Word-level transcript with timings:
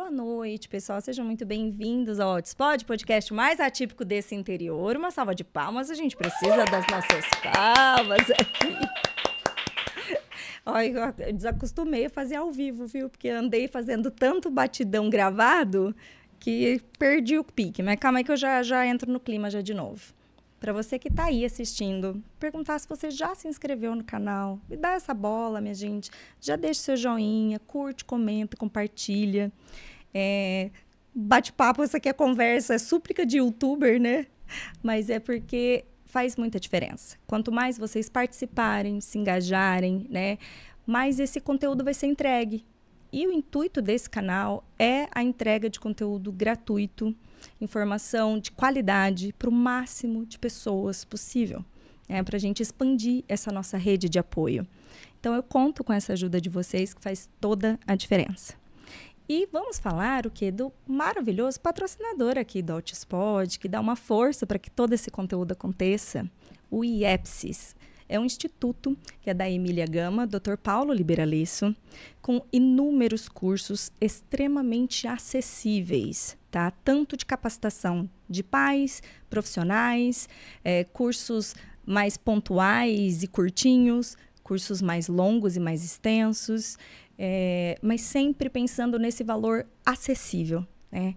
boa 0.00 0.10
noite, 0.10 0.66
pessoal. 0.66 0.98
Sejam 0.98 1.26
muito 1.26 1.44
bem-vindos 1.44 2.18
ao 2.18 2.34
Hotspot, 2.34 2.86
podcast 2.86 3.34
mais 3.34 3.60
atípico 3.60 4.02
desse 4.02 4.34
interior. 4.34 4.96
Uma 4.96 5.10
salva 5.10 5.34
de 5.34 5.44
palmas, 5.44 5.90
a 5.90 5.94
gente 5.94 6.16
precisa 6.16 6.64
das 6.64 6.86
nossas 6.86 7.26
palmas 7.42 8.30
aqui. 8.30 8.74
Olha, 10.64 11.14
eu 11.18 11.32
desacostumei 11.34 12.06
a 12.06 12.10
fazer 12.10 12.36
ao 12.36 12.50
vivo, 12.50 12.86
viu? 12.86 13.10
Porque 13.10 13.28
andei 13.28 13.68
fazendo 13.68 14.10
tanto 14.10 14.50
batidão 14.50 15.10
gravado 15.10 15.94
que 16.38 16.80
perdi 16.98 17.36
o 17.36 17.44
pique. 17.44 17.82
Mas 17.82 17.96
calma 17.96 18.20
aí 18.20 18.24
que 18.24 18.32
eu 18.32 18.38
já, 18.38 18.62
já 18.62 18.86
entro 18.86 19.12
no 19.12 19.20
clima 19.20 19.50
já 19.50 19.60
de 19.60 19.74
novo 19.74 20.14
para 20.60 20.74
você 20.74 20.98
que 20.98 21.08
está 21.08 21.24
aí 21.24 21.44
assistindo, 21.44 22.22
perguntar 22.38 22.78
se 22.78 22.86
você 22.86 23.10
já 23.10 23.34
se 23.34 23.48
inscreveu 23.48 23.96
no 23.96 24.04
canal. 24.04 24.60
Me 24.68 24.76
dá 24.76 24.92
essa 24.92 25.14
bola, 25.14 25.58
minha 25.58 25.74
gente. 25.74 26.10
Já 26.38 26.54
deixa 26.54 26.80
seu 26.80 26.96
joinha, 26.96 27.58
curte, 27.58 28.04
comenta, 28.04 28.58
compartilha. 28.58 29.50
É, 30.12 30.70
Bate-papo, 31.12 31.82
essa 31.82 31.96
aqui 31.96 32.08
é 32.08 32.12
conversa, 32.12 32.74
é 32.74 32.78
súplica 32.78 33.26
de 33.26 33.38
youtuber, 33.38 34.00
né? 34.00 34.26
Mas 34.82 35.10
é 35.10 35.18
porque 35.18 35.84
faz 36.04 36.36
muita 36.36 36.60
diferença. 36.60 37.16
Quanto 37.26 37.50
mais 37.50 37.76
vocês 37.76 38.08
participarem, 38.08 39.00
se 39.00 39.18
engajarem, 39.18 40.06
né? 40.08 40.38
Mais 40.86 41.18
esse 41.18 41.40
conteúdo 41.40 41.82
vai 41.82 41.94
ser 41.94 42.06
entregue. 42.06 42.64
E 43.12 43.26
o 43.26 43.32
intuito 43.32 43.82
desse 43.82 44.08
canal 44.08 44.64
é 44.78 45.08
a 45.12 45.22
entrega 45.22 45.68
de 45.68 45.80
conteúdo 45.80 46.30
gratuito 46.30 47.14
informação 47.60 48.38
de 48.38 48.50
qualidade 48.50 49.34
para 49.38 49.48
o 49.48 49.52
máximo 49.52 50.26
de 50.26 50.38
pessoas 50.38 51.04
possível, 51.04 51.64
né, 52.08 52.22
para 52.22 52.36
a 52.36 52.40
gente 52.40 52.62
expandir 52.62 53.24
essa 53.26 53.50
nossa 53.50 53.78
rede 53.78 54.08
de 54.08 54.18
apoio. 54.18 54.66
Então, 55.18 55.34
eu 55.34 55.42
conto 55.42 55.82
com 55.82 55.92
essa 55.92 56.12
ajuda 56.12 56.40
de 56.40 56.48
vocês, 56.48 56.94
que 56.94 57.00
faz 57.00 57.28
toda 57.40 57.78
a 57.86 57.94
diferença. 57.94 58.59
E 59.32 59.46
vamos 59.52 59.78
falar 59.78 60.26
o 60.26 60.30
que 60.30 60.50
do 60.50 60.72
maravilhoso 60.84 61.60
patrocinador 61.60 62.36
aqui 62.36 62.60
do 62.60 62.72
Altispod, 62.72 63.60
que 63.60 63.68
dá 63.68 63.78
uma 63.78 63.94
força 63.94 64.44
para 64.44 64.58
que 64.58 64.68
todo 64.68 64.92
esse 64.92 65.08
conteúdo 65.08 65.52
aconteça, 65.52 66.28
o 66.68 66.84
IEPSIS. 66.84 67.76
É 68.08 68.18
um 68.18 68.24
instituto 68.24 68.98
que 69.20 69.30
é 69.30 69.34
da 69.34 69.48
Emília 69.48 69.86
Gama, 69.86 70.26
Dr. 70.26 70.56
Paulo 70.60 70.92
Liberalesso, 70.92 71.72
com 72.20 72.44
inúmeros 72.52 73.28
cursos 73.28 73.92
extremamente 74.00 75.06
acessíveis 75.06 76.36
tá? 76.50 76.72
Tanto 76.82 77.16
de 77.16 77.24
capacitação 77.24 78.10
de 78.28 78.42
pais, 78.42 79.00
profissionais, 79.28 80.28
é, 80.64 80.82
cursos 80.82 81.54
mais 81.86 82.16
pontuais 82.16 83.22
e 83.22 83.28
curtinhos, 83.28 84.16
cursos 84.42 84.82
mais 84.82 85.06
longos 85.06 85.54
e 85.54 85.60
mais 85.60 85.84
extensos, 85.84 86.76
é, 87.22 87.76
mas 87.82 88.00
sempre 88.00 88.48
pensando 88.48 88.98
nesse 88.98 89.22
valor 89.22 89.66
acessível, 89.84 90.66
né? 90.90 91.14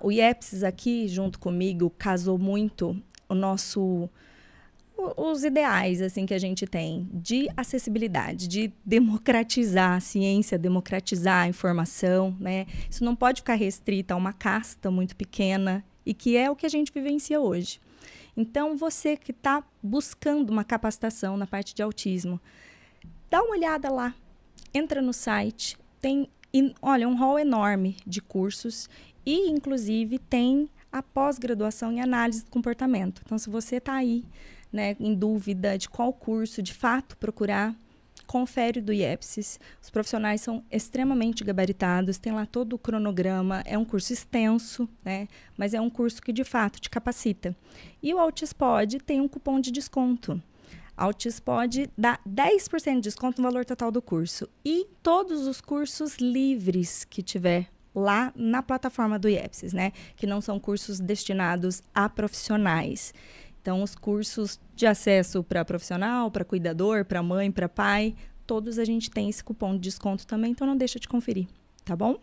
o 0.00 0.12
IEPS 0.12 0.62
aqui, 0.62 1.08
junto 1.08 1.40
comigo, 1.40 1.90
casou 1.98 2.38
muito 2.38 2.96
o 3.28 3.34
nosso 3.34 4.08
os 4.96 5.42
ideais 5.44 6.00
assim 6.00 6.24
que 6.24 6.32
a 6.32 6.38
gente 6.38 6.64
tem 6.64 7.10
de 7.12 7.48
acessibilidade, 7.56 8.46
de 8.46 8.72
democratizar 8.84 9.94
a 9.96 10.00
ciência, 10.00 10.56
democratizar 10.56 11.42
a 11.42 11.48
informação, 11.48 12.34
né? 12.38 12.64
Isso 12.88 13.04
não 13.04 13.16
pode 13.16 13.40
ficar 13.40 13.56
restrito 13.56 14.14
a 14.14 14.16
uma 14.16 14.32
casta 14.32 14.92
muito 14.92 15.16
pequena 15.16 15.84
e 16.06 16.14
que 16.14 16.36
é 16.36 16.48
o 16.48 16.54
que 16.54 16.64
a 16.64 16.68
gente 16.68 16.92
vivencia 16.92 17.40
hoje. 17.40 17.80
Então, 18.36 18.76
você 18.76 19.16
que 19.16 19.32
está 19.32 19.64
buscando 19.82 20.50
uma 20.50 20.62
capacitação 20.62 21.36
na 21.36 21.48
parte 21.48 21.74
de 21.74 21.82
autismo, 21.82 22.40
dá 23.28 23.42
uma 23.42 23.56
olhada 23.56 23.90
lá, 23.90 24.14
entra 24.76 25.00
no 25.00 25.12
site, 25.12 25.76
tem, 26.00 26.28
olha, 26.80 27.08
um 27.08 27.14
hall 27.14 27.38
enorme 27.38 27.96
de 28.06 28.20
cursos 28.20 28.88
e, 29.24 29.48
inclusive, 29.48 30.18
tem 30.18 30.68
a 30.92 31.02
pós-graduação 31.02 31.92
em 31.92 32.00
análise 32.00 32.44
do 32.44 32.50
comportamento. 32.50 33.22
Então, 33.24 33.38
se 33.38 33.50
você 33.50 33.76
está 33.76 33.94
aí 33.94 34.24
né, 34.72 34.96
em 35.00 35.14
dúvida 35.14 35.76
de 35.76 35.88
qual 35.88 36.12
curso 36.12 36.62
de 36.62 36.72
fato 36.72 37.16
procurar, 37.16 37.74
confere 38.26 38.80
do 38.80 38.92
IEPSIS. 38.92 39.58
Os 39.80 39.88
profissionais 39.88 40.40
são 40.40 40.62
extremamente 40.70 41.44
gabaritados, 41.44 42.18
tem 42.18 42.32
lá 42.32 42.44
todo 42.44 42.74
o 42.74 42.78
cronograma, 42.78 43.62
é 43.64 43.78
um 43.78 43.84
curso 43.84 44.12
extenso, 44.12 44.88
né? 45.04 45.28
Mas 45.56 45.74
é 45.74 45.80
um 45.80 45.88
curso 45.88 46.20
que 46.20 46.32
de 46.32 46.44
fato 46.44 46.80
te 46.80 46.90
capacita. 46.90 47.56
E 48.02 48.12
o 48.12 48.18
Altispod 48.18 48.98
tem 49.00 49.20
um 49.20 49.28
cupom 49.28 49.60
de 49.60 49.70
desconto. 49.70 50.42
Altispod 50.96 51.90
dá 51.96 52.18
10% 52.26 52.94
de 52.94 53.00
desconto 53.02 53.42
no 53.42 53.48
valor 53.48 53.64
total 53.64 53.90
do 53.90 54.00
curso. 54.00 54.48
E 54.64 54.86
todos 55.02 55.46
os 55.46 55.60
cursos 55.60 56.16
livres 56.16 57.04
que 57.04 57.22
tiver 57.22 57.68
lá 57.94 58.32
na 58.36 58.62
plataforma 58.62 59.18
do 59.18 59.28
IEPSIS, 59.28 59.72
né? 59.72 59.92
Que 60.16 60.26
não 60.26 60.40
são 60.40 60.60
cursos 60.60 61.00
destinados 61.00 61.82
a 61.94 62.08
profissionais. 62.08 63.12
Então, 63.60 63.82
os 63.82 63.94
cursos 63.94 64.60
de 64.74 64.86
acesso 64.86 65.42
para 65.42 65.64
profissional, 65.64 66.30
para 66.30 66.44
cuidador, 66.44 67.04
para 67.04 67.22
mãe, 67.22 67.50
para 67.50 67.68
pai, 67.68 68.14
todos 68.46 68.78
a 68.78 68.84
gente 68.84 69.10
tem 69.10 69.28
esse 69.28 69.42
cupom 69.42 69.72
de 69.72 69.80
desconto 69.80 70.26
também, 70.26 70.52
então 70.52 70.66
não 70.66 70.76
deixa 70.76 71.00
de 71.00 71.08
conferir, 71.08 71.48
tá 71.84 71.96
bom? 71.96 72.16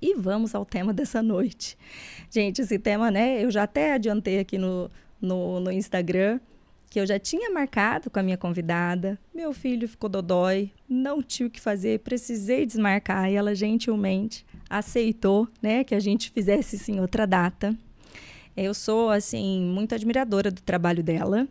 E 0.00 0.14
vamos 0.14 0.54
ao 0.54 0.64
tema 0.64 0.94
dessa 0.94 1.22
noite. 1.22 1.76
Gente, 2.30 2.62
esse 2.62 2.78
tema, 2.78 3.10
né, 3.10 3.44
eu 3.44 3.50
já 3.50 3.64
até 3.64 3.92
adiantei 3.92 4.38
aqui 4.38 4.56
no, 4.56 4.90
no, 5.20 5.60
no 5.60 5.70
Instagram, 5.70 6.40
que 6.90 6.98
eu 6.98 7.06
já 7.06 7.18
tinha 7.18 7.50
marcado 7.50 8.10
com 8.10 8.18
a 8.18 8.22
minha 8.22 8.36
convidada. 8.36 9.18
Meu 9.34 9.52
filho 9.52 9.88
ficou 9.88 10.08
dodói, 10.08 10.70
não 10.88 11.22
tinha 11.22 11.46
o 11.46 11.50
que 11.50 11.60
fazer, 11.60 12.00
precisei 12.00 12.64
desmarcar 12.64 13.30
e 13.30 13.34
ela 13.34 13.54
gentilmente 13.54 14.44
aceitou, 14.68 15.48
né, 15.62 15.84
que 15.84 15.94
a 15.94 16.00
gente 16.00 16.30
fizesse 16.30 16.78
sim 16.78 17.00
outra 17.00 17.26
data. 17.26 17.76
Eu 18.56 18.74
sou, 18.74 19.10
assim, 19.10 19.62
muito 19.62 19.94
admiradora 19.94 20.50
do 20.50 20.60
trabalho 20.60 21.02
dela. 21.02 21.46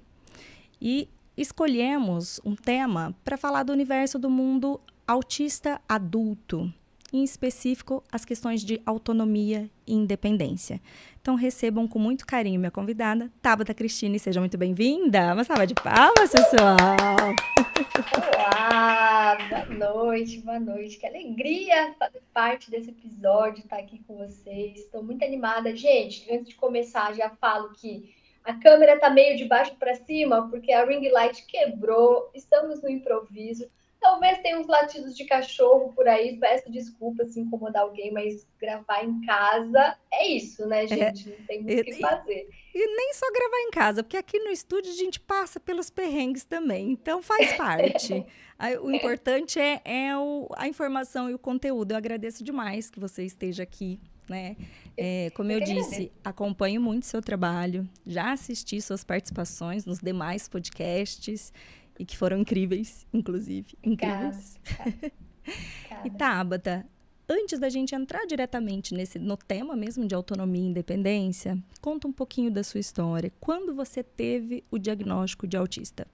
E 0.82 1.08
escolhemos 1.38 2.42
um 2.44 2.56
tema 2.56 3.16
para 3.24 3.38
falar 3.38 3.64
do 3.64 3.72
universo 3.72 4.20
do 4.20 4.30
mundo 4.30 4.80
autista 5.08 5.80
adulto, 5.88 6.72
em 7.12 7.24
específico 7.24 8.04
as 8.12 8.26
questões 8.26 8.62
de 8.62 8.82
autonomia 8.86 9.70
e 9.86 9.94
independência. 9.94 10.82
Então 11.22 11.36
recebam 11.36 11.88
com 11.88 12.00
muito 12.00 12.26
carinho 12.26 12.60
minha 12.60 12.72
convidada, 12.72 13.32
Tabata 13.42 13.74
Cristine, 13.74 14.20
seja 14.20 14.40
muito 14.40 14.58
bem-vinda. 14.58 15.34
Uma 15.34 15.44
salva 15.44 15.68
de 15.68 15.74
palmas, 15.74 16.32
pessoal! 16.32 17.36
Olá, 18.36 19.38
boa 19.50 19.66
noite, 19.66 20.40
boa 20.40 20.60
noite. 20.60 20.98
Que 20.98 21.06
alegria 21.06 21.94
fazer 21.98 22.22
parte 22.34 22.70
desse 22.70 22.90
episódio, 22.90 23.64
estar 23.64 23.78
aqui 23.78 24.02
com 24.08 24.16
vocês. 24.18 24.78
Estou 24.78 25.04
muito 25.04 25.24
animada. 25.24 25.76
Gente, 25.76 26.32
antes 26.32 26.50
de 26.50 26.56
começar, 26.56 27.14
já 27.14 27.30
falo 27.30 27.72
que 27.74 28.16
a 28.44 28.54
câmera 28.54 28.96
está 28.96 29.10
meio 29.10 29.38
de 29.38 29.46
baixo 29.46 29.76
para 29.76 29.96
cima, 29.96 30.48
porque 30.50 30.72
a 30.72 30.86
ring 30.86 31.10
light 31.10 31.46
quebrou. 31.46 32.30
Estamos 32.34 32.82
no 32.82 32.90
improviso. 32.90 33.68
Talvez 34.00 34.38
tenha 34.40 34.60
uns 34.60 34.68
latidos 34.68 35.16
de 35.16 35.26
cachorro 35.26 35.92
por 35.94 36.08
aí. 36.08 36.38
Peço 36.40 36.72
desculpa 36.72 37.26
se 37.26 37.40
incomodar 37.40 37.84
alguém, 37.84 38.12
mas 38.12 38.48
gravar 38.60 39.04
em 39.04 39.22
casa 39.22 39.98
é 40.12 40.28
isso, 40.28 40.66
né, 40.68 40.86
é, 40.86 40.88
gente? 40.88 41.30
Não 41.30 41.46
tem 41.46 41.64
muito 41.64 41.82
o 41.82 41.84
que 41.84 41.94
fazer. 41.96 42.48
E 42.74 42.96
nem 42.96 43.14
só 43.14 43.26
gravar 43.32 43.60
em 43.62 43.72
casa, 43.72 44.04
porque 44.04 44.18
aqui 44.18 44.40
no 44.40 44.52
estúdio 44.52 44.92
a 44.92 44.96
gente 44.96 45.20
passa 45.20 45.60
pelos 45.60 45.90
perrengues 45.90 46.44
também. 46.44 46.92
Então 46.92 47.22
faz 47.24 47.54
parte. 47.54 48.24
o 48.82 48.92
importante 48.92 49.60
é, 49.60 49.82
é 49.84 50.18
o, 50.18 50.48
a 50.56 50.68
informação 50.68 51.30
e 51.30 51.34
o 51.34 51.40
conteúdo. 51.40 51.92
Eu 51.92 51.98
agradeço 51.98 52.44
demais 52.44 52.90
que 52.90 53.00
você 53.00 53.24
esteja 53.24 53.64
aqui. 53.64 54.00
Né? 54.30 54.58
É, 54.98 55.32
como 55.34 55.52
eu 55.52 55.62
disse, 55.62 56.12
acompanho 56.22 56.82
muito 56.82 57.06
seu 57.06 57.22
trabalho, 57.22 57.88
já 58.06 58.34
assisti 58.34 58.82
suas 58.82 59.02
participações 59.02 59.86
nos 59.86 60.00
demais 60.00 60.50
podcasts 60.50 61.54
e 62.00 62.06
que 62.06 62.18
foram 62.18 62.40
incríveis, 62.40 63.06
inclusive. 63.14 63.78
Incríveis. 63.84 64.60
Cara. 64.78 65.12
e 66.06 66.10
Tabata, 66.10 66.86
antes 67.28 67.60
da 67.60 67.70
gente 67.70 67.94
entrar 67.96 68.26
diretamente 68.26 68.94
nesse 68.94 69.20
no 69.20 69.38
tema 69.38 69.76
mesmo 69.76 70.06
de 70.06 70.16
autonomia 70.16 70.62
e 70.62 70.68
independência, 70.68 71.58
conta 71.82 72.08
um 72.08 72.14
pouquinho 72.14 72.52
da 72.52 72.64
sua 72.64 72.80
história. 72.80 73.32
Quando 73.40 73.74
você 73.74 74.04
teve 74.04 74.64
o 74.72 74.78
diagnóstico 74.78 75.48
de 75.48 75.58
autista? 75.58 76.08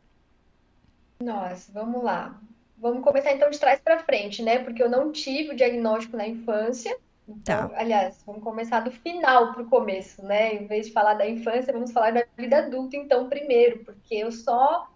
Nossa, 1.21 1.71
vamos 1.71 2.03
lá. 2.03 2.39
Vamos 2.77 3.03
começar 3.03 3.31
então 3.31 3.49
de 3.49 3.59
trás 3.59 3.79
para 3.79 3.99
frente, 3.99 4.41
né? 4.41 4.59
Porque 4.59 4.83
eu 4.83 4.89
não 4.89 5.11
tive 5.11 5.53
o 5.53 5.55
diagnóstico 5.55 6.17
na 6.17 6.27
infância. 6.27 6.95
Então, 7.27 7.69
tá. 7.69 7.79
aliás, 7.79 8.21
vamos 8.25 8.43
começar 8.43 8.81
do 8.81 8.91
final 8.91 9.53
para 9.53 9.63
o 9.63 9.69
começo, 9.69 10.21
né? 10.21 10.55
Em 10.55 10.67
vez 10.67 10.87
de 10.87 10.91
falar 10.91 11.13
da 11.13 11.29
infância, 11.29 11.71
vamos 11.71 11.91
falar 11.91 12.11
da 12.11 12.25
vida 12.37 12.57
adulta, 12.57 12.97
então, 12.97 13.29
primeiro, 13.29 13.79
porque 13.85 14.15
eu 14.15 14.31
só 14.31 14.89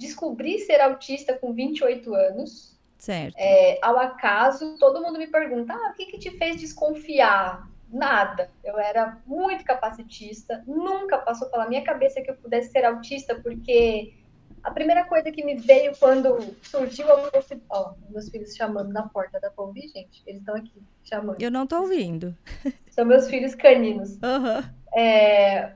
descobri 0.00 0.58
ser 0.60 0.80
autista 0.80 1.34
com 1.34 1.52
28 1.52 2.14
anos. 2.14 2.74
Certo. 2.98 3.34
É, 3.38 3.78
ao 3.82 3.98
acaso, 3.98 4.76
todo 4.78 5.00
mundo 5.02 5.18
me 5.18 5.26
pergunta: 5.26 5.74
ah, 5.74 5.90
o 5.90 5.94
que, 5.94 6.06
que 6.06 6.18
te 6.18 6.30
fez 6.36 6.56
desconfiar? 6.56 7.68
Nada. 7.92 8.50
Eu 8.62 8.78
era 8.78 9.18
muito 9.26 9.64
capacitista, 9.64 10.62
nunca 10.66 11.18
passou 11.18 11.48
pela 11.48 11.68
minha 11.68 11.82
cabeça 11.82 12.20
que 12.20 12.30
eu 12.30 12.36
pudesse 12.36 12.70
ser 12.70 12.84
autista, 12.84 13.34
porque 13.34 14.14
a 14.62 14.70
primeira 14.70 15.04
coisa 15.04 15.32
que 15.32 15.44
me 15.44 15.56
veio 15.56 15.92
quando 15.98 16.54
surgiu 16.62 17.12
a 17.12 17.30
possibilidade. 17.30 17.62
Ó, 17.68 17.94
meus 18.08 18.28
filhos 18.28 18.54
chamando 18.54 18.92
na 18.92 19.08
porta, 19.08 19.40
da 19.40 19.50
ouvir, 19.56 19.88
gente? 19.88 20.22
Eles 20.24 20.40
estão 20.40 20.54
aqui 20.54 20.80
chamando. 21.02 21.42
Eu 21.42 21.50
não 21.50 21.66
tô 21.66 21.80
ouvindo. 21.80 22.36
São 22.90 23.04
meus 23.04 23.28
filhos 23.28 23.56
caninos. 23.56 24.12
Uhum. 24.22 24.62
É, 24.96 25.72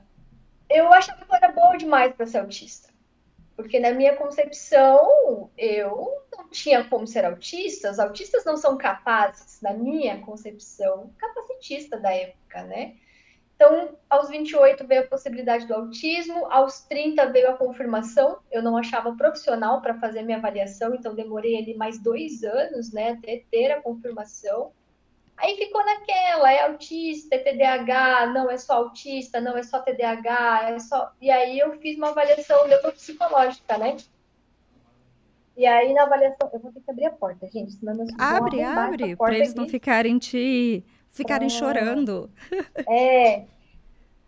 eu 0.69 0.91
achava 0.93 1.25
que 1.25 1.31
eu 1.31 1.35
era 1.35 1.51
boa 1.51 1.75
demais 1.75 2.13
para 2.13 2.27
ser 2.27 2.37
autista. 2.37 2.94
Porque 3.55 3.79
na 3.79 3.91
minha 3.91 4.15
concepção, 4.15 5.49
eu 5.57 6.23
não 6.35 6.49
tinha 6.49 6.83
como 6.83 7.07
ser 7.07 7.23
autista. 7.25 7.89
Os 7.89 7.99
autistas 7.99 8.43
não 8.43 8.57
são 8.57 8.77
capazes, 8.77 9.61
na 9.61 9.73
minha 9.73 10.19
concepção, 10.21 11.13
capacitista 11.17 11.97
da 11.97 12.13
época, 12.13 12.63
né? 12.63 12.95
Então, 13.55 13.97
aos 14.09 14.29
28 14.29 14.85
veio 14.85 15.03
a 15.03 15.07
possibilidade 15.07 15.65
do 15.65 15.73
autismo, 15.73 16.45
aos 16.51 16.81
30 16.81 17.25
veio 17.27 17.49
a 17.49 17.57
confirmação. 17.57 18.39
Eu 18.51 18.61
não 18.61 18.75
achava 18.75 19.15
profissional 19.15 19.81
para 19.81 19.97
fazer 19.97 20.23
minha 20.23 20.37
avaliação, 20.37 20.93
então 20.93 21.15
demorei 21.15 21.57
ali 21.57 21.73
mais 21.73 21.97
dois 21.97 22.43
anos, 22.43 22.91
né, 22.91 23.11
até 23.11 23.43
ter 23.49 23.71
a 23.71 23.81
confirmação. 23.81 24.73
Aí 25.37 25.57
ficou 25.57 25.83
naquela, 25.85 26.51
é 26.51 26.63
autista, 26.63 27.35
é 27.35 27.39
TDAH, 27.39 28.27
não 28.27 28.49
é 28.49 28.57
só 28.57 28.75
autista, 28.75 29.41
não 29.41 29.57
é 29.57 29.63
só 29.63 29.79
TDAH, 29.79 30.69
é 30.69 30.79
só. 30.79 31.11
E 31.21 31.29
aí 31.29 31.59
eu 31.59 31.77
fiz 31.79 31.97
uma 31.97 32.09
avaliação 32.09 32.67
neuropsicológica, 32.67 33.77
né? 33.77 33.97
E 35.57 35.65
aí 35.65 35.93
na 35.93 36.03
avaliação, 36.03 36.49
eu 36.53 36.59
vou 36.59 36.71
ter 36.71 36.81
que 36.81 36.91
abrir 36.91 37.05
a 37.05 37.11
porta, 37.11 37.47
gente, 37.47 37.73
senão 37.73 37.95
meus 37.95 38.09
Abre, 38.17 38.63
abre, 38.63 39.15
para 39.15 39.35
eles 39.35 39.51
aqui. 39.51 39.59
não 39.59 39.67
ficarem 39.67 40.17
te 40.17 40.83
ficarem 41.09 41.47
é. 41.47 41.49
chorando. 41.49 42.29
É. 42.89 43.45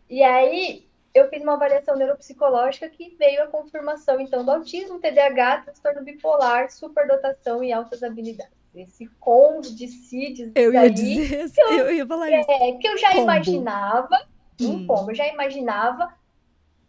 E 0.10 0.24
aí 0.24 0.88
eu 1.14 1.30
fiz 1.30 1.42
uma 1.42 1.54
avaliação 1.54 1.98
neuropsicológica 1.98 2.88
que 2.90 3.16
veio 3.18 3.44
a 3.44 3.48
confirmação 3.48 4.22
então 4.22 4.44
do 4.46 4.52
autismo, 4.52 5.00
TDAH, 5.00 5.64
transtorno 5.64 6.04
bipolar, 6.04 6.72
superdotação 6.72 7.64
e 7.64 7.74
altas 7.74 8.04
habilidades 8.04 8.58
esse 8.82 9.08
combo 9.20 9.62
de 9.62 9.88
CIDs 9.88 10.52
eu 10.56 10.74
ia 10.74 10.90
dizer, 10.90 11.52
que 11.52 11.62
eu, 11.62 11.70
eu 11.70 11.96
ia 11.96 12.06
falar 12.06 12.32
é, 12.32 12.40
isso. 12.40 12.80
que 12.80 12.88
eu 12.88 12.98
já 12.98 13.10
combo. 13.10 13.24
imaginava, 13.24 14.28
hum. 14.62 14.72
um 14.72 14.88
combo, 14.88 15.12
eu 15.12 15.16
já 15.16 15.28
imaginava, 15.28 16.14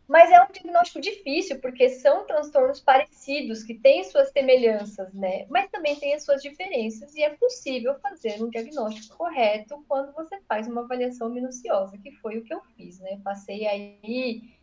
mas 0.08 0.30
é 0.30 0.42
um 0.42 0.50
diagnóstico 0.50 1.00
difícil, 1.00 1.60
porque 1.60 1.90
são 1.90 2.24
transtornos 2.26 2.80
parecidos, 2.80 3.62
que 3.62 3.74
têm 3.74 4.02
suas 4.04 4.30
semelhanças, 4.30 5.12
né? 5.12 5.44
Mas 5.50 5.70
também 5.70 5.96
têm 5.96 6.14
as 6.14 6.24
suas 6.24 6.42
diferenças, 6.42 7.14
e 7.14 7.22
é 7.22 7.30
possível 7.30 7.94
fazer 8.00 8.42
um 8.42 8.48
diagnóstico 8.48 9.18
correto 9.18 9.84
quando 9.86 10.12
você 10.14 10.40
faz 10.48 10.66
uma 10.66 10.80
avaliação 10.80 11.28
minuciosa, 11.28 11.98
que 11.98 12.10
foi 12.12 12.38
o 12.38 12.42
que 12.42 12.54
eu 12.54 12.62
fiz, 12.74 12.98
né? 13.00 13.20
Passei 13.22 13.66
aí 13.66 14.57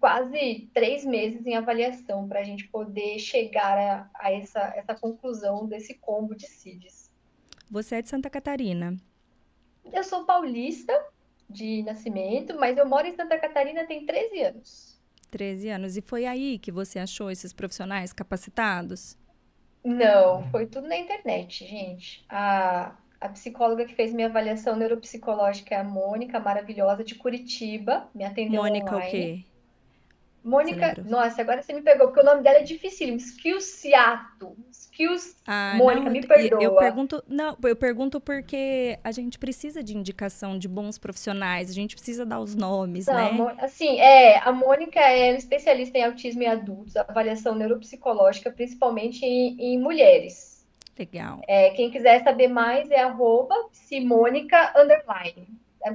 quase 0.00 0.68
três 0.72 1.04
meses 1.04 1.46
em 1.46 1.56
avaliação 1.56 2.28
para 2.28 2.40
a 2.40 2.44
gente 2.44 2.68
poder 2.68 3.18
chegar 3.18 3.78
a, 3.78 4.10
a, 4.14 4.32
essa, 4.32 4.60
essa 4.76 4.94
conclusão 4.94 5.66
desse 5.66 5.94
combo 5.94 6.34
de 6.34 6.46
CIDs. 6.46 7.10
Você 7.70 7.96
é 7.96 8.02
de 8.02 8.08
Santa 8.08 8.30
Catarina? 8.30 8.96
Eu 9.92 10.04
sou 10.04 10.24
paulista 10.24 10.92
de 11.48 11.82
nascimento, 11.82 12.56
mas 12.58 12.76
eu 12.76 12.86
moro 12.86 13.06
em 13.06 13.14
Santa 13.14 13.38
Catarina 13.38 13.86
tem 13.86 14.04
13 14.04 14.40
anos. 14.42 15.00
13 15.30 15.68
anos. 15.68 15.96
E 15.96 16.00
foi 16.00 16.26
aí 16.26 16.58
que 16.58 16.72
você 16.72 16.98
achou 16.98 17.30
esses 17.30 17.52
profissionais 17.52 18.12
capacitados? 18.12 19.16
Não, 19.84 20.48
foi 20.50 20.66
tudo 20.66 20.88
na 20.88 20.96
internet, 20.96 21.64
gente. 21.64 22.24
A, 22.28 22.96
a 23.20 23.28
psicóloga 23.28 23.84
que 23.84 23.94
fez 23.94 24.12
minha 24.12 24.28
avaliação 24.28 24.76
neuropsicológica 24.76 25.74
é 25.74 25.78
a 25.78 25.84
Mônica, 25.84 26.40
maravilhosa, 26.40 27.04
de 27.04 27.14
Curitiba, 27.14 28.08
me 28.14 28.24
atendeu 28.24 28.62
Mônica 28.62 28.94
online. 28.94 29.08
o 29.08 29.10
quê? 29.10 29.44
Mônica, 30.46 30.94
nossa, 31.04 31.42
agora 31.42 31.60
você 31.60 31.72
me 31.72 31.82
pegou, 31.82 32.06
porque 32.06 32.20
o 32.20 32.24
nome 32.24 32.40
dela 32.40 32.58
é 32.58 32.62
dificílimo. 32.62 33.16
Skillsiato. 33.16 34.56
Skills. 34.70 35.34
Ah, 35.44 35.74
Mônica, 35.76 36.04
não, 36.04 36.12
me 36.12 36.24
perdoa. 36.24 36.62
Eu 36.62 36.76
pergunto, 36.76 37.24
não, 37.26 37.56
eu 37.64 37.74
pergunto 37.74 38.20
porque 38.20 38.96
a 39.02 39.10
gente 39.10 39.40
precisa 39.40 39.82
de 39.82 39.96
indicação 39.96 40.56
de 40.56 40.68
bons 40.68 40.98
profissionais, 40.98 41.68
a 41.68 41.72
gente 41.72 41.96
precisa 41.96 42.24
dar 42.24 42.38
os 42.38 42.54
nomes, 42.54 43.06
não, 43.06 43.46
né? 43.46 43.56
Assim, 43.58 43.98
é, 43.98 44.38
a 44.38 44.52
Mônica 44.52 45.00
é 45.00 45.34
especialista 45.36 45.98
em 45.98 46.04
autismo 46.04 46.44
em 46.44 46.46
adultos, 46.46 46.96
avaliação 46.96 47.56
neuropsicológica, 47.56 48.48
principalmente 48.48 49.26
em, 49.26 49.56
em 49.58 49.78
mulheres. 49.80 50.64
Legal. 50.96 51.40
É, 51.48 51.70
quem 51.70 51.90
quiser 51.90 52.22
saber 52.22 52.46
mais 52.46 52.88
é 52.88 53.00
arroba 53.00 53.54
Simônica 53.72 54.72
Underline. 54.76 55.48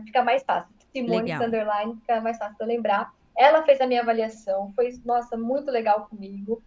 Fica 0.05 0.21
mais 0.23 0.43
fácil. 0.43 0.75
Simônica 0.91 1.41
Underline, 1.41 1.95
fica 2.01 2.19
mais 2.19 2.37
fácil 2.37 2.57
de 2.57 2.63
eu 2.63 2.67
lembrar. 2.67 3.13
Ela 3.35 3.63
fez 3.63 3.81
a 3.81 3.87
minha 3.87 4.01
avaliação, 4.01 4.71
foi, 4.75 4.99
nossa, 5.05 5.37
muito 5.37 5.71
legal 5.71 6.07
comigo. 6.07 6.61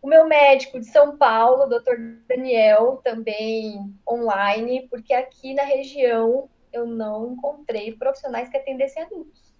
O 0.00 0.08
meu 0.08 0.26
médico 0.26 0.80
de 0.80 0.86
São 0.86 1.16
Paulo, 1.16 1.64
o 1.64 1.68
doutor 1.68 1.96
Daniel, 2.28 3.00
também 3.04 3.94
online, 4.08 4.88
porque 4.88 5.14
aqui 5.14 5.54
na 5.54 5.62
região 5.62 6.48
eu 6.72 6.86
não 6.86 7.32
encontrei 7.32 7.94
profissionais 7.94 8.48
que 8.48 8.56
atendessem 8.56 9.02
adultos. 9.02 9.54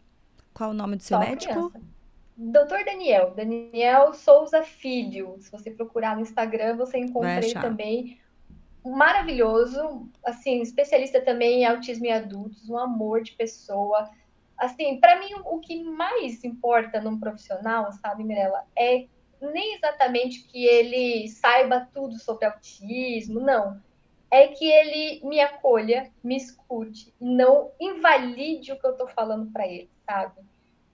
Qual 0.53 0.71
o 0.71 0.75
nome 0.75 0.97
do 0.97 1.03
seu 1.03 1.19
Só 1.19 1.25
médico? 1.25 1.71
Criança. 1.71 1.93
Doutor 2.37 2.85
Daniel, 2.85 3.33
Daniel 3.35 4.15
Souza 4.15 4.63
Filho. 4.63 5.37
Se 5.39 5.51
você 5.53 5.71
procurar 5.71 6.17
no 6.17 6.23
Instagram, 6.23 6.77
você 6.77 6.99
encontra 6.99 7.41
também. 7.61 8.19
Maravilhoso, 8.85 10.09
assim, 10.25 10.61
especialista 10.61 11.21
também 11.21 11.61
em 11.61 11.67
autismo 11.67 12.07
em 12.07 12.13
adultos, 12.13 12.69
um 12.69 12.77
amor 12.77 13.23
de 13.23 13.33
pessoa 13.33 14.11
assim, 14.63 14.99
para 15.01 15.19
mim 15.19 15.35
o 15.45 15.59
que 15.59 15.83
mais 15.83 16.45
importa 16.45 17.01
num 17.01 17.19
profissional, 17.19 17.93
sabe, 17.93 18.23
Mirella, 18.23 18.65
é 18.77 19.07
nem 19.41 19.75
exatamente 19.75 20.45
que 20.45 20.65
ele 20.65 21.29
saiba 21.29 21.89
tudo 21.93 22.19
sobre 22.19 22.47
autismo, 22.47 23.41
não. 23.41 23.81
É 24.31 24.49
que 24.49 24.65
ele 24.65 25.21
me 25.25 25.41
acolha, 25.41 26.11
me 26.23 26.37
escute, 26.37 27.13
não 27.21 27.73
invalide 27.79 28.73
o 28.73 28.79
que 28.79 28.87
eu 28.87 28.93
estou 28.93 29.09
falando 29.09 29.51
para 29.53 29.67
ele, 29.67 29.91
sabe? 30.07 30.41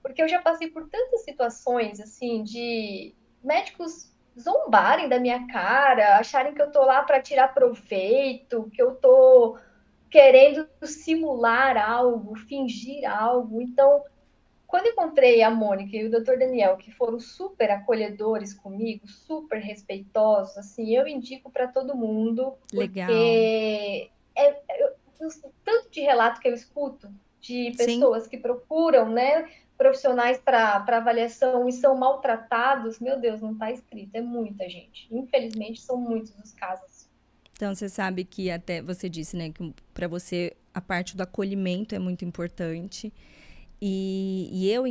Porque 0.02 0.22
eu 0.22 0.28
já 0.28 0.40
passei 0.40 0.68
por 0.70 0.88
tantas 0.88 1.22
situações, 1.22 2.00
assim, 2.00 2.42
de 2.42 3.14
médicos 3.44 4.10
zombarem 4.38 5.08
da 5.08 5.20
minha 5.20 5.46
cara, 5.48 6.16
acharem 6.16 6.54
que 6.54 6.62
eu 6.62 6.72
tô 6.72 6.82
lá 6.84 7.02
para 7.02 7.20
tirar 7.20 7.54
proveito, 7.54 8.70
que 8.72 8.80
eu 8.80 8.96
tô 8.96 9.58
querendo 10.10 10.68
simular 10.82 11.76
algo, 11.76 12.36
fingir 12.36 13.04
algo. 13.10 13.60
Então, 13.60 14.02
quando 14.66 14.86
encontrei 14.86 15.42
a 15.42 15.50
Mônica 15.50 15.96
e 15.96 16.06
o 16.06 16.10
Dr. 16.10 16.38
Daniel, 16.38 16.76
que 16.76 16.90
foram 16.90 17.18
super 17.18 17.70
acolhedores 17.70 18.52
comigo, 18.52 19.08
super 19.08 19.58
respeitosos, 19.58 20.58
assim, 20.58 20.94
eu 20.94 21.06
indico 21.06 21.50
para 21.50 21.68
todo 21.68 21.96
mundo. 21.96 22.54
Legal. 22.72 23.06
Porque 23.06 24.10
é, 24.36 24.46
é, 24.46 24.92
tanto 25.64 25.90
de 25.90 26.00
relato 26.00 26.40
que 26.40 26.48
eu 26.48 26.54
escuto 26.54 27.10
de 27.40 27.72
pessoas 27.76 28.24
Sim. 28.24 28.30
que 28.30 28.38
procuram, 28.38 29.08
né, 29.08 29.48
profissionais 29.76 30.38
para 30.38 30.84
avaliação 30.86 31.68
e 31.68 31.72
são 31.72 31.96
maltratados, 31.96 32.98
meu 32.98 33.18
Deus, 33.18 33.40
não 33.40 33.52
está 33.52 33.70
escrito, 33.70 34.14
é 34.14 34.20
muita 34.20 34.68
gente. 34.68 35.06
Infelizmente, 35.10 35.80
são 35.80 35.96
muitos 35.96 36.34
os 36.36 36.52
casos. 36.52 36.97
Então, 37.58 37.74
você 37.74 37.88
sabe 37.88 38.22
que 38.22 38.52
até 38.52 38.80
você 38.80 39.08
disse, 39.08 39.36
né, 39.36 39.50
que 39.50 39.74
para 39.92 40.06
você 40.06 40.56
a 40.72 40.80
parte 40.80 41.16
do 41.16 41.22
acolhimento 41.24 41.92
é 41.92 41.98
muito 41.98 42.24
importante. 42.24 43.12
E, 43.82 44.48
e 44.52 44.70
eu, 44.70 44.84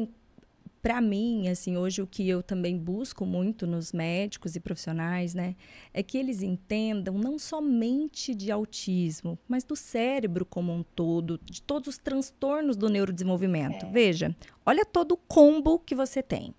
para 0.82 1.00
mim, 1.00 1.48
assim, 1.48 1.78
hoje 1.78 2.02
o 2.02 2.06
que 2.06 2.28
eu 2.28 2.44
também 2.44 2.78
busco 2.78 3.26
muito 3.26 3.66
nos 3.66 3.94
médicos 3.94 4.58
e 4.58 4.60
profissionais, 4.60 5.34
né, 5.34 5.56
é 5.94 6.04
que 6.04 6.18
eles 6.18 6.42
entendam 6.42 7.18
não 7.18 7.40
somente 7.40 8.36
de 8.36 8.52
autismo, 8.52 9.40
mas 9.48 9.64
do 9.64 9.78
cérebro 9.78 10.46
como 10.46 10.74
um 10.74 10.84
todo, 10.84 11.40
de 11.46 11.62
todos 11.62 11.88
os 11.88 11.98
transtornos 11.98 12.76
do 12.76 12.90
neurodesenvolvimento. 12.90 13.86
É. 13.86 13.90
Veja, 13.90 14.36
olha 14.66 14.84
todo 14.84 15.14
o 15.14 15.18
combo 15.18 15.80
que 15.80 15.96
você 15.96 16.22
tem. 16.22 16.54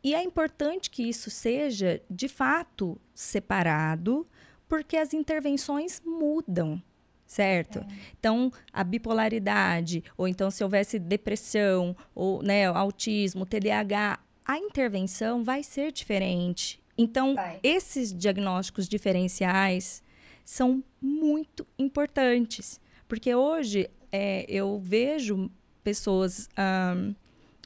E 0.00 0.14
é 0.14 0.22
importante 0.22 0.88
que 0.88 1.02
isso 1.02 1.28
seja, 1.28 2.00
de 2.08 2.28
fato, 2.28 3.00
separado 3.12 4.24
porque 4.70 4.96
as 4.96 5.12
intervenções 5.12 6.00
mudam, 6.06 6.80
certo? 7.26 7.80
É. 7.80 7.86
Então, 8.18 8.52
a 8.72 8.84
bipolaridade, 8.84 10.04
ou 10.16 10.28
então 10.28 10.48
se 10.48 10.62
houvesse 10.62 10.96
depressão, 10.96 11.96
ou 12.14 12.40
né, 12.40 12.66
autismo, 12.66 13.44
TDAH, 13.44 14.20
a 14.46 14.56
intervenção 14.56 15.42
vai 15.42 15.64
ser 15.64 15.90
diferente. 15.90 16.80
Então, 16.96 17.34
vai. 17.34 17.58
esses 17.64 18.14
diagnósticos 18.14 18.88
diferenciais 18.88 20.04
são 20.44 20.84
muito 21.02 21.66
importantes, 21.76 22.80
porque 23.08 23.34
hoje 23.34 23.90
é, 24.12 24.46
eu 24.48 24.78
vejo 24.78 25.50
pessoas. 25.82 26.48
Um, 26.96 27.12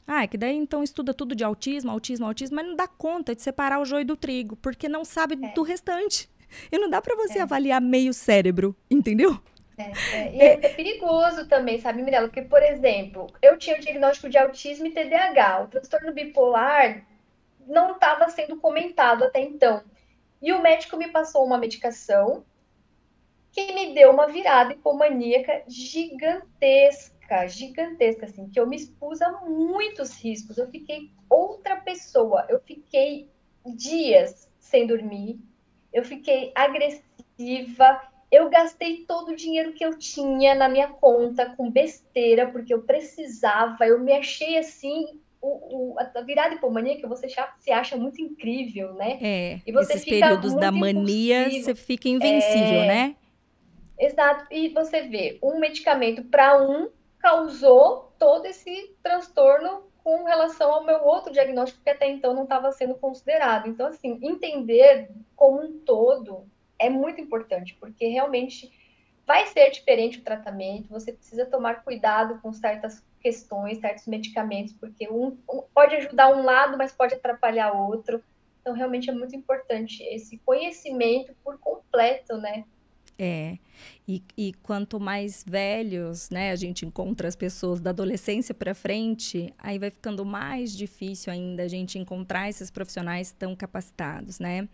ah, 0.07 0.27
que 0.27 0.37
daí 0.37 0.55
então 0.55 0.83
estuda 0.83 1.13
tudo 1.13 1.35
de 1.35 1.43
autismo, 1.43 1.91
autismo, 1.91 2.25
autismo, 2.25 2.55
mas 2.55 2.65
não 2.67 2.75
dá 2.75 2.87
conta 2.87 3.35
de 3.35 3.41
separar 3.41 3.79
o 3.79 3.85
joio 3.85 4.05
do 4.05 4.15
trigo, 4.15 4.55
porque 4.55 4.89
não 4.89 5.05
sabe 5.05 5.37
é. 5.39 5.53
do 5.53 5.61
restante. 5.61 6.29
E 6.71 6.77
não 6.77 6.89
dá 6.89 7.01
para 7.01 7.15
você 7.15 7.39
é. 7.39 7.41
avaliar 7.41 7.81
meio 7.81 8.13
cérebro, 8.13 8.75
entendeu? 8.89 9.39
É, 9.77 9.91
é. 10.15 10.35
E 10.35 10.41
é, 10.41 10.53
é, 10.65 10.69
perigoso 10.69 11.47
também, 11.47 11.79
sabe, 11.79 12.01
Mirella? 12.01 12.27
Porque, 12.27 12.41
por 12.41 12.63
exemplo, 12.63 13.27
eu 13.41 13.57
tinha 13.57 13.75
o 13.75 13.79
diagnóstico 13.79 14.29
de 14.29 14.37
autismo 14.37 14.87
e 14.87 14.91
TDAH. 14.91 15.63
O 15.63 15.67
transtorno 15.67 16.13
bipolar 16.13 17.05
não 17.67 17.93
estava 17.93 18.29
sendo 18.29 18.57
comentado 18.57 19.23
até 19.23 19.41
então. 19.41 19.83
E 20.41 20.53
o 20.53 20.61
médico 20.61 20.97
me 20.97 21.09
passou 21.09 21.45
uma 21.45 21.57
medicação 21.57 22.45
que 23.51 23.73
me 23.73 23.93
deu 23.93 24.11
uma 24.11 24.27
virada 24.27 24.73
hipomaníaca 24.73 25.63
gigantesca, 25.67 27.47
gigantesca, 27.47 28.25
assim, 28.25 28.49
que 28.49 28.59
eu 28.59 28.67
me 28.67 28.75
expus 28.75 29.21
a 29.21 29.31
muitos 29.41 30.21
riscos. 30.21 30.57
Eu 30.57 30.69
fiquei 30.69 31.09
outra 31.29 31.77
pessoa, 31.77 32.45
eu 32.49 32.59
fiquei 32.59 33.29
dias 33.65 34.49
sem 34.59 34.85
dormir, 34.85 35.39
eu 35.95 36.03
fiquei 36.03 36.51
agressiva, 36.53 38.01
eu 38.29 38.49
gastei 38.49 39.05
todo 39.07 39.29
o 39.29 39.35
dinheiro 39.35 39.71
que 39.71 39.85
eu 39.85 39.97
tinha 39.97 40.53
na 40.53 40.67
minha 40.67 40.89
conta 40.89 41.55
com 41.55 41.71
besteira, 41.71 42.51
porque 42.51 42.73
eu 42.73 42.81
precisava, 42.81 43.87
eu 43.87 43.97
me 43.97 44.11
achei 44.11 44.57
assim, 44.57 45.21
o, 45.41 45.93
o, 45.93 45.95
a 45.97 46.21
virada 46.21 46.55
hipomaníaca 46.55 47.07
você 47.07 47.27
se 47.59 47.71
acha 47.71 47.95
muito 47.95 48.21
incrível, 48.21 48.93
né? 48.95 49.17
É, 49.21 49.61
e 49.65 49.71
você 49.71 49.93
esses 49.93 50.05
períodos 50.05 50.53
da 50.55 50.69
mania, 50.69 51.49
você 51.49 51.73
fica 51.73 52.09
invencível, 52.09 52.81
é, 52.81 52.87
né? 52.87 53.15
Exato. 53.97 54.47
E 54.51 54.67
você 54.69 55.03
vê, 55.03 55.39
um 55.41 55.59
medicamento 55.59 56.23
para 56.25 56.61
um 56.61 56.89
causou 57.19 58.13
todo 58.19 58.45
esse 58.47 58.97
transtorno 59.01 59.83
com 60.05 60.23
relação 60.23 60.71
ao 60.71 60.83
meu 60.83 61.03
outro 61.03 61.33
diagnóstico 61.33 61.83
que 61.83 61.89
até 61.89 62.07
então 62.07 62.31
não 62.31 62.43
estava 62.43 62.71
sendo 62.71 62.93
considerado. 62.93 63.67
Então, 63.67 63.87
assim, 63.87 64.19
entender 64.21 65.09
como 65.35 65.63
um 65.63 65.79
todo 65.79 66.45
é 66.77 66.91
muito 66.91 67.19
importante, 67.19 67.75
porque 67.79 68.05
realmente 68.05 68.71
vai 69.25 69.47
ser 69.47 69.71
diferente 69.71 70.19
o 70.19 70.23
tratamento, 70.23 70.89
você 70.89 71.11
precisa 71.11 71.43
tomar 71.47 71.83
cuidado 71.83 72.39
com 72.39 72.53
certas 72.53 73.03
questões, 73.19 73.79
certos 73.79 74.05
medicamentos, 74.05 74.73
porque 74.73 75.09
um, 75.09 75.39
um 75.51 75.63
pode 75.73 75.95
ajudar 75.95 76.29
um 76.37 76.43
lado, 76.43 76.77
mas 76.77 76.91
pode 76.91 77.15
atrapalhar 77.15 77.71
outro. 77.71 78.23
Então, 78.61 78.75
realmente 78.75 79.09
é 79.09 79.13
muito 79.13 79.35
importante 79.35 80.03
esse 80.03 80.37
conhecimento 80.45 81.33
por 81.43 81.57
completo, 81.57 82.37
né? 82.37 82.63
É. 83.17 83.57
E, 84.07 84.21
e 84.37 84.53
quanto 84.61 84.99
mais 84.99 85.43
velhos, 85.47 86.29
né, 86.29 86.51
a 86.51 86.55
gente 86.55 86.85
encontra 86.85 87.27
as 87.27 87.35
pessoas 87.35 87.79
da 87.79 87.91
adolescência 87.91 88.53
para 88.53 88.75
frente, 88.75 89.53
aí 89.57 89.79
vai 89.79 89.89
ficando 89.89 90.25
mais 90.25 90.75
difícil 90.75 91.31
ainda 91.31 91.63
a 91.63 91.67
gente 91.67 91.97
encontrar 91.97 92.49
esses 92.49 92.69
profissionais 92.69 93.31
tão 93.31 93.55
capacitados, 93.55 94.39
né? 94.39 94.67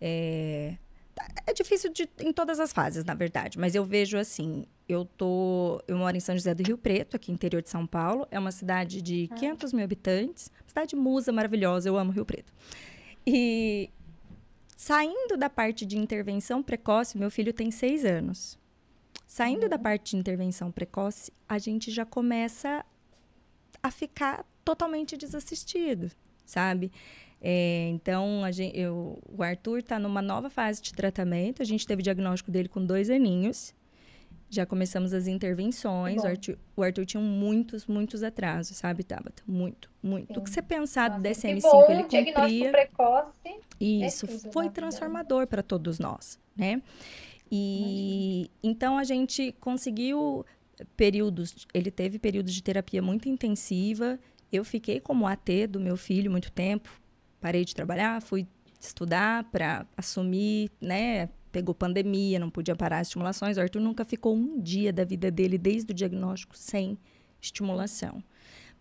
É, 0.00 0.76
é 1.46 1.52
difícil 1.52 1.92
de, 1.92 2.08
em 2.20 2.32
todas 2.32 2.60
as 2.60 2.72
fases, 2.72 3.04
na 3.04 3.14
verdade, 3.14 3.58
mas 3.58 3.74
eu 3.74 3.84
vejo 3.84 4.16
assim, 4.18 4.64
eu 4.88 5.04
tô, 5.04 5.82
eu 5.88 5.96
moro 5.96 6.16
em 6.16 6.20
São 6.20 6.34
José 6.36 6.54
do 6.54 6.62
Rio 6.62 6.78
Preto, 6.78 7.16
aqui 7.16 7.32
interior 7.32 7.62
de 7.62 7.70
São 7.70 7.86
Paulo, 7.86 8.26
é 8.30 8.38
uma 8.38 8.52
cidade 8.52 9.02
de 9.02 9.28
500 9.36 9.72
mil 9.72 9.84
habitantes, 9.84 10.50
cidade 10.66 10.94
musa, 10.94 11.32
maravilhosa, 11.32 11.88
eu 11.88 11.96
amo 11.96 12.12
Rio 12.12 12.24
Preto. 12.24 12.52
E 13.26 13.90
Saindo 14.80 15.36
da 15.36 15.50
parte 15.50 15.84
de 15.84 15.98
intervenção 15.98 16.62
precoce, 16.62 17.18
meu 17.18 17.32
filho 17.32 17.52
tem 17.52 17.68
seis 17.68 18.04
anos. 18.04 18.56
Saindo 19.26 19.64
uhum. 19.64 19.68
da 19.68 19.76
parte 19.76 20.12
de 20.12 20.16
intervenção 20.16 20.70
precoce, 20.70 21.32
a 21.48 21.58
gente 21.58 21.90
já 21.90 22.06
começa 22.06 22.86
a 23.82 23.90
ficar 23.90 24.46
totalmente 24.64 25.16
desassistido, 25.16 26.12
sabe? 26.44 26.92
É, 27.40 27.88
então, 27.88 28.42
gente, 28.52 28.78
eu, 28.78 29.18
o 29.28 29.42
Arthur 29.42 29.80
está 29.80 29.98
numa 29.98 30.22
nova 30.22 30.48
fase 30.48 30.80
de 30.80 30.92
tratamento. 30.92 31.60
A 31.60 31.64
gente 31.64 31.84
teve 31.84 31.98
o 31.98 32.04
diagnóstico 32.04 32.52
dele 32.52 32.68
com 32.68 32.86
dois 32.86 33.10
aninhos. 33.10 33.74
Já 34.50 34.64
começamos 34.64 35.12
as 35.12 35.26
intervenções. 35.26 36.22
O 36.22 36.26
Arthur, 36.26 36.58
o 36.76 36.82
Arthur, 36.82 37.04
tinha 37.04 37.22
muitos, 37.22 37.86
muitos 37.86 38.22
atrasos, 38.22 38.76
sabe, 38.76 39.04
Tabata? 39.04 39.42
Muito, 39.46 39.90
muito. 40.02 40.32
Sim. 40.32 40.40
O 40.40 40.42
que 40.42 40.50
você 40.50 40.62
pensar 40.62 41.08
do 41.10 41.22
DSM-5, 41.22 41.60
bom, 41.60 41.86
ele 41.88 42.02
cumpria. 42.04 42.70
precoce. 42.70 43.60
Isso, 43.80 44.26
é 44.26 44.50
foi 44.50 44.70
transformador 44.70 45.46
para 45.46 45.62
todos 45.62 45.98
nós, 45.98 46.38
né? 46.56 46.82
E 47.50 47.80
Imagina. 47.80 48.50
então 48.62 48.98
a 48.98 49.04
gente 49.04 49.52
conseguiu 49.60 50.44
períodos, 50.96 51.66
ele 51.72 51.90
teve 51.90 52.18
períodos 52.18 52.52
de 52.52 52.62
terapia 52.62 53.02
muito 53.02 53.28
intensiva. 53.28 54.18
Eu 54.50 54.64
fiquei 54.64 55.00
como 55.00 55.26
AT 55.26 55.66
do 55.68 55.80
meu 55.80 55.96
filho 55.96 56.30
muito 56.30 56.50
tempo. 56.50 56.90
Parei 57.40 57.64
de 57.64 57.74
trabalhar, 57.74 58.20
fui 58.22 58.46
estudar 58.80 59.44
para 59.44 59.86
assumir, 59.96 60.70
né, 60.80 61.28
pegou 61.48 61.74
pandemia, 61.74 62.38
não 62.38 62.50
podia 62.50 62.76
parar 62.76 62.98
as 62.98 63.08
estimulações. 63.08 63.56
O 63.56 63.60
Arthur 63.60 63.80
nunca 63.80 64.04
ficou 64.04 64.34
um 64.34 64.60
dia 64.60 64.92
da 64.92 65.04
vida 65.04 65.30
dele, 65.30 65.58
desde 65.58 65.92
o 65.92 65.94
diagnóstico, 65.94 66.56
sem 66.56 66.98
estimulação. 67.40 68.22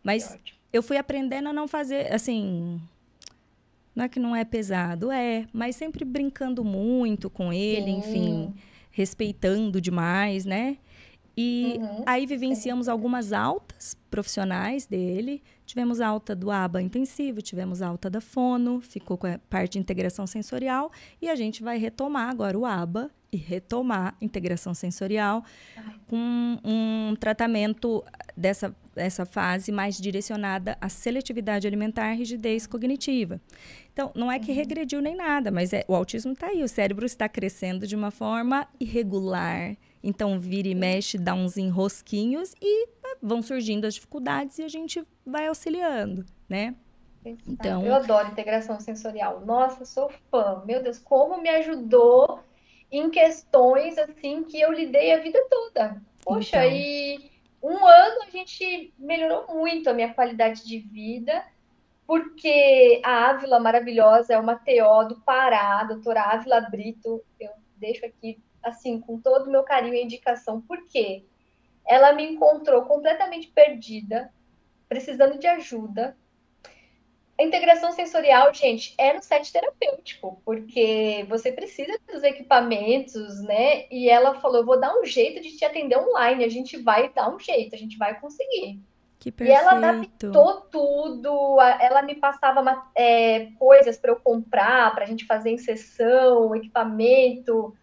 Mas 0.03 0.37
eu 0.71 0.83
fui 0.83 0.97
aprendendo 0.97 1.49
a 1.49 1.53
não 1.53 1.67
fazer, 1.67 2.13
assim. 2.13 2.81
Não 3.95 4.05
é 4.05 4.09
que 4.09 4.19
não 4.19 4.35
é 4.35 4.45
pesado, 4.45 5.11
é, 5.11 5.47
mas 5.51 5.75
sempre 5.75 6.05
brincando 6.05 6.63
muito 6.63 7.31
com 7.31 7.51
ele, 7.51 7.85
Sim. 7.85 7.97
enfim, 7.97 8.53
respeitando 8.91 9.81
demais, 9.81 10.45
né? 10.45 10.77
E 11.35 11.77
uhum. 11.79 12.03
aí 12.05 12.25
vivenciamos 12.25 12.87
algumas 12.87 13.33
altas 13.33 13.95
profissionais 14.09 14.85
dele. 14.85 15.41
Tivemos 15.67 15.99
alta 15.99 16.33
do 16.33 16.49
ABA 16.49 16.81
intensivo, 16.81 17.41
tivemos 17.41 17.81
alta 17.81 18.09
da 18.09 18.21
fono, 18.21 18.79
ficou 18.79 19.17
com 19.17 19.27
a 19.27 19.37
parte 19.49 19.73
de 19.73 19.79
integração 19.79 20.25
sensorial. 20.25 20.89
E 21.21 21.29
a 21.29 21.35
gente 21.35 21.61
vai 21.61 21.77
retomar 21.77 22.29
agora 22.29 22.57
o 22.57 22.65
ABA 22.65 23.11
e 23.29 23.35
retomar 23.35 24.15
integração 24.21 24.73
sensorial 24.73 25.43
com 26.07 26.57
um 26.63 27.13
tratamento 27.19 28.01
dessa, 28.35 28.73
dessa 28.95 29.25
fase 29.25 29.69
mais 29.69 29.97
direcionada 29.97 30.77
à 30.79 30.87
seletividade 30.87 31.67
alimentar 31.67 32.13
e 32.13 32.17
rigidez 32.17 32.65
cognitiva. 32.65 33.41
Então, 33.91 34.09
não 34.15 34.31
é 34.31 34.39
que 34.39 34.51
uhum. 34.51 34.57
regrediu 34.57 35.01
nem 35.01 35.17
nada, 35.17 35.51
mas 35.51 35.73
é, 35.73 35.83
o 35.85 35.93
autismo 35.93 36.31
está 36.31 36.47
aí. 36.47 36.63
O 36.63 36.69
cérebro 36.69 37.05
está 37.05 37.27
crescendo 37.27 37.85
de 37.85 37.93
uma 37.93 38.09
forma 38.09 38.65
irregular 38.79 39.75
então, 40.03 40.39
vira 40.39 40.67
e 40.67 40.75
mexe, 40.75 41.17
dá 41.17 41.33
uns 41.33 41.57
enrosquinhos 41.57 42.53
e 42.61 42.85
né, 42.85 43.15
vão 43.21 43.41
surgindo 43.41 43.85
as 43.85 43.95
dificuldades 43.95 44.57
e 44.59 44.63
a 44.63 44.67
gente 44.67 45.05
vai 45.25 45.47
auxiliando, 45.47 46.25
né? 46.47 46.75
Então, 47.45 47.85
eu 47.85 47.93
adoro 47.93 48.29
integração 48.29 48.79
sensorial. 48.79 49.41
Nossa, 49.45 49.83
sou 49.83 50.09
fã. 50.31 50.63
Meu 50.65 50.81
Deus, 50.81 50.97
como 50.97 51.41
me 51.41 51.49
ajudou 51.49 52.39
em 52.91 53.09
questões 53.09 53.97
assim 53.97 54.43
que 54.43 54.59
eu 54.59 54.71
lidei 54.71 55.13
a 55.13 55.19
vida 55.19 55.39
toda. 55.49 56.01
Poxa, 56.23 56.65
então. 56.65 56.77
e 56.77 57.31
um 57.61 57.85
ano 57.85 58.23
a 58.23 58.29
gente 58.29 58.93
melhorou 58.97 59.55
muito 59.55 59.89
a 59.89 59.93
minha 59.93 60.13
qualidade 60.13 60.65
de 60.65 60.79
vida, 60.79 61.43
porque 62.05 63.01
a 63.03 63.29
Ávila 63.29 63.59
maravilhosa 63.59 64.33
é 64.33 64.39
uma 64.39 64.55
TO 64.55 65.09
do 65.09 65.21
Pará, 65.21 65.81
a 65.81 65.83
doutora 65.83 66.21
Ávila 66.21 66.61
Brito. 66.61 67.21
Eu 67.39 67.51
deixo 67.75 68.05
aqui 68.05 68.39
assim, 68.63 68.99
com 68.99 69.19
todo 69.19 69.47
o 69.47 69.51
meu 69.51 69.63
carinho 69.63 69.93
e 69.93 70.03
indicação, 70.03 70.61
porque 70.61 71.25
ela 71.85 72.11
me 72.13 72.23
encontrou 72.23 72.83
completamente 72.83 73.47
perdida, 73.47 74.31
precisando 74.89 75.39
de 75.39 75.47
ajuda. 75.47 76.17
A 77.39 77.43
integração 77.43 77.91
sensorial, 77.91 78.51
gente, 78.53 78.95
é 78.97 79.13
no 79.13 79.21
set 79.21 79.51
terapêutico, 79.53 80.41
porque 80.43 81.25
você 81.29 81.51
precisa 81.51 81.99
dos 82.11 82.23
equipamentos, 82.23 83.41
né? 83.43 83.85
E 83.91 84.09
ela 84.09 84.41
falou: 84.41 84.57
eu 84.57 84.65
vou 84.65 84.79
dar 84.79 84.97
um 84.99 85.05
jeito 85.05 85.39
de 85.39 85.55
te 85.55 85.63
atender 85.63 85.97
online, 85.97 86.43
a 86.43 86.49
gente 86.49 86.77
vai 86.77 87.13
dar 87.13 87.33
um 87.33 87.39
jeito, 87.39 87.75
a 87.75 87.77
gente 87.77 87.97
vai 87.97 88.19
conseguir. 88.19 88.81
Que 89.19 89.31
perfeito. 89.31 89.57
E 89.57 89.61
ela 89.61 89.71
adaptou 89.73 90.61
tudo, 90.61 91.61
ela 91.79 92.01
me 92.01 92.15
passava 92.15 92.89
é, 92.95 93.47
coisas 93.57 93.97
para 93.97 94.11
eu 94.11 94.15
comprar, 94.15 94.93
para 94.93 95.03
a 95.03 95.07
gente 95.07 95.25
fazer 95.25 95.51
em 95.51 95.57
sessão, 95.57 96.55
equipamento. 96.55 97.75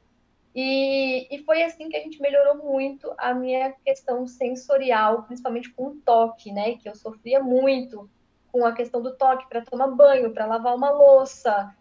E, 0.54 1.26
e 1.34 1.42
foi 1.42 1.62
assim 1.64 1.88
que 1.88 1.96
a 1.96 2.00
gente 2.00 2.20
melhorou 2.20 2.56
muito 2.56 3.12
a 3.18 3.34
minha 3.34 3.72
questão 3.84 4.26
sensorial, 4.26 5.24
principalmente 5.24 5.70
com 5.70 5.88
o 5.88 5.96
toque, 5.96 6.52
né? 6.52 6.76
Que 6.76 6.88
eu 6.88 6.94
sofria 6.94 7.42
muito 7.42 8.08
com 8.52 8.64
a 8.64 8.72
questão 8.72 9.02
do 9.02 9.16
toque 9.16 9.48
para 9.48 9.62
tomar 9.62 9.88
banho, 9.88 10.32
para 10.32 10.46
lavar 10.46 10.76
uma 10.76 10.90
louça, 10.90 11.74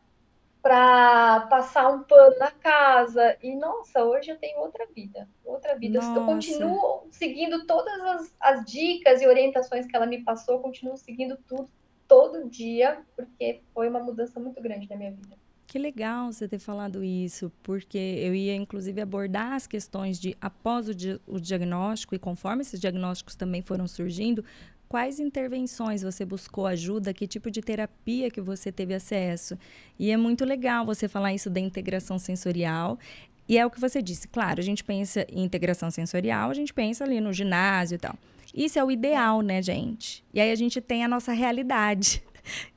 para 0.59 1.41
passar 1.41 1.87
um 1.89 2.01
pano 2.01 2.35
na 2.39 2.49
casa. 2.49 3.37
E 3.43 3.53
nossa, 3.53 4.03
hoje 4.03 4.31
eu 4.31 4.39
tenho 4.39 4.59
outra 4.59 4.87
vida, 4.87 5.29
outra 5.45 5.75
vida. 5.75 5.99
Nossa. 5.99 6.19
Eu 6.19 6.25
continuo 6.25 7.07
seguindo 7.11 7.67
todas 7.67 8.01
as, 8.01 8.35
as 8.39 8.65
dicas 8.65 9.21
e 9.21 9.27
orientações 9.27 9.85
que 9.85 9.95
ela 9.95 10.07
me 10.07 10.23
passou, 10.23 10.59
continuo 10.59 10.97
seguindo 10.97 11.37
tudo 11.47 11.69
todo 12.07 12.49
dia, 12.49 13.01
porque 13.15 13.61
foi 13.73 13.87
uma 13.89 13.99
mudança 13.99 14.39
muito 14.39 14.61
grande 14.61 14.89
na 14.89 14.95
minha 14.95 15.11
vida. 15.11 15.42
Que 15.73 15.79
legal 15.79 16.31
você 16.31 16.47
ter 16.47 16.59
falado 16.59 17.03
isso, 17.03 17.51
porque 17.63 17.97
eu 17.97 18.35
ia 18.35 18.55
inclusive 18.55 19.01
abordar 19.01 19.53
as 19.53 19.65
questões 19.65 20.19
de 20.19 20.37
após 20.39 20.87
o, 20.87 20.93
di 20.93 21.19
o 21.25 21.39
diagnóstico 21.39 22.13
e 22.13 22.19
conforme 22.19 22.61
esses 22.61 22.79
diagnósticos 22.79 23.33
também 23.33 23.63
foram 23.63 23.87
surgindo, 23.87 24.45
quais 24.87 25.19
intervenções 25.19 26.03
você 26.03 26.23
buscou 26.23 26.67
ajuda, 26.67 27.11
que 27.11 27.25
tipo 27.25 27.49
de 27.49 27.59
terapia 27.59 28.29
que 28.29 28.39
você 28.39 28.71
teve 28.71 28.93
acesso. 28.93 29.57
E 29.97 30.11
é 30.11 30.15
muito 30.15 30.45
legal 30.45 30.85
você 30.85 31.07
falar 31.07 31.33
isso 31.33 31.49
da 31.49 31.59
integração 31.59 32.19
sensorial. 32.19 32.99
E 33.49 33.57
é 33.57 33.65
o 33.65 33.71
que 33.71 33.81
você 33.81 33.99
disse, 33.99 34.27
claro, 34.27 34.59
a 34.59 34.63
gente 34.63 34.83
pensa 34.83 35.25
em 35.27 35.43
integração 35.43 35.89
sensorial, 35.89 36.51
a 36.51 36.53
gente 36.53 36.71
pensa 36.71 37.03
ali 37.03 37.19
no 37.19 37.33
ginásio 37.33 37.95
e 37.95 37.97
tal. 37.97 38.15
Isso 38.53 38.77
é 38.77 38.83
o 38.83 38.91
ideal, 38.91 39.41
né, 39.41 39.59
gente? 39.59 40.23
E 40.31 40.39
aí 40.39 40.51
a 40.51 40.55
gente 40.55 40.79
tem 40.79 41.03
a 41.03 41.07
nossa 41.07 41.31
realidade. 41.31 42.21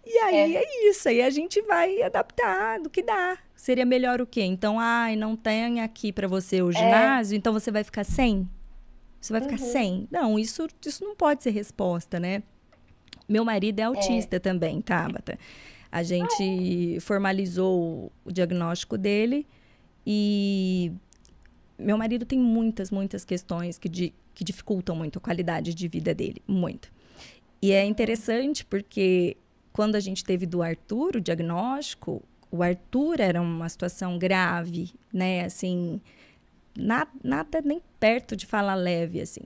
E 0.05 0.19
aí 0.19 0.55
é. 0.55 0.63
é 0.63 0.91
isso, 0.91 1.09
aí 1.09 1.21
a 1.21 1.31
gente 1.31 1.61
vai 1.63 2.03
adaptar 2.03 2.81
do 2.81 2.89
que 2.89 3.03
dá. 3.03 3.37
Seria 3.55 3.85
melhor 3.85 4.21
o 4.21 4.27
quê? 4.27 4.43
Então, 4.43 4.79
ai, 4.79 5.17
não 5.17 5.35
tem 5.35 5.81
aqui 5.81 6.13
para 6.13 6.29
você 6.29 6.63
o 6.63 6.71
é. 6.71 6.73
ginásio, 6.73 7.35
é. 7.35 7.39
então 7.39 7.53
você 7.53 7.71
vai 7.71 7.83
ficar 7.83 8.05
sem? 8.05 8.49
Você 9.21 9.33
vai 9.33 9.43
ficar 9.43 9.59
uhum. 9.59 9.73
sem? 9.73 10.09
Não, 10.11 10.39
isso, 10.39 10.69
isso 10.85 11.05
não 11.05 11.17
pode 11.17 11.43
ser 11.43 11.51
resposta, 11.51 12.21
né? 12.21 12.43
Meu 13.29 13.45
marido 13.45 13.81
é, 13.81 13.83
é. 13.83 13.87
autista 13.87 14.37
é. 14.37 14.39
também, 14.39 14.81
Tabata. 14.81 15.39
A 15.91 16.03
gente 16.03 16.99
formalizou 17.01 18.13
o 18.25 18.31
diagnóstico 18.31 18.97
dele 18.97 19.47
e 20.07 20.93
meu 21.79 21.99
marido 21.99 22.25
tem 22.25 22.39
muitas, 22.39 22.91
muitas 22.91 23.25
questões 23.25 23.79
que, 23.79 23.89
de, 23.89 24.13
que 24.35 24.45
dificultam 24.45 24.95
muito 24.95 25.19
a 25.19 25.23
qualidade 25.23 25.75
de 25.75 25.89
vida 25.89 26.15
dele, 26.15 26.43
muito. 26.47 26.93
E 27.61 27.73
é 27.73 27.85
interessante 27.85 28.65
porque 28.65 29.37
quando 29.77 29.95
a 29.95 30.01
gente 30.01 30.25
teve 30.25 30.47
do 30.47 30.63
Arthur 30.63 31.17
o 31.17 31.21
diagnóstico, 31.21 32.23
o 32.51 32.63
Arthur 32.63 33.21
era 33.21 33.43
uma 33.43 33.69
situação 33.69 34.19
grave, 34.19 34.95
né? 35.13 35.45
Assim, 35.45 36.01
nada, 36.75 37.11
nada 37.23 37.61
nem 37.61 37.83
perto 38.01 38.35
de 38.35 38.47
falar 38.47 38.75
leve, 38.75 39.21
assim. 39.21 39.43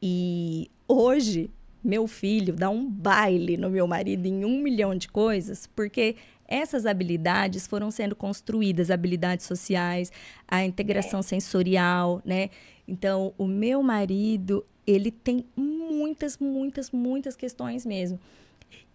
E 0.00 0.70
hoje, 0.88 1.50
meu 1.84 2.06
filho 2.06 2.54
dá 2.54 2.70
um 2.70 2.88
baile 2.88 3.58
no 3.58 3.68
meu 3.68 3.86
marido 3.86 4.24
em 4.24 4.42
um 4.46 4.58
milhão 4.58 4.94
de 4.96 5.06
coisas, 5.06 5.66
porque 5.76 6.16
essas 6.48 6.86
habilidades 6.86 7.66
foram 7.66 7.90
sendo 7.90 8.16
construídas, 8.16 8.90
habilidades 8.90 9.44
sociais, 9.44 10.10
a 10.48 10.64
integração 10.64 11.20
sensorial, 11.20 12.22
né? 12.24 12.48
Então, 12.88 13.34
o 13.36 13.46
meu 13.46 13.82
marido, 13.82 14.64
ele 14.86 15.10
tem 15.10 15.44
muitas, 15.54 16.38
muitas, 16.38 16.90
muitas 16.90 17.36
questões 17.36 17.84
mesmo. 17.84 18.18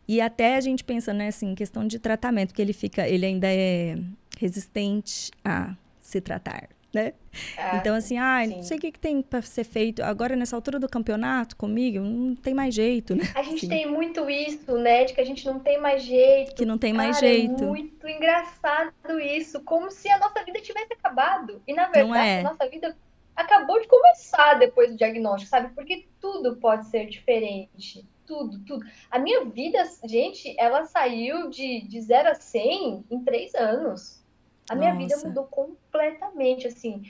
E 0.10 0.20
até 0.20 0.56
a 0.56 0.60
gente 0.60 0.84
pensa, 0.84 1.14
né, 1.14 1.28
assim, 1.28 1.52
em 1.52 1.56
questão 1.56 1.86
de 1.86 2.00
tratamento, 2.00 2.52
que 2.52 2.60
ele 2.60 2.74
fica, 2.74 3.08
ele 3.08 3.28
ainda 3.28 3.46
é 3.48 3.96
resistente 4.40 5.30
a 5.46 5.76
se 6.02 6.20
tratar, 6.20 6.68
né? 6.92 7.14
Ah, 7.56 7.78
então, 7.78 7.94
assim, 7.94 8.18
ah, 8.18 8.40
não 8.48 8.64
sei 8.64 8.78
o 8.78 8.82
que, 8.82 8.92
que 8.92 9.00
tem 9.00 9.22
para 9.22 9.44
ser 9.44 9.64
feito. 9.64 10.02
Agora, 10.02 10.36
nessa 10.36 10.56
altura 10.56 10.80
do 10.80 10.90
campeonato, 10.90 11.56
comigo, 11.56 12.00
não 12.00 12.36
tem 12.36 12.56
mais 12.56 12.74
jeito, 12.74 13.14
né? 13.14 13.24
A 13.36 13.44
gente 13.44 13.58
assim. 13.58 13.70
tem 13.70 13.86
muito 13.86 14.28
isso, 14.28 14.80
né? 14.80 15.06
De 15.06 15.14
que 15.14 15.22
a 15.22 15.24
gente 15.24 15.46
não 15.46 15.60
tem 15.60 15.80
mais 15.80 16.02
jeito. 16.02 16.56
Que 16.56 16.66
não 16.66 16.80
tem 16.80 16.92
Cara, 16.92 17.04
mais 17.04 17.18
é 17.18 17.28
jeito. 17.28 17.64
É 17.64 17.68
muito 17.68 18.08
engraçado 18.10 19.20
isso. 19.22 19.62
Como 19.62 19.92
se 19.92 20.10
a 20.10 20.18
nossa 20.18 20.44
vida 20.44 20.60
tivesse 20.60 20.92
acabado. 20.92 21.62
E, 21.68 21.74
na 21.76 21.88
verdade, 21.88 22.28
é. 22.28 22.40
a 22.40 22.44
nossa 22.44 22.68
vida 22.68 22.98
acabou 23.36 23.80
de 23.80 23.88
começar 23.88 24.56
depois 24.56 24.90
do 24.90 24.98
diagnóstico, 24.98 25.52
sabe? 25.52 25.72
Porque 25.76 26.08
tudo 26.20 26.56
pode 26.56 26.88
ser 26.88 27.06
diferente. 27.06 28.04
Tudo, 28.30 28.60
tudo. 28.60 28.86
A 29.10 29.18
minha 29.18 29.44
vida, 29.46 29.84
gente, 30.06 30.56
ela 30.60 30.86
saiu 30.86 31.50
de, 31.50 31.82
de 31.88 32.00
0 32.00 32.30
a 32.30 32.36
100 32.36 33.06
em 33.10 33.24
três 33.24 33.56
anos. 33.56 34.24
A 34.70 34.76
minha 34.76 34.94
Nossa. 34.94 35.08
vida 35.08 35.28
mudou 35.28 35.46
completamente, 35.46 36.68
assim. 36.68 37.02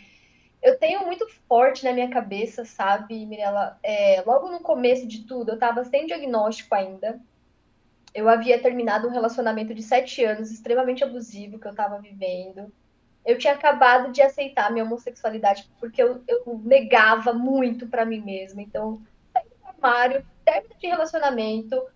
Eu 0.63 0.79
tenho 0.79 1.05
muito 1.05 1.27
forte 1.45 1.83
na 1.83 1.91
minha 1.91 2.09
cabeça, 2.09 2.63
sabe, 2.63 3.25
Mirella? 3.25 3.77
É, 3.83 4.23
logo 4.25 4.49
no 4.49 4.61
começo 4.61 5.05
de 5.05 5.25
tudo, 5.25 5.49
eu 5.49 5.55
estava 5.55 5.83
sem 5.83 6.05
diagnóstico 6.05 6.73
ainda. 6.73 7.19
Eu 8.15 8.29
havia 8.29 8.61
terminado 8.61 9.05
um 9.05 9.11
relacionamento 9.11 9.73
de 9.73 9.83
sete 9.83 10.23
anos, 10.23 10.49
extremamente 10.49 11.03
abusivo, 11.03 11.59
que 11.59 11.67
eu 11.67 11.71
estava 11.71 11.99
vivendo 11.99 12.71
eu 13.25 13.37
tinha 13.37 13.53
acabado 13.53 14.11
de 14.11 14.21
aceitar 14.21 14.71
minha 14.71 14.83
homossexualidade 14.83 15.69
porque 15.79 16.01
eu, 16.01 16.23
eu 16.27 16.59
negava 16.63 17.33
muito 17.33 17.87
para 17.87 18.05
mim 18.05 18.21
mesma. 18.21 18.61
Então, 18.61 19.01
saí 19.31 19.45
do 19.45 19.67
armário, 19.67 20.25
término 20.49 20.75
de 20.79 20.87
relacionamento, 20.87 21.87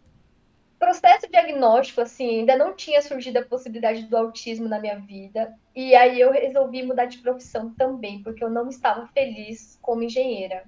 processo 0.77 1.27
diagnóstico, 1.29 2.01
assim, 2.01 2.39
ainda 2.39 2.55
não 2.55 2.75
tinha 2.75 3.01
surgido 3.01 3.39
a 3.39 3.45
possibilidade 3.45 4.03
do 4.03 4.17
autismo 4.17 4.67
na 4.67 4.79
minha 4.79 4.99
vida. 4.99 5.53
E 5.75 5.95
aí 5.95 6.19
eu 6.19 6.31
resolvi 6.31 6.83
mudar 6.83 7.05
de 7.05 7.17
profissão 7.17 7.73
também, 7.73 8.21
porque 8.21 8.43
eu 8.43 8.49
não 8.49 8.69
estava 8.69 9.07
feliz 9.07 9.79
como 9.81 10.03
engenheira. 10.03 10.65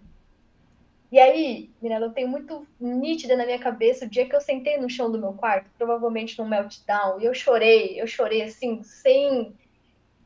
E 1.12 1.20
aí, 1.20 1.70
Mirella, 1.82 2.08
eu 2.08 2.13
tenho 2.13 2.27
muito 2.27 2.68
nítida 2.80 3.38
na 3.38 3.46
minha 3.46 3.60
cabeça 3.60 4.06
o 4.06 4.10
dia 4.10 4.27
que 4.27 4.36
eu 4.36 4.42
sentei 4.42 4.78
no 4.78 4.89
chão 4.89 5.12
do 5.12 5.19
meu 5.19 5.34
quarto, 5.34 5.69
provavelmente 5.78 6.39
num 6.39 6.48
meltdown, 6.48 7.21
e 7.21 7.26
eu 7.26 7.34
chorei, 7.34 8.02
eu 8.02 8.08
chorei 8.08 8.41
assim, 8.41 8.82
sem 8.84 9.54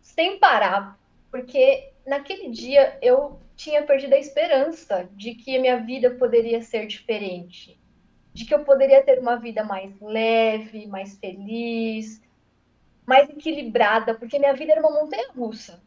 sem 0.01 0.39
parar, 0.39 0.97
porque 1.29 1.91
naquele 2.07 2.49
dia 2.49 2.97
eu 3.01 3.39
tinha 3.59 3.83
perdido 3.83 4.13
a 4.13 4.17
esperança 4.17 5.09
de 5.11 5.35
que 5.35 5.57
a 5.57 5.59
minha 5.59 5.77
vida 5.81 6.11
poderia 6.11 6.61
ser 6.61 6.87
diferente, 6.87 7.77
de 8.33 8.45
que 8.45 8.53
eu 8.55 8.63
poderia 8.63 9.03
ter 9.03 9.19
uma 9.19 9.35
vida 9.35 9.65
mais 9.65 9.99
leve, 9.99 10.87
mais 10.87 11.17
feliz, 11.17 12.21
mais 13.05 13.29
equilibrada, 13.29 14.13
porque 14.13 14.39
minha 14.39 14.53
vida 14.53 14.71
era 14.71 14.79
uma 14.79 15.01
montanha 15.01 15.29
russa. 15.35 15.83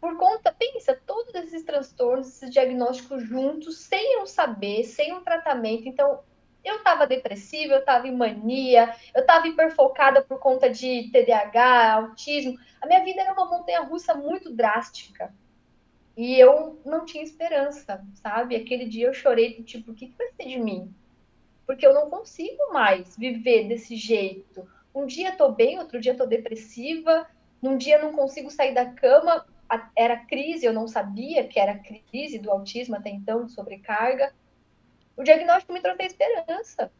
Por 0.00 0.16
conta, 0.16 0.54
pensa, 0.56 0.96
todos 1.04 1.34
esses 1.34 1.64
transtornos, 1.64 2.28
esses 2.28 2.50
diagnósticos 2.50 3.24
juntos, 3.24 3.78
sem 3.78 4.20
eu 4.20 4.24
saber, 4.24 4.84
sem 4.84 5.12
um 5.12 5.24
tratamento. 5.24 5.88
Então, 5.88 6.20
eu 6.64 6.76
estava 6.76 7.04
depressiva, 7.04 7.74
eu 7.74 7.80
estava 7.80 8.06
em 8.06 8.16
mania, 8.16 8.94
eu 9.12 9.22
estava 9.22 9.48
hiperfocada 9.48 10.22
por 10.22 10.38
conta 10.38 10.70
de 10.70 11.10
TDAH, 11.10 11.94
autismo. 11.94 12.56
A 12.80 12.86
minha 12.86 13.02
vida 13.02 13.22
era 13.22 13.32
uma 13.32 13.46
montanha 13.46 13.80
russa 13.80 14.14
muito 14.14 14.54
drástica. 14.54 15.34
E 16.18 16.36
eu 16.36 16.80
não 16.84 17.04
tinha 17.04 17.22
esperança, 17.22 18.04
sabe? 18.14 18.56
Aquele 18.56 18.86
dia 18.86 19.06
eu 19.06 19.14
chorei, 19.14 19.62
tipo, 19.62 19.92
o 19.92 19.94
que, 19.94 20.12
vai 20.18 20.26
ser 20.32 20.48
de 20.48 20.58
mim? 20.58 20.92
Porque 21.64 21.86
eu 21.86 21.94
não 21.94 22.10
consigo 22.10 22.72
mais 22.72 23.16
viver 23.16 23.68
desse 23.68 23.94
jeito. 23.94 24.68
Um 24.92 25.06
dia 25.06 25.36
tô 25.36 25.52
bem, 25.52 25.78
outro 25.78 26.00
dia 26.00 26.16
tô 26.16 26.26
depressiva, 26.26 27.24
num 27.62 27.76
dia 27.76 28.02
não 28.02 28.12
consigo 28.12 28.50
sair 28.50 28.74
da 28.74 28.86
cama. 28.86 29.46
Era 29.94 30.16
crise, 30.16 30.66
eu 30.66 30.72
não 30.72 30.88
sabia 30.88 31.46
que 31.46 31.60
era 31.60 31.78
crise 31.78 32.40
do 32.40 32.50
autismo 32.50 32.96
até 32.96 33.10
então, 33.10 33.44
de 33.44 33.52
sobrecarga. 33.52 34.34
O 35.16 35.22
diagnóstico 35.22 35.72
me 35.72 35.80
trouxe 35.80 36.02
a 36.02 36.06
esperança, 36.06 36.92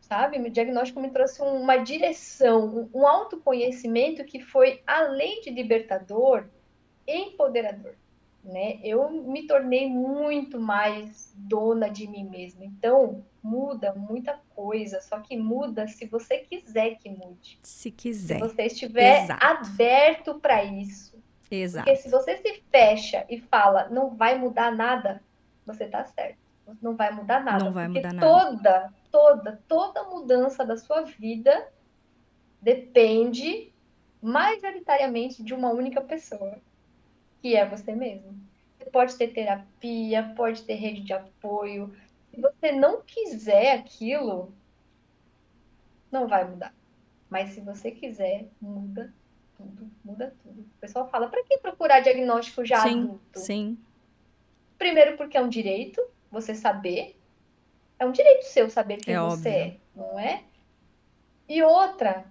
sabe? 0.00 0.38
O 0.38 0.50
diagnóstico 0.50 1.02
me 1.02 1.10
trouxe 1.10 1.42
uma 1.42 1.76
direção, 1.76 2.88
um 2.94 3.06
autoconhecimento 3.06 4.24
que 4.24 4.40
foi, 4.40 4.82
além 4.86 5.42
de 5.42 5.50
libertador, 5.50 6.48
empoderador. 7.06 7.94
Né? 8.48 8.80
Eu 8.82 9.10
me 9.10 9.46
tornei 9.46 9.90
muito 9.90 10.58
mais 10.58 11.34
dona 11.36 11.90
de 11.90 12.08
mim 12.08 12.24
mesma. 12.24 12.64
Então, 12.64 13.22
muda 13.42 13.94
muita 13.94 14.40
coisa, 14.54 15.02
só 15.02 15.20
que 15.20 15.36
muda 15.36 15.86
se 15.86 16.06
você 16.06 16.38
quiser 16.38 16.96
que 16.96 17.10
mude. 17.10 17.58
Se 17.62 17.90
quiser. 17.90 18.36
Se 18.36 18.40
você 18.40 18.62
estiver 18.62 19.24
Exato. 19.24 19.46
aberto 19.46 20.40
para 20.40 20.64
isso. 20.64 21.22
Exato. 21.50 21.84
Porque 21.84 22.00
se 22.00 22.10
você 22.10 22.38
se 22.38 22.62
fecha 22.70 23.26
e 23.28 23.38
fala, 23.38 23.88
não 23.90 24.16
vai 24.16 24.38
mudar 24.38 24.74
nada, 24.74 25.22
você 25.66 25.84
está 25.84 26.04
certo 26.06 26.48
não 26.82 26.96
vai 26.96 27.10
mudar 27.12 27.42
nada. 27.42 27.64
Não 27.64 27.72
vai 27.72 27.88
mudar 27.88 28.12
nada. 28.12 28.26
Toda, 28.26 28.94
toda, 29.10 29.62
toda 29.66 30.04
mudança 30.04 30.64
da 30.64 30.76
sua 30.76 31.02
vida 31.02 31.68
depende 32.60 33.72
majoritariamente 34.20 35.42
de 35.42 35.54
uma 35.54 35.70
única 35.70 36.00
pessoa, 36.00 36.58
que 37.40 37.56
é 37.56 37.66
você 37.66 37.94
mesmo. 37.94 38.34
Você 38.78 38.90
pode 38.90 39.16
ter 39.16 39.28
terapia, 39.28 40.32
pode 40.36 40.62
ter 40.62 40.74
rede 40.74 41.02
de 41.02 41.12
apoio. 41.12 41.94
Se 42.30 42.40
você 42.40 42.72
não 42.72 43.02
quiser 43.02 43.78
aquilo, 43.78 44.52
não 46.10 46.26
vai 46.26 46.48
mudar. 46.48 46.74
Mas 47.28 47.50
se 47.50 47.60
você 47.60 47.90
quiser, 47.90 48.46
muda 48.60 49.12
tudo, 49.56 49.90
muda 50.04 50.34
tudo. 50.42 50.60
O 50.60 50.80
pessoal 50.80 51.08
fala, 51.08 51.28
para 51.28 51.42
que 51.44 51.58
procurar 51.58 52.00
diagnóstico 52.00 52.64
já 52.64 52.82
sim, 52.82 53.02
adulto? 53.02 53.38
Sim. 53.40 53.78
Primeiro 54.78 55.16
porque 55.16 55.36
é 55.36 55.42
um 55.42 55.48
direito, 55.48 56.02
você 56.30 56.54
saber. 56.54 57.16
É 57.98 58.06
um 58.06 58.12
direito 58.12 58.44
seu 58.44 58.70
saber 58.70 58.98
quem 58.98 59.14
é 59.14 59.20
você 59.20 59.48
óbvio. 59.48 59.52
é, 59.52 59.76
não 59.94 60.18
é? 60.18 60.44
E 61.48 61.62
outra, 61.62 62.24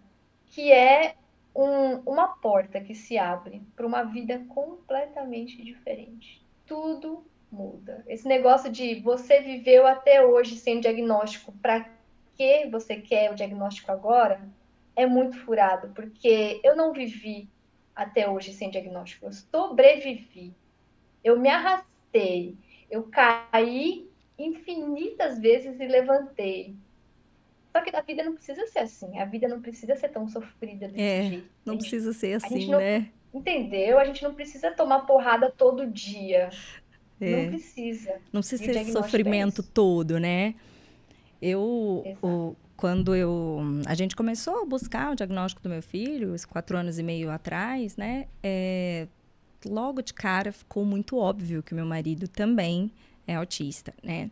que 0.45 0.71
é 0.71 1.15
um, 1.57 1.99
uma 2.05 2.27
porta 2.27 2.79
que 2.79 2.93
se 2.93 3.17
abre 3.17 3.63
para 3.75 3.87
uma 3.87 4.03
vida 4.03 4.45
completamente 4.47 5.59
diferente. 5.63 6.45
Tudo 6.67 7.25
muda. 7.51 8.03
Esse 8.07 8.27
negócio 8.27 8.71
de 8.71 8.99
você 8.99 9.41
viveu 9.41 9.87
até 9.87 10.23
hoje 10.23 10.55
sem 10.55 10.79
diagnóstico, 10.79 11.51
para 11.53 11.89
que 12.35 12.67
você 12.67 12.97
quer 12.97 13.31
o 13.31 13.35
diagnóstico 13.35 13.91
agora? 13.91 14.47
É 14.95 15.07
muito 15.07 15.39
furado, 15.39 15.89
porque 15.95 16.61
eu 16.63 16.75
não 16.75 16.93
vivi 16.93 17.49
até 17.95 18.29
hoje 18.29 18.53
sem 18.53 18.69
diagnóstico, 18.69 19.25
eu 19.25 19.33
sobrevivi. 19.33 20.53
Eu 21.23 21.39
me 21.39 21.49
arrastei, 21.49 22.55
eu 22.91 23.03
caí 23.03 24.07
infinitas 24.37 25.39
vezes 25.39 25.79
e 25.79 25.87
levantei. 25.87 26.75
Só 27.77 27.83
que 27.83 27.95
a 27.95 28.01
vida 28.01 28.23
não 28.23 28.33
precisa 28.33 28.65
ser 28.65 28.79
assim. 28.79 29.19
A 29.19 29.25
vida 29.25 29.47
não 29.47 29.61
precisa 29.61 29.95
ser 29.95 30.09
tão 30.09 30.27
sofrida 30.27 30.87
desse 30.87 30.99
é, 30.99 31.23
jeito. 31.23 31.49
Não 31.63 31.73
gente, 31.73 31.81
precisa 31.81 32.11
ser 32.11 32.33
assim, 32.33 32.67
não, 32.67 32.79
né? 32.79 33.09
Entendeu? 33.31 33.99
A 33.99 34.05
gente 34.05 34.23
não 34.23 34.33
precisa 34.33 34.71
tomar 34.71 35.01
porrada 35.01 35.51
todo 35.55 35.85
dia. 35.85 36.49
É. 37.21 37.43
Não 37.43 37.49
precisa. 37.49 38.13
Não 38.33 38.41
precisa 38.41 38.63
ser 38.63 38.85
sofrimento 38.91 39.61
é 39.61 39.65
todo, 39.71 40.19
né? 40.19 40.55
Eu, 41.39 42.03
o, 42.23 42.55
quando 42.75 43.15
eu 43.15 43.59
a 43.85 43.93
gente 43.93 44.15
começou 44.15 44.63
a 44.63 44.65
buscar 44.65 45.11
o 45.11 45.15
diagnóstico 45.15 45.61
do 45.61 45.69
meu 45.69 45.83
filho, 45.83 46.35
quatro 46.49 46.77
anos 46.77 46.97
e 46.97 47.03
meio 47.03 47.29
atrás, 47.29 47.95
né? 47.95 48.25
É, 48.41 49.07
logo 49.67 50.01
de 50.01 50.15
cara 50.15 50.51
ficou 50.51 50.83
muito 50.83 51.15
óbvio 51.15 51.61
que 51.61 51.73
o 51.73 51.75
meu 51.75 51.85
marido 51.85 52.27
também 52.27 52.91
é 53.27 53.35
autista, 53.35 53.93
né? 54.01 54.31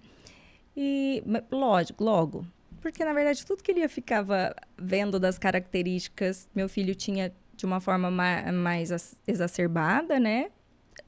E 0.75 1.23
lógico, 1.51 2.03
logo, 2.03 2.45
porque 2.85 3.03
na 3.03 3.13
verdade 3.13 3.43
tudo 3.43 3.63
que 3.63 3.71
ele 3.71 3.87
ficava 3.87 4.55
vendo 4.77 5.19
das 5.19 5.39
características, 5.39 6.47
meu 6.53 6.69
filho 6.69 6.93
tinha 6.93 7.33
de 7.55 7.65
uma 7.65 7.79
forma 7.79 8.11
ma 8.11 8.51
mais 8.51 9.17
exacerbada, 9.25 10.19
né? 10.19 10.51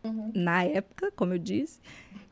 Uhum. 0.03 0.31
Na 0.33 0.63
época, 0.63 1.11
como 1.11 1.35
eu 1.35 1.37
disse. 1.37 1.79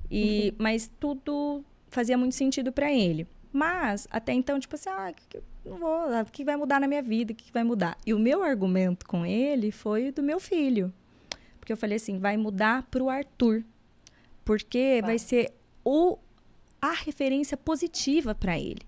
E, 0.09 0.49
uhum. 0.49 0.55
Mas 0.57 0.89
tudo 0.99 1.63
fazia 1.91 2.17
muito 2.17 2.33
sentido 2.33 2.71
para 2.71 2.91
ele. 2.91 3.27
Mas, 3.53 4.07
até 4.09 4.33
então, 4.33 4.59
tipo 4.59 4.73
assim, 4.73 4.89
ah, 4.89 5.13
que, 5.13 5.39
não 5.63 5.77
vou, 5.77 5.91
ah, 5.91 6.25
o 6.27 6.31
que 6.31 6.43
vai 6.43 6.55
mudar 6.55 6.79
na 6.79 6.87
minha 6.87 7.03
vida? 7.03 7.31
O 7.31 7.35
que 7.35 7.53
vai 7.53 7.63
mudar? 7.63 7.99
E 8.03 8.15
o 8.15 8.19
meu 8.19 8.41
argumento 8.41 9.05
com 9.05 9.23
ele 9.23 9.69
foi 9.69 10.11
do 10.11 10.23
meu 10.23 10.39
filho. 10.39 10.91
Porque 11.59 11.71
eu 11.71 11.77
falei 11.77 11.97
assim, 11.97 12.17
vai 12.17 12.35
mudar 12.35 12.81
pro 12.89 13.09
Arthur. 13.09 13.63
Porque 14.43 15.01
vai, 15.01 15.11
vai 15.11 15.19
ser 15.19 15.53
o, 15.83 16.17
a 16.81 16.93
referência 16.93 17.55
positiva 17.55 18.33
para 18.33 18.57
ele. 18.57 18.81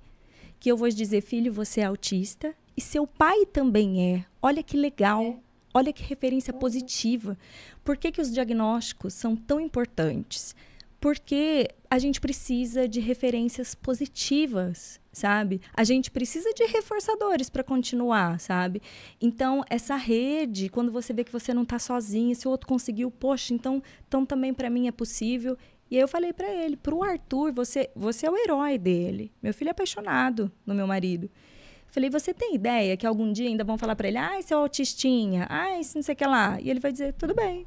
Que 0.59 0.71
eu 0.71 0.77
vou 0.77 0.89
dizer, 0.89 1.21
filho, 1.21 1.51
você 1.53 1.81
é 1.81 1.85
autista 1.85 2.55
e 2.75 2.81
seu 2.81 3.05
pai 3.05 3.45
também 3.45 4.15
é. 4.15 4.25
Olha 4.41 4.63
que 4.63 4.77
legal. 4.77 5.23
É. 5.23 5.37
Olha 5.73 5.93
que 5.93 6.03
referência 6.03 6.53
uhum. 6.53 6.59
positiva. 6.59 7.37
Por 7.83 7.97
que, 7.97 8.11
que 8.11 8.21
os 8.21 8.31
diagnósticos 8.31 9.13
são 9.13 9.35
tão 9.35 9.59
importantes? 9.59 10.55
porque 10.99 11.69
a 11.89 11.99
gente 11.99 12.19
precisa 12.19 12.87
de 12.87 12.99
referências 12.99 13.75
positivas, 13.75 14.99
sabe? 15.11 15.61
A 15.73 15.83
gente 15.83 16.09
precisa 16.09 16.51
de 16.53 16.65
reforçadores 16.65 17.49
para 17.49 17.63
continuar, 17.63 18.39
sabe? 18.39 18.81
Então, 19.21 19.63
essa 19.69 19.95
rede, 19.95 20.69
quando 20.69 20.91
você 20.91 21.13
vê 21.13 21.23
que 21.23 21.31
você 21.31 21.53
não 21.53 21.63
está 21.63 21.77
sozinho, 21.79 22.35
se 22.35 22.47
o 22.47 22.51
outro 22.51 22.67
conseguiu, 22.67 23.11
poxa, 23.11 23.53
então, 23.53 23.81
então 24.07 24.25
também 24.25 24.53
para 24.53 24.69
mim 24.69 24.87
é 24.87 24.91
possível. 24.91 25.57
E 25.89 25.95
aí 25.95 26.01
eu 26.01 26.07
falei 26.07 26.33
para 26.33 26.51
ele, 26.51 26.75
para 26.75 26.93
o 26.93 27.03
Arthur, 27.03 27.53
você, 27.53 27.89
você 27.95 28.25
é 28.25 28.31
o 28.31 28.37
herói 28.37 28.77
dele. 28.77 29.31
Meu 29.41 29.53
filho 29.53 29.69
é 29.69 29.71
apaixonado 29.71 30.51
no 30.65 30.75
meu 30.75 30.85
marido. 30.85 31.29
Falei, 31.87 32.09
você 32.09 32.33
tem 32.33 32.53
ideia 32.55 32.97
que 32.97 33.07
algum 33.07 33.31
dia 33.31 33.47
ainda 33.47 33.63
vão 33.63 33.77
falar 33.77 33.95
para 33.95 34.07
ele, 34.07 34.17
ai, 34.17 34.41
seu 34.43 34.59
autistinha, 34.59 35.47
ai, 35.49 35.81
não 35.95 36.01
sei 36.01 36.13
o 36.13 36.15
que 36.15 36.25
lá. 36.25 36.59
E 36.59 36.69
ele 36.69 36.79
vai 36.79 36.91
dizer, 36.91 37.13
tudo 37.13 37.33
bem, 37.33 37.65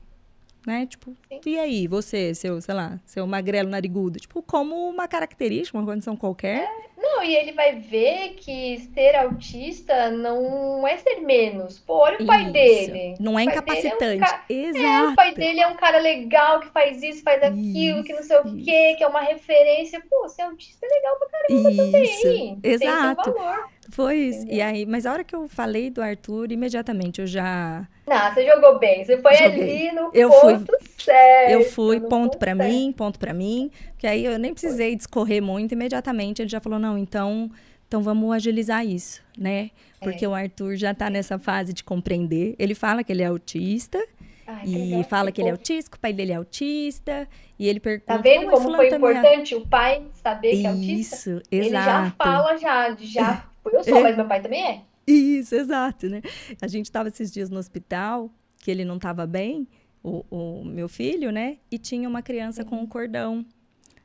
né? 0.66 0.87
Tipo, 0.87 1.16
Sim. 1.29 1.40
e 1.46 1.59
aí, 1.59 1.87
você, 1.87 2.35
seu, 2.35 2.61
sei 2.61 2.75
lá, 2.75 2.99
seu 3.05 3.27
magrelo 3.27 3.68
narigudo? 3.68 4.18
Tipo, 4.18 4.42
como 4.42 4.88
uma 4.88 5.09
característica, 5.09 5.77
uma 5.77 5.87
condição 5.87 6.16
qualquer. 6.16 6.64
É, 6.64 6.90
não, 7.01 7.23
e 7.23 7.35
ele 7.35 7.53
vai 7.53 7.77
ver 7.77 8.35
que 8.37 8.79
ser 8.94 9.16
autista 9.16 10.11
não 10.11 10.87
é 10.87 10.96
ser 10.99 11.20
menos. 11.20 11.79
Pô, 11.79 11.94
olha 11.94 12.18
o 12.20 12.27
pai 12.27 12.51
dele. 12.51 13.14
Não 13.18 13.38
é 13.38 13.44
incapacitante. 13.44 14.05
É 14.05 14.16
um 14.16 14.20
ca... 14.20 14.44
Exato. 14.49 14.85
É, 14.85 15.09
o 15.09 15.14
pai 15.14 15.35
dele 15.35 15.61
é 15.61 15.66
um 15.66 15.77
cara 15.77 15.99
legal, 15.99 16.61
que 16.61 16.68
faz 16.68 17.03
isso, 17.03 17.23
faz 17.23 17.42
aquilo, 17.42 17.99
isso, 17.99 18.05
que 18.05 18.12
não 18.12 18.23
sei 18.23 18.37
o 18.38 18.57
quê, 18.62 18.94
que 18.96 19.03
é 19.03 19.07
uma 19.07 19.20
referência. 19.20 20.03
Pô, 20.09 20.29
ser 20.29 20.42
autista 20.42 20.87
é 20.87 20.94
legal 20.94 21.16
pra 21.18 21.29
caramba 21.29 21.70
isso. 21.70 22.23
também. 22.23 22.59
Exato. 22.62 23.23
Tem 23.23 23.33
seu 23.33 23.42
valor. 23.42 23.68
Foi 23.90 24.16
isso. 24.16 24.46
E 24.49 24.61
aí, 24.61 24.87
mas 24.87 25.07
a 25.07 25.12
hora 25.12 25.25
que 25.25 25.35
eu 25.35 25.49
falei 25.49 25.90
do 25.90 26.03
Arthur, 26.03 26.53
imediatamente 26.53 27.20
eu 27.20 27.27
já. 27.27 27.87
Não, 28.11 28.35
você 28.35 28.44
jogou 28.44 28.77
bem. 28.77 29.05
Você 29.05 29.18
foi 29.18 29.37
Joguei. 29.37 29.88
ali 29.88 29.92
no 29.92 30.11
eu 30.12 30.29
ponto 30.29 30.66
fui, 30.66 30.88
certo. 30.99 31.51
Eu 31.53 31.64
fui, 31.70 32.01
ponto 32.01 32.38
para 32.38 32.57
mim, 32.57 32.92
ponto 32.92 33.20
para 33.20 33.33
mim. 33.33 33.70
Que 33.96 34.05
aí 34.05 34.25
eu 34.25 34.37
nem 34.37 34.53
precisei 34.53 34.88
foi. 34.88 34.96
discorrer 34.96 35.40
muito. 35.40 35.70
Imediatamente 35.70 36.42
ele 36.42 36.49
já 36.49 36.61
falou: 36.61 36.81
não, 36.81 36.99
então, 36.99 37.49
então 37.87 38.03
vamos 38.03 38.35
agilizar 38.35 38.85
isso, 38.85 39.23
né? 39.38 39.70
Porque 40.01 40.25
é. 40.25 40.29
o 40.29 40.35
Arthur 40.35 40.75
já 40.75 40.92
tá 40.92 41.09
nessa 41.09 41.38
fase 41.38 41.73
de 41.73 41.85
compreender. 41.85 42.57
Ele 42.59 42.75
fala 42.75 43.05
que 43.05 43.12
ele 43.12 43.23
é 43.23 43.27
autista. 43.27 44.05
Ai, 44.44 44.64
e 44.66 45.05
fala 45.05 45.31
que 45.31 45.40
ele 45.40 45.51
é 45.51 45.53
autista, 45.53 45.96
o 45.96 46.01
pai 46.01 46.12
dele 46.12 46.33
é 46.33 46.35
autista, 46.35 47.29
e 47.57 47.68
ele 47.68 47.79
pergunta... 47.79 48.14
Tá 48.14 48.16
vendo 48.16 48.51
como 48.51 48.75
foi 48.75 48.88
importante 48.88 49.55
o 49.55 49.64
pai 49.64 50.03
saber 50.12 50.57
que 50.57 50.66
é 50.66 50.68
autista? 50.68 51.14
Isso, 51.14 51.31
exato. 51.31 51.44
Ele 51.53 51.70
já 51.70 52.11
fala, 52.18 52.57
já, 52.57 52.96
já 52.99 53.44
eu 53.73 53.85
sou, 53.85 53.99
é. 53.99 54.03
mas 54.03 54.16
meu 54.16 54.27
pai 54.27 54.42
também 54.42 54.66
é. 54.66 54.81
Isso, 55.06 55.54
exato, 55.54 56.08
né? 56.08 56.22
A 56.60 56.66
gente 56.66 56.86
estava 56.86 57.08
esses 57.08 57.30
dias 57.30 57.50
no 57.50 57.58
hospital, 57.58 58.30
que 58.58 58.70
ele 58.70 58.84
não 58.84 58.96
estava 58.96 59.26
bem, 59.26 59.66
o, 60.02 60.24
o, 60.30 60.64
meu 60.64 60.88
filho, 60.88 61.30
né? 61.30 61.58
E 61.70 61.78
tinha 61.78 62.08
uma 62.08 62.22
criança 62.22 62.62
uhum. 62.62 62.68
com 62.68 62.76
um 62.82 62.86
cordão 62.86 63.44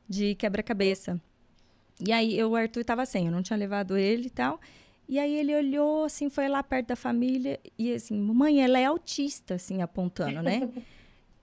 de 0.08 0.36
quebra-cabeça. 0.36 1.20
E 2.06 2.12
aí 2.12 2.38
eu, 2.38 2.52
o 2.52 2.56
Arthur 2.56 2.82
estava 2.82 3.06
sem, 3.06 3.28
eu 3.28 3.32
não 3.32 3.42
tinha 3.42 3.58
levado 3.58 3.98
ele 3.98 4.28
e 4.28 4.30
tal. 4.30 4.60
E 5.08 5.20
aí 5.20 5.36
ele 5.36 5.56
olhou, 5.56 6.06
assim, 6.06 6.30
foi 6.30 6.48
lá 6.48 6.64
perto 6.64 6.88
da 6.88 6.96
família 6.96 7.60
e 7.78 7.94
assim, 7.94 8.20
mãe, 8.20 8.64
ela 8.64 8.80
é 8.80 8.86
autista, 8.86 9.56
assim, 9.56 9.82
apontando, 9.82 10.42
né? 10.42 10.68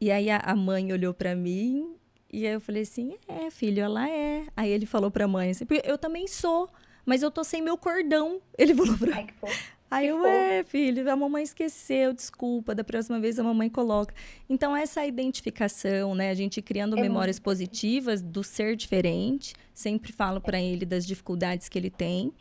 e 0.01 0.11
aí 0.11 0.29
a, 0.29 0.39
a 0.39 0.57
mãe 0.57 0.93
olhou 0.93 1.15
para 1.15 1.35
mim 1.37 1.95
e 2.33 2.47
aí 2.47 2.55
eu 2.55 2.61
falei 2.61 2.83
assim, 2.83 3.15
é, 3.29 3.51
filho, 3.51 3.83
ela 3.83 4.09
é. 4.09 4.47
Aí 4.57 4.71
ele 4.71 4.87
falou 4.87 5.11
para 5.11 5.27
a 5.27 5.29
mãe 5.29 5.51
assim, 5.51 5.67
porque 5.67 5.89
eu 5.89 5.97
também 5.97 6.27
sou 6.27 6.69
mas 7.05 7.23
eu 7.23 7.31
tô 7.31 7.45
sem 7.45 7.63
meu 7.63 7.77
cordão. 7.77 8.41
Ele 8.57 8.75
falou 8.75 8.99
pra 8.99 9.17
Ai, 9.17 9.27
que 9.27 9.35
Aí 9.93 10.09
eu, 10.09 10.25
é, 10.25 10.65
filho, 10.65 11.11
a 11.11 11.15
mamãe 11.15 11.43
esqueceu, 11.43 12.15
desculpa, 12.15 12.75
da 12.75 12.83
próxima 12.83 13.21
vez 13.21 13.39
a 13.39 13.43
mamãe 13.43 13.69
coloca. 13.69 14.15
Então, 14.49 14.75
essa 14.75 15.05
identificação, 15.05 16.15
né, 16.15 16.31
a 16.31 16.35
gente 16.35 16.63
criando 16.63 16.99
é 16.99 17.03
memórias 17.03 17.37
muito. 17.37 17.45
positivas 17.45 18.23
do 18.23 18.43
ser 18.43 18.75
diferente, 18.75 19.55
sempre 19.75 20.11
falo 20.11 20.41
para 20.41 20.59
ele 20.59 20.87
das 20.87 21.07
dificuldades 21.07 21.69
que 21.69 21.79
ele 21.79 21.91
tem 21.91 22.33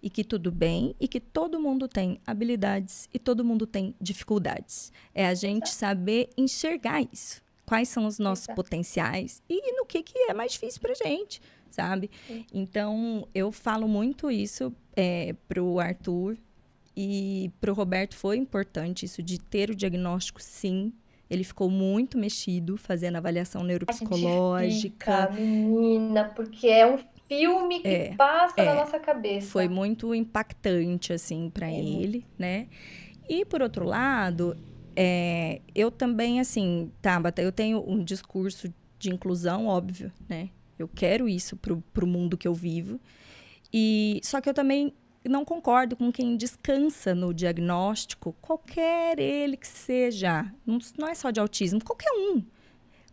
e 0.00 0.08
que 0.08 0.22
tudo 0.22 0.52
bem 0.52 0.94
e 1.00 1.08
que 1.08 1.18
todo 1.18 1.60
mundo 1.60 1.88
tem 1.88 2.20
habilidades 2.24 3.08
e 3.12 3.18
todo 3.18 3.44
mundo 3.44 3.66
tem 3.66 3.92
dificuldades. 4.00 4.92
É 5.12 5.26
a 5.26 5.34
gente 5.34 5.70
saber 5.70 6.30
enxergar 6.36 7.02
isso. 7.12 7.42
Quais 7.66 7.88
são 7.88 8.06
os 8.06 8.20
nossos 8.20 8.46
Exato. 8.46 8.56
potenciais 8.56 9.42
e 9.48 9.72
no 9.76 9.84
que, 9.84 10.02
que 10.02 10.16
é 10.30 10.34
mais 10.34 10.52
difícil 10.52 10.80
pra 10.80 10.94
gente 10.94 11.40
sabe? 11.70 12.10
Sim. 12.26 12.44
Então, 12.52 13.26
eu 13.34 13.50
falo 13.50 13.88
muito 13.88 14.30
isso 14.30 14.72
é, 14.96 15.34
pro 15.48 15.78
Arthur 15.78 16.36
e 16.96 17.50
pro 17.60 17.72
Roberto 17.72 18.16
foi 18.16 18.36
importante 18.36 19.04
isso 19.06 19.22
de 19.22 19.38
ter 19.40 19.70
o 19.70 19.74
diagnóstico, 19.74 20.40
sim. 20.42 20.92
Ele 21.28 21.44
ficou 21.44 21.70
muito 21.70 22.18
mexido 22.18 22.76
fazendo 22.76 23.16
avaliação 23.16 23.62
neuropsicológica. 23.62 25.28
Fica, 25.28 25.30
menina, 25.30 26.24
porque 26.24 26.66
é 26.66 26.92
um 26.92 26.98
filme 27.28 27.80
que 27.80 27.88
é, 27.88 28.14
passa 28.16 28.54
é, 28.56 28.64
na 28.64 28.74
nossa 28.74 28.98
cabeça. 28.98 29.46
Foi 29.46 29.68
muito 29.68 30.12
impactante, 30.12 31.12
assim, 31.12 31.48
para 31.48 31.70
é. 31.70 31.78
ele, 31.78 32.26
né? 32.36 32.66
E, 33.28 33.44
por 33.44 33.62
outro 33.62 33.84
lado, 33.84 34.56
é, 34.96 35.60
eu 35.72 35.90
também, 35.90 36.40
assim, 36.40 36.90
Tabata, 37.00 37.40
eu 37.40 37.52
tenho 37.52 37.82
um 37.88 38.02
discurso 38.02 38.74
de 38.98 39.10
inclusão, 39.10 39.66
óbvio, 39.66 40.12
né? 40.28 40.50
Eu 40.82 40.88
quero 40.88 41.28
isso 41.28 41.56
pro, 41.56 41.82
pro 41.92 42.06
mundo 42.06 42.36
que 42.36 42.48
eu 42.48 42.54
vivo. 42.54 43.00
E 43.72 44.20
só 44.22 44.40
que 44.40 44.48
eu 44.48 44.54
também 44.54 44.92
não 45.28 45.44
concordo 45.44 45.96
com 45.96 46.10
quem 46.10 46.36
descansa 46.36 47.14
no 47.14 47.34
diagnóstico, 47.34 48.34
qualquer 48.40 49.18
ele 49.18 49.56
que 49.56 49.68
seja. 49.68 50.52
Não, 50.64 50.78
não 50.98 51.08
é 51.08 51.14
só 51.14 51.30
de 51.30 51.40
autismo, 51.40 51.82
qualquer 51.84 52.10
um. 52.12 52.42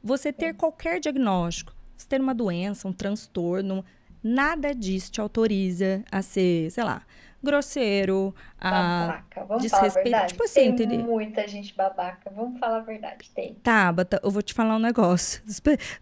Você 0.04 0.32
ter 0.32 0.54
qualquer 0.54 1.00
diagnóstico, 1.00 1.76
você 1.96 2.08
ter 2.08 2.22
uma 2.22 2.34
doença, 2.34 2.88
um 2.88 2.94
transtorno, 2.94 3.84
nada 4.24 4.74
disso 4.74 5.12
te 5.12 5.20
autoriza 5.20 6.04
a 6.12 6.22
ser, 6.22 6.72
sei 6.72 6.84
lá, 6.84 7.06
grosseiro, 7.48 8.36
a. 8.60 9.24
Vamos 9.48 9.64
desrespeito. 9.64 10.28
Tipo 10.28 10.44
assim, 10.44 10.76
tem 10.76 10.86
entendeu? 10.86 11.00
muita 11.00 11.48
gente 11.48 11.74
babaca. 11.74 12.32
Vamos 12.36 12.60
falar 12.60 12.78
a 12.78 12.82
verdade, 12.82 13.30
tem. 13.34 13.56
Tabata, 13.56 14.20
eu 14.24 14.30
vou 14.30 14.42
te 14.42 14.54
falar 14.54 14.76
um 14.76 14.80
negócio. 14.80 15.42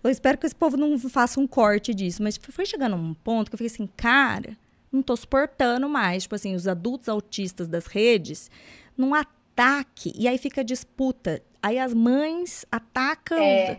Eu 0.04 0.10
espero 0.10 0.38
que 0.38 0.46
esse 0.46 0.56
povo 0.56 0.76
não 0.76 0.98
faça 1.00 1.40
um 1.40 1.48
corte 1.48 1.94
disso, 1.94 2.22
mas 2.24 2.38
foi 2.38 2.66
chegando 2.66 2.96
um 2.96 3.14
ponto 3.14 3.50
que 3.50 3.56
eu 3.56 3.58
fiquei 3.58 3.74
assim, 3.74 3.90
cara, 3.96 4.58
não 4.92 5.02
tô 5.02 5.16
suportando 5.16 5.88
mais. 5.88 6.24
Tipo 6.24 6.36
assim, 6.36 6.56
os 6.56 6.68
adultos 6.68 7.08
autistas 7.08 7.68
das 7.68 7.86
redes, 7.86 8.50
num 8.98 9.14
ataque, 9.14 10.12
e 10.18 10.28
aí 10.28 10.38
fica 10.38 10.64
disputa. 10.64 11.42
Aí 11.62 11.80
as 11.80 11.94
mães 11.94 12.66
atacam. 12.72 13.38
É. 13.40 13.78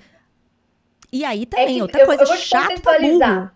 E 1.13 1.25
aí 1.25 1.47
também, 1.47 1.79
é 1.79 1.83
outra 1.83 2.01
eu, 2.01 2.07
coisa 2.07 2.23
eu 2.25 2.37
chata 2.37 2.81
pra 2.81 2.99
burro. 2.99 3.51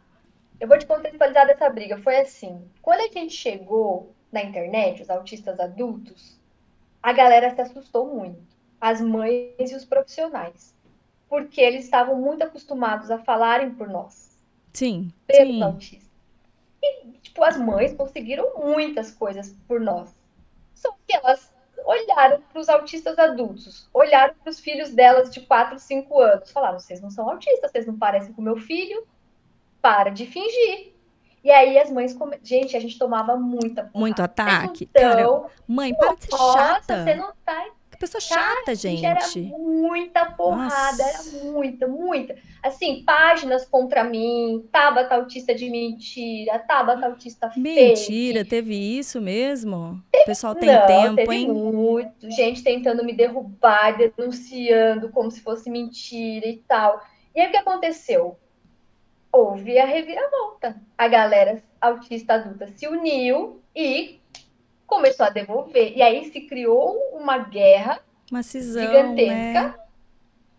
Eu 0.60 0.68
vou 0.68 0.78
te 0.78 0.86
contextualizar 0.86 1.46
dessa 1.46 1.68
briga. 1.70 1.96
Foi 1.98 2.18
assim: 2.18 2.62
quando 2.82 3.00
a 3.00 3.08
gente 3.08 3.32
chegou 3.32 4.14
na 4.30 4.42
internet, 4.42 5.02
os 5.02 5.08
autistas 5.08 5.58
adultos, 5.58 6.38
a 7.02 7.12
galera 7.12 7.54
se 7.54 7.60
assustou 7.62 8.14
muito. 8.14 8.42
As 8.78 9.00
mães 9.00 9.70
e 9.70 9.74
os 9.74 9.84
profissionais. 9.84 10.74
Porque 11.28 11.60
eles 11.60 11.84
estavam 11.84 12.16
muito 12.16 12.42
acostumados 12.42 13.10
a 13.10 13.18
falarem 13.18 13.70
por 13.70 13.88
nós. 13.88 14.38
Sim. 14.72 15.12
Pelos 15.26 15.54
sim. 15.54 15.62
autistas. 15.62 16.10
E, 16.82 17.12
tipo, 17.22 17.42
as 17.42 17.56
mães 17.56 17.94
conseguiram 17.94 18.52
muitas 18.56 19.10
coisas 19.10 19.54
por 19.66 19.80
nós. 19.80 20.14
Só 20.74 20.94
que 21.06 21.16
elas 21.16 21.52
olharam 21.84 22.42
para 22.42 22.60
os 22.60 22.68
autistas 22.68 23.18
adultos, 23.18 23.88
olharam 23.92 24.34
para 24.34 24.50
os 24.50 24.60
filhos 24.60 24.90
delas 24.90 25.30
de 25.30 25.40
4, 25.40 25.78
5 25.78 26.20
anos, 26.20 26.50
falaram: 26.50 26.78
vocês 26.78 27.00
não 27.00 27.10
são 27.10 27.28
autistas, 27.30 27.70
vocês 27.70 27.86
não 27.86 27.98
parecem 27.98 28.32
com 28.32 28.42
meu 28.42 28.56
filho, 28.56 29.06
para 29.80 30.10
de 30.10 30.26
fingir. 30.26 30.92
E 31.42 31.50
aí 31.50 31.78
as 31.78 31.90
mães, 31.90 32.12
come... 32.12 32.36
gente, 32.42 32.76
a 32.76 32.80
gente 32.80 32.98
tomava 32.98 33.34
muita 33.36 33.84
porrada. 33.84 33.98
Muito 33.98 34.20
ataque. 34.22 34.88
Então, 34.90 35.40
Cara, 35.42 35.52
mãe, 35.66 35.94
para 35.94 36.14
de 36.14 36.24
ser 36.24 36.30
chata. 36.36 37.02
você 37.04 37.14
não 37.14 37.32
tá 37.46 37.64
Que 37.90 37.96
pessoa 37.96 38.20
chata, 38.20 38.70
Era 38.72 38.74
gente. 38.74 39.40
muita 39.40 40.26
porrada, 40.26 41.02
Nossa. 41.02 41.36
era 41.38 41.44
muita, 41.50 41.88
muita. 41.88 42.36
Assim, 42.62 43.02
páginas 43.04 43.64
contra 43.64 44.04
mim, 44.04 44.68
Tabata 44.70 45.14
autista 45.14 45.54
de 45.54 45.70
mentira, 45.70 46.58
Tabata 46.58 47.06
autista 47.06 47.50
Mentira, 47.56 48.40
fake. 48.40 48.50
teve 48.50 48.74
isso 48.76 49.18
mesmo? 49.18 50.02
O 50.14 50.24
pessoal 50.26 50.54
tem 50.54 50.68
Não, 50.70 50.86
tempo, 50.86 51.16
teve 51.16 51.34
hein? 51.36 51.48
muito, 51.50 52.30
gente 52.30 52.62
tentando 52.62 53.02
me 53.02 53.14
derrubar, 53.14 53.96
denunciando 53.96 55.08
como 55.08 55.30
se 55.30 55.40
fosse 55.40 55.70
mentira 55.70 56.46
e 56.46 56.58
tal. 56.68 57.02
E 57.34 57.40
aí 57.40 57.48
o 57.48 57.50
que 57.50 57.56
aconteceu? 57.56 58.38
Houve 59.32 59.78
a 59.78 59.84
reviravolta. 59.86 60.80
A 60.98 61.08
galera 61.08 61.62
autista 61.80 62.34
adulta 62.34 62.66
se 62.68 62.86
uniu 62.88 63.60
e 63.74 64.20
começou 64.86 65.26
a 65.26 65.30
devolver. 65.30 65.96
E 65.96 66.02
aí 66.02 66.24
se 66.32 66.40
criou 66.42 66.96
uma 67.12 67.38
guerra 67.38 68.00
Uma 68.30 68.42
cisão, 68.42 68.82
gigantesca, 68.82 69.62
né? 69.68 69.74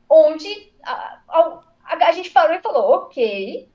onde 0.09 0.71
a, 0.83 1.19
a- 1.27 1.61
a- 1.85 2.07
a 2.07 2.11
gente 2.13 2.31
parou 2.31 2.55
e 2.55 2.61
falou, 2.61 2.91
ok. 2.93 3.69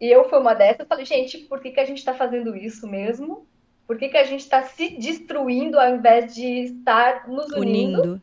E 0.00 0.06
eu 0.06 0.28
fui 0.28 0.38
uma 0.38 0.54
dessas, 0.54 0.86
falei, 0.86 1.04
gente, 1.04 1.38
por 1.38 1.60
que, 1.60 1.70
que 1.70 1.80
a 1.80 1.84
gente 1.84 1.98
está 1.98 2.14
fazendo 2.14 2.56
isso 2.56 2.86
mesmo? 2.86 3.46
Por 3.86 3.96
que, 3.96 4.08
que 4.08 4.16
a 4.18 4.24
gente 4.24 4.40
está 4.40 4.62
se 4.62 4.90
destruindo 4.90 5.78
ao 5.80 5.94
invés 5.94 6.34
de 6.34 6.46
estar 6.64 7.26
nos 7.28 7.46
unindo? 7.52 8.02
Unindo. 8.02 8.22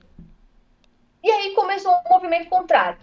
E 1.23 1.31
aí 1.31 1.53
começou 1.55 1.91
um 1.91 2.09
movimento 2.13 2.49
contrário, 2.49 2.99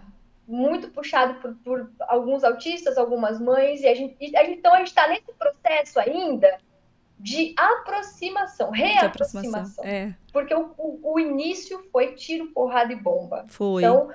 muito 0.53 0.89
puxado 0.91 1.41
por, 1.41 1.55
por 1.65 1.91
alguns 2.01 2.45
autistas, 2.45 2.99
algumas 2.99 3.41
mães, 3.41 3.81
e 3.81 3.89
a 3.89 3.95
gente, 3.95 4.15
e 4.21 4.37
a 4.37 4.45
gente- 4.45 4.59
então 4.59 4.75
a 4.75 4.79
gente 4.79 4.89
está 4.89 5.09
nesse 5.09 5.33
processo 5.33 5.99
ainda 5.99 6.59
de 7.19 7.55
aproximação, 7.57 8.71
reaproximação, 8.71 9.61
aproximação. 9.61 9.85
É, 9.85 10.15
porque 10.31 10.55
o, 10.55 10.75
o, 10.77 11.15
o 11.15 11.19
início 11.19 11.83
foi 11.91 12.15
tiro, 12.15 12.49
porrada 12.49 12.93
e 12.93 12.97
bomba. 12.97 13.47
foi. 13.49 13.83
Então, 13.83 14.11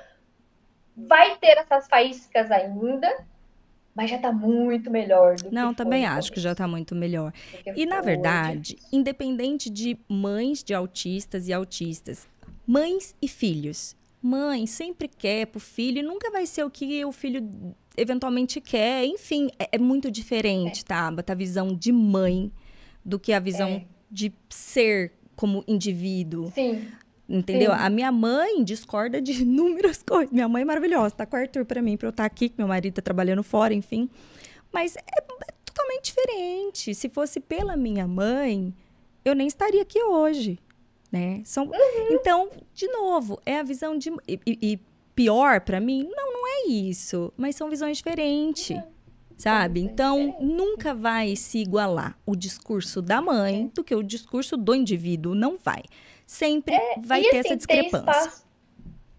vai 0.96 1.36
ter 1.38 1.58
essas 1.58 1.88
faíscas 1.88 2.52
ainda, 2.52 3.26
mas 3.96 4.10
já 4.12 4.20
tá 4.20 4.32
muito 4.32 4.92
melhor 4.92 5.38
do 5.38 5.46
que 5.46 5.56
Não, 5.56 5.68
foi 5.68 5.76
também 5.76 6.06
no 6.06 6.12
acho 6.14 6.32
que 6.32 6.40
já 6.40 6.54
tá 6.54 6.68
muito 6.68 6.94
melhor. 6.94 7.34
E 7.76 7.86
na 7.86 7.96
foi 7.98 8.06
verdade, 8.06 8.78
independente 8.92 9.70
de 9.72 9.98
mães 10.08 10.64
de 10.64 10.74
autistas 10.74 11.48
e 11.48 11.54
autistas, 11.54 12.28
mães 12.68 13.16
e 13.20 13.28
filhos. 13.28 13.96
Mãe 14.28 14.68
sempre 14.68 15.08
quer 15.08 15.48
pro 15.48 15.60
filho, 15.60 16.00
e 16.00 16.04
nunca 16.04 16.30
vai 16.30 16.46
ser 16.46 16.64
o 16.64 16.70
que 16.70 17.04
o 17.06 17.12
filho 17.12 17.76
eventualmente 17.96 18.60
quer. 18.60 19.06
Enfim, 19.06 19.50
é, 19.58 19.70
é 19.74 19.78
muito 19.78 20.12
diferente, 20.12 20.84
tá? 20.84 21.08
A 21.28 21.34
visão 21.36 21.74
de 21.74 21.92
mãe 21.92 22.52
do 23.06 23.18
que 23.18 23.32
a 23.32 23.40
visão 23.40 23.70
É. 23.70 23.86
de 24.12 24.34
ser 24.50 25.14
como 25.36 25.64
indivíduo. 25.68 26.52
Sim, 26.54 26.86
Entendeu? 27.30 27.72
Sim. 27.72 27.78
A 27.82 27.90
minha 27.90 28.12
mãe 28.12 28.64
discorda 28.64 29.22
de 29.22 29.32
inúmeras 29.44 30.02
coisas. 30.04 30.32
Minha 30.32 30.48
mãe 30.48 30.62
é 30.62 30.66
maravilhosa, 30.66 31.14
tá 31.16 31.26
com 31.26 31.36
o 31.36 31.40
Arthur 31.40 31.66
pra 31.66 31.82
mim, 31.82 31.98
pra 31.98 32.08
eu 32.08 32.12
estar 32.12 32.26
aqui, 32.26 32.50
que 32.50 32.56
meu 32.58 32.68
marido 32.68 32.94
tá 32.96 33.02
trabalhando 33.02 33.44
fora, 33.44 33.74
enfim. 33.74 34.10
Mas 34.72 34.96
é, 34.96 35.00
é 35.18 35.22
totalmente 35.66 36.06
diferente. 36.06 36.94
Se 36.96 37.10
fosse 37.10 37.40
pela 37.40 37.76
minha 37.78 38.08
mãe, 38.08 38.74
eu 39.26 39.34
nem 39.36 39.48
estaria 39.48 39.82
aqui 39.82 40.02
hoje, 40.02 40.58
né? 41.12 41.42
São, 41.46 41.66
Uhum. 41.66 42.08
Então, 42.12 42.50
de 42.74 42.88
novo, 42.88 43.40
é 43.46 43.60
a 43.60 43.64
visão 43.64 43.98
de... 43.98 44.10
E, 44.28 44.40
e- 44.46 44.80
pior 45.16 45.62
pra 45.62 45.80
mim? 45.80 46.08
Não, 46.16 46.32
não 46.32 46.48
é 46.48 46.68
isso. 46.68 47.34
Mas 47.36 47.56
são 47.56 47.70
visões 47.72 47.98
diferentes. 47.98 48.78
Sabe? 49.36 49.80
visões 49.80 49.94
Então, 49.94 50.36
nunca 50.40 50.94
vai 50.94 51.36
se 51.36 51.58
igualar 51.60 52.16
o 52.26 52.36
discurso 52.36 53.02
da 53.02 53.20
mãe 53.22 53.72
do 53.74 53.84
que 53.84 53.96
o 53.96 54.04
discurso 54.04 54.56
do 54.56 54.76
indivíduo. 54.76 55.34
Não 55.34 55.58
vai. 55.58 55.84
Sempre 56.26 56.76
vai 57.04 57.22
e 57.22 57.30
ter 57.30 57.40
assim, 57.40 57.48
essa 57.48 57.56
discrepância. 57.56 58.32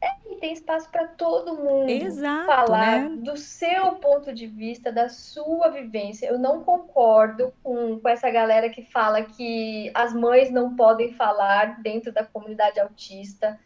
É, 0.01 0.33
e 0.33 0.37
tem 0.37 0.53
espaço 0.53 0.89
para 0.91 1.07
todo 1.09 1.57
mundo 1.57 1.91
Exato, 1.91 2.47
falar 2.47 3.09
né? 3.09 3.17
do 3.17 3.37
seu 3.37 3.93
ponto 3.97 4.33
de 4.33 4.47
vista, 4.47 4.93
da 4.93 5.09
sua 5.09 5.71
vivência. 5.71 6.27
Eu 6.27 6.39
não 6.39 6.63
concordo 6.63 7.53
com, 7.63 7.99
com 7.99 8.09
essa 8.09 8.31
galera 8.31 8.71
que 8.71 8.83
fala 8.83 9.23
que 9.23 9.91
as 9.93 10.15
mães 10.15 10.51
não 10.51 10.77
podem 10.77 11.13
falar 11.15 11.81
dentro 11.83 12.13
da 12.13 12.25
comunidade 12.25 12.79
autista. 12.79 13.59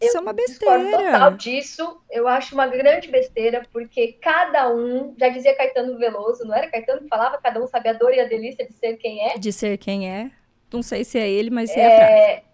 Isso 0.00 0.16
é 0.16 0.20
uma 0.20 0.34
discordo 0.34 0.90
total 0.90 1.30
besteira. 1.30 1.30
disso. 1.36 2.00
Eu 2.10 2.26
acho 2.28 2.54
uma 2.54 2.66
grande 2.66 3.08
besteira, 3.08 3.66
porque 3.72 4.12
cada 4.20 4.72
um, 4.72 5.14
já 5.18 5.28
dizia 5.28 5.56
Caetano 5.56 5.98
Veloso, 5.98 6.44
não 6.44 6.54
era 6.54 6.70
Caetano 6.70 7.02
que 7.02 7.08
falava, 7.08 7.38
cada 7.38 7.62
um 7.62 7.66
sabe 7.66 7.88
a 7.88 7.92
dor 7.92 8.12
e 8.12 8.20
a 8.20 8.28
delícia 8.28 8.66
de 8.66 8.72
ser 8.72 8.96
quem 8.96 9.28
é. 9.28 9.38
De 9.38 9.52
ser 9.52 9.76
quem 9.78 10.10
é. 10.10 10.30
Não 10.72 10.82
sei 10.82 11.04
se 11.04 11.18
é 11.18 11.28
ele, 11.28 11.50
mas 11.50 11.70
sei 11.70 11.84
a 11.84 11.96
frase. 11.96 12.47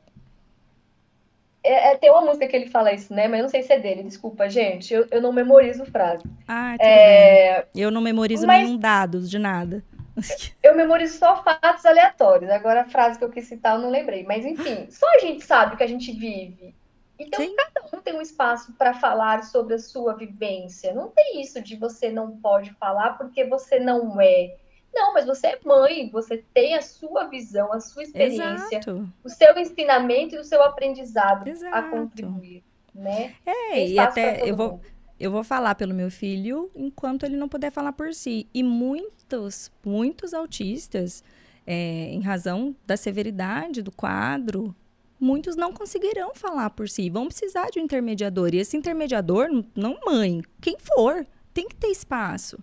É, 1.65 1.93
é, 1.93 1.97
tem 1.97 2.11
uma 2.11 2.21
música 2.21 2.47
que 2.47 2.55
ele 2.55 2.69
fala 2.69 2.93
isso, 2.93 3.13
né? 3.15 3.27
Mas 3.27 3.39
eu 3.39 3.43
não 3.45 3.49
sei 3.49 3.63
se 3.63 3.73
é 3.73 3.79
dele, 3.79 4.03
desculpa, 4.03 4.49
gente. 4.51 4.93
Eu, 4.93 5.07
eu 5.11 5.23
não 5.23 5.33
memorizo 5.33 5.87
frase. 5.87 6.23
Ah, 6.47 6.73
tudo 6.79 6.87
É. 6.87 7.67
Eu 7.75 7.91
não 7.91 8.03
memorizo 8.03 8.47
mas- 8.47 8.63
nenhum 8.63 8.77
dados 8.79 9.31
de 9.31 9.39
nada. 9.39 9.83
eu 10.63 10.77
memorizo 10.77 11.19
só 11.19 11.43
fatos 11.43 11.87
aleatórios. 11.87 12.51
Agora 12.51 12.83
a 12.83 12.85
frase 12.85 13.19
que 13.19 13.25
eu 13.25 13.31
quis 13.31 13.47
citar 13.47 13.77
eu 13.77 13.83
não 13.83 13.91
lembrei. 13.91 14.25
Mas 14.25 14.45
enfim, 14.45 14.87
só 14.93 15.07
a 15.15 15.19
gente 15.19 15.43
sabe 15.43 15.75
o 15.75 15.77
que 15.79 15.83
a 15.83 15.89
gente 15.89 16.13
vive. 16.13 16.75
Então 17.19 17.43
Sim. 17.43 17.55
cada 17.57 17.97
um 17.97 18.01
tem 18.01 18.15
um 18.15 18.21
espaço 18.21 18.73
para 18.75 18.93
falar 18.93 19.45
sobre 19.45 19.75
a 19.75 19.79
sua 19.79 20.15
vivência. 20.15 20.93
Não 20.93 21.09
tem 21.09 21.41
isso 21.41 21.63
de 21.63 21.77
você 21.77 22.11
não 22.11 22.37
pode 22.37 22.73
falar 22.75 23.17
porque 23.17 23.45
você 23.45 23.79
não 23.81 24.21
é. 24.21 24.55
Não, 24.95 25.13
mas 25.13 25.27
você 25.27 25.49
é 25.49 25.59
mãe, 25.65 26.09
você 26.09 26.45
tem 26.55 26.77
a 26.77 26.83
sua 26.83 27.25
visão, 27.25 27.73
a 27.73 27.81
sua 27.81 28.05
experiência, 28.05 28.79
Exato. 28.79 29.11
o 29.25 29.29
seu 29.29 29.59
ensinamento 29.59 30.37
e 30.37 30.39
o 30.39 30.45
seu 30.45 30.63
aprendizado 30.63 31.49
a 31.49 31.51
Exato. 31.51 31.91
contribuir, 31.91 32.63
né? 32.95 33.35
É, 33.45 33.89
e 33.89 33.99
até 33.99 34.49
eu 34.49 34.55
vou, 34.55 34.73
mundo. 34.73 34.87
eu 35.19 35.31
vou 35.33 35.43
falar 35.43 35.75
pelo 35.75 35.93
meu 35.93 36.11
filho 36.13 36.71
enquanto 36.77 37.25
ele 37.25 37.37
não 37.37 37.49
puder 37.49 37.73
falar 37.73 37.93
por 37.93 38.15
si. 38.15 38.47
E 38.55 38.63
muitos, 38.63 39.73
muitos 39.85 40.33
autistas, 40.33 41.25
é, 41.67 42.11
em 42.13 42.21
razão 42.21 42.77
da 42.87 42.97
severidade 42.97 43.83
do 43.83 43.91
quadro, 43.91 44.75
muitos 45.19 45.57
não 45.57 45.73
conseguirão 45.73 46.37
falar 46.37 46.71
por 46.71 46.89
si. 46.89 47.11
Vão 47.11 47.27
precisar 47.27 47.69
de 47.71 47.81
um 47.81 47.83
intermediador. 47.83 48.55
E 48.55 48.59
esse 48.59 48.77
intermediador, 48.77 49.49
não 49.75 49.99
mãe, 50.07 50.41
quem 50.61 50.77
for, 50.79 51.27
tem 51.53 51.67
que 51.67 51.75
ter 51.75 51.89
espaço. 51.89 52.63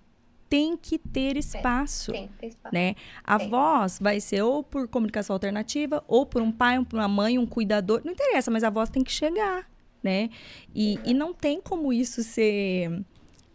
Tem 0.51 0.75
que 0.75 0.97
ter 0.97 1.37
espaço. 1.37 2.11
Tem, 2.11 2.27
tem 2.37 2.49
espaço. 2.49 2.75
Né? 2.75 2.95
A 3.23 3.39
Tem. 3.39 3.49
voz 3.49 3.99
vai 4.01 4.19
ser 4.19 4.41
ou 4.41 4.61
por 4.61 4.85
comunicação 4.85 5.33
alternativa, 5.33 6.03
ou 6.09 6.25
por 6.25 6.41
um 6.41 6.51
pai, 6.51 6.77
uma 6.77 7.07
mãe, 7.07 7.39
um 7.39 7.45
cuidador. 7.45 8.01
Não 8.03 8.11
interessa, 8.11 8.51
mas 8.51 8.61
a 8.61 8.69
voz 8.69 8.89
tem 8.89 9.01
que 9.01 9.13
chegar, 9.13 9.65
né? 10.03 10.29
E, 10.75 10.99
e 11.05 11.13
não 11.13 11.33
tem 11.33 11.61
como 11.61 11.93
isso 11.93 12.21
ser, 12.21 13.01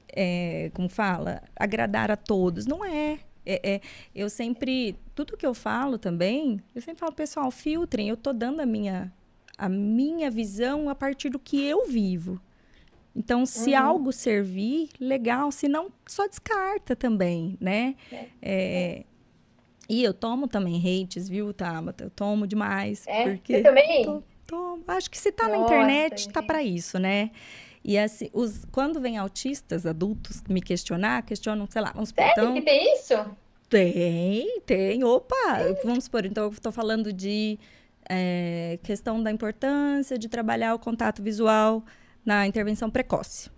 é, 0.08 0.70
como 0.72 0.88
fala, 0.88 1.42
agradar 1.54 2.10
a 2.10 2.16
todos. 2.16 2.64
Não 2.64 2.82
é. 2.82 3.18
É, 3.44 3.74
é, 3.74 3.80
eu 4.14 4.30
sempre, 4.30 4.96
tudo 5.14 5.36
que 5.36 5.46
eu 5.46 5.52
falo 5.52 5.98
também, 5.98 6.62
eu 6.74 6.80
sempre 6.80 7.00
falo, 7.00 7.12
pessoal, 7.12 7.50
filtrem. 7.50 8.08
Eu 8.08 8.16
tô 8.16 8.32
dando 8.32 8.60
a 8.60 8.66
minha, 8.66 9.12
a 9.58 9.68
minha 9.68 10.30
visão 10.30 10.88
a 10.88 10.94
partir 10.94 11.28
do 11.28 11.38
que 11.38 11.62
eu 11.62 11.86
vivo. 11.86 12.40
Então, 13.16 13.46
se 13.46 13.72
Uhum. 13.72 13.78
algo 13.80 14.12
servir, 14.12 14.90
legal. 15.00 15.50
Se 15.50 15.66
não, 15.68 15.90
só 16.06 16.26
descarta 16.28 16.94
também, 16.94 17.56
né? 17.60 17.94
É. 18.12 18.26
É, 18.42 19.04
E 19.88 20.02
eu 20.02 20.12
tomo 20.12 20.46
também 20.48 20.76
hates, 20.82 21.28
viu, 21.28 21.54
Tabata? 21.54 22.04
Eu 22.04 22.10
tomo 22.10 22.44
demais. 22.46 23.06
É? 23.06 23.22
Porque 23.22 23.54
Você 23.58 23.62
também? 23.62 24.04
Tô- 24.04 24.22
tomo. 24.46 24.82
Acho 24.88 25.08
que 25.10 25.16
se 25.16 25.30
tá 25.32 25.48
na 25.48 25.56
Nossa, 25.58 25.74
internet, 25.74 26.28
tá 26.28 26.42
para 26.42 26.60
isso, 26.62 26.98
né? 26.98 27.30
E 27.84 27.96
assim, 27.96 28.28
os, 28.32 28.64
quando 28.72 29.00
vem 29.00 29.16
autistas 29.16 29.86
adultos 29.86 30.42
me 30.48 30.60
questionar, 30.60 31.22
questionam, 31.22 31.68
sei 31.70 31.80
lá, 31.80 31.92
vamos 31.94 32.08
supor, 32.08 32.24
Sério 32.24 32.42
então, 32.42 32.54
que 32.54 32.62
tem 32.62 32.94
isso? 32.94 33.14
tem, 33.68 34.60
tem. 34.66 35.04
Opa! 35.04 35.34
Vamos 35.84 36.04
supor, 36.04 36.24
então 36.26 36.44
eu 36.44 36.50
estou 36.50 36.72
falando 36.72 37.12
de 37.12 37.56
é, 38.08 38.78
questão 38.82 39.22
da 39.22 39.30
importância 39.30 40.18
de 40.18 40.28
trabalhar 40.28 40.74
o 40.74 40.78
contato 40.80 41.22
visual 41.22 41.84
na 42.26 42.46
intervenção 42.46 42.90
precoce. 42.90 43.48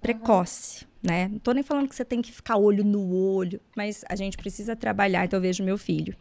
Precoce, 0.00 0.86
né? 1.02 1.28
Não 1.28 1.38
tô 1.38 1.52
nem 1.52 1.62
falando 1.62 1.88
que 1.88 1.94
você 1.94 2.04
tem 2.04 2.22
que 2.22 2.32
ficar 2.32 2.56
olho 2.56 2.82
no 2.84 3.12
olho, 3.14 3.60
mas 3.76 4.04
a 4.08 4.16
gente 4.16 4.36
precisa 4.36 4.74
trabalhar. 4.74 5.24
Então 5.24 5.36
eu 5.36 5.42
vejo 5.42 5.62
meu 5.62 5.76
filho. 5.76 6.16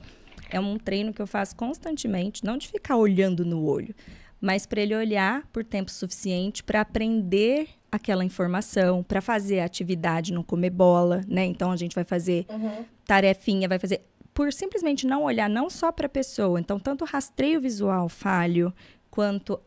É 0.50 0.60
um 0.60 0.78
treino 0.78 1.14
que 1.14 1.22
eu 1.22 1.28
faço 1.28 1.56
constantemente, 1.56 2.44
não 2.44 2.58
de 2.58 2.68
ficar 2.68 2.98
olhando 2.98 3.44
no 3.46 3.64
olho, 3.66 3.96
mas 4.40 4.66
para 4.66 4.82
ele 4.82 4.96
olhar 4.96 5.46
por 5.52 5.64
tempo 5.64 5.90
suficiente 5.90 6.64
para 6.64 6.82
aprender 6.82 7.70
aquela 7.92 8.24
informação, 8.24 9.02
para 9.02 9.22
fazer 9.22 9.60
a 9.60 9.66
atividade, 9.66 10.34
não 10.34 10.44
comer 10.44 10.70
bola, 10.70 11.22
né? 11.28 11.46
Então 11.46 11.72
a 11.72 11.76
gente 11.78 11.96
vai 11.96 12.04
fazer 12.04 12.46
Uhum. 12.50 12.86
tarefinha, 13.06 13.68
vai 13.68 13.80
fazer 13.80 14.02
por 14.34 14.52
simplesmente 14.52 15.08
não 15.08 15.24
olhar 15.24 15.50
não 15.50 15.70
só 15.70 15.94
para 15.94 16.08
a 16.08 16.10
pessoa. 16.10 16.60
Então, 16.60 16.78
tanto 16.78 17.06
o 17.06 17.08
rastreio 17.08 17.62
visual 17.62 18.10
falho, 18.10 18.74
quanto 19.10 19.58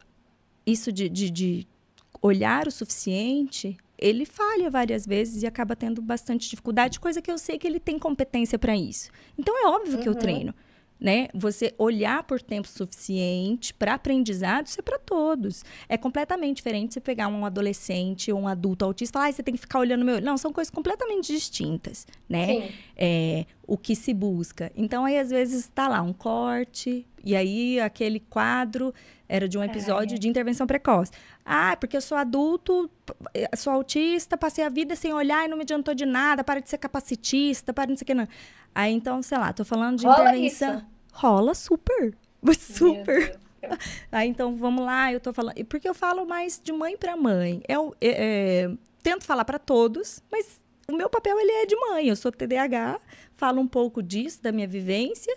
isso 0.67 0.93
de, 0.93 1.09
de, 1.09 1.31
de 1.31 1.67
olhar 2.21 2.67
o 2.67 2.71
suficiente 2.71 3.77
ele 3.99 4.25
falha 4.25 4.71
várias 4.71 5.05
vezes 5.05 5.43
e 5.43 5.47
acaba 5.47 5.75
tendo 5.75 6.01
bastante 6.01 6.49
dificuldade, 6.49 7.01
coisa 7.01 7.21
que 7.21 7.31
eu 7.31 7.37
sei 7.37 7.59
que 7.59 7.67
ele 7.67 7.81
tem 7.81 7.99
competência 7.99 8.57
para 8.57 8.77
isso. 8.77 9.11
Então 9.37 9.53
é 9.59 9.67
óbvio 9.67 9.97
uhum. 9.97 10.03
que 10.03 10.09
eu 10.09 10.13
uhum. 10.13 10.19
treino 10.19 10.55
né? 11.01 11.29
Você 11.33 11.75
olhar 11.79 12.25
por 12.25 12.43
tempo 12.43 12.67
suficiente 12.67 13.73
para 13.73 13.95
aprendizado, 13.95 14.67
isso 14.67 14.81
é 14.81 14.83
para 14.83 14.99
todos. 14.99 15.65
É 15.89 15.97
completamente 15.97 16.57
diferente 16.57 16.95
você 16.95 17.01
pegar 17.01 17.29
um 17.29 17.45
adolescente 17.45 18.33
ou 18.33 18.41
um 18.41 18.49
adulto 18.49 18.85
autista 18.85 19.13
e 19.13 19.15
falar, 19.15 19.29
ah, 19.29 19.33
você 19.33 19.43
tem 19.43 19.55
que 19.55 19.61
ficar 19.61 19.79
olhando 19.79 20.05
meu. 20.05 20.21
Não, 20.21 20.37
são 20.37 20.53
coisas 20.53 20.71
completamente 20.71 21.33
distintas, 21.33 22.07
né? 22.29 22.71
É, 22.97 23.47
o 23.67 23.77
que 23.77 23.95
se 23.95 24.13
busca. 24.13 24.73
Então, 24.75 25.05
aí, 25.05 25.19
às 25.19 25.31
vezes, 25.31 25.61
está 25.61 25.87
lá 25.87 26.03
um 26.03 26.13
corte, 26.13 27.07
e 27.25 27.37
aí 27.37 27.79
aquele 27.81 28.19
quadro 28.19 28.93
era 29.29 29.49
de 29.49 29.59
um 29.59 29.63
episódio 29.63 30.15
é. 30.15 30.19
de 30.19 30.29
intervenção 30.29 30.67
precoce. 30.67 31.13
Ah, 31.45 31.77
porque 31.79 31.97
eu 31.97 32.01
sou 32.01 32.17
adulto, 32.17 32.91
sou 33.57 33.73
autista, 33.73 34.37
passei 34.39 34.65
a 34.65 34.69
vida 34.69 34.97
sem 34.97 35.13
olhar 35.13 35.45
e 35.45 35.49
não 35.49 35.57
me 35.57 35.63
adiantou 35.63 35.95
de 35.95 36.07
nada, 36.07 36.43
para 36.43 36.61
de 36.61 36.71
ser 36.71 36.79
capacitista, 36.79 37.73
para 37.73 37.85
de 37.85 37.91
não 37.91 37.97
sei 37.97 38.05
o 38.05 38.07
que 38.07 38.15
não. 38.15 38.29
Aí 38.75 38.93
então, 38.93 39.21
sei 39.23 39.39
lá, 39.39 39.53
tô 39.53 39.65
falando 39.65 39.99
de 39.99 40.07
Rola 40.07 40.31
intervenção. 40.31 40.77
Isso. 40.77 40.87
Rola 41.13 41.55
super. 41.55 42.15
Super. 42.57 43.37
Aí 44.13 44.29
então, 44.29 44.57
vamos 44.57 44.85
lá, 44.85 45.13
eu 45.13 45.19
tô 45.19 45.33
falando. 45.33 45.65
Porque 45.65 45.89
eu 45.89 45.95
falo 45.95 46.25
mais 46.25 46.61
de 46.63 46.73
mãe 46.73 46.97
para 46.97 47.17
mãe. 47.17 47.61
Eu, 47.69 47.95
é, 48.01 48.67
é, 48.67 48.71
tento 49.03 49.25
falar 49.25 49.45
para 49.45 49.59
todos, 49.59 50.23
mas 50.31 50.61
o 50.89 50.97
meu 50.97 51.11
papel 51.11 51.39
ele 51.39 51.51
é 51.51 51.67
de 51.67 51.75
mãe. 51.75 52.09
Eu 52.09 52.15
sou 52.15 52.31
TDAH, 52.31 53.01
falo 53.37 53.61
um 53.61 53.67
pouco 53.67 54.01
disso, 54.01 54.41
da 54.41 54.53
minha 54.53 54.69
vivência, 54.69 55.37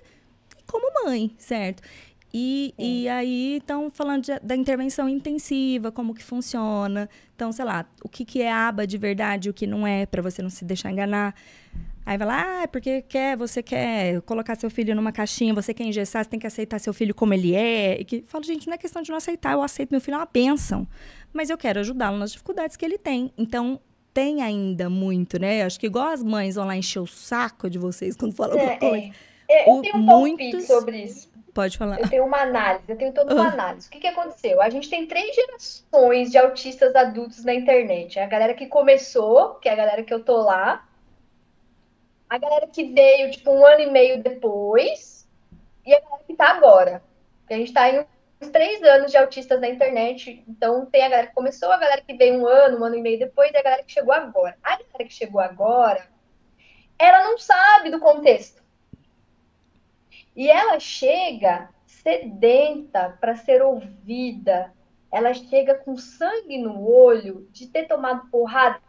como 0.67 1.05
mãe, 1.05 1.35
certo? 1.37 1.81
E, 2.33 2.73
e 2.79 3.09
aí 3.09 3.57
estão 3.57 3.89
falando 3.89 4.23
de, 4.23 4.39
da 4.39 4.55
intervenção 4.55 5.09
intensiva, 5.09 5.91
como 5.91 6.13
que 6.13 6.23
funciona. 6.23 7.09
Então, 7.35 7.51
sei 7.51 7.65
lá, 7.65 7.85
o 8.03 8.07
que, 8.07 8.23
que 8.23 8.41
é 8.41 8.51
aba 8.51 8.87
de 8.87 8.97
verdade, 8.97 9.49
o 9.49 9.53
que 9.53 9.67
não 9.67 9.85
é, 9.85 10.05
para 10.05 10.21
você 10.21 10.41
não 10.41 10.49
se 10.49 10.63
deixar 10.63 10.91
enganar. 10.91 11.35
Aí 12.05 12.17
vai 12.17 12.27
lá, 12.27 12.43
ah, 12.45 12.63
é 12.63 12.67
porque 12.67 13.01
quer, 13.03 13.37
você 13.37 13.61
quer 13.61 14.21
colocar 14.21 14.55
seu 14.55 14.69
filho 14.69 14.95
numa 14.95 15.11
caixinha, 15.11 15.53
você 15.53 15.73
quer 15.73 15.83
engessar, 15.83 16.23
você 16.23 16.29
tem 16.29 16.39
que 16.39 16.47
aceitar 16.47 16.79
seu 16.79 16.93
filho 16.93 17.13
como 17.13 17.33
ele 17.33 17.53
é. 17.53 17.99
E 17.99 18.05
que 18.05 18.23
falo, 18.25 18.43
gente, 18.43 18.65
não 18.67 18.73
é 18.73 18.77
questão 18.77 19.01
de 19.01 19.09
não 19.09 19.17
aceitar, 19.17 19.53
eu 19.53 19.61
aceito 19.61 19.91
meu 19.91 20.01
filho, 20.01 20.15
é 20.15 20.17
uma 20.17 20.29
bênção. 20.31 20.87
Mas 21.33 21.49
eu 21.49 21.57
quero 21.57 21.79
ajudá-lo 21.79 22.17
nas 22.17 22.31
dificuldades 22.31 22.75
que 22.75 22.85
ele 22.85 22.97
tem. 22.97 23.31
Então, 23.37 23.79
tem 24.13 24.41
ainda 24.41 24.89
muito, 24.89 25.39
né? 25.39 25.63
Acho 25.63 25.79
que 25.79 25.85
igual 25.85 26.07
as 26.07 26.23
mães 26.23 26.55
vão 26.55 26.65
lá 26.65 26.75
encher 26.75 26.99
o 26.99 27.07
saco 27.07 27.69
de 27.69 27.77
vocês 27.77 28.15
quando 28.15 28.33
falam 28.33 28.57
é, 28.57 28.61
alguma 28.61 28.79
coisa. 28.79 29.11
É. 29.49 29.69
Eu 29.69 29.81
tenho 29.81 29.97
um 29.97 29.99
muitos... 29.99 30.65
sobre 30.65 31.03
isso. 31.03 31.30
Pode 31.53 31.77
falar. 31.77 31.99
Eu 31.99 32.09
tenho 32.09 32.25
uma 32.25 32.41
análise, 32.41 32.85
eu 32.87 32.97
tenho 32.97 33.13
toda 33.13 33.33
uma 33.33 33.49
uh. 33.49 33.53
análise. 33.53 33.87
O 33.87 33.91
que, 33.91 33.99
que 33.99 34.07
aconteceu? 34.07 34.61
A 34.61 34.69
gente 34.69 34.89
tem 34.89 35.05
três 35.05 35.35
gerações 35.35 36.31
de 36.31 36.37
autistas 36.37 36.95
adultos 36.95 37.43
na 37.43 37.53
internet. 37.53 38.19
A 38.19 38.25
galera 38.25 38.53
que 38.53 38.67
começou, 38.67 39.55
que 39.55 39.67
é 39.67 39.73
a 39.73 39.75
galera 39.75 40.03
que 40.03 40.13
eu 40.13 40.23
tô 40.23 40.37
lá, 40.37 40.87
a 42.29 42.37
galera 42.37 42.67
que 42.67 42.85
veio, 42.85 43.29
tipo, 43.31 43.51
um 43.51 43.65
ano 43.65 43.81
e 43.81 43.91
meio 43.91 44.23
depois, 44.23 45.27
e 45.85 45.93
a 45.93 45.99
galera 45.99 46.23
que 46.25 46.33
tá 46.33 46.51
agora. 46.51 47.03
A 47.49 47.53
gente 47.53 47.73
tá 47.73 47.89
em 47.89 48.05
uns 48.41 48.49
três 48.49 48.81
anos 48.83 49.11
de 49.11 49.17
autistas 49.17 49.59
na 49.59 49.67
internet, 49.67 50.41
então 50.47 50.85
tem 50.85 51.03
a 51.03 51.09
galera 51.09 51.27
que 51.27 51.33
começou, 51.33 51.69
a 51.69 51.77
galera 51.77 52.01
que 52.01 52.13
veio 52.13 52.35
um 52.35 52.47
ano, 52.47 52.79
um 52.79 52.85
ano 52.85 52.95
e 52.95 53.01
meio 53.01 53.19
depois, 53.19 53.51
e 53.51 53.57
a 53.57 53.61
galera 53.61 53.83
que 53.83 53.91
chegou 53.91 54.13
agora. 54.13 54.57
A 54.63 54.69
galera 54.69 55.03
que 55.05 55.13
chegou 55.13 55.41
agora, 55.41 56.07
ela 56.97 57.25
não 57.25 57.37
sabe 57.37 57.89
do 57.89 57.99
contexto. 57.99 58.60
E 60.35 60.49
ela 60.49 60.79
chega 60.79 61.69
sedenta 61.85 63.17
para 63.19 63.35
ser 63.35 63.61
ouvida, 63.61 64.73
ela 65.11 65.33
chega 65.33 65.75
com 65.75 65.97
sangue 65.97 66.57
no 66.57 66.87
olho 66.87 67.47
de 67.51 67.67
ter 67.67 67.85
tomado 67.85 68.29
porrada 68.29 68.81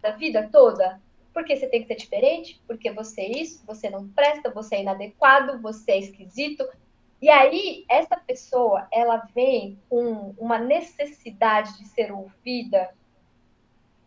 da 0.00 0.10
vida 0.10 0.48
toda, 0.52 1.00
porque 1.32 1.56
você 1.56 1.66
tem 1.66 1.80
que 1.80 1.88
ser 1.88 1.96
diferente, 1.96 2.60
porque 2.66 2.90
você 2.90 3.22
é 3.22 3.38
isso, 3.38 3.64
você 3.66 3.88
não 3.88 4.08
presta, 4.08 4.50
você 4.50 4.76
é 4.76 4.82
inadequado, 4.82 5.60
você 5.60 5.92
é 5.92 5.98
esquisito. 5.98 6.68
E 7.20 7.28
aí, 7.28 7.84
essa 7.88 8.16
pessoa, 8.16 8.86
ela 8.90 9.28
vem 9.34 9.78
com 9.88 10.34
uma 10.38 10.58
necessidade 10.58 11.78
de 11.78 11.88
ser 11.88 12.12
ouvida 12.12 12.90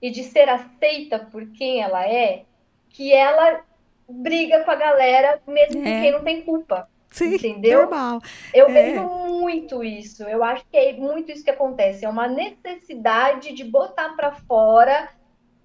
e 0.01 0.11
de 0.11 0.23
ser 0.23 0.49
aceita 0.49 1.19
por 1.19 1.47
quem 1.51 1.81
ela 1.81 2.07
é, 2.07 2.45
que 2.89 3.13
ela 3.13 3.63
briga 4.09 4.63
com 4.63 4.71
a 4.71 4.75
galera, 4.75 5.41
mesmo 5.47 5.85
é. 5.85 6.01
quem 6.01 6.11
não 6.11 6.23
tem 6.23 6.41
culpa. 6.41 6.87
Sim, 7.13 7.35
entendeu? 7.35 7.81
Normal. 7.81 8.21
Eu 8.53 8.67
é. 8.69 8.71
vejo 8.71 9.03
muito 9.03 9.83
isso. 9.83 10.23
Eu 10.23 10.43
acho 10.43 10.65
que 10.65 10.75
é 10.75 10.93
muito 10.93 11.31
isso 11.31 11.43
que 11.43 11.51
acontece. 11.51 12.03
É 12.03 12.09
uma 12.09 12.27
necessidade 12.27 13.53
de 13.53 13.63
botar 13.63 14.15
para 14.15 14.31
fora 14.31 15.09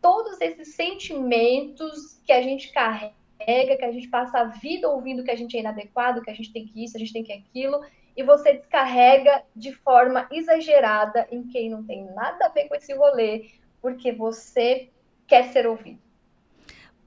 todos 0.01 0.40
esses 0.40 0.74
sentimentos 0.74 2.20
que 2.24 2.33
a 2.33 2.42
gente 2.42 2.70
carrega, 2.70 3.14
que 3.79 3.85
a 3.85 3.92
gente 3.92 4.09
passa 4.09 4.40
a 4.40 4.44
vida 4.44 4.88
ouvindo 4.88 5.24
que 5.24 5.31
a 5.31 5.37
gente 5.37 5.57
é 5.57 5.61
inadequado, 5.61 6.22
que 6.22 6.31
a 6.31 6.35
gente 6.35 6.53
tem 6.53 6.66
que 6.66 6.85
isso, 6.85 6.96
a 6.96 7.01
gente 7.01 7.12
tem 7.12 7.24
que 7.24 7.33
aquilo, 7.33 7.81
e 8.16 8.22
você 8.22 8.53
descarrega 8.53 9.42
de 9.55 9.72
forma 9.72 10.29
exagerada 10.31 11.27
em 11.31 11.44
quem 11.44 11.70
não 11.70 11.83
tem 11.85 12.05
nada 12.12 12.46
a 12.46 12.48
ver 12.48 12.68
com 12.68 12.74
esse 12.74 12.92
rolê, 12.92 13.51
porque 13.81 14.12
você 14.12 14.90
quer 15.27 15.44
ser 15.53 15.66
ouvido. 15.66 16.08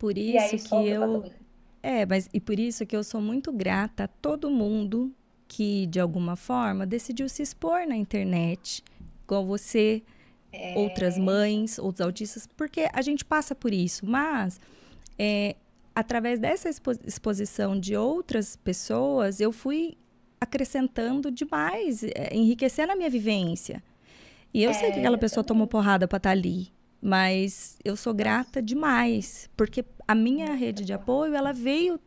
Por 0.02 0.18
isso 0.18 0.58
que 0.68 0.88
eu 0.88 1.32
é, 1.84 2.06
mas 2.08 2.28
e 2.34 2.40
por 2.40 2.60
isso 2.60 2.86
que 2.88 2.96
eu 2.96 3.04
sou 3.04 3.22
muito 3.22 3.52
grata 3.52 4.06
a 4.06 4.08
todo 4.08 4.50
mundo 4.50 5.14
que 5.48 5.86
de 5.86 6.00
alguma 6.00 6.36
forma 6.36 6.86
decidiu 6.86 7.30
se 7.30 7.44
expor 7.44 7.86
na 7.88 7.96
internet, 7.96 8.84
igual 9.24 9.46
você, 9.46 10.02
é... 10.52 10.74
outras 10.76 11.20
mães, 11.20 11.78
outros 11.78 12.02
autistas, 12.02 12.48
porque 12.58 12.88
a 12.92 13.02
gente 13.02 13.24
passa 13.24 13.54
por 13.54 13.74
isso. 13.74 14.06
Mas, 14.06 14.60
é, 15.20 15.56
através 15.94 16.40
dessa 16.40 16.68
expo 16.68 16.92
exposição 17.06 17.80
de 17.80 17.96
outras 17.96 18.56
pessoas, 18.56 19.40
eu 19.40 19.52
fui 19.52 19.98
acrescentando 20.40 21.30
demais, 21.30 22.04
é, 22.04 22.34
enriquecendo 22.34 22.92
a 22.92 22.96
minha 22.96 23.10
vivência. 23.10 23.84
E 24.54 24.64
eu 24.64 24.74
sei 24.74 24.92
que 24.92 25.00
aquela 25.00 25.16
é, 25.18 25.20
pessoa 25.20 25.44
tomou 25.44 25.68
porrada 25.68 26.08
para 26.08 26.18
estar 26.18 26.30
tá 26.30 26.32
ali, 26.32 26.72
mas 27.02 27.78
eu 27.84 27.96
sou 27.96 28.14
grata 28.14 28.62
demais, 28.62 29.50
porque 29.58 29.84
a 30.08 30.14
minha 30.14 30.54
rede 30.54 30.86
de 30.86 30.94
apoio, 30.94 31.34
ela 31.34 31.52
veio 31.52 32.00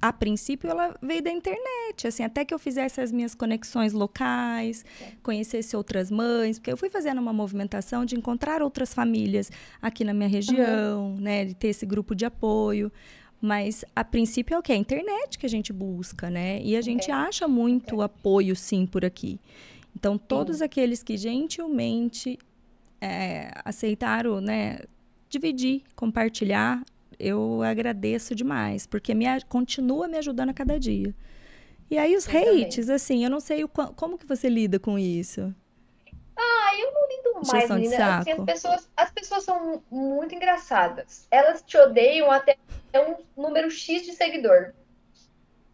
a 0.00 0.12
princípio 0.12 0.68
ela 0.68 0.96
veio 1.00 1.22
da 1.22 1.30
internet, 1.30 2.08
assim, 2.08 2.24
até 2.24 2.44
que 2.44 2.52
eu 2.52 2.58
fizesse 2.58 3.00
as 3.00 3.12
minhas 3.12 3.36
conexões 3.36 3.92
locais, 3.92 4.84
conhecesse 5.22 5.76
outras 5.76 6.10
mães, 6.10 6.58
porque 6.58 6.72
eu 6.72 6.76
fui 6.76 6.90
fazendo 6.90 7.20
uma 7.20 7.32
movimentação 7.32 8.04
de 8.04 8.16
encontrar 8.16 8.62
outras 8.62 8.92
famílias 8.92 9.48
aqui 9.80 10.02
na 10.02 10.12
minha 10.12 10.28
região, 10.28 11.12
uhum. 11.12 11.20
né, 11.20 11.44
de 11.44 11.54
ter 11.54 11.68
esse 11.68 11.86
grupo 11.86 12.16
de 12.16 12.24
apoio. 12.24 12.90
Mas 13.40 13.84
a 13.94 14.02
princípio 14.02 14.56
é 14.56 14.58
o 14.58 14.62
que? 14.62 14.72
É 14.72 14.74
a 14.74 14.78
internet 14.78 15.38
que 15.38 15.46
a 15.46 15.48
gente 15.48 15.72
busca, 15.72 16.30
né? 16.30 16.60
E 16.62 16.76
a 16.76 16.80
gente 16.80 17.04
okay. 17.04 17.14
acha 17.14 17.48
muito 17.48 17.96
okay. 17.96 18.04
apoio, 18.04 18.56
sim, 18.56 18.86
por 18.86 19.04
aqui. 19.04 19.40
Então, 19.96 20.16
todos 20.16 20.58
sim. 20.58 20.64
aqueles 20.64 21.02
que 21.02 21.16
gentilmente 21.16 22.38
é, 23.02 23.50
aceitaram, 23.64 24.40
né, 24.40 24.78
dividir, 25.28 25.82
compartilhar, 25.96 26.84
eu 27.18 27.60
agradeço 27.62 28.32
demais, 28.32 28.86
porque 28.86 29.12
me, 29.12 29.26
continua 29.48 30.06
me 30.06 30.18
ajudando 30.18 30.50
a 30.50 30.54
cada 30.54 30.78
dia. 30.78 31.12
E 31.90 31.98
aí 31.98 32.16
os 32.16 32.26
eu 32.26 32.38
hates, 32.38 32.86
também. 32.86 32.94
assim, 32.94 33.24
eu 33.24 33.30
não 33.30 33.40
sei 33.40 33.64
o, 33.64 33.68
como 33.68 34.16
que 34.16 34.24
você 34.24 34.48
lida 34.48 34.78
com 34.78 34.96
isso. 34.98 35.52
Ah, 36.36 36.70
eu 36.78 36.92
não 36.92 37.08
lido 37.08 37.52
mais, 37.52 37.70
menina. 37.70 38.18
Assim, 38.18 38.30
as, 38.30 38.44
pessoas, 38.44 38.90
as 38.96 39.10
pessoas 39.10 39.44
são 39.44 39.82
muito 39.90 40.34
engraçadas. 40.34 41.26
Elas 41.30 41.60
te 41.62 41.76
odeiam 41.76 42.30
até 42.30 42.56
um 42.96 43.42
número 43.42 43.70
X 43.70 44.02
de 44.04 44.12
seguidor. 44.12 44.72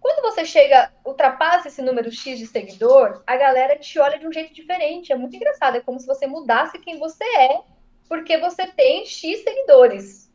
Quando 0.09 0.23
você 0.23 0.43
chega, 0.43 0.91
ultrapassa 1.05 1.69
esse 1.69 1.83
número 1.83 2.11
X 2.11 2.39
de 2.39 2.47
seguidor, 2.47 3.23
a 3.27 3.37
galera 3.37 3.79
te 3.79 3.99
olha 3.99 4.19
de 4.19 4.27
um 4.27 4.33
jeito 4.33 4.55
diferente. 4.55 5.13
É 5.13 5.17
muito 5.17 5.37
engraçado. 5.37 5.77
É 5.77 5.83
como 5.83 6.01
se 6.01 6.07
você 6.07 6.27
mudasse 6.27 6.79
quem 6.79 6.99
você 6.99 7.23
é, 7.23 7.61
porque 8.09 8.39
você 8.39 8.67
tem 8.69 9.05
X 9.05 9.45
seguidores. 9.45 10.33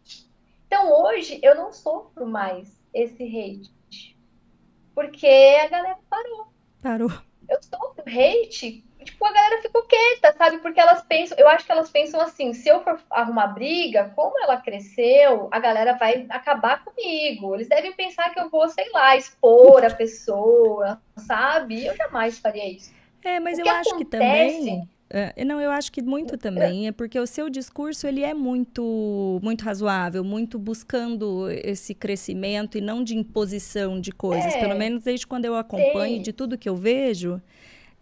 Então 0.68 0.92
hoje 0.92 1.40
eu 1.42 1.56
não 1.56 1.74
sofro 1.74 2.28
mais 2.28 2.80
esse 2.94 3.24
hate. 3.24 4.16
Porque 4.94 5.26
a 5.26 5.68
galera 5.68 5.98
parou. 6.08 6.48
Parou. 6.80 7.12
Eu 7.50 7.58
sofro 7.64 8.04
hate, 8.06 8.86
tipo, 9.04 9.26
a 9.26 9.32
galera 9.32 9.62
ficou 9.62 9.84
quieta, 9.84 10.34
sabe? 10.38 10.58
Porque 10.60 10.80
elas 10.80 11.02
pensam, 11.04 11.38
eu 11.38 11.48
acho 11.48 11.66
que 11.66 11.72
elas 11.72 11.90
pensam 11.90 12.20
assim, 12.22 12.54
se 12.54 12.70
eu 12.70 12.84
for 12.84 13.00
arrumar 13.10 13.48
briga, 13.48 14.12
como 14.16 14.38
ela 14.44 14.58
cresceu, 14.58 15.48
a 15.52 15.60
galera 15.60 15.94
vai 15.94 16.26
acabar 16.30 16.84
comigo. 16.84 17.56
Eles 17.56 17.68
devem 17.68 17.94
pensar 17.94 18.34
que 18.34 18.40
eu 18.40 18.50
vou, 18.50 18.68
sei 18.70 18.90
lá, 18.92 19.16
expor 19.16 19.84
a 19.86 19.90
pessoa, 19.90 21.02
sabe? 21.18 21.86
Eu 21.86 21.96
jamais 21.96 22.40
faria 22.40 22.70
isso. 22.70 22.92
É, 23.24 23.40
mas 23.40 23.58
o 23.58 23.62
eu 23.62 23.70
acho 23.70 23.98
que 23.98 24.06
também 24.06 24.88
é, 25.16 25.46
não, 25.46 25.62
eu 25.62 25.70
acho 25.70 25.92
que 25.92 26.02
muito 26.02 26.40
também 26.40 26.88
é 26.88 26.92
porque 26.92 27.20
o 27.20 27.28
seu 27.28 27.48
discurso 27.48 28.08
ele 28.08 28.24
é 28.24 28.34
muito 28.34 29.40
muito 29.44 29.64
razoável, 29.64 30.24
muito 30.24 30.58
buscando 30.58 31.52
esse 31.52 31.94
crescimento 31.94 32.80
e 32.80 32.82
não 32.82 33.04
de 33.04 33.16
imposição 33.16 34.02
de 34.02 34.12
coisas. 34.12 34.56
É, 34.56 34.60
Pelo 34.60 34.76
menos 34.76 35.04
desde 35.04 35.28
quando 35.28 35.46
eu 35.46 35.56
acompanho, 35.56 36.16
sim. 36.18 36.22
de 36.24 36.34
tudo 36.34 36.58
que 36.58 36.68
eu 36.68 36.76
vejo, 36.76 37.40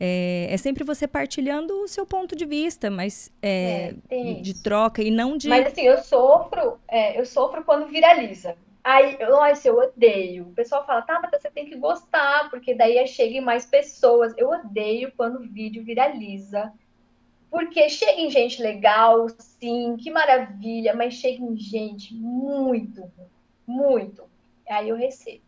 é, 0.04 0.48
é, 0.50 0.58
sempre 0.58 0.84
você 0.84 1.08
partilhando 1.08 1.84
o 1.84 1.88
seu 1.88 2.08
ponto 2.08 2.36
de 2.36 2.44
vista, 2.44 2.90
mas 2.90 3.32
é, 3.40 3.94
é, 4.10 4.34
de 4.42 4.60
troca 4.64 5.04
e 5.04 5.12
não 5.12 5.38
de. 5.38 5.48
Mas 5.48 5.68
assim, 5.68 5.84
eu 5.84 6.00
sofro, 6.00 6.80
é, 6.88 7.20
eu 7.20 7.24
sofro 7.24 7.64
quando 7.64 7.86
viraliza. 7.86 8.58
Aí, 8.84 9.16
nossa, 9.20 9.68
eu 9.68 9.78
odeio. 9.78 10.46
O 10.46 10.54
pessoal 10.54 10.84
fala, 10.88 11.04
tá, 11.04 11.20
mas 11.22 11.40
você 11.40 11.52
tem 11.52 11.68
que 11.68 11.76
gostar, 11.76 12.50
porque 12.50 12.74
daí 12.74 13.06
chega 13.08 13.38
em 13.38 13.42
mais 13.42 13.64
pessoas. 13.64 14.34
Eu 14.36 14.50
odeio 14.50 15.12
quando 15.16 15.36
o 15.36 15.48
vídeo 15.48 15.84
viraliza. 15.84 16.74
Porque 17.52 17.88
chega 17.88 18.22
em 18.22 18.32
gente 18.32 18.60
legal, 18.60 19.28
sim, 19.38 19.98
que 19.98 20.10
maravilha, 20.10 20.96
mas 20.96 21.14
chega 21.14 21.44
em 21.44 21.56
gente 21.56 22.16
muito, 22.16 23.04
muito. 23.68 24.24
Aí 24.68 24.90
eu 24.90 24.96
recebo. 24.96 25.44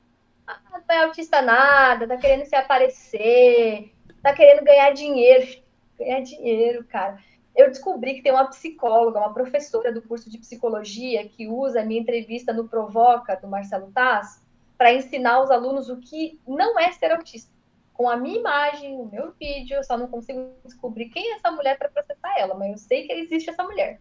Ah, 0.45 0.59
não 0.71 0.95
é 0.95 1.03
autista 1.05 1.41
nada, 1.41 2.07
tá 2.07 2.17
querendo 2.17 2.45
se 2.45 2.55
aparecer, 2.55 3.92
tá 4.23 4.33
querendo 4.33 4.63
ganhar 4.63 4.91
dinheiro. 4.91 5.61
Ganhar 5.99 6.21
dinheiro, 6.21 6.83
cara. 6.85 7.19
Eu 7.55 7.67
descobri 7.67 8.15
que 8.15 8.23
tem 8.23 8.31
uma 8.31 8.49
psicóloga, 8.49 9.19
uma 9.19 9.33
professora 9.33 9.91
do 9.91 10.01
curso 10.01 10.29
de 10.29 10.39
psicologia, 10.39 11.27
que 11.27 11.47
usa 11.47 11.81
a 11.81 11.85
minha 11.85 12.01
entrevista 12.01 12.51
no 12.51 12.67
Provoca, 12.67 13.35
do 13.35 13.47
Marcelo 13.47 13.91
Taz, 13.91 14.43
para 14.75 14.93
ensinar 14.93 15.43
os 15.43 15.51
alunos 15.51 15.89
o 15.89 15.97
que 15.97 16.39
não 16.47 16.79
é 16.79 16.91
ser 16.93 17.11
autista. 17.11 17.51
Com 17.93 18.09
a 18.09 18.17
minha 18.17 18.39
imagem, 18.39 18.95
o 18.95 19.05
meu 19.05 19.33
vídeo, 19.39 19.75
eu 19.75 19.83
só 19.83 19.95
não 19.95 20.07
consigo 20.07 20.49
descobrir 20.65 21.09
quem 21.09 21.31
é 21.31 21.35
essa 21.35 21.51
mulher 21.51 21.77
para 21.77 21.89
processar 21.89 22.33
ela, 22.39 22.55
mas 22.55 22.71
eu 22.71 22.77
sei 22.79 23.05
que 23.05 23.13
existe 23.13 23.51
essa 23.51 23.63
mulher. 23.63 23.99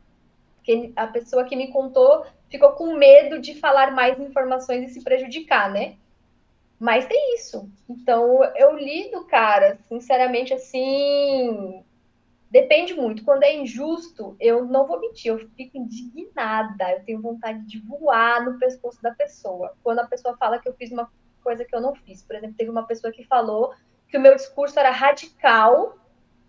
Porque 0.57 0.93
a 0.97 1.07
pessoa 1.09 1.45
que 1.45 1.57
me 1.57 1.70
contou 1.70 2.25
ficou 2.49 2.73
com 2.73 2.95
medo 2.95 3.39
de 3.39 3.55
falar 3.55 3.91
mais 3.91 4.18
informações 4.18 4.91
e 4.91 4.95
se 4.95 5.05
prejudicar, 5.05 5.70
né? 5.70 5.97
Mas 6.83 7.07
tem 7.07 7.37
isso. 7.37 7.70
Então, 7.89 8.43
eu 8.57 8.76
lido, 8.76 9.24
cara, 9.26 9.78
sinceramente, 9.89 10.53
assim. 10.53 11.85
Depende 12.51 12.93
muito. 12.93 13.24
Quando 13.24 13.45
é 13.45 13.55
injusto, 13.55 14.37
eu 14.41 14.64
não 14.64 14.85
vou 14.85 14.99
mentir, 14.99 15.30
eu 15.30 15.39
fico 15.51 15.78
indignada. 15.78 16.91
Eu 16.91 17.05
tenho 17.05 17.22
vontade 17.22 17.64
de 17.68 17.78
voar 17.78 18.45
no 18.45 18.59
pescoço 18.59 19.01
da 19.01 19.12
pessoa. 19.12 19.76
Quando 19.80 20.01
a 20.01 20.07
pessoa 20.09 20.37
fala 20.37 20.59
que 20.59 20.68
eu 20.68 20.74
fiz 20.74 20.91
uma 20.91 21.09
coisa 21.45 21.64
que 21.64 21.72
eu 21.72 21.80
não 21.80 21.95
fiz. 21.95 22.20
Por 22.24 22.35
exemplo, 22.35 22.57
teve 22.59 22.68
uma 22.68 22.85
pessoa 22.85 23.12
que 23.12 23.22
falou 23.22 23.72
que 24.09 24.18
o 24.18 24.20
meu 24.20 24.35
discurso 24.35 24.76
era 24.76 24.91
radical, 24.91 25.97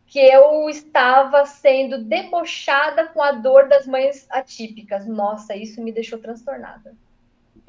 que 0.07 0.17
eu 0.17 0.67
estava 0.67 1.45
sendo 1.45 2.03
debochada 2.03 3.05
com 3.09 3.21
a 3.21 3.33
dor 3.33 3.67
das 3.67 3.85
mães 3.85 4.25
atípicas. 4.31 5.05
Nossa, 5.05 5.55
isso 5.55 5.79
me 5.79 5.91
deixou 5.91 6.17
transtornada. 6.17 6.95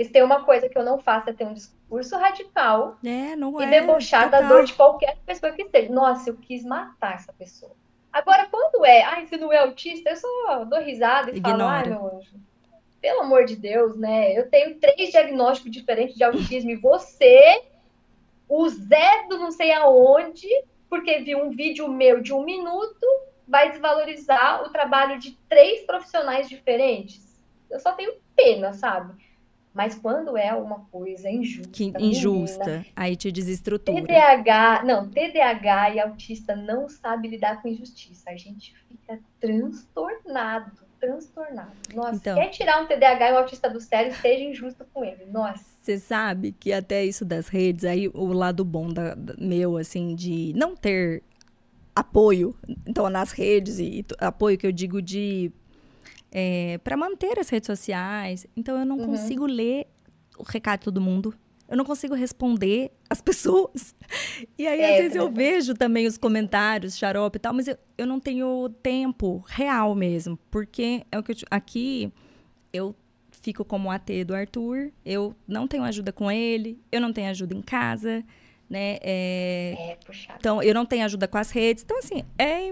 Se 0.01 0.09
tem 0.11 0.23
uma 0.23 0.45
coisa 0.45 0.69
que 0.69 0.77
eu 0.77 0.85
não 0.85 0.99
faço 0.99 1.31
é 1.31 1.33
ter 1.33 1.45
um 1.45 1.55
discurso 1.55 2.17
radical 2.17 2.99
é, 3.05 3.37
e 3.37 3.63
é, 3.63 3.81
debochar 3.81 4.25
total. 4.25 4.43
da 4.43 4.49
dor 4.49 4.65
de 4.65 4.73
qualquer 4.73 5.17
pessoa 5.25 5.53
que 5.53 5.63
esteja. 5.63 5.93
Nossa, 5.93 6.31
eu 6.31 6.37
quis 6.37 6.65
matar 6.65 7.15
essa 7.15 7.33
pessoa. 7.33 7.73
Agora, 8.13 8.47
quando 8.51 8.85
é, 8.85 9.03
ai, 9.03 9.27
se 9.27 9.37
não 9.37 9.53
é 9.53 9.59
autista, 9.59 10.11
eu 10.11 10.17
só 10.17 10.65
dou 10.65 10.81
risada 10.81 11.31
e 11.31 11.37
Ignora. 11.37 11.59
falo, 11.59 11.71
ai, 11.71 11.89
meu 11.89 12.19
anjo, 12.19 12.35
pelo 13.01 13.21
amor 13.21 13.45
de 13.45 13.57
Deus, 13.57 13.97
né? 13.97 14.39
Eu 14.39 14.49
tenho 14.49 14.79
três 14.79 15.11
diagnósticos 15.11 15.71
diferentes 15.71 16.17
de 16.17 16.25
autismo 16.25 16.71
e 16.71 16.77
você, 16.77 17.63
o 18.49 18.69
Zé 18.69 19.27
do 19.29 19.39
não 19.39 19.51
sei 19.51 19.73
aonde, 19.73 20.49
porque 20.89 21.19
viu 21.19 21.39
um 21.39 21.51
vídeo 21.51 21.89
meu 21.89 22.21
de 22.21 22.33
um 22.33 22.45
minuto, 22.45 23.07
vai 23.47 23.71
desvalorizar 23.71 24.63
o 24.65 24.71
trabalho 24.71 25.19
de 25.19 25.33
três 25.49 25.85
profissionais 25.85 26.49
diferentes. 26.49 27.39
Eu 27.71 27.79
só 27.79 27.93
tenho 27.93 28.15
pena, 28.35 28.73
sabe? 28.73 29.15
Mas 29.75 29.97
quando 29.97 30.37
é 30.37 30.55
uma 30.55 30.81
coisa 30.85 31.29
injusta. 31.29 31.73
Que 31.73 31.93
injusta, 31.99 32.65
menina, 32.65 32.87
aí 32.95 33.17
te 33.17 33.33
desestrutura. 33.33 34.01
TDAH, 34.01 34.85
não, 34.85 35.09
TDAH 35.09 35.91
e 35.91 36.01
autista 36.01 36.55
não 36.55 36.89
sabe 36.89 37.27
lidar 37.27 37.61
com 37.61 37.67
injustiça. 37.67 38.31
A 38.31 38.37
gente 38.37 38.73
fica 38.89 39.19
transtornado, 39.41 40.71
transtornado. 41.01 41.73
Nossa, 41.93 42.15
então, 42.15 42.37
quer 42.37 42.51
tirar 42.51 42.83
um 42.83 42.87
TDAH 42.87 43.31
e 43.31 43.33
um 43.33 43.39
autista 43.39 43.69
do 43.69 43.81
sério, 43.81 44.15
seja 44.15 44.45
injusto 44.45 44.87
com 44.95 45.05
ele. 45.05 45.27
Nossa. 45.27 45.65
Você 45.83 45.99
sabe 45.99 46.53
que 46.53 46.73
até 46.73 47.05
isso 47.05 47.25
das 47.25 47.49
redes, 47.49 47.85
aí 47.85 48.09
o 48.09 48.33
lado 48.33 48.65
bom 48.65 48.89
da, 48.89 49.17
da, 49.17 49.35
meu, 49.37 49.77
assim, 49.77 50.15
de 50.15 50.53
não 50.55 50.77
ter 50.77 51.21
apoio, 51.97 52.57
então, 52.87 53.11
nas 53.11 53.33
redes, 53.33 53.81
e, 53.81 54.01
e 54.01 54.07
apoio 54.19 54.57
que 54.57 54.67
eu 54.67 54.73
digo 54.73 55.03
de 55.03 55.53
é, 56.35 56.79
para 56.79 56.97
manter 56.97 57.39
as 57.39 57.49
redes 57.49 57.69
sociais. 57.69 58.45
Então 58.57 58.77
eu 58.77 58.85
não 58.85 58.99
uhum. 58.99 59.07
consigo 59.07 59.47
ler 59.47 59.87
o 60.37 60.43
recado 60.43 60.81
de 60.81 60.85
todo 60.87 61.01
mundo. 61.01 61.33
Eu 61.69 61.77
não 61.77 61.85
consigo 61.85 62.15
responder 62.15 62.91
as 63.09 63.21
pessoas. 63.23 63.95
E 64.59 64.67
aí, 64.67 64.81
é, 64.81 64.91
às 64.91 65.03
vezes, 65.03 65.17
eu 65.17 65.31
vejo 65.31 65.75
também 65.75 66.07
os 66.07 66.19
comentários, 66.19 66.99
xarope 66.99 67.37
e 67.37 67.41
tal, 67.41 67.55
mas 67.55 67.69
eu, 67.69 67.79
eu 67.97 68.07
não 68.07 68.19
tenho 68.19 68.69
tempo 68.83 69.43
real 69.47 69.95
mesmo. 69.95 70.37
Porque 70.51 71.07
é 71.11 71.19
o 71.19 71.23
que 71.23 71.33
eu, 71.33 71.37
aqui 71.51 72.13
eu 72.73 72.95
fico 73.31 73.65
como 73.65 73.91
AT 73.91 74.25
do 74.27 74.35
Arthur, 74.35 74.91
eu 75.05 75.35
não 75.47 75.69
tenho 75.69 75.85
ajuda 75.85 76.13
com 76.13 76.31
ele, 76.31 76.79
eu 76.91 77.01
não 77.01 77.13
tenho 77.13 77.31
ajuda 77.31 77.55
em 77.55 77.63
casa, 77.63 78.25
né? 78.69 78.99
É, 79.03 79.75
é 79.79 79.99
então, 80.39 80.63
eu 80.63 80.75
não 80.75 80.85
tenho 80.85 81.05
ajuda 81.05 81.29
com 81.29 81.39
as 81.39 81.51
redes. 81.51 81.85
Então, 81.85 81.99
assim, 81.99 82.25
é 82.39 82.71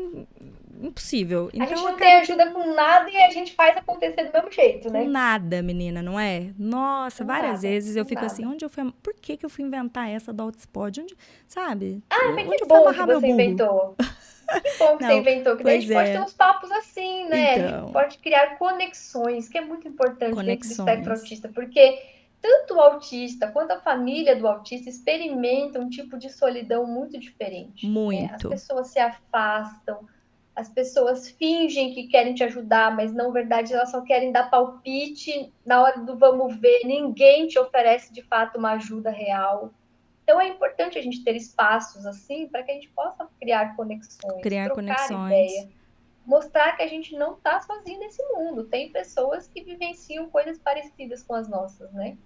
impossível. 0.87 1.51
Então, 1.53 1.67
a 1.67 1.69
gente 1.69 1.83
não 1.83 1.97
tem 1.97 2.15
ajuda 2.15 2.51
com 2.51 2.75
nada 2.75 3.11
e 3.11 3.17
a 3.17 3.31
gente 3.31 3.55
faz 3.55 3.77
acontecer 3.77 4.25
do 4.25 4.33
mesmo 4.33 4.51
jeito, 4.51 4.91
né? 4.91 5.05
Com 5.05 5.11
nada, 5.11 5.63
menina, 5.63 6.03
não 6.03 6.19
é? 6.19 6.53
Nossa, 6.59 7.23
com 7.23 7.29
várias 7.29 7.63
nada, 7.63 7.69
vezes 7.69 7.97
eu 7.97 8.05
fico 8.05 8.21
nada. 8.21 8.33
assim, 8.33 8.47
onde 8.47 8.65
eu 8.65 8.69
fui. 8.69 8.93
Por 9.03 9.15
que, 9.15 9.37
que 9.37 9.47
eu 9.47 9.51
fui 9.51 9.65
inventar 9.65 10.09
essa 10.09 10.33
do 10.33 10.43
Outspot? 10.43 11.01
Onde, 11.01 11.17
sabe? 11.47 12.03
Ah, 12.11 12.33
mas 12.35 12.49
que 12.59 12.67
bom 12.67 12.93
que 12.93 13.01
você 13.01 13.27
inventou. 13.27 13.97
Que 13.97 14.79
bom 14.79 14.97
que 14.99 15.05
não, 15.05 15.11
você 15.11 15.19
inventou, 15.19 15.57
que 15.57 15.65
daí 15.65 15.79
a 15.79 15.81
gente 15.81 15.93
é. 15.93 15.97
pode 15.97 16.13
ter 16.13 16.21
uns 16.21 16.35
papos 16.35 16.71
assim, 16.73 17.29
né? 17.29 17.59
Então, 17.59 17.93
pode 17.93 18.19
criar 18.19 18.59
conexões, 18.59 19.49
que 19.49 19.57
é 19.57 19.61
muito 19.61 19.89
importante 19.89 20.35
conexões. 20.35 20.45
dentro 20.45 20.67
do 20.67 20.71
espectro 20.71 21.13
autista, 21.13 21.49
porque 21.49 21.99
tanto 22.43 22.75
o 22.75 22.81
autista 22.81 23.47
quanto 23.47 23.71
a 23.71 23.81
família 23.81 24.35
do 24.35 24.49
autista 24.49 24.91
experimentam 24.91 25.83
um 25.83 25.89
tipo 25.89 26.19
de 26.19 26.29
solidão 26.29 26.85
muito 26.85 27.17
diferente. 27.19 27.87
Muito. 27.87 28.21
Né? 28.21 28.31
As 28.35 28.43
pessoas 28.43 28.89
se 28.89 28.99
afastam, 28.99 30.01
as 30.55 30.69
pessoas 30.69 31.31
fingem 31.31 31.95
que 31.95 32.09
querem 32.09 32.35
te 32.35 32.45
ajudar, 32.45 32.95
mas 32.95 33.13
não 33.13 33.33
verdade, 33.33 33.73
elas 33.73 33.91
só 33.91 34.03
querem 34.03 34.31
dar 34.31 34.51
palpite 34.51 35.53
na 35.65 35.83
hora 35.83 36.01
do 36.01 36.17
vamos 36.17 36.57
ver, 36.57 36.83
ninguém 36.85 37.49
te 37.49 37.59
oferece 37.59 38.13
de 38.13 38.23
fato 38.23 38.59
uma 38.59 38.73
ajuda 38.73 39.11
real. 39.11 39.73
Então 40.23 40.41
é 40.41 40.49
importante 40.49 40.99
a 40.99 41.03
gente 41.03 41.25
ter 41.25 41.35
espaços 41.35 42.07
assim 42.07 42.49
para 42.49 42.63
que 42.63 42.71
a 42.71 42.75
gente 42.75 42.89
possa 42.89 43.27
criar 43.41 43.75
conexões, 43.75 44.43
criar 44.43 44.71
conexões. 44.71 45.53
Ideia, 45.53 45.69
mostrar 46.25 46.77
que 46.77 46.83
a 46.83 46.87
gente 46.87 47.17
não 47.17 47.35
está 47.35 47.61
sozinho 47.61 47.99
nesse 47.99 48.23
mundo. 48.29 48.65
Tem 48.65 48.91
pessoas 48.91 49.49
que 49.49 49.63
vivenciam 49.63 50.29
coisas 50.29 50.59
parecidas 50.59 51.23
com 51.23 51.35
as 51.35 51.49
nossas, 51.49 51.91
né? 51.93 52.17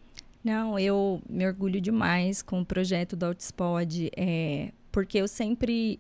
Não, 0.45 0.79
eu 0.79 1.21
me 1.29 1.47
orgulho 1.47 1.81
demais 1.81 2.43
com 2.43 2.61
o 2.61 2.67
projeto 2.67 3.17
do 3.17 3.27
Outspod, 3.27 4.11
é, 4.17 4.71
porque 4.93 5.19
eu 5.19 5.27
sempre 5.27 5.99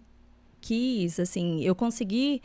quis, 0.67 1.21
assim, 1.21 1.63
eu 1.63 1.77
consegui 1.77 2.43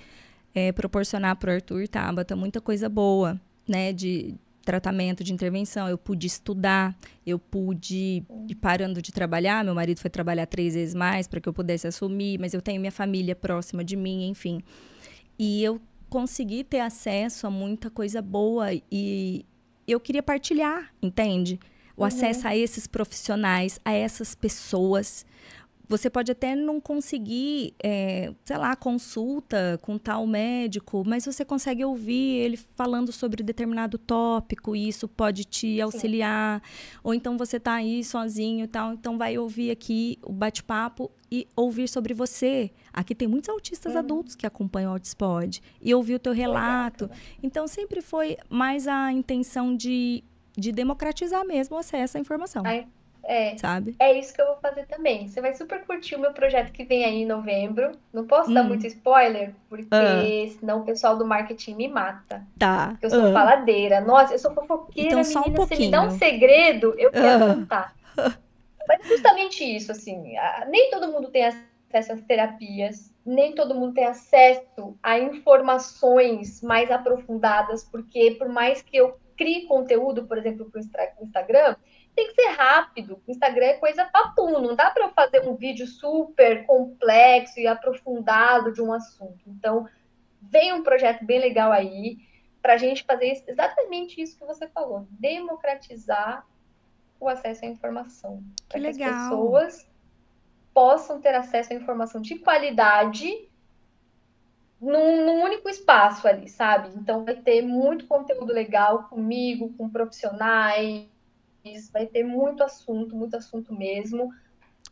é, 0.54 0.72
proporcionar 0.72 1.36
para 1.38 1.52
o 1.52 1.54
Arthur 1.56 1.88
Tabata 1.88 2.36
muita 2.36 2.62
coisa 2.62 2.88
boa, 2.88 3.42
né, 3.68 3.92
de 3.92 4.36
tratamento, 4.64 5.24
de 5.24 5.34
intervenção. 5.34 5.90
Eu 5.90 5.98
pude 5.98 6.28
estudar, 6.28 6.96
eu 7.26 7.40
pude 7.40 8.24
ir 8.48 8.56
parando 8.62 9.02
de 9.02 9.12
trabalhar. 9.12 9.66
Meu 9.66 9.74
marido 9.74 10.00
foi 10.00 10.10
trabalhar 10.10 10.46
três 10.46 10.76
vezes 10.76 10.94
mais 10.94 11.28
para 11.28 11.42
que 11.42 11.50
eu 11.50 11.54
pudesse 11.54 11.88
assumir, 11.88 12.40
mas 12.40 12.54
eu 12.54 12.62
tenho 12.62 12.80
minha 12.80 12.92
família 12.92 13.36
próxima 13.36 13.84
de 13.84 13.96
mim, 13.96 14.30
enfim. 14.30 14.62
E 15.40 15.64
eu 15.64 15.82
consegui 16.08 16.64
ter 16.64 16.82
acesso 16.82 17.48
a 17.48 17.50
muita 17.50 17.90
coisa 17.90 18.22
boa 18.22 18.68
e 18.92 19.46
eu 19.88 20.00
queria 20.00 20.22
partilhar, 20.22 20.94
entende? 21.02 21.60
O 21.98 22.02
uhum. 22.02 22.08
acesso 22.08 22.48
a 22.48 22.56
esses 22.56 22.86
profissionais, 22.86 23.80
a 23.84 23.92
essas 23.92 24.36
pessoas, 24.36 25.26
você 25.92 26.10
pode 26.10 26.32
até 26.32 26.56
não 26.56 26.80
conseguir, 26.80 27.76
é, 27.84 28.34
sei 28.46 28.58
lá, 28.58 28.78
consulta 28.78 29.78
com 29.82 29.98
tal 29.98 30.26
médico, 30.26 31.04
mas 31.06 31.26
você 31.26 31.44
consegue 31.44 31.84
ouvir 31.84 32.38
ele 32.38 32.58
falando 32.76 33.12
sobre 33.12 33.44
determinado 33.44 33.98
tópico 33.98 34.74
e 34.74 34.88
isso 34.88 35.06
pode 35.06 35.44
te 35.44 35.82
auxiliar. 35.82 36.62
Sim. 36.64 36.98
Ou 37.04 37.14
então 37.14 37.38
você 37.38 37.58
está 37.58 37.74
aí 37.74 38.06
sozinho 38.06 38.64
e 38.64 38.68
tal, 38.68 38.94
então 38.94 39.18
vai 39.18 39.38
ouvir 39.38 39.70
aqui 39.70 40.18
o 40.24 40.32
bate-papo 40.32 41.12
e 41.30 41.46
ouvir 41.58 41.90
sobre 41.90 42.14
você. 42.14 42.72
Aqui 42.94 43.14
tem 43.14 43.28
muitos 43.28 43.50
autistas 43.50 43.92
uhum. 43.92 44.00
adultos 44.00 44.34
que 44.34 44.48
acompanham 44.48 44.92
o 44.92 44.94
Autispod 44.94 45.62
e 45.82 45.94
ouvir 45.94 46.16
o 46.16 46.20
teu 46.20 46.32
relato. 46.32 47.10
Então 47.44 47.68
sempre 47.68 48.02
foi 48.02 48.38
mais 48.50 48.88
a 48.88 49.12
intenção 49.12 49.76
de, 49.76 50.24
de 50.58 50.72
democratizar 50.72 51.46
mesmo 51.46 51.76
o 51.76 51.80
acesso 51.80 52.18
à 52.18 52.22
informação. 52.22 52.64
Ai 52.66 52.88
é. 53.32 53.58
Sabe? 53.58 53.96
É 53.98 54.12
isso 54.12 54.34
que 54.34 54.42
eu 54.42 54.48
vou 54.48 54.58
fazer 54.58 54.86
também. 54.88 55.26
Você 55.26 55.40
vai 55.40 55.56
super 55.56 55.86
curtir 55.86 56.16
o 56.16 56.20
meu 56.20 56.34
projeto 56.34 56.74
que 56.74 56.84
vem 56.84 57.06
aí 57.06 57.22
em 57.22 57.26
novembro. 57.26 57.94
Não 58.12 58.28
posso 58.28 58.52
hum. 58.52 58.54
dar 58.54 58.64
muito 58.64 58.86
spoiler, 58.86 59.56
porque 59.70 59.88
uh. 59.88 60.60
senão 60.60 60.82
o 60.82 60.84
pessoal 60.84 61.18
do 61.18 61.26
marketing 61.26 61.76
me 61.76 61.88
mata. 61.88 62.46
Tá. 62.60 62.98
Eu 63.02 63.10
sou 63.10 63.30
uh. 63.30 63.32
faladeira. 63.32 64.02
Nossa, 64.02 64.34
eu 64.34 64.40
sou 64.40 64.54
fofoqueira, 64.54 65.08
então, 65.08 65.20
menina. 65.20 65.34
Só 65.34 65.50
um 65.50 65.54
pouquinho. 65.54 65.80
Se 65.80 65.86
me 65.86 65.92
dá 65.92 66.02
um 66.02 66.12
segredo, 66.12 66.94
eu 66.98 67.10
quero 67.10 67.46
uh. 67.46 67.56
contar. 67.56 67.96
Mas 68.86 69.08
justamente 69.08 69.64
isso, 69.64 69.94
assim. 69.94 70.34
Nem 70.68 70.92
todo 70.92 71.08
mundo 71.08 71.30
tem 71.30 71.46
acesso 71.46 72.12
às 72.12 72.22
terapias, 72.24 73.14
nem 73.26 73.56
todo 73.56 73.76
mundo 73.76 73.94
tem 73.94 74.06
acesso 74.06 74.98
a 75.02 75.18
informações 75.18 76.62
mais 76.62 76.92
aprofundadas, 76.92 77.86
porque 77.86 78.32
por 78.32 78.50
mais 78.50 78.82
que 78.82 78.98
eu 78.98 79.18
crie 79.38 79.66
conteúdo, 79.68 80.26
por 80.28 80.38
exemplo, 80.38 80.70
para 80.70 80.82
o 81.20 81.24
Instagram, 81.24 81.76
tem 82.22 82.28
que 82.28 82.42
ser 82.42 82.50
rápido. 82.50 83.22
O 83.26 83.32
Instagram 83.32 83.66
é 83.66 83.74
coisa 83.74 84.06
papum, 84.06 84.60
não 84.60 84.76
dá 84.76 84.92
para 84.92 85.06
eu 85.06 85.10
fazer 85.10 85.48
um 85.48 85.56
vídeo 85.56 85.88
super 85.88 86.66
complexo 86.66 87.60
e 87.60 87.68
aprofundado 87.68 88.72
de 88.72 88.82
um 88.82 88.94
assunto. 88.94 89.42
Então, 89.48 89.88
vem 90.42 90.74
um 90.74 90.84
projeto 90.84 91.26
bem 91.26 91.40
legal 91.40 91.72
aí 91.72 92.18
para 92.62 92.74
a 92.74 92.78
gente 92.78 93.04
fazer 93.04 93.44
exatamente 93.48 94.22
isso 94.22 94.38
que 94.38 94.46
você 94.46 94.68
falou, 94.68 95.08
democratizar 95.10 96.46
o 97.20 97.28
acesso 97.28 97.66
à 97.66 97.68
informação. 97.68 98.44
Que 98.70 98.78
legal. 98.78 98.98
Que 98.98 99.04
as 99.04 99.24
pessoas 99.24 99.92
possam 100.74 101.20
ter 101.20 101.34
acesso 101.34 101.74
à 101.74 101.76
informação 101.76 102.22
de 102.22 102.38
qualidade 102.38 103.50
num, 104.80 105.26
num, 105.26 105.44
único 105.44 105.70
espaço 105.70 106.28
ali, 106.28 106.48
sabe? 106.48 106.90
Então 106.96 107.26
vai 107.26 107.36
ter 107.36 107.62
muito 107.62 108.08
conteúdo 108.08 108.54
legal 108.54 109.04
comigo, 109.10 109.74
com 109.78 109.90
profissionais, 109.90 111.11
vai 111.92 112.06
ter 112.06 112.24
muito 112.24 112.64
assunto, 112.64 113.16
muito 113.16 113.36
assunto 113.36 113.74
mesmo. 113.74 114.32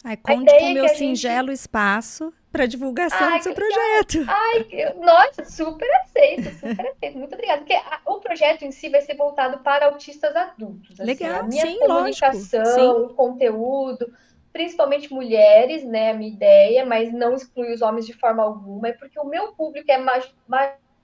Ai, 0.03 0.15
conte 0.15 0.57
com 0.57 0.65
o 0.65 0.73
meu 0.73 0.87
singelo 0.87 1.47
gente... 1.47 1.59
espaço 1.59 2.33
para 2.51 2.65
divulgação 2.65 3.27
Ai, 3.27 3.39
do 3.39 3.43
seu 3.43 3.53
projeto. 3.53 4.25
Ai, 4.29 4.93
nossa, 4.97 5.43
super 5.45 5.89
aceito, 6.01 6.51
super 6.55 6.87
aceito. 6.87 7.17
Muito 7.17 7.33
obrigada. 7.33 7.59
Porque 7.59 7.73
a, 7.73 7.99
o 8.05 8.19
projeto 8.19 8.63
em 8.63 8.71
si 8.71 8.89
vai 8.89 9.01
ser 9.01 9.15
voltado 9.15 9.59
para 9.59 9.87
autistas 9.87 10.35
adultos. 10.35 10.99
Assim, 10.99 11.03
Legal, 11.03 11.41
a 11.41 11.43
minha 11.43 11.65
sim, 11.65 11.79
comunicação, 11.79 13.05
o 13.05 13.13
conteúdo, 13.13 14.11
principalmente 14.53 15.13
mulheres, 15.13 15.83
né, 15.83 16.11
a 16.11 16.13
minha 16.13 16.31
ideia, 16.31 16.85
mas 16.85 17.11
não 17.11 17.33
exclui 17.33 17.73
os 17.73 17.81
homens 17.81 18.05
de 18.05 18.13
forma 18.13 18.41
alguma, 18.41 18.87
é 18.87 18.93
porque 18.93 19.19
o 19.19 19.25
meu 19.25 19.51
público 19.53 19.91
é 19.91 19.97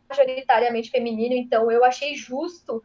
majoritariamente 0.09 0.89
feminino, 0.89 1.35
então 1.35 1.69
eu 1.69 1.83
achei 1.83 2.15
justo 2.15 2.83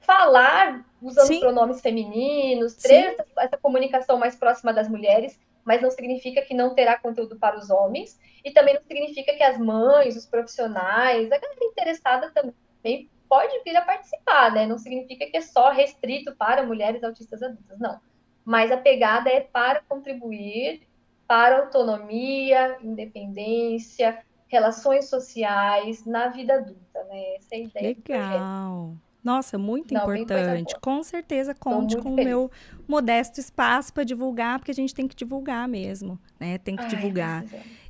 falar 0.00 0.84
usando 1.02 1.26
Sim. 1.26 1.40
pronomes 1.40 1.80
femininos, 1.80 2.74
ter 2.74 3.12
essa, 3.12 3.26
essa, 3.38 3.56
comunicação 3.56 4.18
mais 4.18 4.36
próxima 4.36 4.72
das 4.72 4.88
mulheres, 4.88 5.38
mas 5.64 5.82
não 5.82 5.90
significa 5.90 6.42
que 6.42 6.54
não 6.54 6.74
terá 6.74 6.98
conteúdo 6.98 7.36
para 7.38 7.56
os 7.56 7.70
homens, 7.70 8.18
e 8.44 8.50
também 8.50 8.74
não 8.74 8.82
significa 8.82 9.34
que 9.34 9.42
as 9.42 9.58
mães, 9.58 10.16
os 10.16 10.26
profissionais, 10.26 11.30
a 11.30 11.38
galera 11.38 11.64
interessada 11.64 12.30
também 12.30 13.08
pode 13.28 13.62
vir 13.62 13.76
a 13.76 13.82
participar, 13.82 14.52
né? 14.52 14.66
Não 14.66 14.78
significa 14.78 15.26
que 15.26 15.36
é 15.36 15.40
só 15.40 15.70
restrito 15.70 16.34
para 16.34 16.64
mulheres 16.64 17.04
autistas 17.04 17.42
adultas, 17.42 17.78
não. 17.78 18.00
Mas 18.44 18.72
a 18.72 18.76
pegada 18.76 19.30
é 19.30 19.40
para 19.40 19.82
contribuir 19.82 20.82
para 21.28 21.60
autonomia, 21.60 22.76
independência, 22.82 24.18
relações 24.48 25.08
sociais 25.08 26.04
na 26.04 26.26
vida 26.26 26.54
adulta, 26.54 27.04
né? 27.04 27.36
Essa 27.36 27.54
é 27.54 27.56
a 27.56 27.60
ideia 27.60 27.88
Legal. 27.88 28.96
Nossa, 29.22 29.58
muito 29.58 29.92
Não, 29.92 30.02
importante. 30.02 30.74
Com 30.80 31.02
certeza 31.02 31.54
conte 31.54 31.96
com 31.96 32.14
feliz. 32.14 32.20
o 32.20 32.28
meu 32.28 32.50
modesto 32.88 33.38
espaço 33.38 33.92
para 33.92 34.02
divulgar, 34.02 34.58
porque 34.58 34.70
a 34.70 34.74
gente 34.74 34.94
tem 34.94 35.06
que 35.06 35.14
divulgar 35.14 35.68
mesmo, 35.68 36.18
né? 36.38 36.58
Tem 36.58 36.74
que 36.74 36.82
Ai, 36.82 36.88
divulgar. 36.88 37.44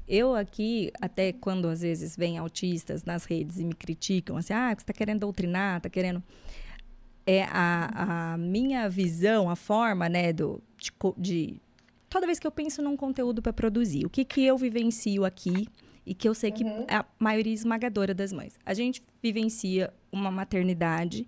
Eu 0.08 0.34
aqui, 0.34 0.90
até 1.00 1.32
quando 1.32 1.68
às 1.68 1.82
vezes 1.82 2.16
vem 2.16 2.36
autistas 2.36 3.04
nas 3.04 3.24
redes 3.24 3.60
e 3.60 3.64
me 3.64 3.74
criticam, 3.74 4.36
assim, 4.36 4.52
ah, 4.52 4.70
você 4.70 4.82
está 4.82 4.92
querendo 4.92 5.20
doutrinar, 5.20 5.76
está 5.76 5.88
querendo... 5.88 6.22
É 7.24 7.44
a, 7.44 8.32
a 8.32 8.36
minha 8.36 8.88
visão, 8.88 9.48
a 9.48 9.54
forma, 9.54 10.08
né, 10.08 10.32
do, 10.32 10.60
de, 10.76 10.90
de... 11.16 11.60
Toda 12.08 12.26
vez 12.26 12.40
que 12.40 12.46
eu 12.46 12.50
penso 12.50 12.82
num 12.82 12.96
conteúdo 12.96 13.40
para 13.40 13.52
produzir, 13.52 14.04
o 14.04 14.10
que, 14.10 14.24
que 14.24 14.44
eu 14.44 14.58
vivencio 14.58 15.24
aqui, 15.24 15.68
e 16.04 16.14
que 16.14 16.28
eu 16.28 16.34
sei 16.34 16.50
que 16.50 16.64
uhum. 16.64 16.84
é 16.88 16.96
a 16.96 17.04
maioria 17.18 17.52
esmagadora 17.52 18.14
das 18.14 18.32
mães. 18.32 18.58
A 18.64 18.74
gente 18.74 19.02
vivencia 19.22 19.92
uma 20.10 20.30
maternidade 20.30 21.26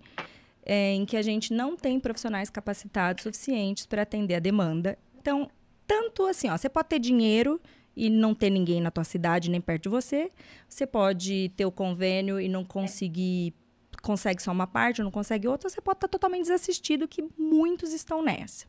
é, 0.65 0.93
em 0.93 1.05
que 1.05 1.17
a 1.17 1.21
gente 1.21 1.53
não 1.53 1.75
tem 1.75 1.99
profissionais 1.99 2.49
capacitados 2.49 3.23
suficientes 3.23 3.85
para 3.85 4.01
atender 4.01 4.35
a 4.35 4.39
demanda. 4.39 4.97
Então, 5.19 5.49
tanto 5.85 6.25
assim, 6.25 6.49
ó, 6.49 6.57
você 6.57 6.69
pode 6.69 6.89
ter 6.89 6.99
dinheiro 6.99 7.61
e 7.95 8.09
não 8.09 8.33
ter 8.33 8.49
ninguém 8.49 8.81
na 8.81 8.89
tua 8.89 9.03
cidade 9.03 9.49
nem 9.49 9.61
perto 9.61 9.83
de 9.83 9.89
você. 9.89 10.31
Você 10.67 10.87
pode 10.87 11.51
ter 11.55 11.65
o 11.65 11.71
convênio 11.71 12.39
e 12.39 12.49
não 12.49 12.63
conseguir 12.63 13.53
consegue 14.01 14.43
só 14.43 14.51
uma 14.51 14.67
parte, 14.67 15.01
não 15.01 15.09
consegue 15.09 15.47
outra, 15.47 15.69
você 15.69 15.79
pode 15.79 15.95
estar 15.95 16.09
totalmente 16.09 16.41
desassistido, 16.41 17.07
que 17.07 17.23
muitos 17.37 17.93
estão 17.93 18.21
nessa. 18.21 18.65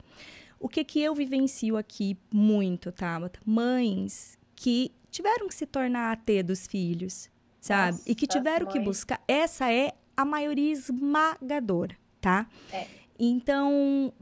O 0.60 0.68
que 0.68 0.84
que 0.84 1.02
eu 1.02 1.12
vivencio 1.12 1.76
aqui 1.76 2.16
muito, 2.32 2.92
Tabata? 2.92 3.40
Mães 3.44 4.38
que 4.54 4.92
tiveram 5.14 5.46
que 5.46 5.54
se 5.54 5.64
tornar 5.64 6.10
AT 6.10 6.42
dos 6.44 6.66
filhos, 6.66 7.30
sabe? 7.60 7.98
Nossa, 7.98 8.10
e 8.10 8.14
que 8.16 8.26
tiveram 8.26 8.66
que 8.66 8.80
buscar. 8.80 9.22
Essa 9.28 9.72
é 9.72 9.92
a 10.16 10.24
maioria 10.24 10.72
esmagadora, 10.72 11.96
tá? 12.20 12.48
É. 12.72 12.88
Então, 13.16 14.12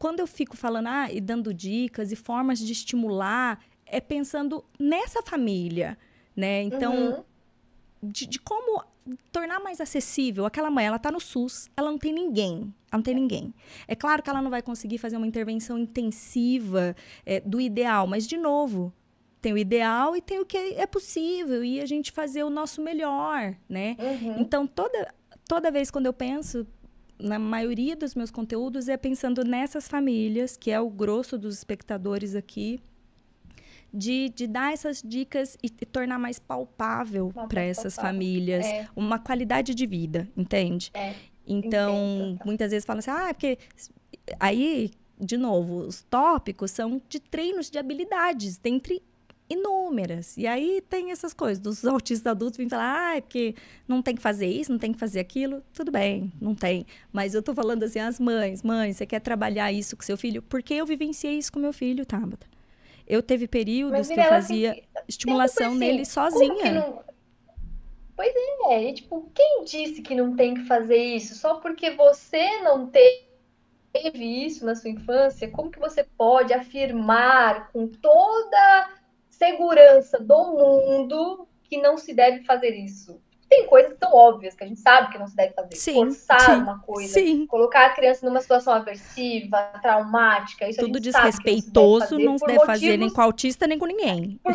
quando 0.00 0.18
eu 0.18 0.26
fico 0.26 0.56
falando 0.56 0.88
ah, 0.88 1.12
e 1.12 1.20
dando 1.20 1.54
dicas 1.54 2.10
e 2.10 2.16
formas 2.16 2.58
de 2.58 2.72
estimular, 2.72 3.60
é 3.86 4.00
pensando 4.00 4.64
nessa 4.80 5.22
família, 5.22 5.96
né? 6.34 6.60
Então, 6.62 7.24
uhum. 8.02 8.10
de, 8.10 8.26
de, 8.26 8.40
como 8.40 8.82
tornar 9.30 9.60
mais 9.60 9.80
acessível. 9.80 10.44
Aquela 10.44 10.72
mãe, 10.72 10.86
ela 10.86 10.98
tá 10.98 11.12
no 11.12 11.20
SUS, 11.20 11.70
ela 11.76 11.88
não 11.88 11.98
tem 11.98 12.12
ninguém, 12.12 12.74
ela 12.90 12.98
não 12.98 13.02
tem 13.02 13.14
ninguém. 13.14 13.54
É 13.86 13.94
claro 13.94 14.24
que 14.24 14.28
ela 14.28 14.42
não 14.42 14.50
vai 14.50 14.60
conseguir 14.60 14.98
fazer 14.98 15.16
uma 15.16 15.26
intervenção 15.26 15.78
intensiva 15.78 16.96
é, 17.24 17.38
do 17.38 17.60
ideal, 17.60 18.08
mas, 18.08 18.26
de 18.26 18.36
novo, 18.36 18.92
tem 19.46 19.52
o 19.52 19.58
ideal 19.58 20.16
e 20.16 20.20
tem 20.20 20.40
o 20.40 20.44
que 20.44 20.56
é 20.56 20.86
possível 20.88 21.62
e 21.62 21.80
a 21.80 21.86
gente 21.86 22.10
fazer 22.10 22.42
o 22.42 22.50
nosso 22.50 22.82
melhor, 22.82 23.54
né? 23.68 23.96
Uhum. 23.96 24.40
Então, 24.40 24.66
toda, 24.66 25.14
toda 25.48 25.70
vez 25.70 25.88
quando 25.88 26.06
eu 26.06 26.12
penso, 26.12 26.66
na 27.16 27.38
maioria 27.38 27.94
dos 27.94 28.16
meus 28.16 28.28
conteúdos, 28.28 28.88
é 28.88 28.96
pensando 28.96 29.44
nessas 29.44 29.86
famílias, 29.86 30.56
que 30.56 30.68
é 30.68 30.80
o 30.80 30.90
grosso 30.90 31.38
dos 31.38 31.56
espectadores 31.56 32.34
aqui, 32.34 32.80
de, 33.94 34.30
de 34.30 34.48
dar 34.48 34.72
essas 34.72 35.00
dicas 35.00 35.56
e, 35.62 35.66
e 35.66 35.86
tornar 35.86 36.18
mais 36.18 36.40
palpável 36.40 37.32
para 37.48 37.62
essas 37.62 37.94
palpável. 37.94 38.18
famílias 38.18 38.66
é. 38.66 38.88
uma 38.96 39.20
qualidade 39.20 39.76
de 39.76 39.86
vida, 39.86 40.28
entende? 40.36 40.90
É. 40.92 41.14
Então, 41.46 41.94
Entendo. 41.94 42.44
muitas 42.44 42.72
vezes 42.72 42.84
falam 42.84 42.98
assim, 42.98 43.12
ah, 43.12 43.28
é 43.28 43.32
porque 43.32 43.58
aí, 44.40 44.90
de 45.16 45.36
novo, 45.36 45.86
os 45.86 46.02
tópicos 46.02 46.72
são 46.72 47.00
de 47.08 47.20
treinos 47.20 47.70
de 47.70 47.78
habilidades, 47.78 48.58
dentre 48.58 49.00
inúmeras. 49.48 50.36
E 50.36 50.46
aí 50.46 50.82
tem 50.88 51.10
essas 51.10 51.32
coisas, 51.32 51.58
dos 51.58 51.84
autistas 51.84 52.30
adultos 52.30 52.56
vêm 52.58 52.68
falar, 52.68 53.10
ah, 53.10 53.16
é 53.16 53.20
porque 53.20 53.54
não 53.86 54.02
tem 54.02 54.14
que 54.14 54.22
fazer 54.22 54.46
isso, 54.46 54.72
não 54.72 54.78
tem 54.78 54.92
que 54.92 54.98
fazer 54.98 55.20
aquilo. 55.20 55.62
Tudo 55.72 55.90
bem, 55.90 56.32
não 56.40 56.54
tem. 56.54 56.86
Mas 57.12 57.34
eu 57.34 57.42
tô 57.42 57.54
falando 57.54 57.82
assim, 57.84 57.98
as 57.98 58.18
mães, 58.18 58.62
mãe, 58.62 58.92
você 58.92 59.06
quer 59.06 59.20
trabalhar 59.20 59.72
isso 59.72 59.96
com 59.96 60.02
seu 60.02 60.16
filho? 60.16 60.42
Porque 60.42 60.74
eu 60.74 60.86
vivenciei 60.86 61.38
isso 61.38 61.52
com 61.52 61.58
meu 61.58 61.72
filho, 61.72 62.04
Tabata. 62.04 62.46
Eu 63.06 63.22
teve 63.22 63.46
períodos 63.46 64.08
que 64.08 64.18
eu 64.18 64.24
fazia 64.24 64.72
assim, 64.72 64.82
estimulação 65.08 65.70
assim, 65.70 65.78
nele 65.78 66.04
sozinha. 66.04 66.72
Não... 66.72 67.04
Pois 68.16 68.32
é, 68.70 68.88
e, 68.88 68.94
tipo, 68.94 69.30
quem 69.34 69.62
disse 69.64 70.02
que 70.02 70.14
não 70.14 70.34
tem 70.34 70.54
que 70.54 70.64
fazer 70.64 70.96
isso? 70.96 71.34
Só 71.36 71.56
porque 71.56 71.90
você 71.90 72.62
não 72.62 72.86
teve 72.86 74.24
isso 74.44 74.64
na 74.64 74.74
sua 74.74 74.90
infância, 74.90 75.50
como 75.50 75.70
que 75.70 75.78
você 75.78 76.02
pode 76.02 76.52
afirmar 76.52 77.70
com 77.72 77.86
toda 77.86 78.95
segurança 79.36 80.18
do 80.18 80.52
mundo 80.52 81.48
que 81.64 81.80
não 81.80 81.96
se 81.96 82.14
deve 82.14 82.44
fazer 82.44 82.70
isso. 82.70 83.20
Tem 83.48 83.66
coisas 83.66 83.92
que 83.92 83.98
são 83.98 84.12
óbvias, 84.12 84.56
que 84.56 84.64
a 84.64 84.66
gente 84.66 84.80
sabe 84.80 85.12
que 85.12 85.18
não 85.18 85.28
se 85.28 85.36
deve 85.36 85.54
fazer. 85.54 85.76
Sim, 85.76 85.94
Forçar 85.94 86.40
sim, 86.40 86.62
uma 86.62 86.80
coisa, 86.80 87.12
sim. 87.12 87.46
colocar 87.46 87.86
a 87.86 87.90
criança 87.90 88.26
numa 88.26 88.40
situação 88.40 88.72
aversiva, 88.72 89.70
traumática, 89.80 90.68
isso 90.68 90.80
Tudo 90.80 90.98
desrespeitoso 90.98 92.18
não 92.18 92.36
se 92.38 92.46
deve 92.46 92.66
fazer, 92.66 92.86
motivos, 92.86 92.98
nem 92.98 93.10
com 93.10 93.20
autista, 93.20 93.66
nem 93.66 93.78
com 93.78 93.86
ninguém. 93.86 94.40
Por, 94.42 94.52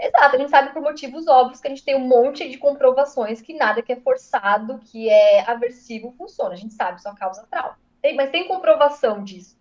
Exato, 0.00 0.36
a 0.36 0.38
gente 0.38 0.50
sabe 0.50 0.72
por 0.72 0.80
motivos 0.80 1.26
óbvios 1.26 1.60
que 1.60 1.66
a 1.66 1.70
gente 1.70 1.84
tem 1.84 1.96
um 1.96 2.06
monte 2.06 2.48
de 2.48 2.56
comprovações 2.56 3.42
que 3.42 3.52
nada 3.52 3.82
que 3.82 3.92
é 3.92 3.96
forçado, 3.96 4.78
que 4.78 5.10
é 5.10 5.40
aversivo, 5.50 6.14
funciona. 6.16 6.52
A 6.52 6.56
gente 6.56 6.74
sabe, 6.74 7.02
só 7.02 7.12
causa 7.14 7.44
trauma. 7.50 7.76
Tem, 8.00 8.14
mas 8.14 8.30
tem 8.30 8.46
comprovação 8.46 9.24
disso. 9.24 9.57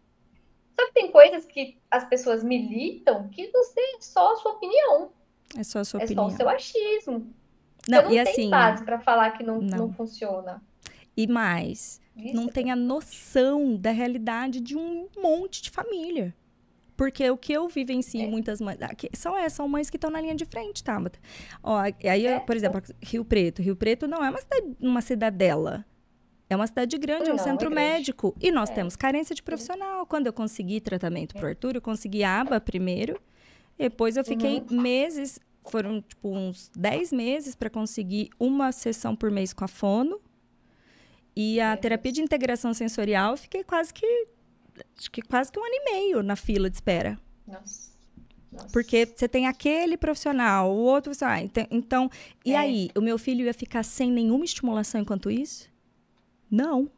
Só 0.79 0.87
que 0.87 0.93
tem 0.93 1.11
coisas 1.11 1.45
que 1.45 1.77
as 1.89 2.07
pessoas 2.07 2.43
militam 2.43 3.27
que 3.29 3.49
você 3.51 3.79
é 3.79 4.01
só 4.01 4.33
a 4.33 4.35
sua 4.35 4.51
opinião. 4.53 5.11
É 5.57 5.63
só 5.63 5.79
a 5.79 5.85
sua 5.85 6.01
é 6.01 6.05
opinião. 6.05 6.27
É 6.27 6.29
só 6.29 6.35
o 6.35 6.37
seu 6.37 6.49
achismo. 6.49 7.33
Não, 7.87 8.03
não 8.03 8.11
e 8.11 8.13
tem 8.13 8.19
assim, 8.19 8.49
base 8.49 8.83
para 8.83 8.99
falar 8.99 9.31
que 9.31 9.43
não, 9.43 9.61
não. 9.61 9.77
não 9.77 9.93
funciona. 9.93 10.61
E 11.15 11.25
mais, 11.25 11.99
Isso 12.15 12.35
não 12.35 12.47
tem 12.47 12.69
a 12.69 12.75
noção 12.75 13.75
da 13.75 13.89
realidade 13.89 14.59
de 14.59 14.77
um 14.77 15.07
monte 15.17 15.63
de 15.63 15.71
família. 15.71 16.35
Porque 16.95 17.29
o 17.29 17.37
que 17.37 17.53
eu 17.53 17.67
vivencio 17.67 18.21
é. 18.21 18.27
muitas 18.27 18.59
mães. 18.59 18.81
Aqui, 18.81 19.09
são, 19.13 19.37
é, 19.37 19.47
são 19.49 19.67
mães 19.67 19.89
que 19.89 19.97
estão 19.97 20.09
na 20.09 20.19
linha 20.19 20.35
de 20.35 20.45
frente, 20.45 20.83
tá? 20.83 20.99
Ó, 21.63 21.77
aí, 21.77 22.25
é. 22.25 22.39
por 22.39 22.55
exemplo, 22.55 22.81
Rio 23.01 23.23
Preto. 23.23 23.61
Rio 23.61 23.75
Preto 23.75 24.07
não 24.07 24.23
é 24.23 24.29
uma, 24.29 24.39
cidade, 24.39 24.77
uma 24.79 25.01
cidadela. 25.01 25.85
É 26.49 26.55
uma 26.55 26.65
cidade 26.65 26.97
grande, 26.97 27.29
é 27.29 27.33
um 27.33 27.37
centro 27.37 27.69
é 27.69 27.75
médico. 27.75 28.35
E 28.39 28.51
nós 28.51 28.69
é. 28.69 28.73
temos 28.73 28.95
carência 28.95 29.35
de 29.35 29.43
profissional. 29.43 30.05
Quando 30.05 30.27
eu 30.27 30.33
consegui 30.33 30.79
tratamento 30.79 31.33
para 31.33 31.45
o 31.45 31.47
Arthur, 31.47 31.75
eu 31.75 31.81
consegui 31.81 32.23
aba 32.23 32.59
primeiro. 32.61 33.19
Depois 33.77 34.15
eu 34.15 34.23
fiquei 34.23 34.63
uhum. 34.69 34.81
meses, 34.81 35.39
foram 35.69 36.01
tipo 36.01 36.29
uns 36.29 36.71
10 36.75 37.11
meses 37.11 37.55
para 37.55 37.69
conseguir 37.69 38.29
uma 38.39 38.71
sessão 38.71 39.15
por 39.15 39.29
mês 39.29 39.53
com 39.53 39.65
a 39.65 39.67
fono. 39.67 40.21
E 41.35 41.59
a 41.59 41.77
terapia 41.77 42.11
de 42.11 42.21
integração 42.21 42.73
sensorial, 42.73 43.31
eu 43.31 43.37
fiquei 43.37 43.63
quase 43.63 43.93
que 43.93 44.27
acho 44.97 45.11
que 45.11 45.21
quase 45.21 45.51
que 45.51 45.59
um 45.59 45.63
ano 45.63 45.73
e 45.73 45.91
meio 45.91 46.23
na 46.23 46.35
fila 46.35 46.69
de 46.69 46.77
espera. 46.77 47.19
Nossa. 47.45 47.87
Nossa. 48.51 48.69
Porque 48.69 49.05
você 49.05 49.27
tem 49.27 49.45
aquele 49.45 49.97
profissional, 49.97 50.71
o 50.71 50.77
outro. 50.77 51.11
Ah, 51.21 51.41
então, 51.41 51.67
então 51.69 52.09
e 52.43 52.53
é. 52.53 52.57
aí? 52.57 52.89
O 52.95 53.01
meu 53.01 53.19
filho 53.19 53.45
ia 53.45 53.53
ficar 53.53 53.83
sem 53.83 54.09
nenhuma 54.09 54.45
estimulação 54.45 55.01
enquanto 55.01 55.29
isso? 55.29 55.69
Não. 56.49 56.89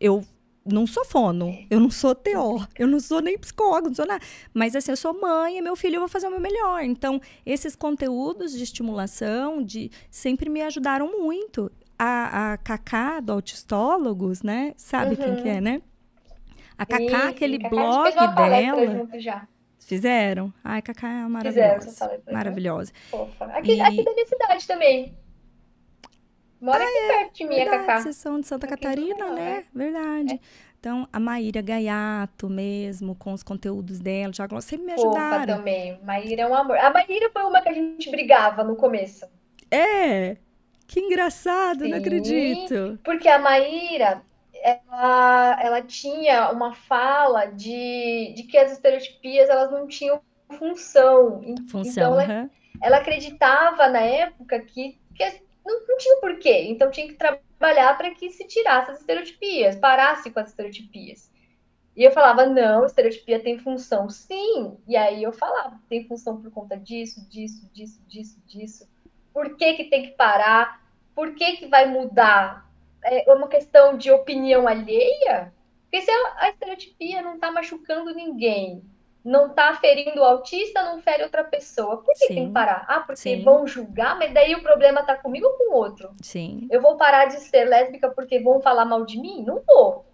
Eu 0.00 0.24
não 0.64 0.86
sou 0.86 1.04
fono, 1.04 1.56
eu 1.70 1.80
não 1.80 1.90
sou 1.90 2.14
TO, 2.14 2.66
eu 2.78 2.86
não 2.86 3.00
sou 3.00 3.20
nem 3.20 3.38
psicólogo, 3.38 3.88
não 3.88 3.94
sou 3.94 4.06
nada. 4.06 4.24
Mas 4.52 4.76
assim, 4.76 4.90
eu 4.90 4.96
sou 4.96 5.18
mãe 5.18 5.58
e 5.58 5.62
meu 5.62 5.74
filho 5.74 5.96
eu 5.96 6.00
vou 6.00 6.08
fazer 6.08 6.26
o 6.26 6.30
meu 6.30 6.40
melhor. 6.40 6.82
Então, 6.82 7.20
esses 7.44 7.74
conteúdos 7.74 8.52
de 8.52 8.62
estimulação 8.62 9.62
de 9.62 9.90
sempre 10.10 10.48
me 10.48 10.62
ajudaram 10.62 11.18
muito. 11.18 11.70
A, 11.98 12.52
a 12.52 12.56
Cacá 12.56 13.20
do 13.20 13.32
Autistólogos, 13.32 14.42
né? 14.42 14.72
Sabe 14.76 15.10
uhum. 15.10 15.16
quem 15.16 15.42
que 15.42 15.48
é, 15.48 15.54
uhum. 15.56 15.60
né? 15.60 15.82
A 16.78 16.86
Cacá, 16.86 17.28
aquele 17.28 17.58
Cacá 17.58 17.68
blog 17.68 18.14
dela. 18.14 19.08
Fizeram? 19.78 20.52
Ai, 20.64 20.80
Cacá 20.80 21.08
é 21.08 21.26
maravilhosa. 21.26 21.90
Fizeram, 21.90 22.22
maravilhosa. 22.32 22.92
Fofa. 23.10 23.44
Aqui, 23.46 23.74
e... 23.74 23.80
aqui 23.82 24.02
da 24.02 24.14
minha 24.14 24.26
cidade 24.26 24.66
também. 24.66 25.14
Mora 26.60 26.84
ah, 26.84 26.86
aqui 26.86 26.98
é, 26.98 27.08
perto 27.08 27.34
de 27.34 27.44
mim, 27.44 27.54
verdade, 27.56 27.76
a 27.76 27.86
Cacá. 27.86 28.00
Vocês 28.02 28.16
são 28.16 28.40
de 28.40 28.46
Santa 28.46 28.66
aqui 28.66 28.76
Catarina, 28.76 29.30
né? 29.30 29.64
É. 29.64 29.78
Verdade. 29.78 30.34
É. 30.34 30.38
Então, 30.78 31.06
a 31.12 31.20
Maíra 31.20 31.60
Gaiato 31.60 32.48
mesmo, 32.48 33.14
com 33.14 33.32
os 33.32 33.42
conteúdos 33.42 34.00
dela, 34.00 34.32
já 34.32 34.48
sempre 34.60 34.86
me 34.86 34.92
ajudaram. 34.94 35.40
Fofa 35.40 35.46
também. 35.46 36.00
Maíra 36.02 36.42
é 36.42 36.46
um 36.46 36.54
amor. 36.54 36.78
A 36.78 36.90
Maíra 36.90 37.30
foi 37.30 37.42
uma 37.42 37.60
que 37.60 37.68
a 37.68 37.72
gente 37.74 38.10
brigava 38.10 38.64
no 38.64 38.76
começo. 38.76 39.26
É? 39.70 40.36
Que 40.86 41.00
engraçado, 41.00 41.84
Sim, 41.84 41.90
não 41.90 41.98
acredito. 41.98 42.98
Porque 43.04 43.28
a 43.28 43.38
Maíra, 43.38 44.22
ela, 44.62 45.58
ela 45.62 45.82
tinha 45.82 46.50
uma 46.50 46.74
fala 46.74 47.44
de, 47.44 48.32
de 48.34 48.42
que 48.44 48.56
as 48.56 48.72
estereotipias 48.72 49.48
elas 49.48 49.70
não 49.70 49.86
tinham 49.86 50.20
função. 50.58 51.42
Função, 51.70 52.20
então, 52.20 52.20
ela, 52.20 52.50
ela 52.82 52.96
acreditava 52.96 53.88
na 53.88 54.00
época 54.00 54.58
que, 54.60 54.98
que 55.14 55.22
não, 55.64 55.86
não 55.86 55.96
tinha 55.96 56.20
porquê. 56.20 56.64
Então 56.68 56.90
tinha 56.90 57.08
que 57.08 57.14
trabalhar 57.14 57.96
para 57.96 58.14
que 58.14 58.30
se 58.30 58.46
tirasse 58.46 58.90
as 58.90 59.00
estereotipias, 59.00 59.76
parasse 59.76 60.30
com 60.30 60.40
as 60.40 60.48
estereotipias. 60.48 61.30
E 61.96 62.04
eu 62.04 62.12
falava, 62.12 62.46
não, 62.46 62.86
estereotipia 62.86 63.40
tem 63.40 63.58
função, 63.58 64.08
sim. 64.08 64.76
E 64.86 64.96
aí 64.96 65.22
eu 65.22 65.32
falava, 65.32 65.78
tem 65.88 66.06
função 66.06 66.40
por 66.40 66.50
conta 66.50 66.76
disso, 66.76 67.28
disso, 67.28 67.68
disso, 67.72 68.00
disso, 68.06 68.40
disso. 68.46 68.88
Por 69.32 69.56
que, 69.56 69.74
que 69.74 69.84
tem 69.84 70.04
que 70.04 70.12
parar? 70.12 70.82
Por 71.14 71.34
que, 71.34 71.56
que 71.56 71.66
vai 71.66 71.86
mudar? 71.86 72.68
É 73.02 73.32
uma 73.32 73.48
questão 73.48 73.96
de 73.96 74.10
opinião 74.10 74.68
alheia? 74.68 75.52
Porque 75.82 76.02
se 76.02 76.10
a 76.10 76.48
estereotipia 76.50 77.22
não 77.22 77.34
está 77.34 77.50
machucando 77.50 78.14
ninguém, 78.14 78.82
não 79.24 79.48
está 79.48 79.74
ferindo 79.76 80.20
o 80.20 80.24
autista, 80.24 80.82
não 80.82 81.00
fere 81.00 81.22
outra 81.22 81.44
pessoa. 81.44 81.98
Por 81.98 82.14
que 82.14 82.26
Sim. 82.26 82.34
tem 82.34 82.46
que 82.48 82.52
parar? 82.52 82.84
Ah, 82.88 83.00
porque 83.00 83.16
Sim. 83.20 83.42
vão 83.42 83.66
julgar, 83.66 84.18
mas 84.18 84.32
daí 84.32 84.54
o 84.54 84.62
problema 84.62 85.00
está 85.00 85.16
comigo 85.16 85.46
ou 85.46 85.52
com 85.54 85.72
o 85.72 85.76
outro? 85.76 86.10
Sim. 86.22 86.66
Eu 86.70 86.80
vou 86.80 86.96
parar 86.96 87.26
de 87.26 87.38
ser 87.40 87.64
lésbica 87.64 88.10
porque 88.10 88.40
vão 88.40 88.60
falar 88.60 88.84
mal 88.84 89.04
de 89.04 89.20
mim? 89.20 89.44
Não 89.46 89.60
vou. 89.66 90.06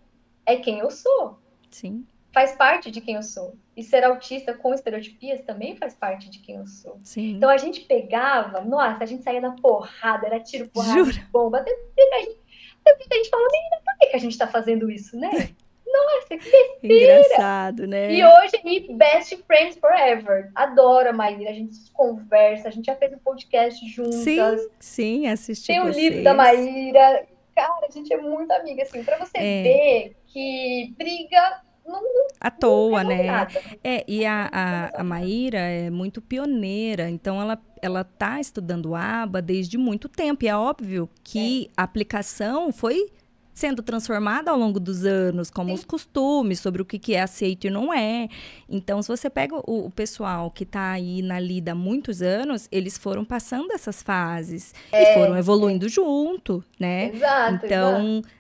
É 0.44 0.56
quem 0.56 0.78
eu 0.80 0.90
sou. 0.90 1.38
Sim. 1.70 2.06
Faz 2.32 2.52
parte 2.52 2.90
de 2.90 3.00
quem 3.00 3.14
eu 3.14 3.22
sou. 3.22 3.56
E 3.76 3.82
ser 3.82 4.04
autista 4.04 4.52
com 4.52 4.74
estereotipias 4.74 5.40
também 5.42 5.76
faz 5.76 5.94
parte 5.94 6.28
de 6.28 6.38
quem 6.40 6.56
eu 6.56 6.66
sou. 6.66 6.98
Sim. 7.02 7.36
Então 7.36 7.48
a 7.48 7.56
gente 7.56 7.80
pegava, 7.80 8.60
nossa, 8.60 9.04
a 9.04 9.06
gente 9.06 9.22
saía 9.22 9.40
na 9.40 9.52
porrada, 9.52 10.26
era 10.26 10.40
tiro, 10.40 10.68
porrada, 10.68 11.04
Jura? 11.04 11.28
bomba. 11.30 11.58
Até 11.58 11.70
a 11.70 12.20
gente, 12.20 12.38
até 12.84 13.14
a 13.14 13.16
gente 13.16 13.30
falou, 13.30 13.46
menina, 13.50 13.76
por 13.84 13.98
que, 13.98 14.06
que 14.08 14.16
a 14.16 14.20
gente 14.20 14.32
está 14.32 14.46
fazendo 14.46 14.90
isso, 14.90 15.16
né? 15.16 15.30
Nossa, 15.96 16.28
que 16.28 16.36
besteira! 16.36 17.20
Engraçado, 17.20 17.86
né? 17.86 18.12
E 18.12 18.24
hoje, 18.24 18.60
e 18.64 18.94
Best 18.94 19.36
Friends 19.46 19.76
Forever. 19.78 20.50
Adoro 20.54 21.08
a 21.08 21.12
Maíra, 21.12 21.50
a 21.50 21.54
gente 21.54 21.90
conversa, 21.92 22.68
a 22.68 22.70
gente 22.70 22.86
já 22.86 22.96
fez 22.96 23.12
um 23.12 23.18
podcast 23.18 23.86
juntas. 23.88 24.14
Sim, 24.14 24.68
sim, 24.78 25.28
assisti 25.28 25.68
Tem 25.68 25.80
o 25.80 25.86
um 25.86 25.88
livro 25.90 26.22
da 26.22 26.34
Maíra. 26.34 27.26
Cara, 27.54 27.86
a 27.88 27.90
gente 27.90 28.12
é 28.12 28.18
muito 28.18 28.50
amiga, 28.52 28.82
assim, 28.82 29.02
pra 29.02 29.16
você 29.18 29.38
é. 29.38 29.62
ver 29.62 30.16
que 30.26 30.94
briga 30.98 31.62
não, 31.86 32.02
à 32.40 32.50
toa, 32.50 33.04
né? 33.04 33.22
Nada. 33.22 33.60
É, 33.82 34.04
e 34.06 34.26
a, 34.26 34.50
a, 34.52 35.00
a 35.00 35.04
Maíra 35.04 35.58
é 35.58 35.88
muito 35.88 36.20
pioneira, 36.20 37.08
então 37.08 37.40
ela, 37.40 37.58
ela 37.80 38.04
tá 38.04 38.40
estudando 38.40 38.94
aba 38.94 39.40
desde 39.40 39.78
muito 39.78 40.08
tempo. 40.08 40.44
E 40.44 40.48
é 40.48 40.56
óbvio 40.56 41.08
que 41.22 41.66
é. 41.66 41.80
a 41.80 41.84
aplicação 41.84 42.72
foi 42.72 43.10
sendo 43.56 43.82
transformada 43.82 44.50
ao 44.50 44.58
longo 44.58 44.78
dos 44.78 45.06
anos, 45.06 45.50
como 45.50 45.70
Sim. 45.70 45.74
os 45.76 45.84
costumes, 45.84 46.60
sobre 46.60 46.82
o 46.82 46.84
que, 46.84 46.98
que 46.98 47.14
é 47.14 47.22
aceito 47.22 47.66
e 47.66 47.70
não 47.70 47.90
é. 47.90 48.28
Então, 48.68 49.00
se 49.00 49.08
você 49.08 49.30
pega 49.30 49.56
o, 49.56 49.86
o 49.86 49.90
pessoal 49.90 50.50
que 50.50 50.62
está 50.62 50.90
aí 50.90 51.22
na 51.22 51.40
lida 51.40 51.72
há 51.72 51.74
muitos 51.74 52.20
anos, 52.20 52.68
eles 52.70 52.98
foram 52.98 53.24
passando 53.24 53.72
essas 53.72 54.02
fases 54.02 54.74
é, 54.92 55.10
e 55.10 55.14
foram 55.14 55.38
evoluindo 55.38 55.88
junto, 55.88 56.62
né? 56.78 57.10
Exato. 57.14 57.64
Então, 57.64 58.18
exato 58.18 58.36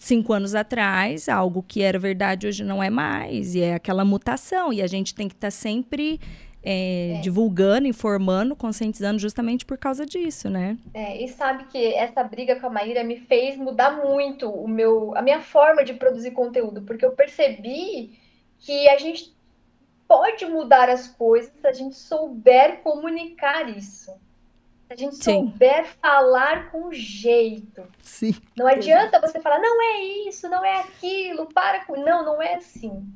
cinco 0.00 0.32
anos 0.32 0.54
atrás, 0.54 1.28
algo 1.28 1.62
que 1.62 1.82
era 1.82 1.98
verdade 1.98 2.46
hoje 2.46 2.64
não 2.64 2.82
é 2.82 2.88
mais. 2.88 3.54
E 3.54 3.60
é 3.60 3.74
aquela 3.74 4.02
mutação. 4.02 4.72
E 4.72 4.80
a 4.80 4.86
gente 4.86 5.14
tem 5.14 5.28
que 5.28 5.34
estar 5.34 5.48
tá 5.48 5.50
sempre 5.50 6.18
é, 6.62 7.16
é. 7.16 7.20
divulgando, 7.20 7.86
informando, 7.86 8.54
conscientizando 8.54 9.18
justamente 9.18 9.64
por 9.64 9.78
causa 9.78 10.04
disso, 10.04 10.50
né? 10.50 10.76
É, 10.92 11.22
e 11.22 11.28
sabe 11.28 11.64
que 11.64 11.94
essa 11.94 12.22
briga 12.22 12.58
com 12.60 12.66
a 12.66 12.70
Maíra 12.70 13.02
me 13.02 13.16
fez 13.16 13.56
mudar 13.56 14.04
muito 14.04 14.48
o 14.50 14.68
meu, 14.68 15.16
a 15.16 15.22
minha 15.22 15.40
forma 15.40 15.84
de 15.84 15.94
produzir 15.94 16.32
conteúdo, 16.32 16.82
porque 16.82 17.04
eu 17.04 17.12
percebi 17.12 18.18
que 18.58 18.88
a 18.88 18.98
gente 18.98 19.34
pode 20.06 20.44
mudar 20.46 20.88
as 20.88 21.08
coisas 21.08 21.52
se 21.60 21.66
a 21.66 21.72
gente 21.72 21.96
souber 21.96 22.80
comunicar 22.82 23.68
isso. 23.68 24.12
Se 24.86 24.92
a 24.92 24.96
gente 24.96 25.16
Sim. 25.16 25.22
souber 25.22 25.86
falar 26.02 26.70
com 26.72 26.92
jeito. 26.92 27.84
Sim. 28.02 28.34
Não 28.56 28.66
adianta 28.66 29.16
Exato. 29.16 29.28
você 29.28 29.40
falar, 29.40 29.60
não 29.60 29.80
é 29.80 30.04
isso, 30.28 30.48
não 30.48 30.64
é 30.64 30.80
aquilo, 30.80 31.46
para 31.46 31.84
com. 31.84 31.96
Não, 31.96 32.24
não 32.24 32.42
é 32.42 32.54
assim 32.54 33.06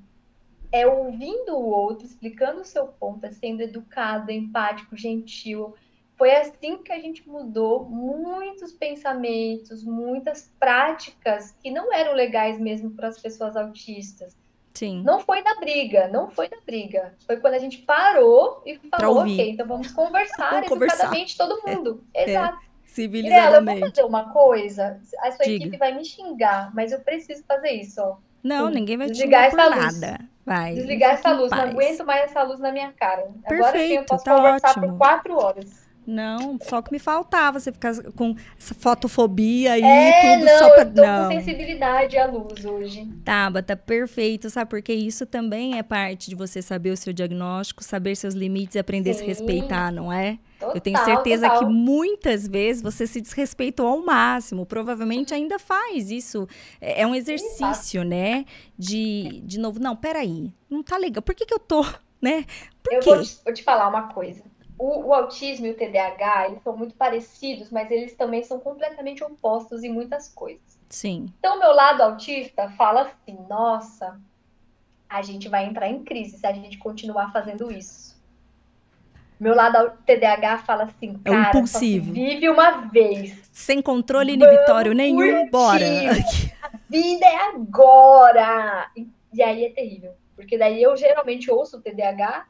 é 0.74 0.84
ouvindo 0.88 1.56
o 1.56 1.64
outro, 1.64 2.04
explicando 2.04 2.62
o 2.62 2.64
seu 2.64 2.88
ponto, 2.88 3.24
é 3.24 3.30
sendo 3.30 3.62
educado, 3.62 4.32
empático, 4.32 4.96
gentil. 4.96 5.72
Foi 6.16 6.34
assim 6.34 6.78
que 6.78 6.90
a 6.90 6.98
gente 6.98 7.28
mudou 7.28 7.88
muitos 7.88 8.72
pensamentos, 8.72 9.84
muitas 9.84 10.52
práticas 10.58 11.52
que 11.62 11.70
não 11.70 11.92
eram 11.92 12.12
legais 12.12 12.58
mesmo 12.58 12.90
para 12.90 13.06
as 13.06 13.20
pessoas 13.22 13.56
autistas. 13.56 14.36
Sim. 14.72 15.04
Não 15.04 15.20
foi 15.20 15.42
na 15.42 15.54
briga, 15.60 16.08
não 16.08 16.28
foi 16.28 16.48
na 16.48 16.60
briga. 16.66 17.14
Foi 17.24 17.36
quando 17.36 17.54
a 17.54 17.58
gente 17.60 17.78
parou 17.78 18.60
e 18.66 18.76
falou, 18.90 19.18
ok, 19.18 19.50
então 19.50 19.68
vamos 19.68 19.92
conversar 19.92 20.50
vamos 20.50 20.72
educadamente 20.72 21.36
conversar. 21.36 21.46
todo 21.46 21.62
mundo. 21.64 22.04
É, 22.12 22.30
Exato. 22.30 22.58
É. 22.58 22.64
Civilizadamente. 22.84 23.60
Mirela, 23.60 23.74
eu 23.74 23.80
vou 23.80 23.88
fazer 23.90 24.04
uma 24.04 24.32
coisa, 24.32 25.00
a 25.20 25.30
sua 25.30 25.44
Diga. 25.44 25.64
equipe 25.64 25.76
vai 25.76 25.92
me 25.96 26.04
xingar, 26.04 26.74
mas 26.74 26.90
eu 26.90 27.00
preciso 27.00 27.44
fazer 27.44 27.70
isso, 27.70 28.00
ó. 28.00 28.16
Não, 28.44 28.68
ninguém 28.68 28.98
vai 28.98 29.08
desligar 29.08 29.44
essa 29.44 29.66
luz. 29.66 30.00
nada. 30.00 30.20
Vai. 30.44 30.74
Desligar 30.74 31.14
essa 31.14 31.32
luz. 31.32 31.50
Não 31.50 31.58
aguento 31.62 32.04
mais 32.04 32.24
essa 32.24 32.42
luz 32.42 32.60
na 32.60 32.70
minha 32.70 32.92
cara. 32.92 33.22
Perfeito, 33.48 33.54
Agora 33.54 33.78
sim, 33.78 33.94
eu 33.94 34.04
posso 34.04 34.24
tá 34.24 34.34
conversar 34.36 34.70
ótimo. 34.70 34.88
por 34.88 34.98
quatro 34.98 35.36
horas. 35.42 35.83
Não, 36.06 36.58
só 36.62 36.82
que 36.82 36.92
me 36.92 36.98
faltava 36.98 37.58
você 37.58 37.72
ficar 37.72 37.94
com 38.12 38.36
essa 38.58 38.74
fotofobia 38.74 39.72
aí, 39.72 39.82
é, 39.82 40.34
tudo 40.34 40.44
não, 40.44 40.58
só 40.58 40.70
pra... 40.70 40.82
eu 40.82 40.94
tô 40.94 41.02
não. 41.02 41.28
com 41.28 41.40
sensibilidade 41.40 42.18
à 42.18 42.26
luz 42.26 42.64
hoje. 42.64 43.08
Tabata, 43.24 43.74
perfeito, 43.74 44.50
sabe? 44.50 44.68
Porque 44.68 44.92
isso 44.92 45.24
também 45.24 45.78
é 45.78 45.82
parte 45.82 46.28
de 46.28 46.36
você 46.36 46.60
saber 46.60 46.90
o 46.90 46.96
seu 46.96 47.12
diagnóstico, 47.12 47.82
saber 47.82 48.16
seus 48.16 48.34
limites 48.34 48.74
e 48.74 48.78
aprender 48.78 49.14
Sim. 49.14 49.20
a 49.20 49.22
se 49.22 49.26
respeitar, 49.26 49.90
não 49.90 50.12
é? 50.12 50.38
Total, 50.58 50.74
eu 50.74 50.80
tenho 50.80 50.98
certeza 51.04 51.48
total. 51.48 51.60
que 51.60 51.72
muitas 51.72 52.46
vezes 52.46 52.82
você 52.82 53.06
se 53.06 53.20
desrespeitou 53.20 53.86
ao 53.86 54.04
máximo. 54.04 54.66
Provavelmente 54.66 55.32
ainda 55.32 55.58
faz 55.58 56.10
isso. 56.10 56.46
É, 56.80 57.02
é 57.02 57.06
um 57.06 57.14
exercício, 57.14 58.02
Sim, 58.02 58.08
né? 58.08 58.44
De, 58.78 59.40
de 59.44 59.58
novo, 59.58 59.80
não, 59.80 59.96
peraí, 59.96 60.52
não 60.68 60.82
tá 60.82 60.98
legal. 60.98 61.22
Por 61.22 61.34
que, 61.34 61.46
que 61.46 61.54
eu 61.54 61.58
tô, 61.58 61.82
né? 62.20 62.44
Por 62.82 62.92
eu 62.92 63.00
quê? 63.00 63.10
Vou 63.10 63.22
te, 63.22 63.38
vou 63.44 63.54
te 63.54 63.62
falar 63.62 63.88
uma 63.88 64.08
coisa 64.08 64.42
o, 64.78 65.06
o, 65.06 65.14
autismo 65.14 65.66
e 65.66 65.70
o 65.70 65.76
TDAH, 65.76 66.48
eles 66.48 66.62
são 66.62 66.76
muito 66.76 66.94
parecidos, 66.94 67.70
mas 67.70 67.90
eles 67.90 68.14
também 68.14 68.42
são 68.42 68.58
completamente 68.58 69.22
opostos 69.22 69.84
em 69.84 69.88
muitas 69.88 70.28
coisas. 70.28 70.78
Sim. 70.88 71.32
Então, 71.38 71.58
meu 71.58 71.72
lado 71.72 72.02
autista 72.02 72.68
fala 72.70 73.02
assim: 73.02 73.38
nossa, 73.48 74.20
a 75.08 75.22
gente 75.22 75.48
vai 75.48 75.64
entrar 75.64 75.88
em 75.88 76.02
crise 76.02 76.38
se 76.38 76.46
a 76.46 76.52
gente 76.52 76.78
continuar 76.78 77.32
fazendo 77.32 77.70
isso. 77.70 78.14
Meu 79.38 79.54
lado 79.54 79.92
TDAH 80.06 80.58
fala 80.58 80.84
assim, 80.84 81.20
é 81.24 81.30
cara, 81.30 81.46
é 81.46 81.48
impulsivo. 81.48 82.12
vive 82.12 82.48
uma 82.48 82.82
vez. 82.88 83.48
Sem 83.52 83.82
controle 83.82 84.32
inibitório 84.32 84.92
nenhum, 84.92 85.48
curtir. 85.48 85.50
bora. 85.50 85.84
A 86.62 86.78
vida 86.88 87.26
é 87.26 87.48
agora. 87.48 88.90
E, 88.96 89.08
e 89.32 89.42
aí 89.42 89.64
é 89.66 89.70
terrível. 89.70 90.12
Porque 90.36 90.56
daí 90.56 90.82
eu 90.82 90.96
geralmente 90.96 91.50
ouço 91.50 91.76
o 91.76 91.80
TDAH 91.80 92.46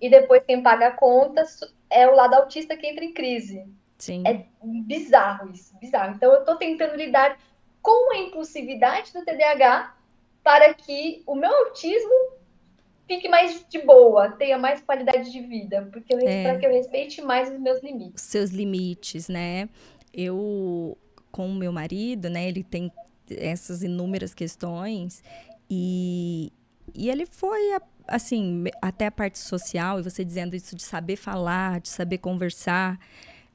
e 0.00 0.08
depois 0.08 0.42
quem 0.46 0.62
paga 0.62 0.88
a 0.88 0.92
conta 0.92 1.44
é 1.90 2.06
o 2.08 2.14
lado 2.14 2.34
autista 2.34 2.76
que 2.76 2.86
entra 2.86 3.04
em 3.04 3.12
crise. 3.12 3.66
Sim. 3.96 4.22
É 4.26 4.44
bizarro 4.62 5.50
isso, 5.50 5.76
bizarro. 5.78 6.14
Então 6.14 6.32
eu 6.32 6.40
estou 6.40 6.56
tentando 6.56 6.96
lidar 6.96 7.38
com 7.82 8.12
a 8.12 8.18
impulsividade 8.18 9.12
do 9.12 9.24
TDAH 9.24 9.94
para 10.42 10.72
que 10.74 11.22
o 11.26 11.34
meu 11.34 11.52
autismo 11.52 12.38
fique 13.06 13.28
mais 13.28 13.64
de 13.68 13.78
boa, 13.80 14.30
tenha 14.32 14.58
mais 14.58 14.80
qualidade 14.82 15.32
de 15.32 15.40
vida, 15.40 15.88
porque 15.90 16.14
eu, 16.14 16.18
é. 16.20 16.42
para 16.42 16.58
que 16.58 16.66
eu 16.66 16.70
respeite 16.70 17.22
mais 17.22 17.50
os 17.50 17.58
meus 17.58 17.82
limites. 17.82 18.22
Os 18.22 18.30
seus 18.30 18.50
limites, 18.50 19.28
né? 19.28 19.68
Eu 20.12 20.96
com 21.32 21.48
o 21.48 21.54
meu 21.54 21.72
marido, 21.72 22.28
né, 22.30 22.48
ele 22.48 22.64
tem 22.64 22.90
essas 23.30 23.82
inúmeras 23.82 24.34
questões 24.34 25.22
e 25.70 26.52
e 26.94 27.10
ele 27.10 27.26
foi 27.26 27.60
assim, 28.08 28.64
até 28.80 29.06
a 29.06 29.10
parte 29.10 29.38
social, 29.38 30.00
e 30.00 30.02
você 30.02 30.24
dizendo 30.24 30.56
isso 30.56 30.74
de 30.74 30.82
saber 30.82 31.16
falar, 31.16 31.80
de 31.80 31.88
saber 31.88 32.18
conversar, 32.18 32.98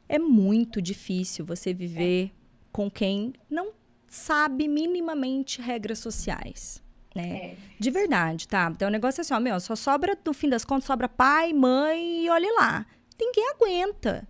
é 0.08 0.20
muito 0.20 0.82
difícil 0.82 1.46
você 1.46 1.74
viver 1.74 2.32
com 2.72 2.90
quem 2.90 3.34
não 3.50 3.72
sabe 4.08 4.68
minimamente 4.68 5.62
regras 5.62 6.00
sociais. 6.00 6.82
Né? 7.16 7.36
É. 7.36 7.56
De 7.80 7.92
verdade, 7.92 8.48
tá? 8.48 8.72
Então 8.74 8.88
o 8.88 8.92
negócio 8.92 9.20
é 9.20 9.24
assim, 9.24 9.34
ó, 9.34 9.40
meu, 9.40 9.60
só 9.60 9.76
sobra, 9.76 10.18
no 10.26 10.34
fim 10.34 10.50
das 10.50 10.66
contas, 10.66 10.86
sobra 10.86 11.08
pai, 11.08 11.54
mãe 11.54 12.26
e 12.26 12.30
olhe 12.30 12.52
lá. 12.54 12.86
Ninguém 13.20 13.52
aguenta. 13.52 14.28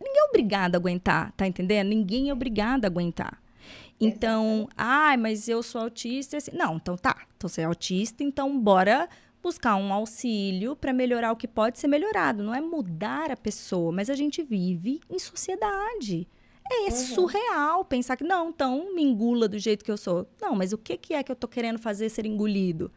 Ninguém 0.00 0.22
é 0.22 0.28
obrigado 0.28 0.74
a 0.74 0.78
aguentar, 0.78 1.32
tá 1.32 1.46
entendendo? 1.46 1.88
Ninguém 1.88 2.28
é 2.28 2.32
obrigado 2.32 2.84
a 2.84 2.88
aguentar. 2.88 3.40
Então, 4.00 4.68
ai, 4.76 5.14
ah, 5.14 5.18
mas 5.18 5.48
eu 5.48 5.62
sou 5.62 5.80
autista. 5.80 6.36
Assim. 6.36 6.50
Não, 6.52 6.76
então 6.76 6.96
tá. 6.96 7.16
Então 7.36 7.48
você 7.48 7.62
é 7.62 7.64
autista, 7.64 8.22
então 8.22 8.58
bora 8.58 9.08
buscar 9.46 9.76
um 9.76 9.92
auxílio 9.92 10.74
para 10.74 10.92
melhorar 10.92 11.30
o 11.30 11.36
que 11.36 11.46
pode 11.46 11.78
ser 11.78 11.86
melhorado. 11.86 12.42
Não 12.42 12.52
é 12.52 12.60
mudar 12.60 13.30
a 13.30 13.36
pessoa, 13.36 13.92
mas 13.92 14.10
a 14.10 14.14
gente 14.14 14.42
vive 14.42 15.00
em 15.08 15.20
sociedade. 15.20 16.26
É 16.68 16.86
uhum. 16.86 16.90
surreal 16.90 17.84
pensar 17.84 18.16
que, 18.16 18.24
não, 18.24 18.48
então 18.48 18.92
me 18.92 19.04
engula 19.04 19.46
do 19.46 19.56
jeito 19.56 19.84
que 19.84 19.90
eu 19.90 19.96
sou. 19.96 20.26
Não, 20.42 20.56
mas 20.56 20.72
o 20.72 20.78
que, 20.78 20.96
que 20.96 21.14
é 21.14 21.22
que 21.22 21.30
eu 21.30 21.36
tô 21.36 21.46
querendo 21.46 21.78
fazer 21.78 22.08
ser 22.08 22.26
engolido? 22.26 22.90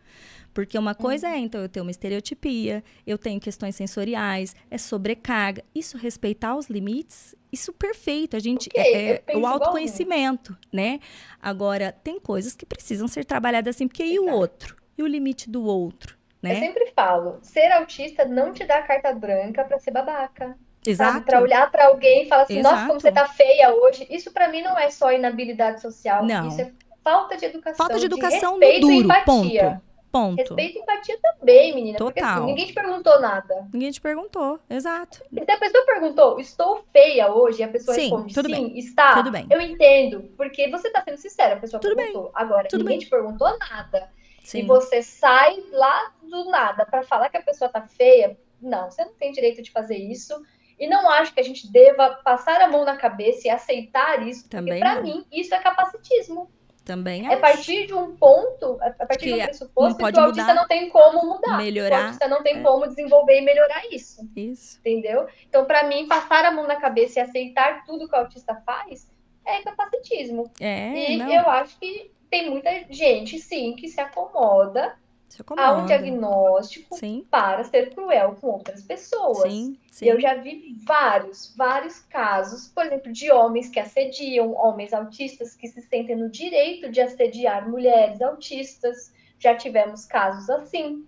Porque 0.51 0.75
uma 0.75 0.95
coisa 0.95 1.27
uhum. 1.27 1.33
é, 1.35 1.37
então, 1.37 1.61
eu 1.61 1.69
tenho 1.69 1.85
uma 1.85 1.91
estereotipia, 1.91 2.83
eu 3.05 3.19
tenho 3.19 3.39
questões 3.39 3.75
sensoriais, 3.75 4.55
é 4.71 4.77
sobrecarga. 4.79 5.63
Isso 5.75 5.97
respeitar 5.97 6.57
os 6.57 6.67
limites, 6.67 7.35
isso 7.51 7.71
perfeito. 7.71 8.35
A 8.35 8.39
gente 8.39 8.69
okay, 8.69 8.95
é, 8.95 9.23
é 9.27 9.37
o 9.37 9.45
autoconhecimento, 9.45 10.57
né? 10.73 10.99
Agora, 11.39 11.91
tem 11.91 12.19
coisas 12.19 12.55
que 12.55 12.65
precisam 12.65 13.07
ser 13.07 13.23
trabalhadas 13.23 13.75
assim, 13.75 13.87
porque 13.87 14.01
Exato. 14.01 14.15
e 14.15 14.19
o 14.19 14.33
outro? 14.33 14.75
E 14.97 15.03
o 15.03 15.05
limite 15.05 15.47
do 15.47 15.63
outro? 15.63 16.18
Né? 16.41 16.53
Eu 16.53 16.55
sempre 16.59 16.91
falo, 16.95 17.39
ser 17.41 17.71
autista 17.71 18.25
não 18.25 18.53
te 18.53 18.65
dá 18.65 18.81
carta 18.81 19.13
branca 19.13 19.63
para 19.63 19.79
ser 19.79 19.91
babaca. 19.91 20.57
Exato. 20.85 21.25
Para 21.25 21.41
olhar 21.41 21.69
para 21.69 21.87
alguém 21.87 22.23
e 22.23 22.27
falar 22.27 22.43
assim, 22.43 22.59
Exato. 22.59 22.75
nossa, 22.75 22.87
como 22.87 22.99
você 22.99 23.11
tá 23.11 23.27
feia 23.27 23.73
hoje. 23.73 24.07
Isso 24.09 24.31
para 24.31 24.47
mim 24.47 24.61
não 24.61 24.77
é 24.77 24.89
só 24.89 25.11
inabilidade 25.11 25.81
social. 25.81 26.23
Não. 26.25 26.47
Isso 26.47 26.61
é 26.61 26.71
falta 27.03 27.35
de 27.35 27.45
educação. 27.45 27.77
Falta 27.77 27.99
de 27.99 28.05
educação 28.05 28.59
de 28.59 28.79
no 28.79 28.87
duro, 28.87 29.09
ponto. 29.25 29.81
Ponto. 30.11 30.37
Respeito 30.37 30.79
e 30.79 30.81
empatia 30.81 31.19
também, 31.21 31.75
menina. 31.75 31.97
Total. 31.97 32.11
Porque 32.11 32.19
assim, 32.19 32.45
ninguém 32.45 32.65
te 32.65 32.73
perguntou 32.73 33.21
nada. 33.21 33.67
Ninguém 33.71 33.91
te 33.91 34.01
perguntou, 34.01 34.59
exato. 34.67 35.23
E 35.31 35.45
se 35.45 35.51
a 35.51 35.57
pessoa 35.57 35.85
perguntou, 35.85 36.39
estou 36.39 36.83
feia 36.91 37.31
hoje, 37.31 37.59
e 37.59 37.63
a 37.63 37.67
pessoa 37.67 37.93
sim, 37.93 38.01
responde, 38.01 38.33
tudo 38.33 38.49
sim, 38.49 38.55
bem. 38.55 38.79
está. 38.79 39.13
Tudo 39.13 39.29
bem. 39.29 39.45
Eu 39.51 39.61
entendo, 39.61 40.23
porque 40.35 40.67
você 40.67 40.87
está 40.87 41.03
sendo 41.03 41.17
sincera, 41.17 41.53
a 41.53 41.57
pessoa 41.59 41.79
tudo 41.79 41.95
perguntou. 41.95 42.23
Bem. 42.23 42.31
Agora, 42.33 42.67
tudo 42.67 42.79
ninguém 42.79 42.97
bem. 42.97 43.05
te 43.05 43.09
perguntou 43.09 43.55
nada. 43.59 44.09
Sim. 44.49 44.61
E 44.61 44.65
você 44.65 45.03
sai 45.03 45.63
lá 45.71 46.11
do 46.23 46.45
nada 46.45 46.83
para 46.83 47.03
falar 47.03 47.29
que 47.29 47.37
a 47.37 47.41
pessoa 47.41 47.69
tá 47.69 47.83
feia. 47.83 48.35
Não, 48.59 48.89
você 48.89 49.05
não 49.05 49.13
tem 49.13 49.31
direito 49.31 49.61
de 49.61 49.69
fazer 49.69 49.95
isso. 49.95 50.33
E 50.79 50.87
não 50.87 51.07
acho 51.07 51.31
que 51.35 51.39
a 51.39 51.43
gente 51.43 51.71
deva 51.71 52.19
passar 52.23 52.59
a 52.59 52.67
mão 52.67 52.83
na 52.83 52.97
cabeça 52.97 53.47
e 53.47 53.51
aceitar 53.51 54.27
isso. 54.27 54.49
Também 54.49 54.79
porque, 54.79 54.91
para 54.91 55.01
mim, 55.03 55.23
isso 55.31 55.53
é 55.53 55.59
capacitismo. 55.59 56.49
Também 56.83 57.27
é 57.27 57.35
a 57.35 57.37
partir 57.37 57.85
de 57.85 57.93
um 57.93 58.15
ponto, 58.15 58.79
a 58.81 59.05
partir 59.05 59.27
de 59.27 59.33
um 59.33 59.43
pressuposto 59.43 59.97
que 60.03 60.19
o 60.19 60.19
autista 60.19 60.53
não 60.55 60.67
tem 60.67 60.89
como 60.89 61.23
mudar. 61.23 61.57
Melhorar. 61.57 61.99
O 61.99 62.03
autista 62.05 62.27
não 62.27 62.41
tem 62.41 62.57
é. 62.57 62.63
como 62.63 62.87
desenvolver 62.87 63.37
e 63.37 63.41
melhorar 63.41 63.83
isso. 63.91 64.27
Isso. 64.35 64.79
Entendeu? 64.79 65.27
Então, 65.47 65.65
para 65.65 65.83
mim, 65.83 66.07
passar 66.07 66.43
a 66.43 66.49
mão 66.49 66.65
na 66.65 66.77
cabeça 66.77 67.19
e 67.19 67.21
aceitar 67.21 67.85
tudo 67.85 68.09
que 68.09 68.15
o 68.15 68.19
autista 68.19 68.55
faz 68.65 69.07
é 69.45 69.61
capacitismo. 69.61 70.51
É, 70.59 71.11
e 71.11 71.17
não. 71.17 71.31
eu 71.31 71.47
acho 71.47 71.77
que 71.77 72.11
tem 72.29 72.49
muita 72.49 72.69
gente, 72.89 73.39
sim, 73.39 73.75
que 73.75 73.87
se 73.87 73.99
acomoda, 73.99 74.95
se 75.27 75.41
acomoda. 75.41 75.67
a 75.67 75.77
um 75.77 75.85
diagnóstico 75.85 76.97
sim. 76.97 77.25
para 77.29 77.63
ser 77.63 77.93
cruel 77.93 78.35
com 78.39 78.47
outras 78.47 78.83
pessoas. 78.83 79.51
Sim, 79.51 79.77
sim. 79.91 80.05
Eu 80.05 80.19
já 80.19 80.35
vi 80.35 80.75
vários, 80.85 81.53
vários 81.55 81.99
casos, 81.99 82.67
por 82.67 82.85
exemplo, 82.85 83.11
de 83.11 83.31
homens 83.31 83.69
que 83.69 83.79
assediam, 83.79 84.53
homens 84.53 84.93
autistas 84.93 85.55
que 85.55 85.67
se 85.67 85.81
sentem 85.81 86.15
no 86.15 86.29
direito 86.29 86.91
de 86.91 87.01
assediar 87.01 87.69
mulheres 87.69 88.21
autistas. 88.21 89.13
Já 89.37 89.55
tivemos 89.55 90.05
casos 90.05 90.49
assim. 90.49 91.05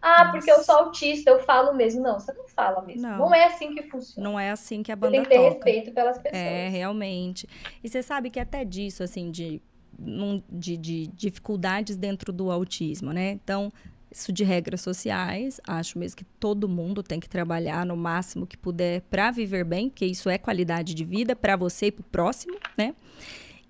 Ah, 0.00 0.26
Nossa. 0.26 0.30
porque 0.30 0.50
eu 0.50 0.62
sou 0.62 0.76
autista, 0.76 1.30
eu 1.30 1.40
falo 1.40 1.74
mesmo. 1.74 2.00
Não, 2.02 2.20
você 2.20 2.32
não 2.32 2.46
fala 2.46 2.82
mesmo. 2.82 3.02
Não, 3.02 3.18
não 3.18 3.34
é 3.34 3.44
assim 3.46 3.74
que 3.74 3.82
funciona. 3.82 4.28
Não 4.28 4.38
é 4.38 4.50
assim 4.50 4.82
que 4.82 4.92
a 4.92 4.96
banda 4.96 5.10
Você 5.10 5.16
tem 5.16 5.24
que 5.24 5.28
ter 5.28 5.36
toca. 5.36 5.54
respeito 5.54 5.92
pelas 5.92 6.18
pessoas. 6.18 6.40
É, 6.40 6.68
realmente. 6.68 7.48
E 7.82 7.88
você 7.88 8.02
sabe 8.02 8.30
que 8.30 8.38
até 8.38 8.64
disso, 8.64 9.02
assim, 9.02 9.30
de 9.30 9.60
num, 9.98 10.42
de, 10.50 10.76
de, 10.76 11.06
dificuldades 11.08 11.96
dentro 11.96 12.32
do 12.32 12.50
autismo, 12.50 13.12
né? 13.12 13.32
Então, 13.32 13.72
isso 14.10 14.32
de 14.32 14.44
regras 14.44 14.80
sociais, 14.80 15.60
acho 15.66 15.98
mesmo 15.98 16.16
que 16.16 16.24
todo 16.24 16.68
mundo 16.68 17.02
tem 17.02 17.20
que 17.20 17.28
trabalhar 17.28 17.84
no 17.84 17.96
máximo 17.96 18.46
que 18.46 18.56
puder 18.56 19.02
para 19.02 19.30
viver 19.30 19.64
bem, 19.64 19.88
porque 19.88 20.06
isso 20.06 20.30
é 20.30 20.38
qualidade 20.38 20.94
de 20.94 21.04
vida 21.04 21.36
para 21.36 21.56
você 21.56 21.86
e 21.86 21.92
para 21.92 22.00
o 22.02 22.04
próximo, 22.04 22.58
né? 22.76 22.94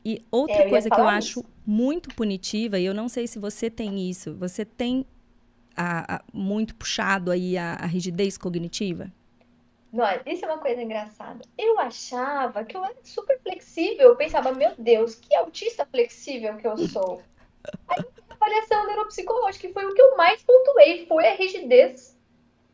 E 0.04 0.22
outra 0.30 0.62
é, 0.62 0.68
coisa 0.68 0.88
que 0.88 0.94
eu 0.94 1.04
isso. 1.04 1.40
acho 1.40 1.44
muito 1.66 2.14
punitiva, 2.14 2.78
e 2.78 2.84
eu 2.84 2.94
não 2.94 3.08
sei 3.08 3.26
se 3.26 3.38
você 3.38 3.68
tem 3.68 4.08
isso, 4.08 4.34
você 4.34 4.64
tem 4.64 5.04
a, 5.76 6.16
a, 6.16 6.24
muito 6.32 6.74
puxado 6.74 7.30
aí 7.30 7.58
a, 7.58 7.74
a 7.74 7.86
rigidez 7.86 8.38
cognitiva? 8.38 9.12
Não, 9.92 10.04
isso 10.26 10.44
é 10.44 10.48
uma 10.48 10.58
coisa 10.58 10.82
engraçada. 10.82 11.40
Eu 11.56 11.78
achava 11.78 12.64
que 12.64 12.76
eu 12.76 12.84
era 12.84 12.96
super 13.02 13.40
flexível. 13.40 14.08
Eu 14.08 14.16
pensava, 14.16 14.52
meu 14.52 14.72
Deus, 14.76 15.14
que 15.14 15.34
autista 15.34 15.86
flexível 15.86 16.56
que 16.56 16.66
eu 16.66 16.76
sou. 16.76 17.22
Aí, 17.88 18.04
a 18.28 18.34
avaliação 18.34 18.86
neuropsicológica, 18.86 19.66
que 19.66 19.72
foi 19.72 19.86
o 19.86 19.94
que 19.94 20.00
eu 20.00 20.16
mais 20.16 20.42
pontuei, 20.42 21.06
foi 21.06 21.26
a 21.26 21.34
rigidez. 21.34 22.18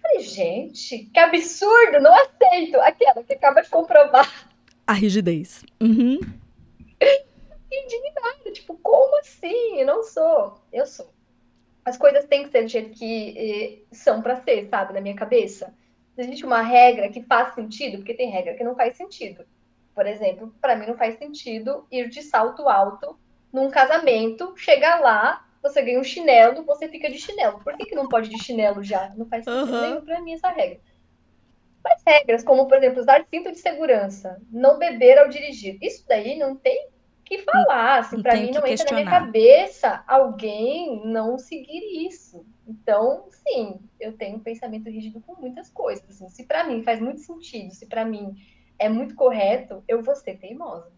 falei, 0.03 0.21
gente, 0.21 1.05
que 1.13 1.19
absurdo, 1.19 2.01
não 2.01 2.13
aceito. 2.15 2.81
Aquela 2.81 3.23
que 3.23 3.35
acaba 3.35 3.63
de 3.63 3.71
comprovar. 3.71 4.51
A 4.87 4.93
rigidez. 4.93 5.65
Uhum. 5.81 6.19
Indignada, 7.71 8.53
tipo, 8.53 8.77
como 8.79 9.19
assim? 9.21 9.81
Eu 9.81 9.87
não 9.87 10.03
sou. 10.03 10.61
Eu 10.73 10.85
sou. 10.85 11.13
As 11.85 11.97
coisas 11.97 12.25
têm 12.25 12.45
que 12.45 12.51
ser 12.51 12.63
do 12.63 12.69
jeito 12.69 12.91
que 12.99 13.35
eh, 13.37 13.95
são 13.95 14.21
para 14.21 14.43
ser, 14.43 14.69
sabe, 14.69 14.95
na 14.95 15.01
minha 15.01 15.15
cabeça 15.15 15.73
existe 16.17 16.45
uma 16.45 16.63
regra 16.63 17.09
que 17.09 17.23
faz 17.23 17.55
sentido, 17.55 17.99
porque 17.99 18.15
tem 18.15 18.31
regra 18.31 18.55
que 18.55 18.65
não 18.65 18.75
faz 18.75 18.97
sentido. 18.97 19.45
Por 19.95 20.07
exemplo, 20.07 20.55
para 20.61 20.77
mim 20.77 20.87
não 20.87 20.97
faz 20.97 21.19
sentido 21.19 21.87
ir 21.91 22.09
de 22.09 22.23
salto 22.23 22.69
alto 22.69 23.19
num 23.53 23.71
casamento, 23.71 24.55
chegar 24.57 25.01
lá, 25.01 25.47
você 25.63 25.81
ganha 25.81 26.01
um 26.01 26.05
chinelo, 26.05 26.65
você 26.65 26.89
fica 26.89 27.09
de 27.09 27.19
chinelo. 27.19 27.61
Por 27.61 27.77
que, 27.77 27.87
que 27.87 27.95
não 27.95 28.09
pode 28.09 28.29
de 28.29 28.43
chinelo 28.43 28.83
já? 28.83 29.13
Não 29.17 29.27
faz 29.27 29.45
sentido 29.45 29.73
uhum. 29.73 29.81
nenhum 29.81 30.05
para 30.05 30.21
mim 30.21 30.35
essa 30.35 30.51
regra. 30.51 30.81
Mas 31.83 32.03
regras, 32.07 32.43
como, 32.43 32.67
por 32.67 32.79
exemplo, 32.79 33.01
usar 33.01 33.25
cinto 33.31 33.53
de 33.53 33.59
segurança, 33.59 34.41
não 34.51 34.79
beber 34.79 35.19
ao 35.19 35.29
dirigir. 35.29 35.79
Isso 35.81 36.05
daí 36.09 36.37
não 36.39 36.57
tem 36.57 36.89
que 37.25 37.39
falar. 37.39 38.01
Assim, 38.01 38.23
para 38.23 38.37
mim 38.37 38.51
não 38.51 38.67
entra 38.67 38.85
na 38.91 38.97
minha 38.97 39.11
cabeça 39.11 40.05
alguém 40.07 41.05
não 41.07 41.39
seguir 41.39 42.07
isso. 42.07 42.45
Então, 42.67 43.27
sim, 43.31 43.81
eu 44.01 44.13
tenho 44.13 44.37
um 44.37 44.41
pensamento 44.41 44.89
rígido 44.89 45.21
com 45.21 45.41
muitas 45.41 45.71
coisas. 45.71 46.09
Assim. 46.11 46.29
Se 46.29 46.45
para 46.45 46.65
mim 46.65 46.83
faz 46.83 47.01
muito 47.01 47.21
sentido, 47.21 47.73
se 47.75 47.87
para 47.87 48.05
mim 48.05 48.35
é 48.79 48.89
muito 48.89 49.15
correto, 49.15 49.83
eu 49.89 50.03
vou 50.03 50.15
ser 50.15 50.39
teimosa. 50.39 50.93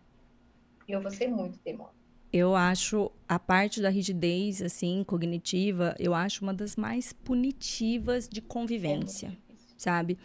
Eu 0.89 1.01
vou 1.01 1.11
ser 1.11 1.29
muito 1.29 1.59
teimosa. 1.59 1.95
Eu 2.33 2.55
acho 2.55 3.11
a 3.29 3.39
parte 3.39 3.81
da 3.81 3.89
rigidez, 3.89 4.61
assim, 4.61 5.03
cognitiva, 5.05 5.95
eu 5.99 6.13
acho 6.15 6.43
uma 6.43 6.53
das 6.53 6.77
mais 6.77 7.13
punitivas 7.13 8.29
de 8.29 8.41
convivência, 8.43 9.29
é 9.29 9.55
sabe? 9.77 10.19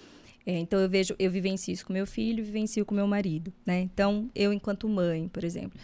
É, 0.45 0.57
então 0.57 0.79
eu 0.79 0.89
vejo, 0.89 1.15
eu 1.19 1.29
vivencio 1.29 1.71
isso 1.71 1.85
com 1.85 1.93
meu 1.93 2.07
filho, 2.07 2.43
vivencio 2.43 2.85
com 2.85 2.95
meu 2.95 3.07
marido, 3.07 3.53
né? 3.65 3.81
Então 3.81 4.29
eu 4.33 4.51
enquanto 4.51 4.89
mãe, 4.89 5.27
por 5.27 5.43
exemplo, 5.43 5.79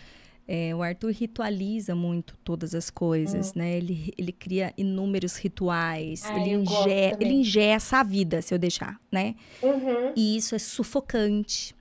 é, 0.47 0.73
o 0.73 0.81
Arthur 0.81 1.11
ritualiza 1.11 1.93
muito 1.93 2.37
todas 2.43 2.73
as 2.73 2.89
coisas, 2.89 3.47
uhum. 3.47 3.53
né? 3.57 3.77
Ele, 3.77 4.13
ele 4.17 4.31
cria 4.31 4.73
inúmeros 4.77 5.35
rituais, 5.35 6.23
Ai, 6.25 6.41
ele, 6.41 6.49
inge 6.55 6.89
ele 7.19 7.33
ingessa 7.33 7.97
a 7.97 8.03
vida, 8.03 8.41
se 8.41 8.53
eu 8.53 8.57
deixar, 8.57 8.99
né? 9.11 9.35
Uhum. 9.61 10.13
E 10.15 10.37
isso 10.37 10.55
é 10.55 10.59
sufocante. 10.59 11.75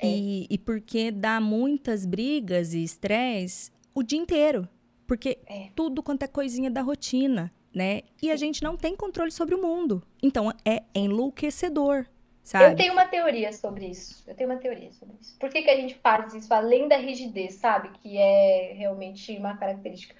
É. 0.00 0.08
E, 0.08 0.46
e 0.48 0.56
porque 0.56 1.10
dá 1.10 1.40
muitas 1.40 2.06
brigas 2.06 2.72
e 2.72 2.82
estresse 2.82 3.70
o 3.94 4.02
dia 4.02 4.18
inteiro. 4.18 4.66
Porque 5.06 5.38
é. 5.46 5.68
tudo 5.74 6.02
quanto 6.02 6.22
é 6.22 6.26
coisinha 6.26 6.70
da 6.70 6.80
rotina. 6.80 7.52
Né? 7.74 8.02
E 8.22 8.30
a 8.30 8.36
gente 8.36 8.62
não 8.62 8.76
tem 8.76 8.96
controle 8.96 9.30
sobre 9.30 9.54
o 9.54 9.62
mundo. 9.62 10.02
Então 10.22 10.52
é 10.64 10.82
enlouquecedor, 10.94 12.06
sabe? 12.42 12.72
Eu 12.72 12.76
tenho 12.76 12.92
uma 12.92 13.06
teoria 13.06 13.52
sobre 13.52 13.86
isso. 13.86 14.24
Eu 14.26 14.34
tenho 14.34 14.50
uma 14.50 14.58
teoria 14.58 14.92
sobre 14.92 15.16
isso. 15.20 15.36
Por 15.38 15.50
que, 15.50 15.62
que 15.62 15.70
a 15.70 15.76
gente 15.76 15.94
faz 15.96 16.34
isso 16.34 16.52
além 16.52 16.88
da 16.88 16.96
rigidez, 16.96 17.54
sabe? 17.54 17.90
Que 18.00 18.16
é 18.16 18.72
realmente 18.74 19.36
uma 19.36 19.56
característica. 19.56 20.14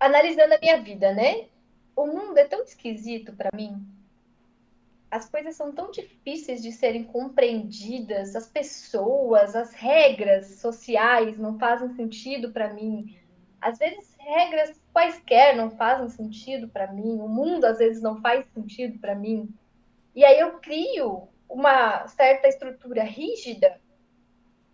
Analisando 0.00 0.54
a 0.54 0.58
minha 0.58 0.80
vida, 0.80 1.12
né? 1.12 1.46
O 1.94 2.06
mundo 2.06 2.38
é 2.38 2.44
tão 2.44 2.62
esquisito 2.62 3.32
para 3.32 3.50
mim. 3.54 3.86
As 5.10 5.28
coisas 5.28 5.54
são 5.54 5.70
tão 5.70 5.92
difíceis 5.92 6.60
de 6.60 6.72
serem 6.72 7.04
compreendidas, 7.04 8.34
as 8.34 8.48
pessoas, 8.48 9.54
as 9.54 9.72
regras 9.72 10.56
sociais 10.56 11.38
não 11.38 11.56
fazem 11.56 11.94
sentido 11.94 12.50
para 12.50 12.74
mim. 12.74 13.16
Às 13.60 13.78
vezes 13.78 14.13
regras 14.24 14.80
quaisquer 14.92 15.56
não 15.56 15.70
fazem 15.70 16.08
sentido 16.08 16.68
para 16.68 16.90
mim, 16.90 17.18
o 17.20 17.28
mundo 17.28 17.64
às 17.64 17.78
vezes 17.78 18.02
não 18.02 18.20
faz 18.20 18.46
sentido 18.54 18.98
para 18.98 19.14
mim. 19.14 19.48
E 20.14 20.24
aí 20.24 20.38
eu 20.38 20.58
crio 20.58 21.28
uma 21.48 22.06
certa 22.08 22.48
estrutura 22.48 23.02
rígida, 23.02 23.80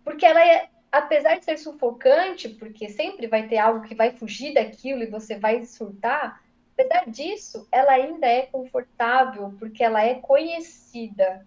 porque 0.03 0.25
ela 0.25 0.45
é, 0.45 0.69
apesar 0.91 1.37
de 1.37 1.45
ser 1.45 1.57
sufocante, 1.57 2.49
porque 2.49 2.89
sempre 2.89 3.27
vai 3.27 3.47
ter 3.47 3.57
algo 3.57 3.81
que 3.81 3.95
vai 3.95 4.11
fugir 4.11 4.53
daquilo 4.53 5.03
e 5.03 5.09
você 5.09 5.37
vai 5.37 5.65
surtar, 5.65 6.41
apesar 6.73 7.09
disso, 7.09 7.67
ela 7.71 7.91
ainda 7.93 8.27
é 8.27 8.43
confortável, 8.43 9.53
porque 9.59 9.83
ela 9.83 10.03
é 10.03 10.15
conhecida, 10.15 11.45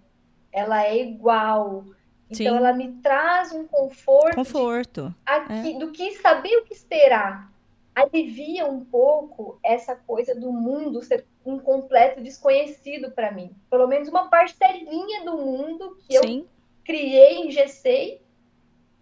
ela 0.52 0.84
é 0.84 1.00
igual. 1.00 1.84
Então 2.28 2.52
Sim. 2.52 2.56
ela 2.56 2.72
me 2.72 2.92
traz 2.94 3.52
um 3.52 3.66
conforto, 3.66 4.34
conforto. 4.34 5.14
Aqui, 5.24 5.74
é. 5.74 5.78
do 5.78 5.92
que 5.92 6.12
saber 6.12 6.56
o 6.56 6.64
que 6.64 6.74
esperar 6.74 7.53
alivia 7.94 8.66
um 8.66 8.84
pouco 8.84 9.58
essa 9.62 9.94
coisa 9.94 10.34
do 10.34 10.52
mundo 10.52 11.02
ser 11.02 11.24
um 11.44 11.58
completo 11.58 12.20
desconhecido 12.20 13.10
para 13.12 13.30
mim. 13.30 13.50
Pelo 13.70 13.86
menos 13.86 14.08
uma 14.08 14.28
parcelinha 14.28 15.24
do 15.24 15.36
mundo 15.36 15.96
que 16.06 16.18
Sim. 16.18 16.38
eu 16.40 16.48
criei, 16.84 17.38
engessei. 17.46 18.20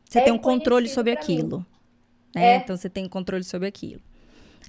Você 0.05 0.19
é 0.19 0.23
tem 0.23 0.33
um 0.33 0.39
controle 0.39 0.89
sobre 0.89 1.13
aquilo. 1.13 1.65
Né? 2.35 2.55
É. 2.55 2.57
Então 2.57 2.77
você 2.77 2.91
tem 2.91 3.09
controle 3.09 3.45
sobre 3.45 3.69
aquilo. 3.69 4.03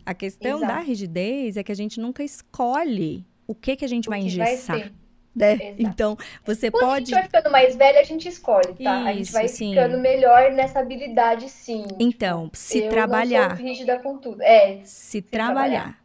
A 0.05 0.13
questão 0.13 0.57
Exato. 0.57 0.73
da 0.73 0.79
rigidez 0.79 1.57
é 1.57 1.63
que 1.63 1.71
a 1.71 1.75
gente 1.75 1.99
nunca 1.99 2.23
escolhe 2.23 3.25
o 3.47 3.53
que, 3.53 3.75
que 3.75 3.85
a 3.85 3.87
gente 3.87 4.07
o 4.07 4.11
vai 4.11 4.19
engessar. 4.19 4.79
Vai 4.79 4.91
né? 5.35 5.75
Então, 5.79 6.17
você 6.45 6.69
Quando 6.69 6.81
pode. 6.81 6.93
a 6.93 6.99
gente 6.99 7.13
vai 7.13 7.23
ficando 7.23 7.51
mais 7.51 7.75
velha, 7.75 7.99
a 7.99 8.03
gente 8.03 8.27
escolhe, 8.27 8.73
tá? 8.75 9.01
Isso, 9.01 9.07
a 9.07 9.13
gente 9.13 9.31
vai 9.31 9.47
sim. 9.47 9.69
ficando 9.69 9.97
melhor 9.97 10.51
nessa 10.51 10.79
habilidade, 10.79 11.49
sim. 11.49 11.85
Então, 11.99 12.45
tipo, 12.45 12.57
se 12.57 12.87
trabalhar. 12.89 13.49
Não 13.49 13.57
sou 13.57 13.65
rígida 13.65 13.99
com 13.99 14.17
tudo. 14.17 14.41
É. 14.41 14.81
Se, 14.83 14.91
se 14.93 15.21
trabalhar. 15.21 15.99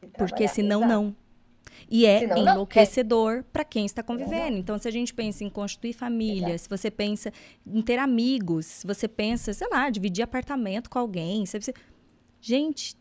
trabalhar. 0.00 0.16
Porque 0.16 0.46
senão, 0.46 0.80
exato. 0.80 0.92
não. 0.92 1.16
E 1.90 2.06
é 2.06 2.20
senão, 2.20 2.38
enlouquecedor 2.38 3.38
é. 3.38 3.44
para 3.52 3.64
quem 3.64 3.84
está 3.84 4.02
convivendo. 4.02 4.56
Então, 4.56 4.78
se 4.78 4.88
a 4.88 4.90
gente 4.90 5.12
pensa 5.12 5.44
em 5.44 5.50
constituir 5.50 5.92
família, 5.92 6.54
exato. 6.54 6.62
se 6.62 6.68
você 6.68 6.90
pensa 6.90 7.32
em 7.66 7.82
ter 7.82 7.98
amigos, 7.98 8.66
se 8.66 8.86
você 8.86 9.06
pensa, 9.06 9.52
sei 9.52 9.68
lá, 9.70 9.90
dividir 9.90 10.22
apartamento 10.22 10.88
com 10.88 10.98
alguém, 10.98 11.44
você 11.44 11.60
gente, 12.40 12.94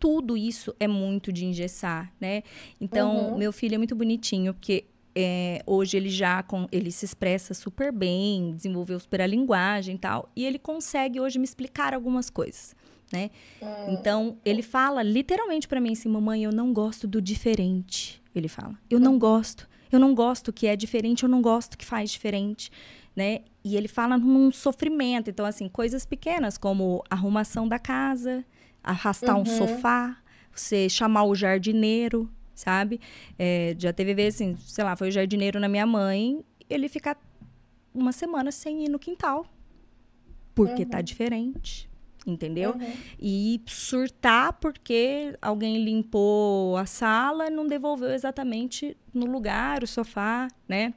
tudo 0.00 0.36
isso 0.36 0.74
é 0.80 0.88
muito 0.88 1.30
de 1.30 1.44
engessar, 1.44 2.10
né? 2.18 2.42
Então, 2.80 3.32
uhum. 3.32 3.38
meu 3.38 3.52
filho 3.52 3.74
é 3.74 3.78
muito 3.78 3.94
bonitinho, 3.94 4.54
porque 4.54 4.86
é, 5.14 5.62
hoje 5.66 5.96
ele 5.96 6.08
já 6.08 6.42
com, 6.42 6.66
ele 6.72 6.90
se 6.90 7.04
expressa 7.04 7.52
super 7.52 7.92
bem, 7.92 8.54
desenvolveu 8.56 8.98
super 8.98 9.20
a 9.20 9.26
linguagem 9.26 9.96
e 9.96 9.98
tal, 9.98 10.30
e 10.34 10.46
ele 10.46 10.58
consegue 10.58 11.20
hoje 11.20 11.38
me 11.38 11.44
explicar 11.44 11.92
algumas 11.92 12.30
coisas, 12.30 12.74
né? 13.12 13.30
Uhum. 13.60 13.92
Então, 13.92 14.38
ele 14.42 14.62
fala 14.62 15.02
literalmente 15.02 15.68
para 15.68 15.80
mim 15.80 15.92
assim, 15.92 16.08
mamãe, 16.08 16.42
eu 16.42 16.52
não 16.52 16.72
gosto 16.72 17.06
do 17.06 17.20
diferente. 17.20 18.22
Ele 18.34 18.48
fala, 18.48 18.78
eu 18.88 18.98
não 18.98 19.18
gosto. 19.18 19.68
Eu 19.92 19.98
não 19.98 20.14
gosto 20.14 20.52
que 20.52 20.66
é 20.66 20.76
diferente, 20.76 21.24
eu 21.24 21.28
não 21.28 21.42
gosto 21.42 21.76
que 21.76 21.84
faz 21.84 22.10
diferente, 22.12 22.70
né? 23.14 23.40
E 23.64 23.76
ele 23.76 23.88
fala 23.88 24.16
num 24.16 24.52
sofrimento. 24.52 25.28
Então, 25.28 25.44
assim, 25.44 25.68
coisas 25.68 26.06
pequenas 26.06 26.56
como 26.56 27.02
arrumação 27.10 27.66
da 27.66 27.78
casa, 27.78 28.44
arrastar 28.82 29.36
uhum. 29.36 29.42
um 29.42 29.44
sofá, 29.44 30.16
você 30.54 30.88
chamar 30.88 31.24
o 31.24 31.34
jardineiro, 31.34 32.30
sabe? 32.54 33.00
É, 33.38 33.74
já 33.78 33.92
teve 33.92 34.14
vezes 34.14 34.40
assim, 34.40 34.56
sei 34.56 34.84
lá, 34.84 34.96
foi 34.96 35.08
o 35.08 35.12
jardineiro 35.12 35.58
na 35.58 35.68
minha 35.68 35.86
mãe, 35.86 36.44
ele 36.68 36.88
ficar 36.88 37.18
uma 37.94 38.12
semana 38.12 38.52
sem 38.52 38.84
ir 38.84 38.88
no 38.88 38.98
quintal. 38.98 39.46
Porque 40.54 40.76
tá 40.76 40.82
uhum. 40.82 40.90
tá 40.90 41.00
diferente. 41.00 41.88
Entendeu? 42.26 42.72
Uhum. 42.72 42.92
E 43.18 43.62
surtar 43.66 44.52
porque 44.54 45.34
alguém 45.40 45.82
limpou 45.82 46.76
a 46.76 46.84
sala 46.84 47.46
e 47.46 47.50
não 47.50 47.66
devolveu 47.66 48.10
exatamente 48.10 48.94
no 49.12 49.24
lugar 49.24 49.82
o 49.82 49.86
sofá, 49.86 50.48
né? 50.68 50.92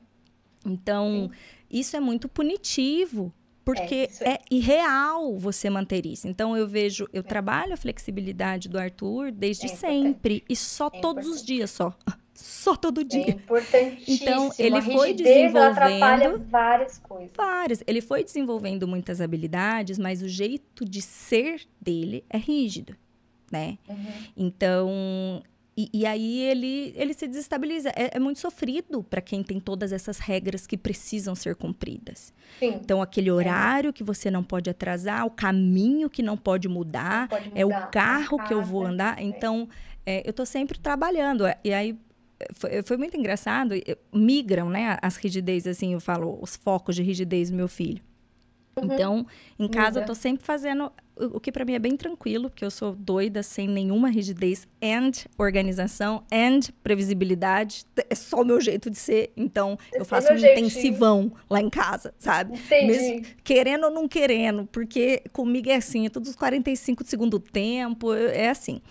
Então, 0.65 1.29
Sim. 1.31 1.37
isso 1.71 1.95
é 1.95 1.99
muito 2.01 2.27
punitivo 2.27 3.33
porque 3.65 4.09
é, 4.19 4.33
é, 4.33 4.39
irreal 4.51 5.37
você 5.37 5.69
manter 5.69 6.05
isso. 6.05 6.27
Então 6.27 6.55
eu 6.55 6.67
vejo, 6.67 7.07
eu 7.13 7.21
é. 7.21 7.23
trabalho 7.23 7.73
a 7.73 7.77
flexibilidade 7.77 8.67
do 8.67 8.77
Arthur 8.77 9.31
desde 9.31 9.65
é 9.65 9.69
sempre 9.69 10.43
e 10.49 10.55
só 10.55 10.87
é 10.87 10.99
todos 10.99 11.27
os 11.27 11.43
dias 11.43 11.71
só. 11.71 11.93
Só 12.35 12.75
todo 12.75 13.01
é 13.01 13.03
dia. 13.03 13.37
Então 14.07 14.51
ele 14.57 14.81
foi 14.81 15.13
desenvolvendo 15.13 16.43
várias 16.49 16.97
coisas. 16.97 17.31
Várias. 17.37 17.83
Ele 17.85 18.01
foi 18.01 18.23
desenvolvendo 18.23 18.87
muitas 18.87 19.21
habilidades, 19.21 19.99
mas 19.99 20.23
o 20.23 20.27
jeito 20.27 20.83
de 20.83 20.99
ser 20.99 21.61
dele 21.79 22.25
é 22.27 22.37
rígido, 22.37 22.95
né? 23.51 23.77
Uhum. 23.87 24.13
Então 24.35 25.43
e, 25.75 25.89
e, 25.91 26.05
aí 26.05 26.41
ele, 26.41 26.93
ele 26.95 27.13
se 27.13 27.27
desestabiliza. 27.27 27.89
É, 27.89 28.17
é 28.17 28.19
muito 28.19 28.39
sofrido 28.39 29.03
para 29.03 29.21
quem 29.21 29.43
tem 29.43 29.59
todas 29.59 29.91
essas 29.91 30.19
regras 30.19 30.67
que 30.67 30.77
precisam 30.77 31.33
ser 31.33 31.55
cumpridas. 31.55 32.31
Sim. 32.59 32.79
Então, 32.81 33.01
aquele 33.01 33.29
é. 33.29 33.33
horário 33.33 33.89
é. 33.89 33.93
que 33.93 34.03
você 34.03 34.29
não 34.29 34.43
pode 34.43 34.69
atrasar, 34.69 35.25
o 35.25 35.31
caminho 35.31 36.09
que 36.09 36.21
não 36.21 36.37
pode 36.37 36.67
mudar, 36.67 37.21
não 37.21 37.27
pode 37.27 37.49
mudar 37.49 37.59
é 37.59 37.65
o 37.65 37.87
carro 37.87 38.37
que 38.45 38.53
eu 38.53 38.61
vou 38.61 38.85
andar. 38.85 39.19
É. 39.19 39.23
Então, 39.23 39.67
é, 40.05 40.21
eu 40.25 40.29
estou 40.29 40.45
sempre 40.45 40.77
trabalhando. 40.77 41.45
E 41.63 41.73
aí 41.73 41.97
foi, 42.53 42.83
foi, 42.83 42.97
muito 42.97 43.17
engraçado. 43.17 43.73
Migram, 44.13 44.69
né? 44.69 44.97
As 45.01 45.15
rigidez, 45.15 45.65
assim, 45.65 45.93
eu 45.93 45.99
falo, 45.99 46.37
os 46.41 46.55
focos 46.55 46.95
de 46.95 47.01
rigidez 47.01 47.49
do 47.49 47.55
meu 47.55 47.67
filho. 47.67 48.01
Uhum. 48.75 48.85
Então, 48.85 49.27
em 49.59 49.67
casa, 49.67 50.01
eu 50.01 50.05
tô 50.05 50.15
sempre 50.15 50.43
fazendo 50.43 50.91
o, 51.15 51.39
que 51.39 51.51
para 51.51 51.63
mim 51.63 51.73
é 51.73 51.79
bem 51.79 51.95
tranquilo, 51.95 52.49
porque 52.49 52.65
eu 52.65 52.71
sou 52.71 52.93
doida, 52.95 53.43
sem 53.43 53.67
nenhuma 53.67 54.09
rigidez, 54.09 54.67
and 54.81 55.11
organização, 55.37 56.23
and 56.31 56.71
previsibilidade. 56.81 57.85
É 58.09 58.15
só 58.15 58.41
o 58.41 58.45
meu 58.45 58.59
jeito 58.59 58.89
de 58.89 58.97
ser. 58.97 59.31
Então, 59.37 59.77
Esse 59.89 59.99
eu 59.99 60.05
faço 60.05 60.29
é 60.29 60.33
um 60.33 60.37
jeitinho. 60.37 60.67
intensivão 60.67 61.31
lá 61.49 61.61
em 61.61 61.69
casa, 61.69 62.13
sabe? 62.17 62.57
Entendi. 62.57 62.87
Mesmo 62.87 63.25
querendo 63.43 63.85
ou 63.85 63.91
não 63.91 64.07
querendo, 64.07 64.65
porque 64.71 65.21
comigo 65.31 65.69
é 65.69 65.75
assim, 65.75 66.05
é 66.07 66.09
todos 66.09 66.29
os 66.29 66.35
45 66.35 67.03
de 67.03 67.09
segundo 67.09 67.39
tempo, 67.39 68.13
é 68.13 68.49
assim. 68.49 68.81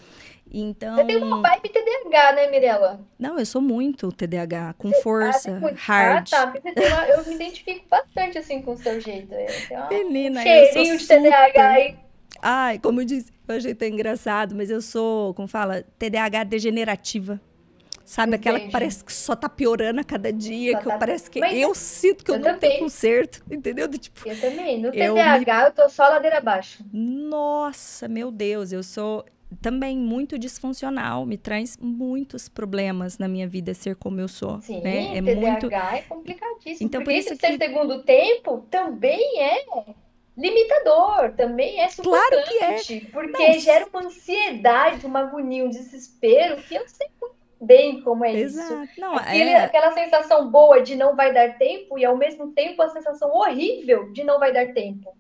Então. 0.53 0.97
Você 0.97 1.05
tem 1.05 1.17
uma 1.17 1.41
vibe 1.41 1.69
TDAH, 1.71 2.33
né, 2.35 2.51
Mirella? 2.51 3.01
Não, 3.19 3.39
eu 3.39 3.47
sou 3.47 3.63
muito 3.63 4.13
TDAH, 4.13 4.75
com 4.77 4.91
Você 4.91 5.01
força, 5.01 5.59
tá 5.59 5.73
hard. 5.75 6.29
Ah, 6.35 6.47
tá. 6.47 6.55
Uma... 6.77 7.09
eu 7.09 7.27
me 7.27 7.35
identifico 7.37 7.87
bastante 7.89 8.37
assim 8.37 8.61
com 8.61 8.73
o 8.73 8.77
seu 8.77 9.01
jeito. 9.01 9.35
Uma... 9.71 9.89
Menina, 9.89 10.43
cheirinho 10.43 10.99
de 10.99 11.07
TDAH 11.07 11.69
aí. 11.71 11.97
Ai, 12.43 12.79
como 12.79 13.01
eu 13.01 13.05
disse, 13.07 13.33
eu 13.49 13.57
achei 13.57 13.75
tão 13.75 13.89
engraçado, 13.89 14.55
mas 14.55 14.69
eu 14.69 14.83
sou, 14.83 15.33
como 15.33 15.49
fala, 15.49 15.85
TDAH 15.99 16.45
degenerativa. 16.45 17.41
Sabe, 18.05 18.35
Entendi. 18.35 18.49
aquela 18.49 18.61
que 18.61 18.71
parece 18.71 19.05
que 19.05 19.13
só 19.13 19.35
tá 19.35 19.49
piorando 19.49 20.01
a 20.01 20.05
cada 20.05 20.33
dia, 20.33 20.73
só 20.73 20.79
que 20.81 20.85
tá... 20.89 20.99
parece 20.99 21.31
que 21.31 21.41
mas 21.41 21.57
eu 21.57 21.75
sinto 21.75 22.25
que 22.25 22.31
eu, 22.31 22.35
eu 22.35 22.41
não 22.41 22.59
tenho 22.59 22.81
conserto, 22.81 23.43
entendeu? 23.51 23.89
Tipo, 23.89 24.29
eu 24.29 24.39
também. 24.39 24.83
No 24.83 24.91
TDAH 24.91 25.07
eu, 25.07 25.63
me... 25.63 25.69
eu 25.69 25.73
tô 25.73 25.89
só 25.89 26.09
ladeira 26.09 26.39
abaixo. 26.39 26.85
Nossa, 26.93 28.09
meu 28.09 28.31
Deus, 28.31 28.73
eu 28.73 28.83
sou 28.83 29.25
também 29.61 29.97
muito 29.99 30.39
disfuncional, 30.39 31.27
me 31.27 31.37
traz 31.37 31.77
muitos 31.77 32.49
problemas 32.49 33.19
na 33.19 33.29
minha 33.29 33.47
vida 33.47 33.75
ser 33.75 33.97
como 33.97 34.21
eu 34.21 34.29
sou. 34.29 34.61
Sim, 34.61 34.81
né? 34.81 35.19
é 35.19 35.23
TDAH 35.23 35.51
muito... 35.51 35.73
é 35.73 36.03
complicadíssimo. 36.03 36.87
Então, 36.87 37.03
por 37.03 37.13
isso 37.13 37.37
que... 37.37 37.59
segundo 37.59 38.03
tempo 38.03 38.67
também 38.71 39.41
é 39.41 39.65
limitador, 40.37 41.33
também 41.37 41.81
é 41.81 41.89
sufocante. 41.89 42.29
Claro 42.29 42.49
que 42.49 42.95
é. 42.95 43.01
Porque 43.11 43.49
Não. 43.49 43.59
gera 43.61 43.87
uma 43.87 44.05
ansiedade, 44.05 45.07
uma 45.07 45.21
agonia, 45.21 45.65
um 45.65 45.69
desespero, 45.69 46.63
que 46.63 46.75
eu 46.75 46.89
sei 46.89 47.09
muito 47.21 47.37
bem 47.61 48.01
como 48.03 48.25
é 48.25 48.33
Exato. 48.33 48.85
isso. 48.85 49.01
Não, 49.01 49.15
Aquele, 49.15 49.51
é... 49.51 49.65
Aquela 49.65 49.93
sensação 49.93 50.51
boa 50.51 50.83
de 50.83 50.97
não 50.97 51.15
vai 51.15 51.33
dar 51.33 51.59
tempo 51.59 51.99
e, 51.99 52.05
ao 52.05 52.17
mesmo 52.17 52.53
tempo, 52.53 52.83
a 52.83 52.89
sensação 52.89 53.31
horrível 53.31 54.13
de 54.13 54.25
não 54.25 54.39
vai 54.39 54.53
dar 54.53 54.73
tempo. 54.73 55.17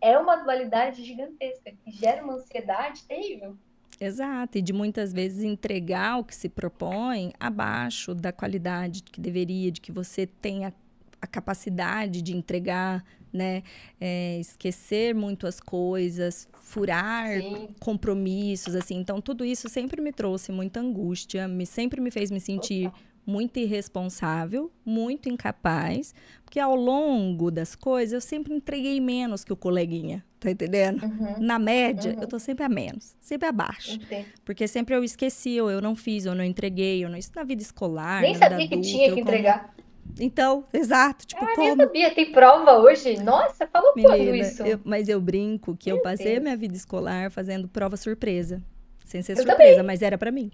É 0.00 0.18
uma 0.18 0.36
dualidade 0.36 1.02
gigantesca, 1.02 1.72
que 1.84 1.90
gera 1.90 2.22
uma 2.22 2.34
ansiedade 2.34 3.04
terrível. 3.04 3.56
Exato, 4.00 4.58
e 4.58 4.62
de 4.62 4.72
muitas 4.72 5.12
vezes 5.12 5.42
entregar 5.42 6.18
o 6.18 6.24
que 6.24 6.34
se 6.34 6.48
propõe 6.48 7.32
abaixo 7.40 8.14
da 8.14 8.30
qualidade 8.30 9.02
que 9.02 9.20
deveria, 9.20 9.70
de 9.70 9.80
que 9.80 9.90
você 9.90 10.26
tenha 10.26 10.72
a 11.20 11.26
capacidade 11.26 12.20
de 12.20 12.36
entregar, 12.36 13.02
né? 13.32 13.62
É, 14.00 14.38
esquecer 14.38 15.14
muito 15.14 15.46
as 15.46 15.60
coisas, 15.60 16.46
furar 16.62 17.40
Sim. 17.40 17.68
compromissos, 17.80 18.74
assim. 18.74 18.96
Então, 18.96 19.20
tudo 19.20 19.44
isso 19.44 19.68
sempre 19.68 20.00
me 20.00 20.12
trouxe 20.12 20.52
muita 20.52 20.80
angústia, 20.80 21.48
me, 21.48 21.64
sempre 21.64 22.00
me 22.00 22.10
fez 22.10 22.30
me 22.30 22.40
sentir 22.40 22.92
muito 23.26 23.58
irresponsável, 23.58 24.70
muito 24.84 25.28
incapaz, 25.28 26.14
porque 26.44 26.60
ao 26.60 26.76
longo 26.76 27.50
das 27.50 27.74
coisas 27.74 28.12
eu 28.12 28.20
sempre 28.20 28.54
entreguei 28.54 29.00
menos 29.00 29.42
que 29.42 29.52
o 29.52 29.56
coleguinha, 29.56 30.24
tá 30.40 30.50
entendendo? 30.50 31.02
Uhum. 31.02 31.34
Na 31.38 31.58
média, 31.58 32.12
Uhum. 32.14 32.20
eu 32.22 32.28
tô 32.28 32.38
sempre 32.38 32.64
a 32.64 32.68
menos, 32.68 33.14
sempre 33.20 33.48
abaixo. 33.48 33.94
Entendo. 33.94 34.26
Porque 34.44 34.66
sempre 34.68 34.94
eu 34.94 35.02
esqueci, 35.04 35.60
ou 35.60 35.70
eu 35.70 35.80
não 35.80 35.94
fiz, 35.96 36.26
ou 36.26 36.32
eu 36.32 36.36
não 36.36 36.44
entreguei, 36.44 37.04
eu 37.04 37.08
não 37.08 37.16
isso 37.16 37.30
na 37.34 37.42
vida 37.44 37.62
escolar, 37.62 38.22
Nem 38.22 38.34
sabia 38.34 38.68
que 38.68 38.74
adulta, 38.74 38.88
tinha 38.88 39.08
eu 39.08 39.14
que 39.14 39.22
como- 39.22 39.34
entregar. 39.34 39.74
Então, 40.20 40.64
exato, 40.72 41.26
tipo, 41.26 41.44
Ah, 41.44 41.54
como 41.56 41.76
sabia. 41.76 42.14
Tem 42.14 42.30
prova 42.32 42.78
hoje? 42.78 43.20
Nossa, 43.22 43.66
falou 43.66 43.92
quando 43.92 44.18
Menina, 44.18 44.36
isso? 44.38 44.62
eu- 44.62 44.80
mas 44.84 45.08
eu 45.08 45.20
brinco 45.20 45.76
que 45.76 45.90
eu 45.90 45.96
Meu 45.96 46.02
passei 46.02 46.26
a 46.28 46.30
Deus. 46.34 46.42
minha 46.42 46.56
vida 46.56 46.74
escolar 46.76 47.30
fazendo 47.30 47.68
prova 47.68 47.96
surpresa. 47.96 48.62
Sem 49.04 49.20
ser 49.22 49.32
Eu 49.32 49.42
surpresa, 49.42 49.82
mas 49.82 50.02
era 50.02 50.16
pra 50.16 50.30
mim. 50.32 50.50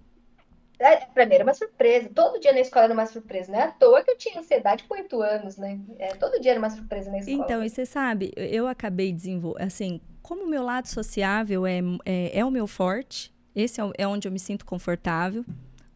É, 0.85 0.97
pra 1.07 1.25
mim 1.27 1.35
era 1.35 1.45
uma 1.45 1.55
surpresa. 1.55 2.11
Todo 2.15 2.41
dia 2.41 2.53
na 2.53 2.61
escola 2.61 2.85
era 2.87 2.95
uma 2.95 3.07
surpresa. 3.07 3.51
Não 3.53 3.59
é 3.59 3.65
à 3.65 3.71
toa 3.71 4.03
que 4.03 4.11
eu 4.11 4.17
tinha 4.19 4.39
ansiedade 4.41 4.85
com 4.85 4.95
oito 4.95 5.21
anos, 5.23 5.57
né? 5.57 5.79
É, 5.99 6.09
todo 6.15 6.41
dia 6.41 6.51
era 6.53 6.59
uma 6.59 6.71
surpresa 6.71 7.11
na 7.11 7.19
escola. 7.19 7.39
Então, 7.39 7.65
e 7.65 7.71
você 7.71 7.87
sabe, 7.87 8.33
eu- 8.37 8.45
eu 8.47 8.67
acabei 8.69 9.13
desenvolvendo, 9.13 9.65
assim, 9.67 10.01
como 10.23 10.45
o 10.45 10.49
meu 10.49 10.63
lado 10.63 10.87
sociável 10.89 11.67
é, 11.67 11.81
é, 12.05 12.39
é 12.41 12.45
o 12.45 12.51
meu 12.51 12.67
forte, 12.67 13.33
esse 13.55 13.81
é, 13.81 13.85
é 13.99 14.07
onde 14.07 14.27
eu 14.29 14.33
me 14.33 14.39
sinto 14.39 14.65
confortável. 14.65 15.45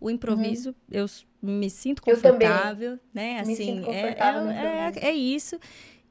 O 0.00 0.10
improviso, 0.10 0.74
eu 0.90 1.04
s- 1.06 1.24
me 1.42 1.70
sinto 1.70 2.00
Uhum. 2.06 2.12
Eu 2.14 2.20
também. 2.22 2.46
confortável, 2.48 2.98
né? 3.14 3.34
Me 3.34 3.40
Assim, 3.40 3.54
sinto 3.56 3.90
é, 3.90 4.02
confortável 4.02 4.50
é, 4.50 4.88
improviso. 4.88 5.06
é 5.06 5.12
isso. 5.12 5.60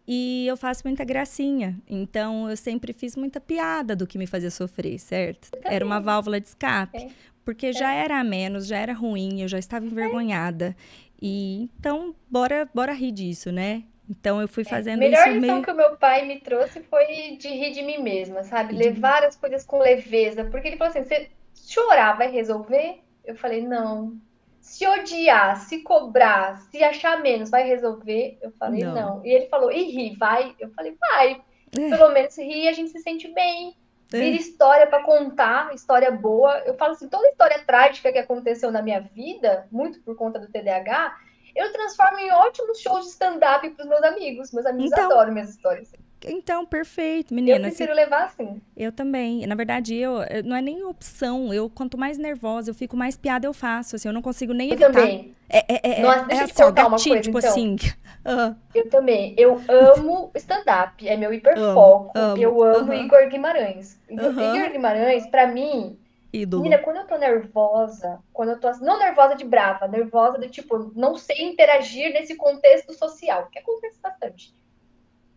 E 0.08 0.46
eu 0.48 0.56
faço 0.56 0.84
muita 0.86 1.04
gracinha. 1.04 1.76
Então, 1.90 2.48
eu 2.50 2.56
sempre 2.58 2.94
fiz 2.94 3.16
muita 3.16 3.40
piada 3.40 3.96
do 3.96 4.06
que 4.06 4.18
me 4.18 4.28
fazia 4.28 4.52
sofrer, 4.52 5.00
certo? 5.00 5.50
Era 5.64 5.84
uma 5.86 6.00
válvula 6.00 6.40
de 6.40 6.48
escape. 6.48 6.98
É. 6.98 7.08
Porque 7.46 7.72
já 7.72 7.94
era 7.94 8.20
a 8.20 8.24
menos, 8.24 8.66
já 8.68 8.78
era 8.78 8.92
ruim, 8.94 9.42
eu 9.42 9.48
já 9.48 9.60
estava 9.60 9.86
envergonhada. 9.86 10.76
E 11.22 11.70
então, 11.80 12.14
bora, 12.30 12.68
bora 12.74 12.92
rir 12.92 13.12
disso, 13.12 13.52
né? 13.52 13.84
Então 14.10 14.42
eu 14.42 14.48
fui 14.48 14.64
A 14.64 14.66
fazendo 14.70 15.02
É, 15.02 15.06
melhor 15.10 15.28
isso 15.28 15.40
lição 15.40 15.56
meio. 15.56 15.64
que 15.64 15.72
o 15.72 15.76
meu 15.76 15.96
pai 15.98 16.26
me 16.28 16.40
trouxe 16.40 16.82
foi 16.82 17.38
de 17.40 17.48
rir 17.48 17.72
de 17.72 17.82
mim 17.82 18.00
mesma, 18.00 18.44
sabe? 18.44 18.76
De- 18.76 18.84
Levar 18.84 19.24
as 19.24 19.36
coisas 19.36 19.64
com 19.66 19.80
leveza. 19.80 20.44
Porque 20.46 20.68
ele 20.68 20.78
falou 20.78 20.92
assim: 20.92 21.04
você 21.04 21.30
chorar 21.56 22.18
vai 22.18 22.30
resolver? 22.30 23.00
Eu 23.24 23.36
falei: 23.36 23.62
não. 23.66 24.18
Se 24.62 24.86
odiar, 24.88 25.58
se 25.58 25.82
cobrar, 25.82 26.58
se 26.72 26.84
achar 26.84 27.22
menos, 27.22 27.52
vai 27.52 27.68
resolver? 27.68 28.38
Eu 28.42 28.52
falei: 28.60 28.84
Não. 28.84 28.96
não. 28.96 29.26
E 29.26 29.30
ele 29.30 29.46
falou: 29.46 29.72
e 29.72 29.84
rir, 29.92 30.16
vai? 30.18 30.56
Eu 30.60 30.70
falei: 30.72 30.96
vai. 31.00 31.42
É. 31.80 31.90
Pelo 31.90 32.12
menos 32.14 32.38
rir 32.38 32.64
e 32.64 32.68
a 32.68 32.74
gente 32.74 32.90
se 32.92 33.00
sente 33.00 33.28
bem. 33.32 33.76
É. 34.14 34.20
Vira 34.20 34.38
história 34.38 34.88
pra 34.88 35.04
contar, 35.04 35.74
história 35.74 36.12
boa. 36.12 36.60
Eu 36.60 36.76
falo 36.76 36.94
assim, 36.94 37.10
toda 37.10 37.28
história 37.30 37.64
trágica 37.66 38.12
que 38.12 38.20
aconteceu 38.20 38.72
na 38.72 38.82
minha 38.82 39.02
vida, 39.02 39.68
muito 39.72 40.00
por 40.02 40.16
conta 40.16 40.40
do 40.40 40.48
TDAH, 40.48 41.18
eu 41.56 41.72
transformo 41.72 42.20
em 42.20 42.32
ótimos 42.32 42.80
shows 42.80 43.06
de 43.06 43.12
stand-up 43.12 43.70
pros 43.72 43.88
meus 43.88 44.04
amigos. 44.04 44.52
Meus 44.52 44.66
amigos 44.66 44.92
Então, 44.92 45.06
adoram 45.12 45.32
minhas 45.32 45.50
histórias. 45.50 45.92
Então, 46.28 46.66
perfeito, 46.66 47.32
Eu 47.32 47.36
menina. 47.36 47.68
prefiro 47.68 47.94
levar 47.94 48.26
assim. 48.26 48.62
Eu 48.76 48.92
também. 48.92 49.46
Na 49.48 49.56
verdade, 49.56 49.96
eu 49.96 50.22
eu- 50.24 50.44
não 50.44 50.56
é 50.56 50.62
nem 50.62 50.84
opção. 50.84 51.54
Eu 51.54 51.70
quanto 51.70 51.98
mais 51.98 52.18
nervosa 52.18 52.72
eu 52.72 52.76
fico, 52.76 52.98
mais 52.98 53.16
piada 53.18 53.46
eu 53.48 53.54
faço. 53.54 53.96
Assim, 53.96 54.08
eu 54.08 54.14
não 54.14 54.22
consigo 54.22 54.54
nem 54.54 54.70
Eu 54.70 54.74
evitar. 54.74 54.92
também, 54.92 55.36
É, 55.48 55.60
é, 55.76 56.00
é, 56.02 56.02
Nossa, 56.02 56.24
é 56.24 56.26
deixa 56.28 56.44
eu 56.44 56.48
te 56.48 56.52
assim, 56.54 56.64
ó, 56.64 56.66
contar 56.68 56.88
uma 56.88 56.98
coisa, 56.98 57.22
tipo 57.22 57.38
então. 57.38 57.50
assim. 57.52 57.76
Ah, 58.28 58.56
eu 58.74 58.90
também. 58.90 59.36
Eu 59.38 59.62
amo 59.70 60.32
stand-up, 60.36 61.08
é 61.08 61.16
meu 61.16 61.32
hiperfoco. 61.32 62.12
amo. 62.18 62.42
Eu 62.42 62.64
amo 62.64 62.92
Igor 62.92 63.30
Guimarães. 63.30 64.00
Igor, 64.10 64.26
Aham. 64.32 64.56
Igor 64.56 64.72
Guimarães, 64.72 65.28
pra 65.28 65.46
mim, 65.46 66.00
ídolo. 66.34 66.64
Menina, 66.64 66.82
quando 66.82 66.98
eu 66.98 67.06
tô 67.08 67.18
nervosa, 67.18 68.20
quando 68.34 68.50
eu 68.50 68.60
tô 68.60 68.68
assim, 68.68 68.84
não 68.84 68.98
nervosa 68.98 69.36
de 69.36 69.46
brava, 69.46 69.88
nervosa 69.88 70.40
de 70.40 70.50
tipo, 70.50 70.92
não 70.96 71.16
sei 71.16 71.44
interagir 71.44 72.12
nesse 72.14 72.36
contexto 72.36 72.94
social, 72.94 73.48
que 73.52 73.60
acontece 73.60 74.00
bastante. 74.02 74.54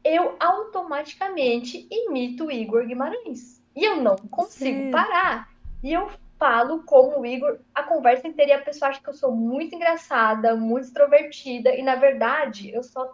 Eu 0.05 0.37
automaticamente 0.39 1.87
imito 1.91 2.47
o 2.47 2.53
Igor 2.53 2.87
Guimarães. 2.87 3.63
E 3.75 3.85
eu 3.85 3.97
não 3.97 4.17
consigo 4.17 4.77
Sério? 4.77 4.91
parar. 4.91 5.49
E 5.83 5.93
eu 5.93 6.11
falo 6.39 6.83
como 6.85 7.21
o 7.21 7.27
Igor, 7.27 7.59
a 7.75 7.83
conversa 7.83 8.29
inteira 8.29 8.53
e 8.53 8.55
a 8.55 8.63
pessoa 8.63 8.91
acha 8.91 9.01
que 9.01 9.09
eu 9.09 9.15
sou 9.15 9.33
muito 9.33 9.75
engraçada, 9.75 10.55
muito 10.55 10.85
extrovertida, 10.85 11.75
e 11.75 11.83
na 11.83 11.97
verdade, 11.97 12.73
eu 12.73 12.83
só 12.83 13.13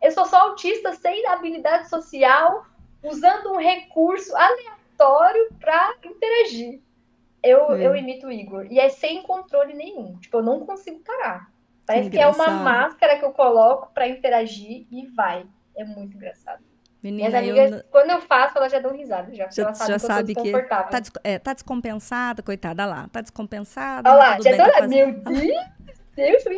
eu 0.00 0.10
sou 0.12 0.24
só 0.24 0.48
autista 0.48 0.94
sem 0.94 1.26
habilidade 1.26 1.90
social, 1.90 2.64
usando 3.02 3.52
um 3.52 3.58
recurso 3.58 4.34
aleatório 4.34 5.50
para 5.60 5.94
interagir. 6.02 6.80
Eu, 7.42 7.72
É. 7.74 7.86
eu 7.86 7.94
imito 7.94 8.26
o 8.26 8.32
Igor. 8.32 8.66
E 8.70 8.78
é 8.78 8.88
sem 8.88 9.22
controle 9.22 9.74
nenhum. 9.74 10.16
Tipo, 10.18 10.38
eu 10.38 10.42
não 10.42 10.60
consigo 10.60 11.00
parar. 11.00 11.50
Parece 11.86 12.08
que, 12.08 12.18
é 12.18 12.26
uma 12.26 12.50
máscara 12.50 13.18
que 13.18 13.24
eu 13.24 13.32
coloco 13.32 13.92
para 13.92 14.08
interagir 14.08 14.86
e 14.90 15.06
vai. 15.08 15.46
É 15.80 15.84
muito 15.84 16.16
engraçado. 16.16 16.62
Minhas 17.02 17.32
Menina, 17.32 17.42
eu 17.42 17.54
amigas, 17.62 17.70
não- 17.70 17.90
quando 17.90 18.10
eu 18.10 18.20
faço, 18.20 18.58
elas 18.58 18.70
já 18.70 18.78
dão 18.78 18.94
risada. 18.94 19.34
Já, 19.34 19.44
porque 19.44 19.62
já, 19.62 19.72
já 19.72 19.86
que 19.86 19.92
eu 19.92 19.98
sabe 19.98 20.34
que 20.34 20.52
tá, 20.68 21.00
des- 21.00 21.10
é, 21.24 21.38
tá 21.38 21.54
descompensada, 21.54 22.42
coitada 22.42 22.84
lá. 22.84 23.08
Tá 23.08 23.22
descompensada, 23.22 24.10
Olha 24.10 24.18
mas 24.18 24.44
lá, 24.44 24.50
já 24.50 24.64
tô 24.66 24.70
tá 24.72 24.80
lá. 24.80 24.86
Meu 24.88 25.12
Deus 25.12 25.56
do 25.96 26.14
céu, 26.14 26.34
eu 26.34 26.40
sou 26.40 26.52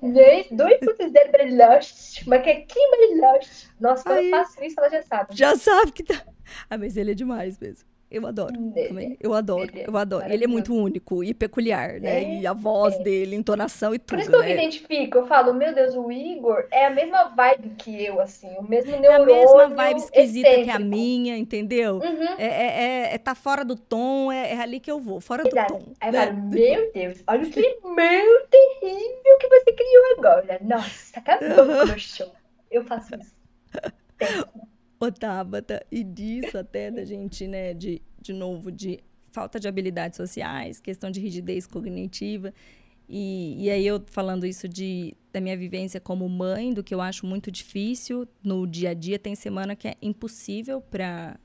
Guimarães, 0.00 0.46
dois 0.50 0.78
pontos 0.80 1.12
zero 1.12 1.30
brilhantes, 1.32 2.24
macaquinho 2.26 2.90
brilhante. 2.96 3.68
Nossa, 3.78 4.02
quando 4.04 4.18
Aí. 4.18 4.30
eu 4.30 4.38
faço 4.38 4.64
isso, 4.64 4.80
ela 4.80 4.88
já 4.88 5.02
sabe. 5.02 5.36
Já 5.36 5.54
sabe 5.56 5.92
que 5.92 6.02
tá. 6.02 6.24
Ah, 6.70 6.78
mas 6.78 6.96
ele 6.96 7.10
é 7.10 7.14
demais 7.14 7.58
mesmo. 7.58 7.86
Eu 8.12 8.26
adoro. 8.26 8.60
Ele- 8.74 8.88
Também. 8.88 9.16
Eu 9.20 9.34
adoro, 9.34 9.72
é 9.74 9.86
eu 9.86 9.96
adoro. 9.96 10.30
Ele 10.30 10.44
é 10.44 10.46
muito 10.46 10.74
único 10.74 11.22
e 11.24 11.34
peculiar, 11.34 12.00
né? 12.00 12.22
É, 12.22 12.24
e 12.24 12.46
a 12.46 12.52
voz 12.52 12.98
dele, 12.98 13.36
entonação 13.36 13.94
e 13.94 13.98
Por 14.08 14.18
tudo, 14.18 14.20
isso 14.20 14.30
que 14.30 14.36
eu 14.36 14.44
me 14.44 14.52
né? 14.52 14.64
identifico, 14.64 15.18
eu 15.18 15.26
falo, 15.26 15.54
meu 15.54 15.74
Deus, 15.74 15.94
o 15.96 16.10
Igor 16.12 16.68
é 16.70 16.86
a 16.86 16.90
mesma 16.90 17.24
vibe 17.34 17.74
que 17.76 18.04
eu, 18.04 18.20
assim, 18.20 18.54
o 18.58 18.62
mesmo 18.62 18.96
É 19.06 19.14
a 19.14 19.18
neurônio 19.18 19.18
mesma 19.18 19.68
vibe 19.68 19.98
esquisita 19.98 20.58
que 20.58 20.70
a 20.70 20.78
excêntrico. 20.78 20.78
minha, 20.78 21.36
entendeu? 21.36 22.02
Uhum, 22.02 22.36
É, 22.36 22.46
é, 22.46 23.10
é- 23.12 23.14
é 23.14 23.18
tá 23.18 23.34
fora 23.34 23.64
do 23.64 23.76
tom, 23.76 24.30
é, 24.32 24.52
é 24.54 24.60
ali 24.60 24.80
que 24.80 24.90
eu 24.90 25.00
vou, 25.00 25.20
fora 25.20 25.44
do 25.46 25.56
tom. 25.56 25.94
Aí 26.00 26.10
eu 26.10 26.12
né? 26.12 26.26
falo, 26.26 26.32
meu 26.34 26.92
Deus, 26.92 27.22
olha 27.26 27.46
o 27.46 27.50
climão 27.50 28.46
terrível 28.50 29.38
que 29.40 29.48
você 29.48 29.72
criou 29.72 30.04
agora. 30.18 30.58
Nossa, 30.62 31.18
acabou 31.18 31.70
com 31.72 31.80
o 31.82 31.84
meu 31.86 31.98
show. 31.98 32.32
Eu 32.70 32.84
faço 32.84 33.14
isso. 33.16 33.34
Ô, 35.02 35.10
Tabata, 35.10 35.84
e 35.90 36.04
disso 36.04 36.56
até 36.56 36.88
da 36.88 37.04
gente, 37.04 37.48
né, 37.48 37.74
de, 37.74 38.00
de 38.20 38.32
novo, 38.32 38.70
de 38.70 39.00
falta 39.32 39.58
de 39.58 39.66
habilidades 39.66 40.16
sociais, 40.16 40.78
questão 40.78 41.10
de 41.10 41.18
rigidez 41.18 41.66
cognitiva. 41.66 42.54
E, 43.08 43.64
e 43.64 43.68
aí 43.68 43.84
eu 43.84 44.00
falando 44.06 44.46
isso 44.46 44.68
de, 44.68 45.16
da 45.32 45.40
minha 45.40 45.56
vivência 45.56 46.00
como 46.00 46.28
mãe, 46.28 46.72
do 46.72 46.84
que 46.84 46.94
eu 46.94 47.00
acho 47.00 47.26
muito 47.26 47.50
difícil 47.50 48.28
no 48.44 48.64
dia 48.64 48.90
a 48.90 48.94
dia, 48.94 49.18
tem 49.18 49.34
semana 49.34 49.74
que 49.74 49.88
é 49.88 49.96
impossível 50.00 50.80
para 50.80 51.36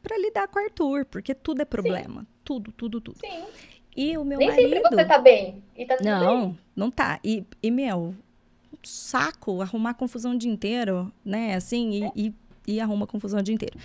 para 0.00 0.16
lidar 0.18 0.46
com 0.46 0.60
o 0.60 0.62
Arthur, 0.62 1.04
porque 1.06 1.34
tudo 1.34 1.62
é 1.62 1.64
problema. 1.64 2.24
Tudo, 2.44 2.70
tudo, 2.70 3.00
tudo. 3.00 3.18
Sim. 3.18 3.42
E 3.96 4.16
o 4.16 4.24
meu 4.24 4.38
Nem 4.38 4.46
marido. 4.46 4.68
sempre 4.68 4.88
você 4.88 5.04
tá 5.04 5.18
bem. 5.18 5.60
E 5.76 5.84
tá 5.84 5.96
tudo 5.96 6.04
bem. 6.04 6.14
Não, 6.20 6.58
não 6.76 6.88
tá. 6.88 7.18
E, 7.24 7.44
e 7.60 7.68
meu, 7.68 8.14
um 8.72 8.78
saco 8.84 9.60
arrumar 9.60 9.94
confusão 9.94 10.34
o 10.34 10.38
dia 10.38 10.52
inteiro, 10.52 11.12
né? 11.24 11.56
Assim, 11.56 12.12
e, 12.14 12.26
e, 12.28 12.34
e 12.66 12.80
arruma 12.80 13.06
confusão 13.06 13.40
o 13.40 13.42
dia 13.42 13.54
inteiro. 13.54 13.78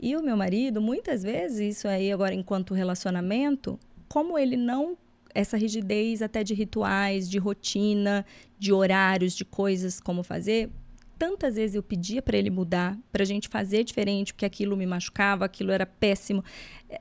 E 0.00 0.16
o 0.16 0.22
meu 0.22 0.36
marido, 0.36 0.80
muitas 0.80 1.22
vezes, 1.22 1.76
isso 1.78 1.88
aí 1.88 2.12
agora 2.12 2.34
enquanto 2.34 2.74
relacionamento, 2.74 3.78
como 4.08 4.38
ele 4.38 4.56
não. 4.56 4.96
Essa 5.34 5.56
rigidez 5.56 6.22
até 6.22 6.42
de 6.42 6.54
rituais, 6.54 7.28
de 7.28 7.38
rotina, 7.38 8.24
de 8.58 8.72
horários, 8.72 9.34
de 9.34 9.44
coisas 9.44 10.00
como 10.00 10.22
fazer. 10.22 10.70
Tantas 11.18 11.56
vezes 11.56 11.76
eu 11.76 11.82
pedia 11.82 12.22
para 12.22 12.36
ele 12.36 12.48
mudar, 12.48 12.96
para 13.12 13.22
a 13.22 13.26
gente 13.26 13.48
fazer 13.48 13.84
diferente, 13.84 14.32
porque 14.32 14.46
aquilo 14.46 14.76
me 14.76 14.86
machucava, 14.86 15.44
aquilo 15.44 15.70
era 15.70 15.84
péssimo, 15.84 16.42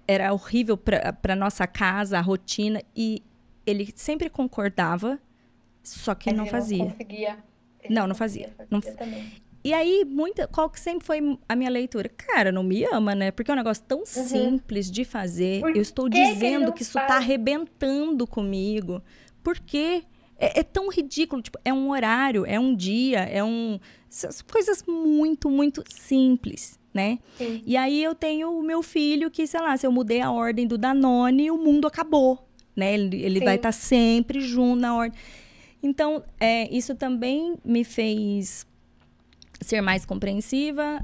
era 0.08 0.34
horrível 0.34 0.76
para 0.76 1.36
nossa 1.36 1.66
casa, 1.66 2.18
a 2.18 2.22
rotina. 2.22 2.82
E 2.96 3.24
ele 3.66 3.92
sempre 3.96 4.30
concordava, 4.30 5.20
só 5.82 6.14
que 6.14 6.30
Mas 6.30 6.38
não 6.38 6.44
ele 6.46 6.52
fazia. 6.52 6.86
conseguia. 6.86 7.38
Ele 7.82 7.94
Não, 7.94 8.08
não 8.08 8.16
fazia. 8.16 8.54
Não. 8.70 8.82
E 9.68 9.74
aí, 9.74 10.06
muita, 10.06 10.48
qual 10.48 10.70
que 10.70 10.80
sempre 10.80 11.06
foi 11.06 11.38
a 11.50 11.54
minha 11.54 11.70
leitura? 11.70 12.08
Cara, 12.08 12.54
não 12.54 12.64
me 12.64 12.86
ama, 12.86 13.14
né? 13.14 13.32
Porque 13.32 13.52
é 13.52 13.54
um 13.54 13.58
negócio 13.58 13.84
tão 13.86 14.06
simples 14.06 14.90
de 14.90 15.04
fazer. 15.04 15.60
Por 15.60 15.76
Eu 15.76 15.82
estou 15.82 16.10
que 16.10 16.12
que 16.12 16.34
dizendo 16.34 16.68
não 16.68 16.72
que 16.72 16.84
isso 16.84 16.94
tá 16.94 17.06
faz? 17.06 17.16
arrebentando 17.22 18.26
comigo. 18.26 19.04
Por 19.44 19.60
quê? 19.60 20.04
É, 20.40 20.62
é 20.62 20.64
tão 20.64 20.88
ridículo. 20.90 21.42
Tipo, 21.42 21.60
é 21.66 21.74
um 21.74 21.90
horário, 21.90 22.46
é 22.46 22.58
um 22.58 22.74
dia, 22.74 23.20
é 23.20 23.44
um. 23.44 23.78
Coisas 24.50 24.86
muito, 24.88 25.50
muito 25.50 25.84
simples, 25.90 26.80
né? 26.94 27.20
Sim. 27.38 27.62
E 27.66 27.76
aí 27.76 28.02
eu 28.02 28.16
tenho 28.16 28.58
o 28.58 28.64
meu 28.64 28.82
filho 28.82 29.30
que, 29.30 29.46
sei 29.46 29.60
lá, 29.60 29.76
se 29.76 29.86
eu 29.86 29.92
mudei 29.92 30.22
a 30.22 30.32
ordem 30.32 30.66
do 30.66 30.78
Danone, 30.78 31.52
o 31.52 31.58
mundo 31.58 31.88
acabou, 31.88 32.48
né? 32.74 32.94
Ele, 32.94 33.22
ele 33.22 33.42
vai 33.42 33.58
estar 33.58 33.74
sempre 33.74 34.40
junto 34.40 34.80
na 34.80 34.96
ordem. 34.96 35.20
Então, 35.84 36.24
é, 36.40 36.74
isso 36.76 36.96
também 36.96 37.56
me 37.64 37.84
fez 37.84 38.66
ser 39.62 39.82
mais 39.82 40.06
compreensiva, 40.06 41.02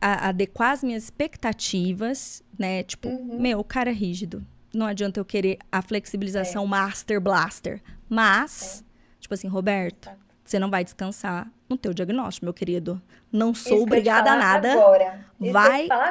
a, 0.00 0.28
adequar 0.28 0.72
as 0.72 0.82
minhas 0.82 1.04
expectativas, 1.04 2.42
né? 2.58 2.82
Tipo, 2.82 3.08
Uhum. 3.08 3.40
meu, 3.40 3.58
o 3.60 3.64
cara 3.64 3.90
é 3.90 3.92
rígido. 3.92 4.44
Não 4.74 4.86
adianta 4.86 5.20
eu 5.20 5.24
querer 5.24 5.58
a 5.70 5.78
É. 5.78 5.82
flexibilização 5.82 6.66
master 6.66 7.20
blaster. 7.20 7.82
Mas, 8.08 8.84
tipo 9.20 9.34
assim, 9.34 9.46
Roberto, 9.48 10.08
Exato. 10.08 10.18
você 10.44 10.58
não 10.58 10.70
vai 10.70 10.82
descansar 10.84 11.50
no 11.68 11.76
teu 11.76 11.92
diagnóstico, 11.94 12.46
meu 12.46 12.54
querido. 12.54 13.00
Não 13.30 13.52
Isso 13.52 13.68
sou 13.68 13.78
te 13.78 13.82
obrigada 13.84 14.32
a 14.32 14.36
nada. 14.36 14.72
Agora. 14.72 15.24
Isso 15.40 15.52
Vai 15.52 15.84
atrás. 15.86 16.10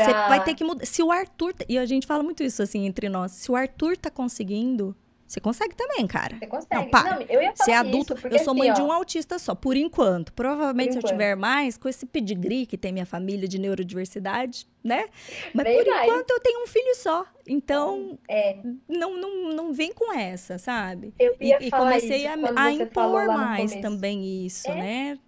Você 0.00 0.10
agora. 0.10 0.28
vai 0.28 0.44
ter 0.44 0.54
que 0.54 0.62
mudar. 0.64 0.86
Se 0.86 1.02
o 1.02 1.10
Arthur. 1.10 1.54
E 1.68 1.76
a 1.76 1.84
gente 1.86 2.06
fala 2.06 2.22
muito 2.22 2.42
isso 2.44 2.62
assim 2.62 2.86
entre 2.86 3.08
nós. 3.08 3.32
Se 3.32 3.50
o 3.50 3.56
Arthur 3.56 3.96
tá 3.96 4.10
conseguindo, 4.10 4.94
você 5.32 5.40
consegue 5.40 5.74
também, 5.74 6.06
cara. 6.06 6.36
Você 6.38 6.46
consegue. 6.46 6.74
Não, 6.74 6.88
para. 6.90 7.14
Não, 7.16 7.22
eu 7.22 7.42
ia 7.42 7.52
falar 7.52 7.64
Ser 7.64 7.72
adulto, 7.72 8.14
isso, 8.14 8.26
eu 8.28 8.38
sou 8.40 8.54
mãe 8.54 8.70
assim, 8.70 8.82
de 8.82 8.86
um 8.86 8.92
autista 8.92 9.38
só, 9.38 9.54
por 9.54 9.76
enquanto. 9.76 10.32
Provavelmente, 10.32 10.88
Por 10.88 10.92
se 10.92 10.98
eu 10.98 11.00
enquanto. 11.00 11.12
tiver 11.12 11.36
mais, 11.36 11.76
com 11.76 11.88
esse 11.88 12.06
pedigree 12.06 12.66
que 12.66 12.76
tem 12.78 12.92
minha 12.92 13.06
família 13.06 13.48
de 13.48 13.58
neurodiversidade, 13.58 14.66
né? 14.82 15.06
Mas 15.54 15.64
Bem 15.64 15.78
por 15.78 15.86
mais. 15.90 16.04
enquanto 16.08 16.30
eu 16.30 16.40
tenho 16.40 16.62
um 16.64 16.66
filho 16.66 16.94
só. 16.96 17.26
Então, 17.46 18.18
É, 18.28 18.56
não, 18.88 19.16
não, 19.16 19.52
não 19.52 19.72
vem 19.72 19.92
com 19.92 20.12
essa, 20.12 20.58
sabe? 20.58 21.12
eu 21.18 21.34
E, 21.40 21.48
ia 21.48 21.58
e 21.60 21.70
falar 21.70 21.84
comecei 21.84 22.18
isso 22.26 22.28
a, 22.28 22.32
a 22.32 22.70
você 22.70 22.82
impor 22.84 23.26
mais 23.26 23.74
também 23.76 24.44
isso, 24.46 24.68
É. 24.70 24.74
né? 24.74 25.18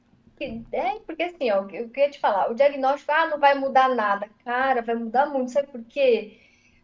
É, 0.72 0.98
porque 1.06 1.22
assim, 1.22 1.50
ó, 1.50 1.66
eu 1.72 1.88
queria 1.88 2.10
te 2.10 2.18
falar, 2.18 2.50
o 2.50 2.54
diagnóstico, 2.54 3.10
ah, 3.12 3.28
não 3.28 3.38
vai 3.38 3.54
mudar 3.58 3.88
nada. 3.94 4.28
Cara, 4.44 4.82
vai 4.82 4.94
mudar 4.94 5.26
muito, 5.26 5.50
sabe 5.50 5.68
por 5.68 5.82
quê? 5.84 6.38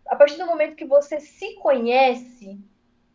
A 0.06 0.16
partir 0.16 0.38
do 0.38 0.46
momento 0.46 0.74
que 0.76 0.84
você 0.84 1.20
se 1.20 1.54
conhece, 1.56 2.58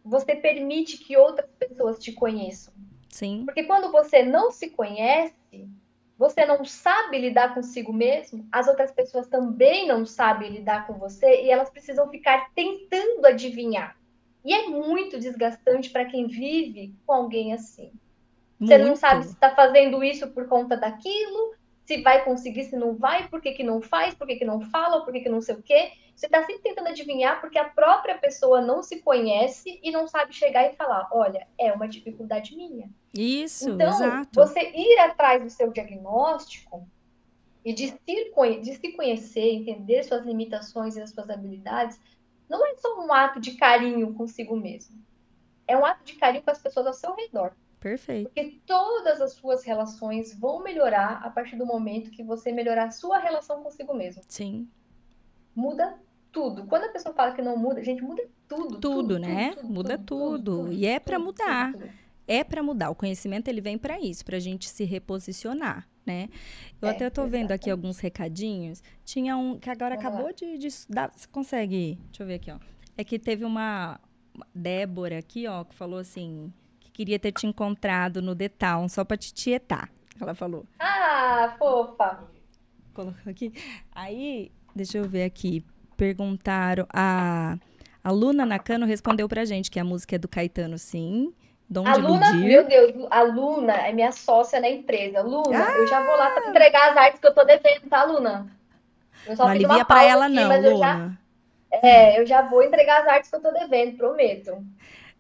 você 0.06 0.36
permite 0.36 0.98
que 1.00 1.18
outras 1.18 1.50
pessoas 1.58 1.98
te 1.98 2.12
conheçam. 2.12 2.74
Sim. 3.10 3.44
Porque 3.46 3.64
quando 3.64 3.92
você 3.92 4.22
não 4.22 4.52
se 4.52 4.70
conhece, 4.70 5.68
você 6.18 6.46
não 6.46 6.64
sabe 6.64 7.18
lidar 7.18 7.54
consigo 7.54 7.92
mesmo, 7.92 8.48
as 8.52 8.68
outras 8.68 8.92
pessoas 8.92 9.28
também 9.28 9.88
não 9.88 10.06
sabem 10.06 10.52
lidar 10.52 10.86
com 10.86 10.94
você 10.94 11.44
e 11.44 11.50
elas 11.50 11.70
precisam 11.70 12.10
ficar 12.10 12.52
tentando 12.54 13.26
adivinhar. 13.26 13.98
E 14.44 14.54
é 14.54 14.68
muito 14.68 15.20
desgastante 15.20 15.90
para 15.90 16.06
quem 16.06 16.28
vive 16.28 16.94
com 17.06 17.14
alguém 17.14 17.54
assim. 17.54 17.92
Você 18.60 18.78
não 18.78 18.88
Muito. 18.88 19.00
sabe 19.00 19.26
se 19.26 19.34
está 19.34 19.54
fazendo 19.54 20.04
isso 20.04 20.28
por 20.30 20.48
conta 20.48 20.78
daquilo, 20.78 21.56
se 21.86 22.02
vai 22.02 22.26
conseguir, 22.26 22.64
se 22.64 22.76
não 22.76 22.96
vai, 22.96 23.28
por 23.28 23.40
que, 23.40 23.52
que 23.52 23.64
não 23.64 23.80
faz, 23.82 24.16
por 24.16 24.26
que, 24.26 24.38
que 24.38 24.46
não 24.46 24.60
fala, 24.60 25.06
por 25.06 25.14
que, 25.14 25.22
que 25.22 25.30
não 25.30 25.42
sei 25.42 25.56
o 25.56 25.62
quê. 25.62 25.92
Você 26.16 26.26
está 26.26 26.44
sempre 26.44 26.64
tentando 26.64 26.88
adivinhar 26.88 27.40
porque 27.40 27.60
a 27.60 27.70
própria 27.70 28.18
pessoa 28.18 28.60
não 28.60 28.82
se 28.82 29.02
conhece 29.02 29.80
e 29.84 29.92
não 29.92 30.08
sabe 30.08 30.34
chegar 30.34 30.66
e 30.66 30.76
falar: 30.76 31.08
olha, 31.12 31.48
é 31.60 31.72
uma 31.72 31.88
dificuldade 31.88 32.56
minha. 32.56 32.90
Isso, 33.14 33.70
Então, 33.70 33.90
exato. 33.90 34.30
você 34.34 34.72
ir 34.74 35.00
atrás 35.00 35.44
do 35.44 35.50
seu 35.50 35.72
diagnóstico 35.72 36.88
e 37.64 37.72
de 37.74 37.88
se, 37.88 38.60
de 38.62 38.76
se 38.76 38.92
conhecer, 38.94 39.54
entender 39.54 40.04
suas 40.04 40.26
limitações 40.26 40.96
e 40.96 41.02
as 41.02 41.12
suas 41.12 41.30
habilidades, 41.30 42.00
não 42.50 42.66
é 42.66 42.76
só 42.78 43.00
um 43.00 43.14
ato 43.14 43.40
de 43.40 43.52
carinho 43.56 44.14
consigo 44.14 44.56
mesmo. 44.56 44.96
É 45.68 45.76
um 45.78 45.86
ato 45.86 46.04
de 46.04 46.14
carinho 46.14 46.44
com 46.44 46.52
as 46.52 46.62
pessoas 46.62 46.88
ao 46.88 46.94
seu 46.94 47.14
redor. 47.16 47.54
Perfeito. 47.86 48.32
Porque 48.34 48.60
todas 48.66 49.22
as 49.22 49.34
suas 49.34 49.64
relações 49.64 50.34
vão 50.40 50.64
melhorar 50.64 51.22
a 51.24 51.30
partir 51.30 51.56
do 51.56 51.68
momento 51.68 52.10
que 52.10 52.24
você 52.24 52.52
melhorar 52.52 52.86
a 52.86 52.92
sua 52.92 53.20
relação 53.20 53.62
consigo 53.62 53.94
mesmo. 53.94 54.24
Sim. 54.28 54.68
Muda 55.56 55.96
tudo. 56.32 56.66
Quando 56.66 56.86
a 56.86 56.90
pessoa 56.90 57.14
fala 57.14 57.34
que 57.36 57.44
não 57.44 57.56
muda, 57.56 57.84
gente, 57.84 58.02
muda 58.02 58.28
tudo. 58.48 58.80
Tudo, 58.80 59.20
né? 59.20 59.54
Muda 59.62 60.00
tudo. 60.00 60.74
E 60.74 60.88
é 60.88 61.00
pra 61.00 61.18
tudo, 61.18 61.26
mudar. 61.26 61.72
tudo, 61.74 61.84
tudo. 61.84 61.94
é 62.28 62.44
para 62.44 62.64
mudar. 62.64 62.90
O 62.90 62.96
conhecimento 62.96 63.50
ele 63.50 63.62
vem 63.62 63.78
para 63.78 64.00
isso, 64.00 64.26
para 64.26 64.38
a 64.38 64.40
gente 64.40 64.68
se 64.68 64.84
reposicionar, 64.84 65.88
né? 66.04 66.28
Eu 66.82 66.88
É, 66.88 66.92
até 66.92 67.08
tô 67.12 67.28
vendo 67.28 67.52
aqui 67.52 67.70
alguns 67.70 68.00
recadinhos. 68.00 68.82
Tinha 69.04 69.38
um 69.38 69.60
que 69.60 69.70
agora 69.70 69.96
Vamos 69.96 70.12
lá. 70.12 70.18
acabou 70.18 70.34
de, 70.34 70.58
de 70.58 70.70
dar. 70.90 71.12
Você 71.16 71.28
consegue? 71.28 72.00
Deixa 72.06 72.24
eu 72.24 72.28
ver 72.28 72.34
aqui, 72.34 72.50
ó. 72.50 72.58
É 72.98 73.04
que 73.04 73.20
teve 73.20 73.46
uma 73.46 74.00
Débora 74.56 75.20
aqui, 75.20 75.46
ó, 75.46 75.64
que 75.64 75.76
falou 75.76 76.00
assim 76.00 76.52
queria 76.96 77.20
ter 77.20 77.32
te 77.34 77.46
encontrado 77.46 78.22
no 78.22 78.34
The 78.36 78.48
Town 78.50 78.88
só 78.88 79.04
para 79.04 79.18
te 79.18 79.34
tietar. 79.34 79.90
Ela 80.20 80.34
falou. 80.34 80.66
Ah, 80.80 81.54
fofa. 81.60 82.24
Colocou 82.94 83.30
aqui. 83.30 83.52
Aí, 83.94 84.50
deixa 84.74 84.98
eu 84.98 85.04
ver 85.04 85.24
aqui. 85.26 85.64
Perguntaram 85.98 86.88
a 86.94 87.58
a 88.04 88.12
Luna 88.12 88.46
Nakano 88.46 88.86
respondeu 88.86 89.28
pra 89.28 89.44
gente 89.46 89.72
que 89.72 89.80
a 89.80 89.84
música 89.84 90.16
é 90.16 90.20
do 90.20 90.28
Caetano, 90.28 90.78
sim. 90.78 91.34
Dom 91.68 91.88
A 91.88 91.96
Luna, 91.96 92.28
Iludir. 92.30 92.48
meu 92.48 92.64
Deus, 92.68 93.08
a 93.10 93.24
Luna 93.24 93.74
é 93.74 93.92
minha 93.92 94.12
sócia 94.12 94.62
na 94.62 94.70
empresa. 94.70 95.22
Luna, 95.24 95.66
Ah! 95.66 95.72
eu 95.78 95.88
já 95.88 96.00
vou 96.06 96.16
lá 96.16 96.30
pra 96.30 96.48
entregar 96.50 96.92
as 96.92 96.98
artes 96.98 97.20
que 97.20 97.26
eu 97.28 97.34
tô 97.34 97.44
devendo, 97.44 97.90
tá, 97.90 98.04
Luna? 98.04 98.46
Eu 99.26 99.36
só 99.36 99.46
Não 99.46 99.52
alivia 99.52 99.84
pra 99.84 100.04
ela, 100.04 100.26
aqui, 100.28 100.36
não, 100.36 100.48
mas 100.48 100.64
eu 100.64 100.78
já, 100.78 100.94
Luna. 100.94 101.20
é, 101.72 102.22
eu 102.22 102.26
já 102.28 102.44
vou 102.44 102.62
entregar 102.62 103.02
as 103.02 103.08
artes 103.08 103.30
que 103.32 103.36
eu 103.36 103.42
tô 103.42 103.52
devendo, 103.52 103.98
prometo. 103.98 104.64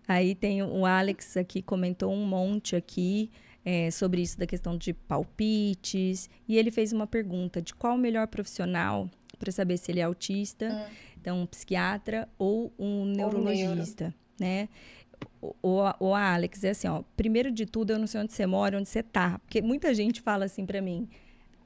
Aí 0.07 0.35
tem 0.35 0.61
o 0.63 0.85
Alex 0.85 1.35
aqui, 1.37 1.61
comentou 1.61 2.11
um 2.13 2.25
monte 2.25 2.75
aqui 2.75 3.31
é, 3.63 3.89
sobre 3.91 4.21
isso 4.21 4.37
da 4.37 4.45
questão 4.45 4.77
de 4.77 4.93
palpites. 4.93 6.29
E 6.47 6.57
ele 6.57 6.71
fez 6.71 6.93
uma 6.93 7.07
pergunta 7.07 7.61
de 7.61 7.73
qual 7.73 7.95
o 7.95 7.97
melhor 7.97 8.27
profissional 8.27 9.09
para 9.39 9.51
saber 9.51 9.77
se 9.77 9.91
ele 9.91 9.99
é 9.99 10.03
autista, 10.03 10.69
Hum. 10.69 10.93
então 11.19 11.41
um 11.41 11.45
psiquiatra 11.45 12.27
ou 12.37 12.71
um 12.79 13.05
neurologista, 13.05 14.13
né? 14.39 14.69
O, 15.41 15.53
o, 15.61 16.07
o 16.09 16.13
Alex, 16.15 16.63
é 16.63 16.69
assim, 16.69 16.87
ó, 16.87 17.03
primeiro 17.17 17.51
de 17.51 17.65
tudo, 17.65 17.91
eu 17.91 17.99
não 17.99 18.07
sei 18.07 18.21
onde 18.21 18.33
você 18.33 18.45
mora, 18.45 18.77
onde 18.77 18.87
você 18.89 19.01
tá. 19.03 19.39
Porque 19.39 19.61
muita 19.61 19.93
gente 19.93 20.21
fala 20.21 20.45
assim 20.45 20.65
para 20.65 20.81
mim, 20.81 21.07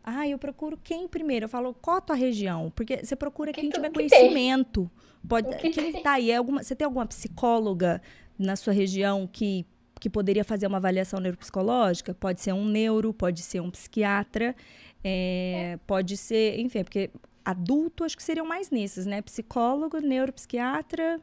ah, 0.04 0.28
eu 0.28 0.38
procuro 0.40 0.78
quem 0.84 1.08
primeiro? 1.08 1.46
Eu 1.46 1.50
falo, 1.50 1.74
qual 1.74 1.98
a 1.98 2.02
tua 2.02 2.16
região? 2.16 2.72
Porque 2.76 3.04
você 3.04 3.16
procura 3.16 3.52
que 3.52 3.62
quem 3.62 3.70
tu- 3.70 3.76
tiver 3.76 3.90
que 3.90 4.00
tem? 4.00 4.10
conhecimento. 4.10 4.90
Pode, 5.28 5.48
O 5.50 5.58
que 5.58 5.70
quem 5.70 5.92
tem? 5.92 6.02
tá 6.04 6.14
aí? 6.14 6.32
É 6.32 6.38
alguma, 6.38 6.64
você 6.64 6.76
tem 6.76 6.86
alguma 6.86 7.06
psicóloga 7.06 8.02
na 8.40 8.56
sua 8.56 8.74
região 8.74 9.28
que, 9.28 9.66
que 10.00 10.10
poderia 10.10 10.44
fazer 10.44 10.66
uma 10.66 10.78
avaliação 10.78 11.20
neuropsicológica? 11.20 12.14
Pode 12.14 12.42
ser 12.42 12.54
um 12.54 12.66
neuro, 12.66 13.14
pode 13.14 13.44
ser 13.44 13.60
um 13.60 13.70
psiquiatra, 13.70 14.56
é, 15.04 15.78
pode 15.86 16.16
ser, 16.16 16.60
enfim, 16.60 16.84
porque 16.84 17.12
adulto 17.44 18.04
acho 18.04 18.16
que 18.16 18.24
seriam 18.24 18.46
mais 18.46 18.72
nesses, 18.72 19.06
né? 19.06 19.22
Psicólogo, 19.22 20.00
neuropsiquiatra. 20.00 21.22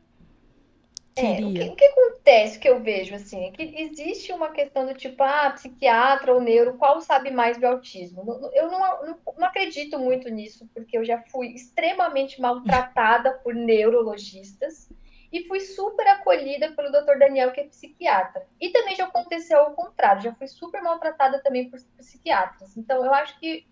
É, 1.18 1.42
o 1.42 1.50
que, 1.54 1.62
o 1.62 1.76
que 1.76 1.84
acontece 1.86 2.58
que 2.58 2.68
eu 2.68 2.78
vejo 2.82 3.14
assim 3.14 3.46
é 3.46 3.50
que 3.50 3.62
existe 3.62 4.30
uma 4.32 4.50
questão 4.50 4.84
do 4.84 4.92
tipo, 4.92 5.22
ah, 5.22 5.50
psiquiatra 5.50 6.34
ou 6.34 6.42
neuro, 6.42 6.74
qual 6.76 7.00
sabe 7.00 7.30
mais 7.30 7.56
do 7.56 7.66
autismo? 7.66 8.50
Eu 8.52 8.70
não, 8.70 9.06
não, 9.06 9.18
não 9.38 9.46
acredito 9.46 9.98
muito 9.98 10.28
nisso, 10.28 10.68
porque 10.74 10.98
eu 10.98 11.06
já 11.06 11.22
fui 11.30 11.54
extremamente 11.54 12.38
maltratada 12.38 13.32
por 13.42 13.54
neurologistas 13.54 14.90
e 15.32 15.44
fui 15.46 15.60
super 15.60 16.06
acolhida 16.08 16.72
pelo 16.72 16.90
Dr. 16.90 17.18
Daniel, 17.18 17.52
que 17.52 17.60
é 17.60 17.64
psiquiatra. 17.64 18.46
E 18.60 18.70
também 18.70 18.94
já 18.96 19.04
aconteceu 19.04 19.58
ao 19.58 19.72
contrário, 19.72 20.22
já 20.22 20.34
fui 20.34 20.46
super 20.46 20.82
maltratada 20.82 21.40
também 21.42 21.68
por 21.68 21.78
psiquiatras. 21.96 22.76
Então, 22.76 23.04
eu 23.04 23.12
acho 23.12 23.38
que, 23.38 23.66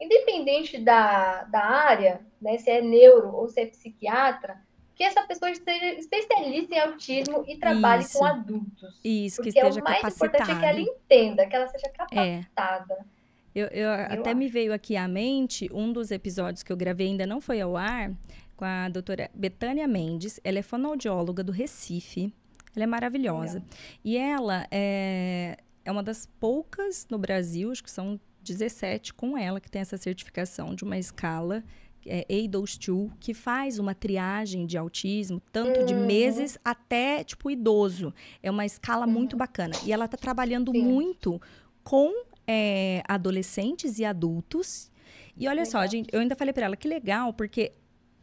independente 0.00 0.78
da, 0.78 1.44
da 1.44 1.64
área, 1.64 2.20
né, 2.40 2.58
se 2.58 2.70
é 2.70 2.80
neuro 2.80 3.34
ou 3.34 3.48
se 3.48 3.60
é 3.60 3.66
psiquiatra, 3.66 4.60
que 4.94 5.04
essa 5.04 5.22
pessoa 5.22 5.54
seja 5.54 5.94
especialista 5.94 6.74
em 6.74 6.78
autismo 6.80 7.44
e 7.46 7.56
trabalhe 7.56 8.02
Isso. 8.02 8.18
com 8.18 8.24
adultos. 8.24 9.00
Isso, 9.04 9.42
que 9.42 9.48
Porque 9.50 9.60
é 9.60 9.62
esteja 9.68 9.80
o 9.80 9.84
mais 9.84 10.14
importante 10.14 10.50
é 10.50 10.58
que 10.58 10.64
ela 10.64 10.80
entenda, 10.80 11.46
que 11.46 11.54
ela 11.54 11.68
seja 11.68 11.86
É. 11.86 11.90
capacitada. 11.90 13.06
Eu, 13.54 13.66
eu 13.68 13.90
até 13.90 14.34
me 14.34 14.46
veio 14.48 14.72
aqui 14.74 14.96
à 14.96 15.08
mente 15.08 15.68
um 15.72 15.92
dos 15.92 16.10
episódios 16.10 16.62
que 16.62 16.72
eu 16.72 16.76
gravei, 16.76 17.08
ainda 17.08 17.26
não 17.26 17.40
foi 17.40 17.60
ao 17.60 17.76
ar, 17.76 18.10
com 18.58 18.64
a 18.64 18.88
doutora 18.88 19.30
Betânia 19.32 19.86
Mendes. 19.86 20.38
Ela 20.42 20.58
é 20.58 20.62
fonoaudióloga 20.62 21.42
do 21.44 21.52
Recife. 21.52 22.34
Ela 22.74 22.82
é 22.82 22.86
maravilhosa. 22.86 23.62
E 24.04 24.16
ela 24.18 24.66
é, 24.70 25.56
é 25.84 25.90
uma 25.92 26.02
das 26.02 26.26
poucas 26.40 27.06
no 27.08 27.16
Brasil, 27.18 27.70
acho 27.70 27.82
que 27.82 27.90
são 27.90 28.20
17 28.42 29.14
com 29.14 29.38
ela, 29.38 29.60
que 29.60 29.70
tem 29.70 29.80
essa 29.80 29.96
certificação 29.96 30.74
de 30.74 30.82
uma 30.84 30.98
escala 30.98 31.62
é, 32.06 32.24
ADOS2, 32.30 33.10
que 33.20 33.32
faz 33.34 33.78
uma 33.78 33.94
triagem 33.94 34.66
de 34.66 34.76
autismo, 34.78 35.40
tanto 35.52 35.84
de 35.84 35.94
Uhum. 35.94 36.06
meses 36.06 36.58
até, 36.64 37.22
tipo, 37.22 37.50
idoso. 37.50 38.12
É 38.42 38.50
uma 38.50 38.64
escala 38.66 39.06
muito 39.06 39.34
Uhum. 39.34 39.38
bacana. 39.38 39.74
E 39.84 39.92
ela 39.92 40.06
está 40.06 40.16
trabalhando 40.16 40.72
Sim. 40.72 40.82
muito 40.82 41.40
com 41.84 42.12
é, 42.50 43.02
adolescentes 43.06 43.98
e 43.98 44.04
adultos. 44.04 44.90
E 45.36 45.46
olha 45.46 45.64
só, 45.66 45.78
Legal. 45.78 45.90
gente, 45.90 46.08
eu 46.12 46.20
ainda 46.20 46.34
falei 46.34 46.52
para 46.52 46.64
ela 46.66 46.76
que 46.76 46.88
legal, 46.88 47.32
porque 47.32 47.72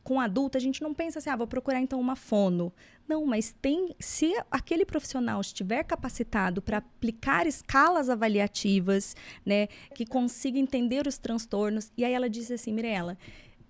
com 0.06 0.22
adulto 0.22 0.56
a 0.56 0.62
gente 0.62 0.84
não 0.84 0.94
pensa 0.94 1.18
assim, 1.18 1.32
ah, 1.32 1.36
vou 1.36 1.48
procurar 1.48 1.82
então 1.82 2.00
uma 2.00 2.16
fono. 2.16 2.72
Não, 3.08 3.26
mas 3.26 3.56
tem, 3.60 3.96
se 4.00 4.32
aquele 4.52 4.86
profissional 4.86 5.42
estiver 5.42 5.84
capacitado 5.84 6.62
para 6.62 6.78
aplicar 6.78 7.48
escalas 7.48 8.08
avaliativas, 8.08 9.16
né, 9.44 9.68
que 9.96 10.06
consiga 10.06 10.60
entender 10.60 11.08
os 11.08 11.18
transtornos. 11.18 11.92
E 11.98 12.06
aí 12.06 12.14
ela 12.14 12.30
disse 12.30 12.54
assim, 12.54 12.72
Mirella, 12.72 13.18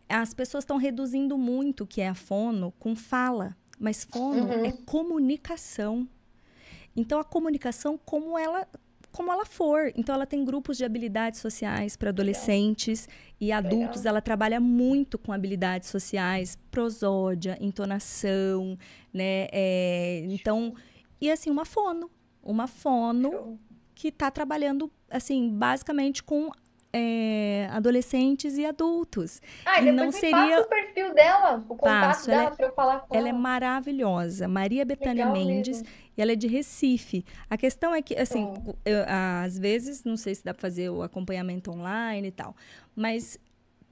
as 0.09 0.33
pessoas 0.33 0.63
estão 0.65 0.75
reduzindo 0.75 1.37
muito 1.37 1.85
o 1.85 1.87
que 1.87 2.01
é 2.01 2.09
a 2.09 2.13
fono 2.13 2.73
com 2.77 2.97
fala, 2.97 3.55
mas 3.79 4.03
fono 4.03 4.43
Uhum. 4.43 4.65
é 4.65 4.73
comunicação. 4.85 6.05
Então, 6.97 7.17
a 7.17 7.23
comunicação, 7.23 7.97
como 8.05 8.37
ela 8.37 8.67
como 9.15 9.31
ela 9.31 9.45
for. 9.45 9.93
Então, 9.95 10.13
ela 10.13 10.25
tem 10.25 10.43
grupos 10.43 10.75
de 10.75 10.83
habilidades 10.83 11.39
sociais 11.39 11.95
para 11.95 12.09
adolescentes 12.09 13.07
Legal. 13.07 13.37
e 13.39 13.51
adultos. 13.53 13.99
Legal. 14.01 14.11
Ela 14.11 14.21
trabalha 14.21 14.59
muito 14.59 15.17
com 15.17 15.31
habilidades 15.31 15.87
sociais, 15.89 16.57
prosódia, 16.69 17.57
entonação, 17.61 18.77
né? 19.13 19.47
É, 19.53 20.25
então, 20.27 20.73
e 21.21 21.31
assim, 21.31 21.49
uma 21.49 21.63
fono. 21.63 22.11
Uma 22.43 22.67
fono 22.67 23.31
Show. 23.31 23.59
que 23.95 24.09
está 24.09 24.29
trabalhando, 24.29 24.91
assim, 25.09 25.49
basicamente 25.49 26.21
com 26.21 26.51
é, 26.97 27.67
adolescentes 27.71 28.57
e 28.57 28.65
adultos. 28.65 29.41
Ah, 29.65 29.81
e 29.81 29.91
não 29.91 30.11
seria 30.13 30.61
o 30.61 30.65
perfil 30.65 31.13
dela, 31.13 31.57
o 31.67 31.75
contato 31.75 32.07
Passo, 32.07 32.27
dela 32.27 32.43
é, 32.43 32.51
para 32.51 32.65
eu 32.67 32.73
falar 32.73 32.99
com 33.01 33.13
ela. 33.13 33.27
Ela 33.27 33.29
é 33.29 33.33
maravilhosa, 33.33 34.47
Maria 34.47 34.85
Betânia 34.85 35.25
Mendes, 35.25 35.81
mesmo. 35.81 35.93
e 36.17 36.21
ela 36.21 36.31
é 36.31 36.35
de 36.35 36.47
Recife. 36.47 37.25
A 37.49 37.57
questão 37.57 37.93
é 37.93 38.01
que, 38.01 38.15
assim, 38.15 38.53
eu, 38.85 39.03
às 39.43 39.59
vezes, 39.59 40.05
não 40.05 40.15
sei 40.15 40.35
se 40.35 40.45
dá 40.45 40.53
para 40.53 40.61
fazer 40.61 40.89
o 40.89 41.03
acompanhamento 41.03 41.69
online 41.69 42.29
e 42.29 42.31
tal, 42.31 42.55
mas 42.95 43.37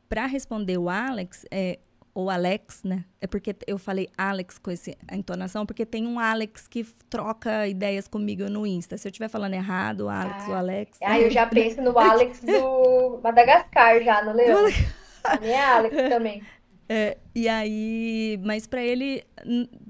para 0.07 0.25
responder 0.25 0.77
o 0.77 0.89
Alex, 0.89 1.45
é, 1.51 1.79
ou 2.13 2.29
Alex, 2.29 2.83
né? 2.83 3.05
É 3.19 3.25
porque 3.25 3.55
eu 3.65 3.77
falei 3.77 4.07
Alex 4.17 4.59
com 4.59 4.69
essa 4.69 4.91
entonação, 5.11 5.65
porque 5.65 5.85
tem 5.85 6.05
um 6.05 6.19
Alex 6.19 6.67
que 6.67 6.83
troca 7.09 7.67
ideias 7.67 8.07
comigo 8.07 8.47
no 8.49 8.67
Insta. 8.67 8.97
Se 8.97 9.07
eu 9.07 9.09
estiver 9.09 9.29
falando 9.29 9.55
errado, 9.55 10.01
o 10.01 10.09
Alex, 10.09 10.43
ah. 10.45 10.49
o 10.49 10.53
Alex. 10.53 10.97
Ah, 11.01 11.19
eu 11.19 11.31
já 11.31 11.47
penso 11.47 11.81
no 11.81 11.97
Alex 11.97 12.41
do 12.41 13.19
Madagascar, 13.23 14.01
já, 14.03 14.23
no 14.23 14.33
Leão. 14.33 14.65
A 15.23 15.39
minha 15.39 15.53
é 15.53 15.65
Alex 15.65 15.95
também. 16.09 16.43
É, 16.87 17.17
e 17.33 17.47
aí, 17.47 18.39
mas 18.43 18.67
para 18.67 18.83
ele 18.83 19.23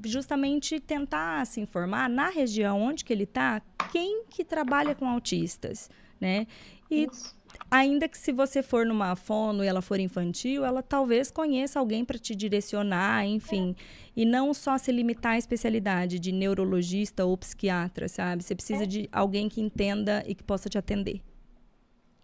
justamente 0.05 0.79
tentar 0.79 1.45
se 1.47 1.59
informar 1.59 2.07
na 2.07 2.29
região 2.29 2.79
onde 2.79 3.03
que 3.03 3.11
ele 3.11 3.23
está, 3.23 3.61
quem 3.91 4.25
que 4.29 4.45
trabalha 4.45 4.93
com 4.93 5.07
autistas, 5.07 5.89
né? 6.21 6.45
E 6.89 7.07
Isso 7.11 7.35
ainda 7.73 8.07
que 8.07 8.17
se 8.17 8.31
você 8.31 8.61
for 8.61 8.85
numa 8.85 9.15
fono 9.15 9.63
e 9.63 9.67
ela 9.67 9.81
for 9.81 9.99
infantil, 9.99 10.63
ela 10.63 10.83
talvez 10.83 11.31
conheça 11.31 11.79
alguém 11.79 12.05
para 12.05 12.19
te 12.19 12.35
direcionar, 12.35 13.25
enfim. 13.25 13.75
É. 13.75 14.21
E 14.21 14.25
não 14.25 14.53
só 14.53 14.77
se 14.77 14.91
limitar 14.91 15.33
à 15.33 15.37
especialidade 15.39 16.19
de 16.19 16.31
neurologista 16.31 17.25
ou 17.25 17.35
psiquiatra, 17.35 18.07
sabe? 18.07 18.43
Você 18.43 18.53
precisa 18.53 18.83
é. 18.83 18.85
de 18.85 19.09
alguém 19.11 19.49
que 19.49 19.59
entenda 19.59 20.23
e 20.27 20.35
que 20.35 20.43
possa 20.43 20.69
te 20.69 20.77
atender. 20.77 21.19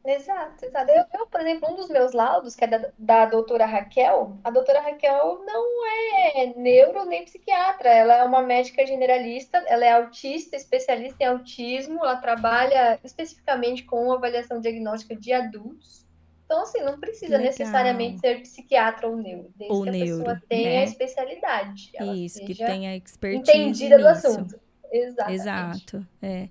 Exato, 0.05 0.65
exato. 0.65 0.91
Eu, 0.91 1.03
eu, 1.13 1.27
por 1.27 1.41
exemplo, 1.41 1.69
um 1.71 1.75
dos 1.75 1.89
meus 1.89 2.13
laudos, 2.13 2.55
que 2.55 2.63
é 2.63 2.67
da, 2.67 2.89
da 2.97 3.25
doutora 3.25 3.65
Raquel, 3.65 4.37
a 4.43 4.49
doutora 4.49 4.81
Raquel 4.81 5.43
não 5.45 5.85
é 5.87 6.53
neuro 6.55 7.05
nem 7.05 7.25
psiquiatra, 7.25 7.89
ela 7.89 8.15
é 8.15 8.23
uma 8.23 8.41
médica 8.41 8.85
generalista, 8.85 9.57
ela 9.67 9.85
é 9.85 9.91
autista, 9.91 10.55
especialista 10.55 11.23
em 11.23 11.27
autismo, 11.27 11.99
ela 11.99 12.15
trabalha 12.15 12.97
especificamente 13.03 13.83
com 13.83 14.11
avaliação 14.11 14.61
diagnóstica 14.61 15.15
de 15.15 15.33
adultos. 15.33 16.07
Então, 16.45 16.63
assim, 16.63 16.81
não 16.81 16.99
precisa 16.99 17.37
Legal. 17.37 17.45
necessariamente 17.45 18.21
ser 18.21 18.41
psiquiatra 18.41 19.07
ou 19.07 19.15
neuro, 19.15 19.51
desde 19.55 19.75
ou 19.75 19.83
que 19.83 19.89
a 19.89 19.91
neuro, 19.91 20.23
pessoa 20.23 20.41
tenha 20.49 20.69
né? 20.69 20.77
a 20.79 20.83
especialidade. 20.83 21.91
Isso, 22.15 22.43
que 22.43 22.55
tenha 22.55 22.95
expertise 22.95 23.57
entendida 23.57 23.97
nisso. 23.97 24.07
do 24.07 24.27
assunto. 24.29 24.59
Exatamente. 24.91 25.41
Exato, 25.41 26.07
é. 26.21 26.49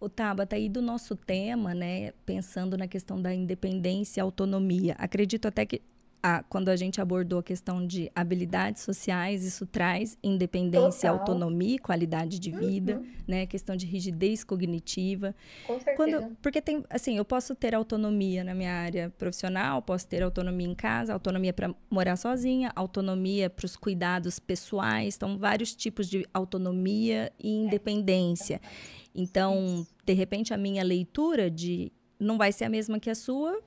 O 0.00 0.08
Tabata, 0.08 0.56
aí 0.56 0.68
do 0.68 0.80
nosso 0.80 1.16
tema, 1.16 1.74
né, 1.74 2.12
pensando 2.24 2.76
na 2.76 2.86
questão 2.86 3.20
da 3.20 3.34
independência 3.34 4.20
e 4.20 4.22
autonomia, 4.22 4.94
acredito 4.98 5.48
até 5.48 5.66
que 5.66 5.82
ah, 6.22 6.44
quando 6.48 6.68
a 6.68 6.76
gente 6.76 7.00
abordou 7.00 7.38
a 7.38 7.42
questão 7.42 7.86
de 7.86 8.10
habilidades 8.14 8.82
sociais, 8.82 9.44
isso 9.44 9.64
traz 9.66 10.18
independência, 10.22 11.10
Total. 11.10 11.20
autonomia 11.20 11.76
e 11.76 11.78
qualidade 11.78 12.38
de 12.38 12.50
vida, 12.50 12.96
uhum. 12.96 13.06
né? 13.26 13.46
Questão 13.46 13.76
de 13.76 13.86
rigidez 13.86 14.42
cognitiva. 14.42 15.34
Com 15.66 15.74
certeza. 15.74 15.96
Quando, 15.96 16.36
porque 16.42 16.60
tem, 16.60 16.84
assim, 16.90 17.16
eu 17.16 17.24
posso 17.24 17.54
ter 17.54 17.74
autonomia 17.74 18.42
na 18.42 18.54
minha 18.54 18.72
área 18.72 19.12
profissional, 19.16 19.80
posso 19.80 20.06
ter 20.08 20.22
autonomia 20.22 20.66
em 20.66 20.74
casa, 20.74 21.12
autonomia 21.12 21.52
para 21.52 21.72
morar 21.88 22.16
sozinha, 22.16 22.72
autonomia 22.74 23.48
para 23.48 23.66
os 23.66 23.76
cuidados 23.76 24.38
pessoais, 24.38 25.14
então 25.16 25.38
vários 25.38 25.74
tipos 25.74 26.08
de 26.08 26.26
autonomia 26.34 27.32
e 27.38 27.48
é. 27.48 27.50
independência. 27.50 28.56
É. 28.56 29.07
Então, 29.18 29.84
de 30.06 30.12
repente, 30.12 30.54
a 30.54 30.56
minha 30.56 30.84
leitura 30.84 31.50
de 31.50 31.90
não 32.20 32.38
vai 32.38 32.52
ser 32.52 32.66
a 32.66 32.68
mesma 32.68 33.00
que 33.00 33.10
a 33.10 33.16
sua, 33.16 33.60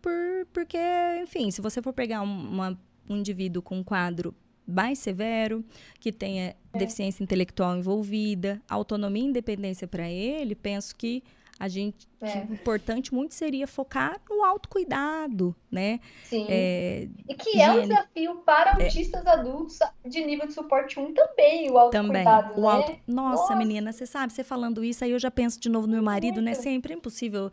por, 0.00 0.12
porque, 0.50 0.78
enfim, 1.22 1.50
se 1.50 1.60
você 1.60 1.82
for 1.82 1.92
pegar 1.92 2.22
uma, 2.22 2.78
um 3.08 3.18
indivíduo 3.18 3.62
com 3.62 3.76
um 3.76 3.84
quadro 3.84 4.34
mais 4.66 4.98
severo, 4.98 5.62
que 6.00 6.10
tenha 6.10 6.56
é. 6.72 6.78
deficiência 6.78 7.22
intelectual 7.22 7.76
envolvida, 7.76 8.62
autonomia 8.66 9.24
e 9.24 9.26
independência 9.26 9.86
para 9.86 10.08
ele, 10.08 10.54
penso 10.54 10.96
que 10.96 11.22
a 11.58 11.68
gente 11.68 12.08
é. 12.20 12.38
importante 12.38 13.14
muito 13.14 13.32
seria 13.32 13.66
focar 13.66 14.20
no 14.28 14.42
autocuidado, 14.42 15.54
né? 15.70 16.00
Sim. 16.24 16.46
É, 16.48 17.08
e 17.28 17.34
que 17.34 17.60
é 17.60 17.70
um 17.70 17.82
desafio 17.82 18.36
para 18.36 18.72
é. 18.72 18.84
autistas 18.84 19.24
é. 19.24 19.30
adultos 19.30 19.78
de 20.04 20.24
nível 20.24 20.46
de 20.46 20.52
suporte 20.52 20.98
1 20.98 21.14
também, 21.14 21.70
o 21.70 21.78
autocuidado, 21.78 22.48
também. 22.48 22.64
O 22.64 22.68
auto... 22.68 22.92
né? 22.92 22.98
Nossa, 23.06 23.42
Nossa, 23.42 23.56
menina, 23.56 23.92
você 23.92 24.04
sabe, 24.04 24.32
você 24.32 24.42
falando 24.42 24.84
isso, 24.84 25.04
aí 25.04 25.12
eu 25.12 25.18
já 25.18 25.30
penso 25.30 25.60
de 25.60 25.68
novo 25.68 25.86
no 25.86 25.92
meu 25.92 26.02
marido, 26.02 26.40
né? 26.40 26.50
né? 26.50 26.54
Sempre 26.54 26.92
é 26.92 26.96
impossível 26.96 27.50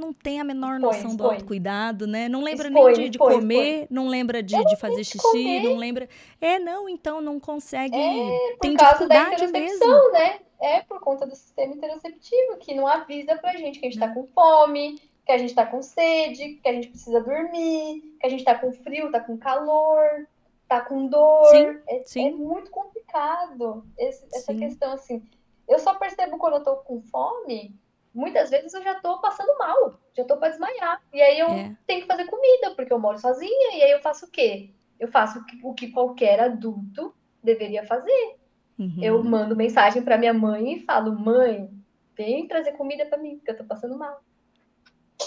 não 0.00 0.12
tem 0.12 0.40
a 0.40 0.44
menor 0.44 0.76
expõe, 0.76 0.80
noção 0.80 1.10
expõe. 1.10 1.16
do 1.16 1.24
autocuidado, 1.30 2.06
né? 2.06 2.28
Não 2.28 2.42
lembra 2.42 2.68
expõe, 2.68 2.92
nem 2.92 3.04
de, 3.04 3.10
de 3.10 3.18
comer, 3.18 3.86
não 3.90 4.08
lembra 4.08 4.42
de, 4.42 4.56
de 4.64 4.76
fazer 4.76 5.04
xixi, 5.04 5.20
comer. 5.20 5.62
não 5.62 5.76
lembra. 5.76 6.08
É, 6.40 6.58
não, 6.58 6.88
então 6.88 7.20
não 7.20 7.38
consegue. 7.38 7.94
É, 7.94 8.56
tem 8.60 8.74
dificuldade 8.74 9.46
mesmo. 9.48 10.12
né? 10.12 10.40
É 10.60 10.82
por 10.82 11.00
conta 11.00 11.26
do 11.26 11.34
sistema 11.34 11.74
interoceptivo, 11.74 12.56
que 12.58 12.74
não 12.74 12.86
avisa 12.86 13.36
pra 13.36 13.52
gente 13.52 13.78
que 13.78 13.86
a 13.86 13.90
gente 13.90 14.00
tá 14.00 14.12
com 14.12 14.26
fome, 14.26 15.00
que 15.24 15.32
a 15.32 15.38
gente 15.38 15.54
tá 15.54 15.64
com 15.64 15.80
sede, 15.82 16.54
que 16.62 16.68
a 16.68 16.72
gente 16.72 16.88
precisa 16.88 17.20
dormir, 17.20 18.16
que 18.20 18.26
a 18.26 18.28
gente 18.28 18.44
tá 18.44 18.54
com 18.54 18.72
frio, 18.72 19.10
tá 19.10 19.20
com 19.20 19.38
calor, 19.38 20.26
tá 20.68 20.80
com 20.80 21.06
dor. 21.06 21.46
Sim, 21.46 21.78
é, 21.88 22.02
sim. 22.04 22.28
é 22.28 22.30
muito 22.32 22.70
complicado 22.70 23.84
esse, 23.98 24.26
essa 24.32 24.54
questão, 24.54 24.92
assim. 24.92 25.22
Eu 25.68 25.78
só 25.78 25.94
percebo 25.94 26.36
quando 26.36 26.54
eu 26.54 26.64
tô 26.64 26.76
com 26.76 27.00
fome 27.00 27.74
muitas 28.14 28.50
vezes 28.50 28.72
eu 28.74 28.82
já 28.82 28.96
tô 29.00 29.18
passando 29.20 29.56
mal, 29.58 30.00
já 30.16 30.24
tô 30.24 30.36
para 30.36 30.50
desmaiar. 30.50 31.02
E 31.12 31.20
aí 31.20 31.38
eu 31.38 31.48
é. 31.48 31.76
tenho 31.86 32.02
que 32.02 32.06
fazer 32.06 32.26
comida, 32.26 32.74
porque 32.74 32.92
eu 32.92 32.98
moro 32.98 33.18
sozinha, 33.18 33.76
e 33.76 33.82
aí 33.82 33.90
eu 33.92 34.00
faço 34.00 34.26
o 34.26 34.30
quê? 34.30 34.70
Eu 34.98 35.08
faço 35.08 35.42
o 35.62 35.74
que 35.74 35.90
qualquer 35.90 36.40
adulto 36.40 37.14
deveria 37.42 37.86
fazer. 37.86 38.36
Uhum. 38.78 38.98
Eu 39.00 39.22
mando 39.22 39.56
mensagem 39.56 40.02
para 40.02 40.18
minha 40.18 40.32
mãe 40.32 40.74
e 40.74 40.80
falo: 40.80 41.18
"Mãe, 41.18 41.70
vem 42.16 42.46
trazer 42.46 42.72
comida 42.72 43.06
para 43.06 43.18
mim, 43.18 43.36
porque 43.36 43.50
eu 43.50 43.56
tô 43.56 43.64
passando 43.64 43.96
mal". 43.96 44.22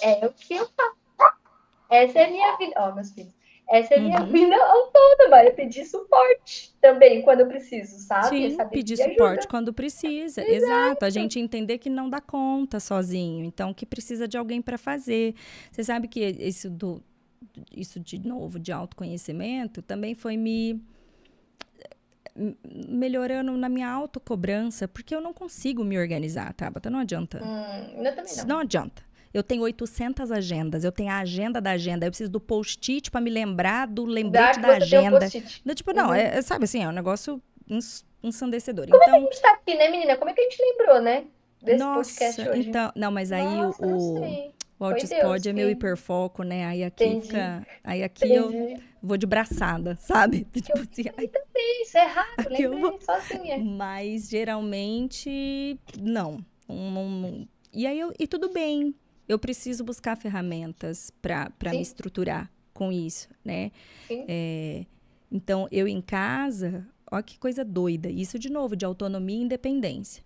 É 0.01 0.25
o 0.25 0.33
que 0.33 0.55
eu 0.55 0.67
faço. 0.67 1.03
Essa 1.89 2.19
é 2.19 2.25
a 2.25 2.29
minha 2.29 2.57
vida. 2.57 2.73
Ó, 2.77 2.89
oh, 2.89 2.95
meus 2.95 3.11
filhos. 3.11 3.33
Essa 3.69 3.95
é 3.95 3.97
a 3.97 4.01
minha 4.01 4.21
uhum. 4.21 4.27
vida 4.27 4.55
autônoma, 4.55 5.39
é 5.39 5.49
pedir 5.49 5.85
suporte 5.85 6.73
também 6.81 7.21
quando 7.21 7.41
eu 7.41 7.47
preciso, 7.47 7.97
sabe? 7.99 8.51
Sim, 8.51 8.57
pedir 8.69 8.97
suporte 8.97 9.39
ajuda. 9.39 9.47
quando 9.47 9.73
precisa. 9.73 10.41
Exato. 10.41 10.53
Exato. 10.53 11.05
A 11.05 11.09
gente 11.09 11.39
entender 11.39 11.77
que 11.77 11.89
não 11.89 12.09
dá 12.09 12.21
conta 12.21 12.79
sozinho, 12.79 13.43
então 13.43 13.73
que 13.73 13.85
precisa 13.85 14.27
de 14.27 14.37
alguém 14.37 14.61
para 14.61 14.77
fazer. 14.77 15.33
Você 15.71 15.83
sabe 15.83 16.07
que 16.07 16.19
isso 16.23 16.69
do 16.69 17.01
isso 17.75 17.99
de 17.99 18.19
novo 18.19 18.57
de 18.57 18.71
autoconhecimento 18.71 19.81
também 19.81 20.15
foi 20.15 20.37
me 20.37 20.81
melhorando 22.65 23.55
na 23.55 23.69
minha 23.69 23.89
autocobrança, 23.89 24.87
porque 24.87 25.13
eu 25.13 25.21
não 25.21 25.33
consigo 25.33 25.83
me 25.83 25.99
organizar, 25.99 26.51
Tabata, 26.53 26.89
não 26.89 26.99
adianta. 26.99 27.39
Hum, 27.43 28.03
eu 28.03 28.15
também 28.15 28.35
não. 28.37 28.45
Não 28.45 28.59
adianta. 28.59 29.03
Eu 29.33 29.41
tenho 29.41 29.63
800 29.63 30.31
agendas, 30.31 30.83
eu 30.83 30.91
tenho 30.91 31.09
a 31.09 31.17
agenda 31.17 31.59
da 31.59 31.71
agenda, 31.71 32.05
eu 32.05 32.11
preciso 32.11 32.29
do 32.29 32.39
post-it 32.39 33.09
para 33.09 33.19
me 33.19 33.31
lembrar 33.31 33.87
do 33.87 34.05
lembrete 34.05 34.59
da 34.59 34.73
agenda. 34.73 35.27
Um 35.65 35.73
tipo, 35.73 35.91
não, 35.91 36.09
uhum. 36.09 36.13
é, 36.13 36.41
sabe 36.41 36.65
assim, 36.65 36.83
é 36.83 36.87
um 36.87 36.91
negócio 36.91 37.41
ensandecedor. 38.21 38.87
Como 38.87 39.01
então, 39.01 39.15
é 39.15 39.17
que 39.17 39.25
a 39.25 39.31
gente 39.31 39.41
tá 39.41 39.51
aqui, 39.53 39.75
né, 39.75 39.89
menina? 39.89 40.15
Como 40.17 40.29
é 40.29 40.33
que 40.33 40.41
a 40.41 40.43
gente 40.43 40.61
lembrou, 40.61 41.01
né? 41.01 41.23
Desse 41.61 41.79
nossa, 41.79 42.25
hoje? 42.51 42.69
então, 42.69 42.91
não, 42.93 43.09
mas 43.09 43.31
aí 43.31 43.43
nossa, 43.43 43.85
o, 43.85 44.51
o 44.77 44.85
Altispod 44.85 45.47
é 45.47 45.53
meu 45.53 45.69
hiperfoco, 45.69 46.43
né? 46.43 46.65
Aí 46.65 46.83
aqui 46.83 47.05
Entendi. 47.05 47.27
fica. 47.27 47.65
Aí 47.83 48.03
aqui 48.03 48.25
Entendi. 48.25 48.73
eu 48.73 48.79
vou 49.01 49.15
de 49.17 49.25
braçada, 49.25 49.95
sabe? 50.01 50.45
Tipo 50.53 50.79
assim, 50.79 51.05
ai, 51.17 51.27
também, 51.27 51.81
isso 51.81 51.97
é 51.97 52.05
raro, 52.05 52.49
lembrei 52.49 52.67
vou... 52.67 52.99
sozinha. 52.99 53.57
Mas 53.57 54.29
geralmente, 54.29 55.79
não. 55.97 56.45
E 57.71 57.87
aí 57.87 57.97
eu, 57.97 58.13
e 58.19 58.27
tudo 58.27 58.49
bem, 58.49 58.93
eu 59.27 59.39
preciso 59.39 59.83
buscar 59.83 60.17
ferramentas 60.17 61.11
para 61.21 61.51
me 61.71 61.81
estruturar 61.81 62.51
com 62.73 62.91
isso, 62.91 63.29
né? 63.43 63.71
É, 64.09 64.85
então, 65.31 65.67
eu 65.71 65.87
em 65.87 66.01
casa, 66.01 66.87
olha 67.11 67.23
que 67.23 67.39
coisa 67.39 67.63
doida. 67.63 68.09
Isso, 68.09 68.37
de 68.37 68.49
novo, 68.51 68.75
de 68.75 68.85
autonomia 68.85 69.37
e 69.37 69.43
independência. 69.43 70.23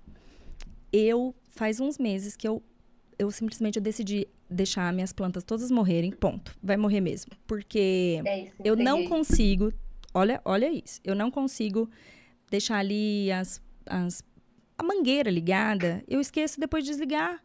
Eu, 0.92 1.36
faz 1.52 1.80
uns 1.80 1.98
meses 1.98 2.36
que 2.36 2.48
eu, 2.48 2.62
eu 3.20 3.30
simplesmente 3.32 3.78
eu 3.78 3.84
decidi 3.84 4.28
deixar 4.50 4.92
minhas 4.94 5.12
plantas 5.12 5.44
todas 5.44 5.70
morrerem, 5.70 6.12
ponto. 6.12 6.56
Vai 6.64 6.78
morrer 6.78 7.02
mesmo. 7.02 7.32
Porque 7.46 8.22
é 8.26 8.46
isso, 8.46 8.56
eu 8.64 8.76
não 8.76 9.06
consigo, 9.06 9.74
olha, 10.14 10.42
olha 10.46 10.72
isso, 10.72 11.02
eu 11.04 11.14
não 11.14 11.30
consigo 11.30 11.90
deixar 12.50 12.78
ali 12.78 13.32
as, 13.32 13.62
as 13.86 14.24
a 14.78 14.84
mangueira 14.84 15.30
ligada, 15.30 16.04
eu 16.08 16.22
esqueço 16.22 16.60
depois 16.60 16.84
de 16.84 16.92
desligar. 16.92 17.44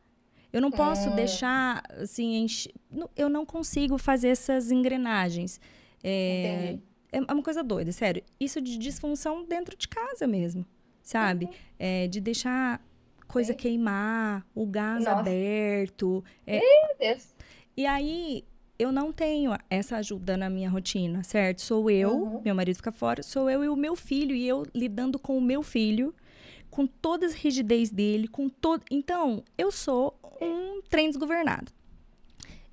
Eu 0.52 0.60
não 0.60 0.70
posso 0.70 1.08
Hum. 1.10 1.14
deixar, 1.14 1.82
assim, 2.00 2.36
enche... 2.36 2.68
eu 3.16 3.28
não 3.28 3.44
consigo 3.46 3.96
fazer 3.98 4.28
essas 4.28 4.70
engrenagens. 4.70 5.58
É, 6.04 6.76
é 7.12 7.18
é 7.18 7.32
uma 7.32 7.42
coisa 7.42 7.62
doida, 7.62 7.92
sério. 7.92 8.22
Isso 8.40 8.60
de 8.60 8.76
disfunção 8.78 9.44
dentro 9.44 9.76
de 9.76 9.86
casa 9.86 10.26
mesmo, 10.26 10.64
sabe? 11.02 11.48
É, 11.78 12.06
de 12.08 12.20
deixar 12.20 12.82
coisa 13.28 13.52
queimar, 13.54 14.46
o 14.54 14.66
gás 14.66 15.04
Nossa. 15.04 15.18
aberto. 15.20 16.24
É, 16.46 16.58
Meu 16.60 16.96
Deus. 16.98 17.34
e 17.76 17.84
aí, 17.86 18.44
eu 18.78 18.90
não 18.90 19.12
tenho 19.12 19.56
essa 19.70 19.96
ajuda 19.98 20.36
na 20.38 20.48
minha 20.50 20.68
rotina, 20.70 21.22
certo? 21.22 21.60
Sou 21.62 21.90
eu, 21.90 22.10
Uhum. 22.14 22.40
meu 22.44 22.54
marido 22.54 22.76
fica 22.76 22.92
fora, 22.92 23.22
sou 23.22 23.48
eu 23.50 23.62
e 23.62 23.68
o 23.68 23.76
meu 23.76 23.94
filho, 23.94 24.34
e 24.34 24.48
eu 24.48 24.64
lidando 24.74 25.18
com 25.18 25.36
o 25.36 25.40
meu 25.40 25.62
filho, 25.62 26.14
com 26.70 26.86
toda 26.86 27.26
a 27.26 27.30
rigidez 27.30 27.90
dele, 27.90 28.26
com 28.26 28.48
todo. 28.48 28.82
Então, 28.90 29.42
eu 29.58 29.70
sou 29.70 30.18
um 30.44 30.82
trem 30.88 31.08
desgovernado. 31.08 31.70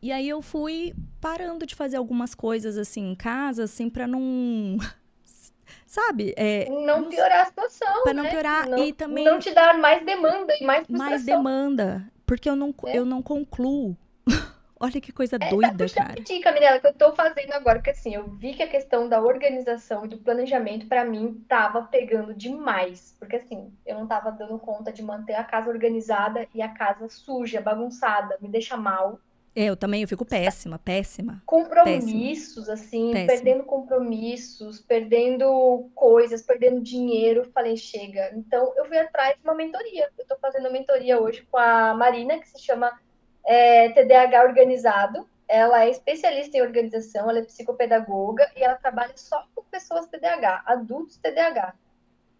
E 0.01 0.11
aí 0.11 0.29
eu 0.29 0.41
fui 0.41 0.93
parando 1.19 1.65
de 1.65 1.75
fazer 1.75 1.97
algumas 1.97 2.33
coisas 2.33 2.77
assim 2.77 3.11
em 3.11 3.15
casa, 3.15 3.63
assim, 3.65 3.89
pra 3.89 4.07
não. 4.07 4.77
Sabe? 5.85 6.33
É, 6.37 6.69
Não 6.69 7.05
piorar 7.09 7.41
a 7.41 7.45
situação, 7.45 8.03
pra 8.03 8.13
não 8.13 8.23
né? 8.23 8.29
piorar. 8.29 8.69
Não, 8.69 8.77
e 8.83 8.93
também 8.93 9.25
não 9.25 9.39
te 9.39 9.51
dar 9.51 9.77
mais 9.77 10.05
demanda 10.05 10.53
e 10.59 10.63
mais 10.63 10.87
mais 10.87 11.13
frustração. 11.21 11.25
demanda. 11.43 12.11
Porque 12.27 12.47
eu 12.49 12.55
não, 12.55 12.73
É. 12.85 12.97
eu 12.97 13.05
não 13.05 13.21
concluo. 13.23 13.97
Olha 14.79 15.01
que 15.01 15.11
coisa 15.11 15.35
É, 15.39 15.49
doida, 15.49 15.83
puxa 15.83 15.95
cara. 15.95 16.21
dica, 16.21 16.51
Mirella, 16.53 16.79
que 16.79 16.87
eu 16.87 16.93
tô 16.93 17.13
fazendo 17.13 17.51
agora, 17.51 17.79
porque 17.79 17.89
assim, 17.89 18.15
eu 18.15 18.27
vi 18.29 18.53
que 18.53 18.63
a 18.63 18.67
questão 18.67 19.09
da 19.09 19.21
organização 19.21 20.05
e 20.05 20.07
do 20.07 20.17
planejamento, 20.19 20.87
pra 20.87 21.03
mim, 21.03 21.43
tava 21.49 21.83
pegando 21.83 22.33
demais. 22.33 23.15
Porque 23.19 23.35
assim, 23.35 23.73
eu 23.85 23.95
não 23.99 24.07
tava 24.07 24.31
dando 24.31 24.57
conta 24.57 24.91
de 24.91 25.03
manter 25.03 25.33
a 25.33 25.43
casa 25.43 25.69
organizada 25.69 26.47
e 26.53 26.61
a 26.61 26.69
casa 26.69 27.09
suja, 27.09 27.59
bagunçada, 27.61 28.37
me 28.41 28.47
deixa 28.47 28.77
mal. 28.77 29.19
É, 29.55 29.65
eu 29.65 29.75
também, 29.75 30.01
eu 30.01 30.07
fico 30.07 30.23
péssima, 30.23 30.79
péssima. 30.79 31.41
Compromissos, 31.45 32.69
assim, 32.69 33.11
Péssimo. 33.11 33.27
perdendo 33.27 33.63
compromissos, 33.63 34.79
perdendo 34.79 35.89
coisas, 35.95 36.41
perdendo 36.41 36.79
dinheiro. 36.81 37.43
Falei, 37.53 37.75
chega. 37.75 38.31
Então, 38.35 38.71
eu 38.77 38.85
fui 38.85 38.97
atrás 38.97 39.35
de 39.35 39.43
uma 39.43 39.55
mentoria. 39.55 40.09
Eu 40.17 40.25
tô 40.25 40.37
fazendo 40.37 40.61
uma 40.65 40.71
mentoria 40.71 41.19
hoje 41.19 41.45
com 41.51 41.57
a 41.57 41.93
Marina, 41.93 42.39
que 42.39 42.47
se 42.47 42.59
chama 42.59 42.97
é, 43.45 43.89
TDAH 43.89 44.43
Organizado. 44.43 45.27
Ela 45.47 45.85
é 45.85 45.89
especialista 45.89 46.57
em 46.57 46.61
organização, 46.61 47.29
ela 47.29 47.39
é 47.39 47.43
psicopedagoga 47.43 48.51
e 48.55 48.63
ela 48.63 48.75
trabalha 48.75 49.13
só 49.15 49.47
com 49.55 49.63
pessoas 49.63 50.07
TDAH, 50.07 50.63
adultos 50.65 51.17
TDAH, 51.17 51.73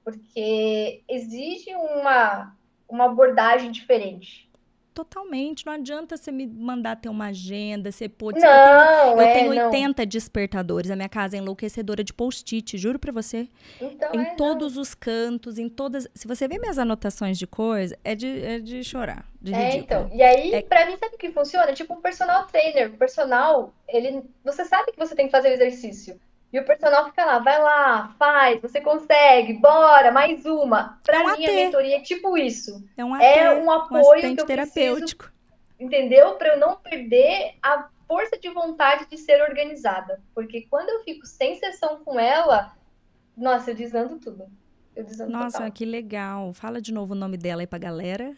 porque 0.04 1.04
exige 1.08 1.74
uma, 1.76 2.56
uma 2.88 3.06
abordagem 3.06 3.72
diferente. 3.72 4.49
Totalmente. 5.04 5.66
Não 5.66 5.72
adianta 5.74 6.18
você 6.18 6.30
me 6.30 6.46
mandar 6.46 6.98
ter 6.98 7.08
uma 7.08 7.28
agenda, 7.28 7.90
você 7.90 8.10
pôde. 8.10 8.40
Não, 8.42 9.12
eu 9.14 9.22
é, 9.22 9.34
tenho 9.34 9.54
não. 9.54 9.66
80 9.68 10.06
despertadores. 10.06 10.92
A 10.92 10.96
minha 10.96 11.08
casa 11.08 11.38
é 11.38 11.40
enlouquecedora 11.40 12.04
de 12.04 12.14
post-it, 12.14 12.78
juro 12.78 13.00
pra 13.00 13.12
você. 13.14 13.48
Então, 13.80 14.10
em 14.14 14.20
é, 14.20 14.30
não. 14.30 14.36
todos 14.36 14.76
os 14.76 14.94
cantos, 14.94 15.58
em 15.58 15.70
todas. 15.70 16.06
Se 16.14 16.28
você 16.28 16.48
ver 16.50 16.60
minhas 16.60 16.78
anotações 16.78 17.38
de 17.40 17.48
coisa, 17.48 17.98
é 18.04 18.14
de, 18.14 18.28
é 18.44 18.60
de 18.60 18.84
chorar. 18.84 19.26
De 19.42 19.54
É, 19.54 19.70
ridículo. 19.72 19.84
então. 19.84 20.18
E 20.18 20.22
aí, 20.22 20.54
É- 20.54 20.62
pra 20.64 20.86
mim, 20.86 20.98
sabe 20.98 21.16
o 21.16 21.18
que 21.18 21.32
funciona? 21.32 21.72
Tipo 21.72 21.94
um 21.94 22.02
personal 22.02 22.46
trainer. 22.48 22.90
O 22.94 22.98
personal, 22.98 23.74
ele, 23.88 24.22
você 24.44 24.66
sabe 24.66 24.92
que 24.92 25.00
você 25.00 25.16
tem 25.16 25.28
que 25.28 25.32
fazer 25.32 25.50
o 25.50 25.54
exercício. 25.54 26.20
E 26.52 26.60
o 26.60 26.66
personal 26.66 27.06
fica 27.06 27.24
lá, 27.26 27.38
vai 27.40 27.62
lá, 27.62 28.16
faz, 28.18 28.60
você 28.60 28.82
consegue, 28.82 29.54
bora, 29.54 30.12
mais 30.12 30.44
uma. 30.46 31.00
Pra 31.04 31.18
É 31.18 31.20
um 31.24 31.38
mim, 31.38 31.46
a 31.46 31.52
mentoria 31.52 31.98
é 31.98 32.02
tipo 32.02 32.36
isso. 32.38 32.84
É 32.98 33.06
um, 33.06 33.16
É 33.16 33.48
AT, 33.50 33.60
um 33.62 33.70
apoio 33.72 34.02
assistente 34.02 34.36
que 34.36 34.42
eu 34.42 34.46
preciso, 34.46 34.74
terapêutico. 34.74 35.32
entendeu? 35.80 36.34
Pra 36.36 36.50
eu 36.56 36.60
não 36.60 36.76
perder 36.78 37.54
a 37.62 37.88
força 38.08 38.36
de 38.40 38.50
vontade 38.50 39.06
de 39.08 39.16
ser 39.18 39.40
organizada. 39.44 40.20
Porque 40.34 40.66
quando 40.70 40.90
eu 40.90 41.04
fico 41.04 41.26
sem 41.28 41.56
sessão 41.60 42.00
com 42.04 42.20
ela, 42.20 42.74
nossa, 43.38 43.70
eu 43.70 43.76
desando 43.76 44.18
tudo. 44.18 44.46
Eu 44.96 45.04
desando 45.04 45.32
Nossa, 45.32 45.58
total. 45.60 45.72
que 45.72 45.86
legal. 45.86 46.52
Fala 46.52 46.82
de 46.82 46.92
novo 46.92 47.14
o 47.14 47.16
nome 47.16 47.38
dela 47.38 47.62
aí 47.62 47.68
pra 47.68 47.78
galera. 47.78 48.36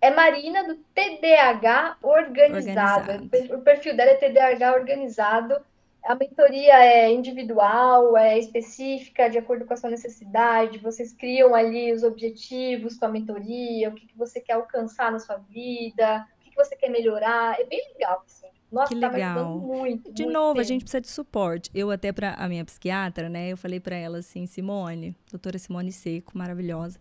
É 0.00 0.10
Marina 0.10 0.64
do 0.64 0.74
TDAH 0.92 1.98
organizado. 2.02 3.12
Organizado. 3.12 3.54
O 3.54 3.62
perfil 3.62 3.96
dela 3.96 4.10
é 4.10 4.14
TDAH 4.16 4.74
organizado. 4.74 5.56
A 6.04 6.14
mentoria 6.14 6.74
é 6.84 7.10
individual, 7.12 8.16
é 8.16 8.38
específica, 8.38 9.28
de 9.30 9.38
acordo 9.38 9.64
com 9.64 9.72
a 9.72 9.76
sua 9.76 9.88
necessidade. 9.90 10.78
Vocês 10.78 11.12
criam 11.14 11.54
ali 11.54 11.92
os 11.92 12.02
objetivos 12.02 12.98
com 12.98 13.06
a 13.06 13.08
mentoria, 13.08 13.88
o 13.88 13.94
que, 13.94 14.06
que 14.06 14.16
você 14.16 14.40
quer 14.40 14.52
alcançar 14.54 15.10
na 15.10 15.18
sua 15.18 15.36
vida, 15.36 16.26
o 16.36 16.40
que, 16.40 16.50
que 16.50 16.56
você 16.56 16.76
quer 16.76 16.90
melhorar. 16.90 17.58
É 17.58 17.64
bem 17.64 17.80
legal, 17.94 18.22
assim. 18.26 18.46
Nossa, 18.70 18.92
Que 18.92 19.00
tá 19.00 19.08
legal. 19.08 19.58
muito. 19.60 20.12
De 20.12 20.24
muito 20.24 20.32
novo, 20.32 20.50
a 20.50 20.54
mesmo. 20.56 20.68
gente 20.68 20.82
precisa 20.82 21.00
de 21.00 21.08
suporte. 21.08 21.70
Eu 21.72 21.90
até 21.90 22.12
pra 22.12 22.34
a 22.34 22.48
minha 22.48 22.64
psiquiatra, 22.64 23.28
né? 23.28 23.48
Eu 23.52 23.56
falei 23.56 23.80
pra 23.80 23.96
ela 23.96 24.18
assim, 24.18 24.46
Simone, 24.46 25.16
doutora 25.30 25.58
Simone 25.58 25.92
Seco, 25.92 26.36
maravilhosa. 26.36 26.98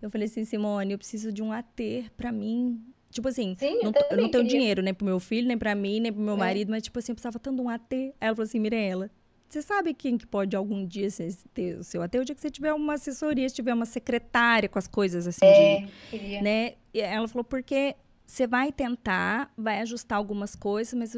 Eu 0.00 0.08
falei 0.10 0.26
assim, 0.26 0.44
Simone, 0.44 0.92
eu 0.92 0.98
preciso 0.98 1.32
de 1.32 1.42
um 1.42 1.52
AT 1.52 2.10
pra 2.16 2.30
mim. 2.30 2.80
Tipo 3.10 3.28
assim, 3.28 3.56
Sim, 3.58 3.78
não, 3.82 3.92
eu 4.10 4.18
não 4.18 4.28
tenho 4.28 4.44
dinheiro, 4.44 4.82
nem 4.82 4.92
pro 4.92 5.04
meu 5.04 5.18
filho, 5.18 5.48
nem 5.48 5.56
pra 5.56 5.74
mim, 5.74 5.98
nem 6.00 6.12
pro 6.12 6.20
meu 6.20 6.34
É. 6.34 6.36
marido, 6.36 6.70
mas 6.70 6.82
tipo 6.82 6.98
assim, 6.98 7.12
eu 7.12 7.16
precisava 7.16 7.38
tanto 7.38 7.56
de 7.56 7.62
um 7.62 7.68
AT. 7.68 7.92
Aí 7.92 8.12
ela 8.20 8.36
falou 8.36 8.46
assim, 8.46 8.60
Mirella, 8.60 9.10
você 9.48 9.62
sabe 9.62 9.94
quem 9.94 10.18
que 10.18 10.26
pode 10.26 10.54
algum 10.54 10.84
dia 10.84 11.08
ter 11.54 11.78
o 11.78 11.82
seu 11.84 12.02
AT? 12.02 12.18
O 12.18 12.24
dia 12.24 12.34
que 12.34 12.40
você 12.40 12.50
tiver 12.50 12.72
uma 12.74 12.94
assessoria, 12.94 13.48
se 13.48 13.54
tiver 13.54 13.72
uma 13.72 13.86
secretária 13.86 14.68
com 14.68 14.78
as 14.78 14.86
coisas 14.86 15.26
assim 15.26 15.50
de 15.50 15.62
É, 15.62 15.82
queria. 16.10 16.42
né? 16.42 16.74
E 16.92 17.00
ela 17.00 17.26
falou, 17.26 17.44
porque 17.44 17.96
você 18.26 18.46
vai 18.46 18.70
tentar, 18.70 19.50
vai 19.56 19.80
ajustar 19.80 20.18
algumas 20.18 20.54
coisas, 20.54 20.92
mas 20.92 21.16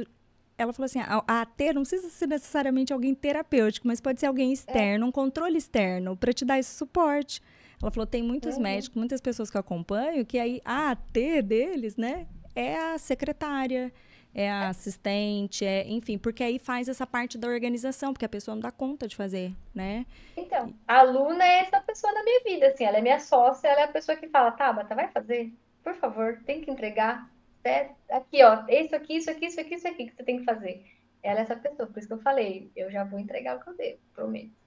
ela 0.57 0.73
falou 0.73 0.85
assim, 0.85 1.01
a, 1.01 1.25
a 1.27 1.41
AT 1.43 1.73
não 1.75 1.83
precisa 1.83 2.09
ser 2.09 2.29
necessariamente 2.29 2.93
alguém 2.93 3.15
terapêutico, 3.17 3.89
mas 3.89 4.01
pode 4.01 4.21
ser 4.21 4.27
alguém 4.27 4.53
externo, 4.53 5.07
um 5.07 5.11
controle 5.13 5.59
externo, 5.59 6.17
para 6.17 6.33
te 6.33 6.45
dar 6.45 6.59
esse 6.59 6.73
suporte. 6.77 7.43
Ela 7.83 7.91
falou, 7.91 8.07
tem 8.07 8.23
muitos 8.23 8.57
Uhum. 8.57 8.63
médicos, 8.63 8.97
muitas 8.97 9.21
pessoas 9.21 9.51
que 9.51 9.57
eu 9.57 9.61
acompanho, 9.61 10.25
que 10.27 10.39
aí 10.39 10.61
a 10.65 10.91
AT 10.91 11.43
deles, 11.43 11.97
né, 11.97 12.27
é 12.55 12.77
a 12.77 12.99
secretária, 12.99 13.93
é 14.35 14.49
a 14.51 14.69
assistente, 14.69 15.65
é, 15.65 15.89
enfim, 15.89 16.19
porque 16.19 16.43
aí 16.45 16.59
faz 16.59 16.89
essa 16.89 17.07
parte 17.07 17.37
da 17.39 17.49
organização, 17.49 18.13
porque 18.13 18.25
a 18.25 18.29
pessoa 18.29 18.55
não 18.55 18.61
dá 18.63 18.71
conta 18.71 19.09
de 19.09 19.17
fazer, 19.17 19.53
né? 19.75 20.07
Então, 20.37 20.73
a 20.87 20.99
aluna 20.99 21.45
é 21.45 21.61
essa 21.61 21.81
pessoa 21.81 22.13
na 22.13 22.23
minha 22.23 22.41
vida, 22.45 22.67
assim, 22.69 22.85
ela 22.85 22.99
é 22.99 23.01
minha 23.01 23.19
sócia, 23.19 23.67
ela 23.69 23.81
é 23.81 23.85
a 23.85 23.89
pessoa 23.89 24.17
que 24.17 24.29
fala, 24.29 24.53
Tabata, 24.53 24.95
vai 24.95 25.09
fazer? 25.09 25.53
Por 25.83 25.95
favor, 25.95 26.39
tem 26.47 26.61
que 26.61 26.71
entregar. 26.71 27.29
É, 27.65 27.91
aqui, 28.11 28.43
ó, 28.43 28.65
isso 28.69 28.95
aqui, 28.95 29.17
isso 29.17 29.31
aqui, 29.31 29.47
isso 29.47 29.61
aqui, 29.61 29.75
isso 29.75 29.89
aqui 29.89 30.07
que 30.07 30.15
você 30.17 30.23
tem 30.23 30.39
que 30.39 30.45
fazer. 30.45 30.85
Ela 31.23 31.41
é 31.41 31.43
essa 31.43 31.57
pessoa, 31.57 31.89
por 31.89 31.99
isso 31.99 32.09
que 32.09 32.15
eu 32.15 32.23
falei, 32.23 32.71
eu 32.77 32.91
já 32.91 33.05
vou 33.05 33.19
entregar 33.19 33.57
o 33.57 33.61
que 33.61 33.69
eu 33.69 33.77
devo, 33.77 33.99
prometo. 34.15 34.60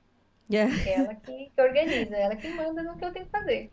Yeah. 0.52 0.74
É 0.90 0.94
ela 1.00 1.16
que, 1.16 1.50
que 1.56 1.62
organiza, 1.62 2.16
é 2.16 2.22
ela 2.24 2.36
que 2.36 2.50
manda 2.54 2.84
no 2.84 2.96
que 2.98 3.06
eu 3.06 3.12
tenho 3.12 3.26
que 3.26 3.32
fazer. 3.32 3.72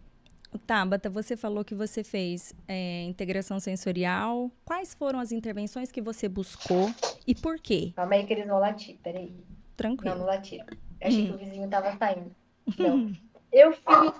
Tabata, 0.66 1.08
você 1.08 1.36
falou 1.36 1.64
que 1.64 1.74
você 1.74 2.02
fez 2.02 2.52
é, 2.66 3.02
integração 3.04 3.60
sensorial. 3.60 4.50
Quais 4.64 4.94
foram 4.94 5.20
as 5.20 5.30
intervenções 5.30 5.92
que 5.92 6.00
você 6.02 6.28
buscou 6.28 6.92
e 7.26 7.34
por 7.34 7.58
quê? 7.60 7.92
Calma 7.94 8.14
aí 8.14 8.26
que 8.26 8.32
eles 8.32 8.46
vão 8.46 8.58
latir, 8.58 8.98
peraí. 9.02 9.30
Não, 9.30 9.56
Tranquilo. 9.76 10.16
não 10.16 10.26
latiram. 10.26 10.66
Eu 11.00 11.08
achei 11.08 11.22
Hum. 11.22 11.26
que 11.28 11.32
o 11.34 11.38
vizinho 11.38 11.68
tava 11.68 11.96
saindo. 11.96 12.34
Não. 12.78 13.12
Eu 13.52 13.72
fiz. 13.72 14.12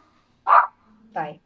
Vai. 1.13 1.41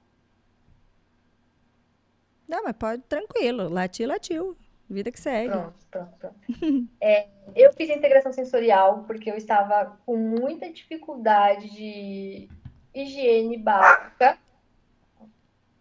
Não, 2.49 2.63
mas 2.65 2.77
pode, 2.77 3.03
tranquilo. 3.05 3.69
Latiu, 3.69 4.07
latiu. 4.09 4.57
Vida 4.89 5.11
que 5.11 5.21
segue. 5.21 5.51
Pronto, 5.51 5.75
pronto, 5.91 6.13
pronto. 6.19 6.89
É, 7.01 7.29
eu 7.57 7.73
fiz 7.73 7.89
integração 7.91 8.33
sensorial 8.33 9.05
porque 9.07 9.31
eu 9.31 9.37
estava 9.37 9.99
com 10.05 10.17
muita 10.17 10.71
dificuldade 10.71 11.71
de 11.71 12.49
higiene 12.95 13.57
básica. 13.59 14.39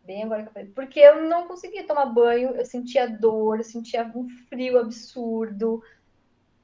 Bem 0.06 0.24
agora 0.24 0.44
que 0.44 0.50
eu 0.50 0.54
falei. 0.54 0.70
Porque 0.70 1.00
eu 1.00 1.24
não 1.28 1.48
conseguia 1.48 1.86
tomar 1.86 2.06
banho, 2.08 2.52
eu 2.52 2.66
sentia 2.66 3.08
dor, 3.08 3.58
eu 3.58 3.64
sentia 3.64 4.10
um 4.16 4.28
frio 4.50 4.80
absurdo. 4.80 5.82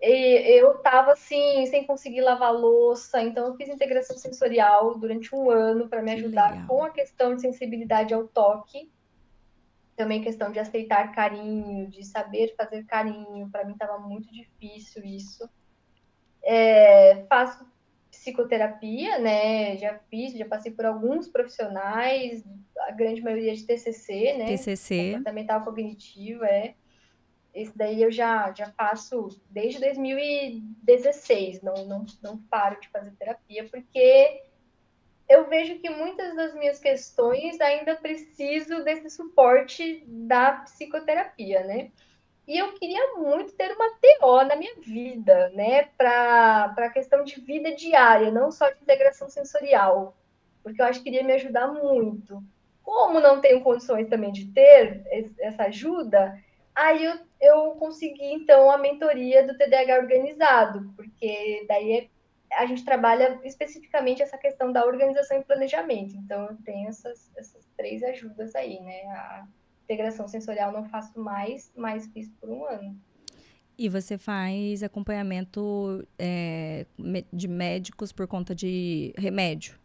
E 0.02 0.58
eu 0.60 0.78
tava 0.78 1.12
assim, 1.12 1.66
sem 1.68 1.86
conseguir 1.86 2.22
lavar 2.22 2.54
louça. 2.54 3.22
Então 3.22 3.48
eu 3.48 3.56
fiz 3.56 3.68
integração 3.70 4.18
sensorial 4.18 4.98
durante 4.98 5.36
um 5.36 5.50
ano 5.50 5.90
para 5.90 6.02
me 6.02 6.14
Que 6.16 6.20
ajudar 6.22 6.52
legal. 6.52 6.68
com 6.68 6.84
a 6.84 6.90
questão 6.90 7.36
de 7.36 7.42
sensibilidade 7.42 8.14
ao 8.14 8.26
toque 8.28 8.90
também 10.00 10.22
questão 10.22 10.50
de 10.50 10.60
aceitar 10.60 11.12
carinho, 11.12 11.90
de 11.90 12.06
saber 12.06 12.56
fazer 12.56 12.86
carinho. 12.86 13.50
Para 13.52 13.66
mim 13.66 13.74
estava 13.74 14.00
muito 14.00 14.32
difícil 14.32 15.04
isso. 15.04 15.48
É, 16.42 17.26
faço 17.28 17.68
psicoterapia, 18.10 19.20
né? 19.20 19.76
Já 19.76 20.00
fiz, 20.10 20.32
já 20.32 20.46
passei 20.46 20.72
por 20.72 20.86
alguns 20.86 21.28
profissionais, 21.28 22.46
a 22.88 22.92
grande 22.92 23.22
maioria 23.22 23.54
de 23.54 23.66
TCC, 23.66 24.38
né? 24.38 24.46
TCC. 24.46 25.12
Comportamental 25.12 25.66
cognitivo, 25.66 26.46
é. 26.46 26.76
Esse 27.54 27.78
daí 27.78 28.02
eu 28.02 28.10
já, 28.10 28.54
já 28.54 28.72
faço 28.72 29.28
desde 29.50 29.82
2016, 29.82 31.62
não, 31.62 31.74
não, 31.86 32.06
não 32.24 32.38
paro 32.38 32.80
de 32.80 32.88
fazer 32.88 33.12
terapia, 33.18 33.68
porque 33.70 34.44
eu 35.30 35.48
vejo 35.48 35.78
que 35.80 35.90
muitas 35.90 36.36
das 36.36 36.56
minhas 36.56 36.80
questões 36.80 37.62
ainda 37.62 37.96
preciso 37.96 38.84
desse 38.84 39.12
suporte 39.12 40.04
da 40.08 40.54
psicoterapia, 40.54 41.64
né? 41.64 41.92
E 42.48 42.58
eu 42.58 42.74
queria 42.74 43.14
muito 43.16 43.54
ter 43.54 43.72
uma 43.72 43.92
TO 43.92 44.44
na 44.44 44.56
minha 44.56 44.74
vida, 44.82 45.50
né? 45.50 45.84
Para 45.96 46.74
a 46.76 46.90
questão 46.90 47.24
de 47.24 47.40
vida 47.40 47.76
diária, 47.76 48.32
não 48.32 48.52
só 48.52 48.72
de 48.72 48.82
integração 48.82 49.30
sensorial, 49.30 50.18
porque 50.64 50.82
eu 50.82 50.86
acho 50.86 51.04
que 51.04 51.10
iria 51.10 51.24
me 51.24 51.34
ajudar 51.34 51.68
muito. 51.68 52.44
Como 52.82 53.20
não 53.20 53.40
tenho 53.40 53.62
condições 53.62 54.10
também 54.10 54.32
de 54.32 54.48
ter 54.48 55.04
essa 55.40 55.66
ajuda, 55.66 56.36
aí 56.74 57.06
eu, 57.06 57.20
eu 57.40 57.72
consegui, 57.74 58.34
então, 58.34 58.72
a 58.72 58.80
mentoria 58.80 59.46
do 59.46 59.56
TDAH 59.56 60.00
organizado, 60.00 60.92
porque 60.96 61.66
daí 61.68 61.92
é 61.92 62.08
a 62.54 62.66
gente 62.66 62.84
trabalha 62.84 63.40
especificamente 63.44 64.22
essa 64.22 64.38
questão 64.38 64.72
da 64.72 64.86
organização 64.86 65.40
e 65.40 65.44
planejamento. 65.44 66.16
Então, 66.16 66.48
eu 66.48 66.58
tenho 66.64 66.90
essas, 66.90 67.32
essas 67.36 67.68
três 67.78 68.04
ajudas 68.04 68.56
aí, 68.56 68.80
né? 68.82 69.02
A 69.08 69.48
integração 69.84 70.28
sensorial 70.28 70.72
não 70.72 70.86
faço 70.86 71.20
mais, 71.20 71.72
mas 71.76 72.08
fiz 72.08 72.30
por 72.40 72.50
um 72.50 72.66
ano. 72.66 73.00
E 73.78 73.88
você 73.88 74.18
faz 74.18 74.84
acompanhamento 74.84 76.06
é, 76.18 76.86
de 77.32 77.48
médicos 77.48 78.12
por 78.12 78.28
conta 78.28 78.54
de 78.54 79.14
remédio? 79.18 79.80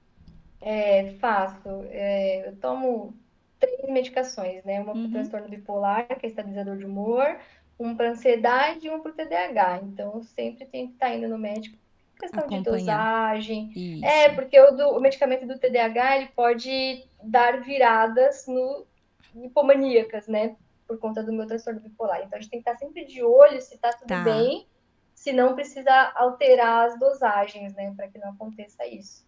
É, 0.61 1.13
faço. 1.21 1.85
É, 1.91 2.49
eu 2.49 2.57
tomo 2.57 3.15
três 3.61 3.89
medicações, 3.89 4.65
né? 4.65 4.81
Uma 4.81 4.93
para 4.93 5.01
o 5.01 5.05
uhum. 5.05 5.11
transtorno 5.13 5.49
bipolar, 5.49 6.07
que 6.19 6.27
é 6.27 6.29
estabilizador 6.29 6.77
de 6.77 6.87
humor, 6.87 7.39
uma 7.79 7.95
para 7.95 8.11
ansiedade 8.11 8.87
e 8.87 8.91
uma 8.91 9.01
para 9.01 9.13
o 9.13 9.15
TDAH. 9.15 9.81
Então, 9.85 10.15
eu 10.15 10.23
sempre 10.23 10.67
tenho 10.67 10.89
que 10.89 10.95
estar 10.95 11.09
tá 11.09 11.15
indo 11.15 11.29
no 11.29 11.39
médico 11.39 11.77
questão 12.19 12.47
de 12.47 12.61
dosagem. 12.61 13.73
Isso. 13.75 14.05
É, 14.05 14.29
porque 14.31 14.59
o, 14.61 14.71
do, 14.71 14.91
o 14.91 15.01
medicamento 15.01 15.47
do 15.47 15.59
TDAH 15.59 16.17
ele 16.17 16.27
pode 16.29 17.05
dar 17.23 17.61
viradas 17.61 18.47
no 18.47 18.87
hipomaníacas, 19.35 20.29
né? 20.29 20.57
Por 20.87 20.99
conta 20.99 21.23
do 21.23 21.33
meu 21.33 21.47
transtorno 21.47 21.81
bipolar. 21.81 22.23
Então 22.23 22.39
a 22.39 22.41
gente 22.41 22.51
tem 22.51 22.63
que 22.63 22.69
estar 22.69 22.79
sempre 22.79 23.05
de 23.05 23.23
olho 23.23 23.61
se 23.61 23.79
tá 23.79 23.93
tudo 23.93 24.09
tá. 24.09 24.23
bem, 24.23 24.67
se 25.15 25.33
não 25.33 25.55
precisa 25.55 26.13
alterar 26.15 26.89
as 26.89 26.99
dosagens, 26.99 27.75
né? 27.75 27.93
Para 27.97 28.09
que 28.09 28.19
não 28.19 28.31
aconteça 28.31 28.87
isso. 28.87 29.27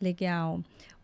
Legal. 0.00 0.60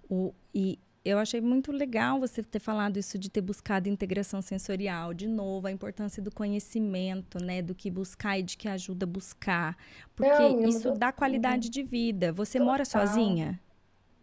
O, 0.08 0.32
e 0.54 0.78
eu 1.04 1.18
achei 1.18 1.40
muito 1.40 1.70
legal 1.70 2.18
você 2.18 2.42
ter 2.42 2.58
falado 2.58 2.98
isso 2.98 3.18
de 3.18 3.28
ter 3.28 3.42
buscado 3.42 3.88
integração 3.88 4.40
sensorial. 4.40 5.12
De 5.12 5.28
novo, 5.28 5.66
a 5.66 5.72
importância 5.72 6.22
do 6.22 6.32
conhecimento, 6.32 7.42
né? 7.42 7.60
Do 7.60 7.74
que 7.74 7.90
buscar 7.90 8.38
e 8.38 8.42
de 8.42 8.56
que 8.56 8.66
ajuda 8.66 9.04
a 9.04 9.08
buscar. 9.08 9.76
Porque 10.16 10.30
Não, 10.30 10.64
isso 10.64 10.92
dá 10.92 11.12
qualidade 11.12 11.68
de 11.68 11.82
vida. 11.82 12.32
Você 12.32 12.58
Total. 12.58 12.72
mora 12.72 12.84
sozinha? 12.86 13.60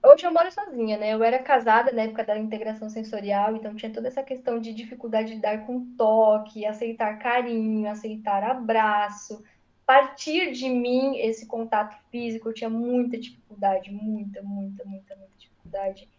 Hoje 0.03 0.25
eu 0.25 0.33
moro 0.33 0.51
sozinha, 0.51 0.97
né? 0.97 1.13
Eu 1.13 1.23
era 1.23 1.37
casada 1.37 1.91
na 1.91 2.01
época 2.01 2.23
da 2.23 2.35
integração 2.35 2.89
sensorial, 2.89 3.55
então 3.55 3.75
tinha 3.75 3.93
toda 3.93 4.07
essa 4.07 4.23
questão 4.23 4.59
de 4.59 4.73
dificuldade 4.73 5.35
de 5.35 5.39
dar 5.39 5.63
com 5.67 5.85
toque, 5.95 6.65
aceitar 6.65 7.19
carinho, 7.19 7.87
aceitar 7.87 8.43
abraço. 8.43 9.43
Partir 9.85 10.53
de 10.53 10.67
mim 10.67 11.17
esse 11.19 11.45
contato 11.45 11.95
físico, 12.09 12.49
eu 12.49 12.53
tinha 12.53 12.69
muita 12.69 13.15
dificuldade, 13.19 13.91
muita, 13.91 14.41
muita, 14.41 14.83
muita, 14.85 15.15
muita 15.15 15.37
dificuldade. 15.37 16.09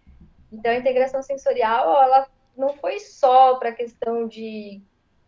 Então, 0.53 0.71
a 0.71 0.77
integração 0.77 1.23
sensorial, 1.23 2.03
ela 2.03 2.29
não 2.57 2.75
foi 2.75 2.99
só 3.01 3.57
para 3.57 3.71
a 3.71 3.75
questão 3.75 4.29
de 4.29 4.83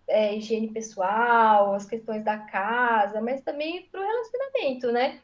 é, 0.07 0.35
higiene 0.37 0.69
pessoal, 0.69 1.75
as 1.75 1.87
questões 1.87 2.23
da 2.23 2.39
casa, 2.39 3.21
mas 3.21 3.41
também 3.41 3.89
para 3.91 4.01
o 4.01 4.05
relacionamento, 4.05 4.93
né? 4.93 5.21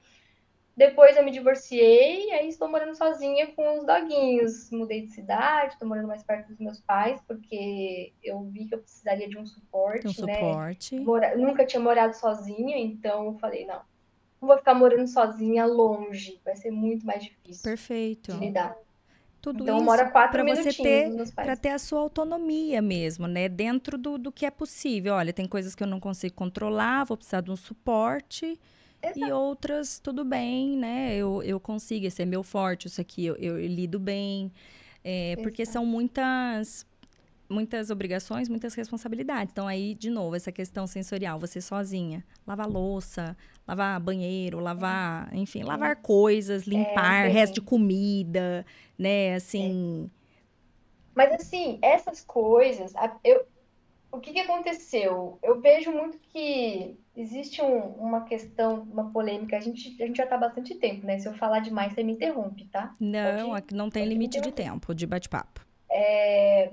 Depois 0.76 1.14
eu 1.14 1.22
me 1.22 1.30
divorciei 1.30 2.28
e 2.28 2.32
aí 2.32 2.48
estou 2.48 2.66
morando 2.66 2.94
sozinha 2.96 3.48
com 3.48 3.78
os 3.78 3.84
doguinhos. 3.84 4.70
Mudei 4.70 5.02
de 5.02 5.12
cidade, 5.12 5.74
estou 5.74 5.86
morando 5.86 6.08
mais 6.08 6.22
perto 6.22 6.48
dos 6.48 6.58
meus 6.58 6.80
pais, 6.80 7.20
porque 7.26 8.14
eu 8.22 8.42
vi 8.44 8.64
que 8.64 8.74
eu 8.74 8.78
precisaria 8.78 9.28
de 9.28 9.36
um 9.36 9.44
suporte, 9.44 10.06
um 10.06 10.24
né? 10.24 10.34
Suporte. 10.36 10.98
Mora... 10.98 11.36
Nunca 11.36 11.66
tinha 11.66 11.80
morado 11.80 12.16
sozinha, 12.16 12.78
então 12.78 13.26
eu 13.26 13.34
falei, 13.34 13.66
não, 13.66 13.82
não 14.40 14.48
vou 14.48 14.56
ficar 14.56 14.72
morando 14.72 15.06
sozinha 15.06 15.66
longe, 15.66 16.40
vai 16.42 16.56
ser 16.56 16.70
muito 16.70 17.04
mais 17.04 17.24
difícil 17.24 17.62
Perfeito. 17.62 18.32
de 18.32 18.38
lidar. 18.38 18.74
Tudo 19.40 19.62
então, 19.62 19.78
isso 19.78 20.10
para 20.10 20.44
você 20.44 20.72
ter 20.72 21.10
para 21.34 21.56
ter 21.56 21.70
a 21.70 21.78
sua 21.78 22.00
autonomia 22.00 22.82
mesmo, 22.82 23.26
né? 23.26 23.48
Dentro 23.48 23.96
do, 23.96 24.18
do 24.18 24.30
que 24.30 24.44
é 24.44 24.50
possível. 24.50 25.14
Olha, 25.14 25.32
tem 25.32 25.46
coisas 25.46 25.74
que 25.74 25.82
eu 25.82 25.86
não 25.86 25.98
consigo 25.98 26.34
controlar, 26.34 27.04
vou 27.04 27.16
precisar 27.16 27.40
de 27.40 27.50
um 27.50 27.56
suporte. 27.56 28.58
Exato. 29.02 29.18
E 29.18 29.32
outras, 29.32 29.98
tudo 29.98 30.24
bem, 30.24 30.76
né? 30.76 31.16
Eu, 31.16 31.42
eu 31.42 31.58
consigo, 31.58 32.06
esse 32.06 32.20
é 32.20 32.26
meu 32.26 32.42
forte, 32.42 32.86
isso 32.86 33.00
aqui 33.00 33.24
eu, 33.24 33.36
eu 33.36 33.58
lido 33.66 33.98
bem. 33.98 34.52
É, 35.02 35.36
porque 35.42 35.64
são 35.64 35.86
muitas 35.86 36.86
muitas 37.50 37.90
obrigações, 37.90 38.48
muitas 38.48 38.74
responsabilidades. 38.74 39.52
Então, 39.52 39.66
aí, 39.66 39.94
de 39.94 40.08
novo, 40.08 40.36
essa 40.36 40.52
questão 40.52 40.86
sensorial, 40.86 41.38
você 41.38 41.60
sozinha. 41.60 42.24
Lavar 42.46 42.68
louça, 42.68 43.36
lavar 43.66 44.00
banheiro, 44.00 44.60
lavar, 44.60 45.28
enfim, 45.34 45.62
lavar 45.62 45.96
coisas, 45.96 46.66
é, 46.66 46.70
limpar, 46.70 47.26
é, 47.26 47.28
resto 47.28 47.54
de 47.54 47.60
comida, 47.60 48.64
né? 48.98 49.34
Assim. 49.34 50.10
É. 50.16 50.20
Mas, 51.14 51.32
assim, 51.32 51.78
essas 51.82 52.22
coisas, 52.22 52.92
eu, 53.24 53.44
o 54.12 54.18
que, 54.18 54.32
que 54.32 54.40
aconteceu? 54.40 55.38
Eu 55.42 55.60
vejo 55.60 55.92
muito 55.92 56.18
que 56.32 56.96
existe 57.16 57.60
um, 57.62 57.78
uma 57.78 58.22
questão, 58.22 58.86
uma 58.90 59.10
polêmica. 59.10 59.56
A 59.56 59.60
gente, 59.60 60.02
a 60.02 60.06
gente 60.06 60.16
já 60.16 60.24
está 60.24 60.36
há 60.36 60.38
bastante 60.38 60.74
tempo, 60.76 61.06
né? 61.06 61.18
Se 61.18 61.28
eu 61.28 61.34
falar 61.34 61.60
demais, 61.60 61.92
você 61.92 62.02
me 62.02 62.12
interrompe, 62.12 62.64
tá? 62.66 62.94
Não, 62.98 63.50
Pode, 63.50 63.74
não 63.74 63.90
tem 63.90 64.04
limite 64.04 64.40
de 64.40 64.52
tempo 64.52 64.94
de 64.94 65.06
bate-papo. 65.06 65.60
É, 65.90 66.72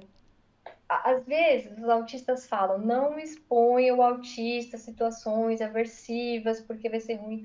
às 0.89 1.26
vezes 1.26 1.77
os 1.77 1.89
autistas 1.89 2.47
falam, 2.47 2.77
não 2.77 3.19
exponha 3.19 3.93
o 3.93 4.01
autista 4.01 4.77
a 4.77 4.80
situações 4.80 5.61
aversivas, 5.61 6.61
porque 6.61 6.89
vai 6.89 6.99
ser 6.99 7.15
ruim. 7.15 7.43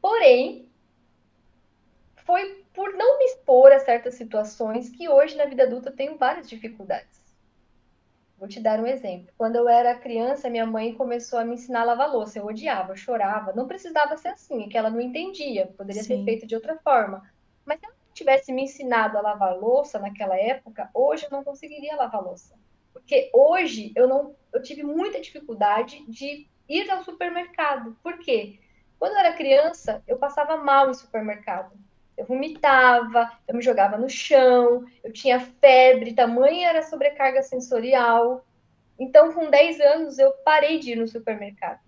Porém, 0.00 0.68
foi 2.24 2.64
por 2.72 2.92
não 2.94 3.18
me 3.18 3.24
expor 3.24 3.72
a 3.72 3.80
certas 3.80 4.14
situações 4.14 4.88
que 4.90 5.08
hoje 5.08 5.36
na 5.36 5.46
vida 5.46 5.64
adulta 5.64 5.88
eu 5.88 5.96
tenho 5.96 6.16
várias 6.16 6.48
dificuldades. 6.48 7.18
Vou 8.38 8.46
te 8.46 8.60
dar 8.60 8.78
um 8.78 8.86
exemplo. 8.86 9.32
Quando 9.36 9.56
eu 9.56 9.68
era 9.68 9.98
criança, 9.98 10.48
minha 10.48 10.64
mãe 10.64 10.94
começou 10.94 11.40
a 11.40 11.44
me 11.44 11.54
ensinar 11.54 11.80
a 11.80 11.84
lavar 11.84 12.08
louça. 12.08 12.38
Eu 12.38 12.46
odiava, 12.46 12.92
eu 12.92 12.96
chorava. 12.96 13.52
Não 13.52 13.66
precisava 13.66 14.16
ser 14.16 14.28
assim, 14.28 14.64
é 14.64 14.68
que 14.68 14.78
ela 14.78 14.90
não 14.90 15.00
entendia. 15.00 15.66
Poderia 15.76 16.02
Sim. 16.02 16.18
ser 16.18 16.24
feito 16.24 16.46
de 16.46 16.54
outra 16.54 16.76
forma. 16.78 17.28
Mas 17.66 17.80
ela 17.82 17.97
tivesse 18.18 18.52
me 18.52 18.64
ensinado 18.64 19.16
a 19.16 19.22
lavar 19.22 19.56
louça 19.56 19.98
naquela 19.98 20.36
época, 20.36 20.90
hoje 20.92 21.24
eu 21.24 21.30
não 21.30 21.44
conseguiria 21.44 21.96
lavar 21.96 22.22
louça. 22.22 22.54
Porque 22.92 23.30
hoje 23.32 23.92
eu 23.94 24.06
não 24.06 24.34
eu 24.52 24.62
tive 24.62 24.82
muita 24.82 25.20
dificuldade 25.20 26.04
de 26.08 26.48
ir 26.68 26.90
ao 26.90 27.04
supermercado. 27.04 27.96
Por 28.02 28.18
quê? 28.18 28.58
Quando 28.98 29.12
eu 29.12 29.18
era 29.18 29.32
criança, 29.32 30.02
eu 30.06 30.18
passava 30.18 30.56
mal 30.56 30.90
em 30.90 30.94
supermercado. 30.94 31.72
Eu 32.16 32.26
vomitava, 32.26 33.30
eu 33.46 33.54
me 33.54 33.62
jogava 33.62 33.96
no 33.96 34.08
chão, 34.08 34.84
eu 35.04 35.12
tinha 35.12 35.38
febre, 35.38 36.14
tamanha 36.14 36.68
era 36.68 36.82
sobrecarga 36.82 37.42
sensorial. 37.42 38.44
Então, 38.98 39.32
com 39.32 39.48
10 39.48 39.80
anos, 39.80 40.18
eu 40.18 40.32
parei 40.44 40.80
de 40.80 40.92
ir 40.92 40.96
no 40.96 41.06
supermercado. 41.06 41.80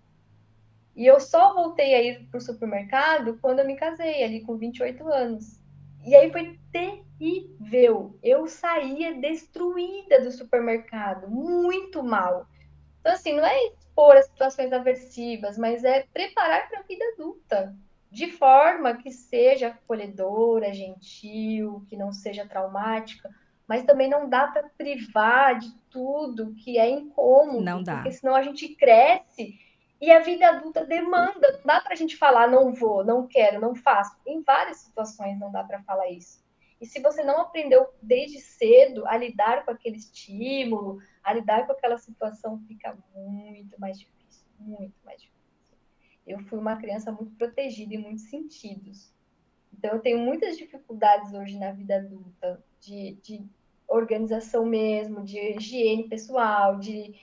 E 0.94 1.04
eu 1.06 1.18
só 1.18 1.52
voltei 1.54 1.94
a 1.94 2.02
ir 2.02 2.28
para 2.28 2.38
o 2.38 2.40
supermercado 2.40 3.38
quando 3.40 3.58
eu 3.58 3.66
me 3.66 3.74
casei, 3.74 4.22
ali 4.22 4.42
com 4.42 4.56
28 4.56 5.08
anos. 5.08 5.59
E 6.04 6.14
aí 6.14 6.30
foi 6.30 6.58
terrível. 6.72 8.18
Eu 8.22 8.46
saía 8.46 9.14
destruída 9.14 10.20
do 10.20 10.30
supermercado, 10.30 11.28
muito 11.28 12.02
mal. 12.02 12.46
Então, 13.00 13.12
assim, 13.12 13.34
não 13.34 13.44
é 13.44 13.66
expor 13.66 14.16
as 14.16 14.26
situações 14.26 14.72
aversivas, 14.72 15.58
mas 15.58 15.84
é 15.84 16.06
preparar 16.12 16.68
para 16.68 16.80
a 16.80 16.82
vida 16.82 17.04
adulta, 17.14 17.74
de 18.10 18.30
forma 18.30 18.96
que 18.96 19.10
seja 19.10 19.68
acolhedora, 19.68 20.72
gentil, 20.72 21.84
que 21.88 21.96
não 21.96 22.12
seja 22.12 22.46
traumática, 22.46 23.30
mas 23.66 23.84
também 23.84 24.08
não 24.08 24.28
dá 24.28 24.48
para 24.48 24.68
privar 24.76 25.58
de 25.58 25.72
tudo 25.90 26.54
que 26.54 26.76
é 26.78 26.90
incômodo, 26.90 27.60
não 27.60 27.82
dá. 27.82 27.96
porque 27.96 28.12
senão 28.12 28.34
a 28.34 28.42
gente 28.42 28.68
cresce 28.74 29.58
e 30.00 30.10
a 30.10 30.20
vida 30.20 30.48
adulta 30.48 30.84
demanda, 30.84 31.52
não 31.52 31.64
dá 31.64 31.80
para 31.80 31.92
a 31.92 31.96
gente 31.96 32.16
falar 32.16 32.48
não 32.48 32.72
vou, 32.72 33.04
não 33.04 33.26
quero, 33.26 33.60
não 33.60 33.74
faço. 33.74 34.16
Em 34.26 34.42
várias 34.42 34.78
situações 34.78 35.38
não 35.38 35.52
dá 35.52 35.62
para 35.62 35.82
falar 35.82 36.08
isso. 36.10 36.42
E 36.80 36.86
se 36.86 37.00
você 37.00 37.22
não 37.22 37.42
aprendeu 37.42 37.86
desde 38.00 38.40
cedo 38.40 39.06
a 39.06 39.16
lidar 39.16 39.64
com 39.64 39.70
aquele 39.70 39.98
estímulo, 39.98 40.98
a 41.22 41.34
lidar 41.34 41.66
com 41.66 41.72
aquela 41.72 41.98
situação, 41.98 42.58
fica 42.66 42.96
muito 43.14 43.78
mais 43.78 43.98
difícil, 43.98 44.46
muito 44.58 44.94
mais 45.04 45.20
difícil. 45.20 45.76
Eu 46.26 46.38
fui 46.40 46.58
uma 46.58 46.76
criança 46.76 47.12
muito 47.12 47.36
protegida 47.36 47.94
em 47.94 47.98
muitos 47.98 48.30
sentidos. 48.30 49.12
Então, 49.76 49.90
eu 49.90 50.00
tenho 50.00 50.18
muitas 50.18 50.56
dificuldades 50.56 51.34
hoje 51.34 51.58
na 51.58 51.72
vida 51.72 51.96
adulta, 51.96 52.64
de, 52.80 53.18
de 53.22 53.44
organização 53.86 54.64
mesmo, 54.64 55.22
de 55.22 55.38
higiene 55.38 56.08
pessoal, 56.08 56.78
de 56.78 57.14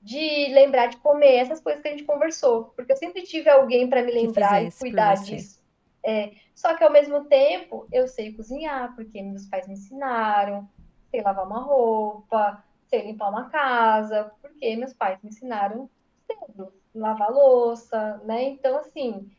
de 0.00 0.52
lembrar 0.52 0.86
de 0.86 0.96
comer, 0.96 1.36
essas 1.36 1.60
coisas 1.60 1.82
que 1.82 1.88
a 1.88 1.90
gente 1.90 2.04
conversou. 2.04 2.72
Porque 2.76 2.92
eu 2.92 2.96
sempre 2.96 3.22
tive 3.22 3.50
alguém 3.50 3.88
para 3.88 4.02
me 4.02 4.12
lembrar 4.12 4.62
e 4.62 4.70
cuidar 4.72 5.14
disso. 5.14 5.60
É, 6.02 6.32
só 6.54 6.74
que 6.74 6.82
ao 6.82 6.90
mesmo 6.90 7.24
tempo 7.24 7.86
eu 7.92 8.08
sei 8.08 8.32
cozinhar, 8.32 8.94
porque 8.94 9.20
meus 9.22 9.46
pais 9.46 9.68
me 9.68 9.74
ensinaram, 9.74 10.68
sei 11.10 11.20
lavar 11.20 11.46
uma 11.46 11.60
roupa, 11.60 12.64
sei 12.88 13.02
limpar 13.06 13.28
uma 13.28 13.50
casa, 13.50 14.32
porque 14.40 14.76
meus 14.76 14.94
pais 14.94 15.18
me 15.22 15.28
ensinaram 15.28 15.90
cedo, 16.26 16.72
lavar 16.94 17.30
louça, 17.30 18.20
né? 18.24 18.44
Então, 18.44 18.78
assim, 18.78 19.30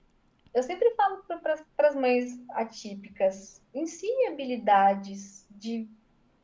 eu 0.53 0.61
sempre 0.61 0.91
falo 0.91 1.23
para 1.41 1.87
as 1.87 1.95
mães 1.95 2.39
atípicas, 2.51 3.61
ensine 3.73 4.27
habilidades 4.27 5.47
de, 5.49 5.87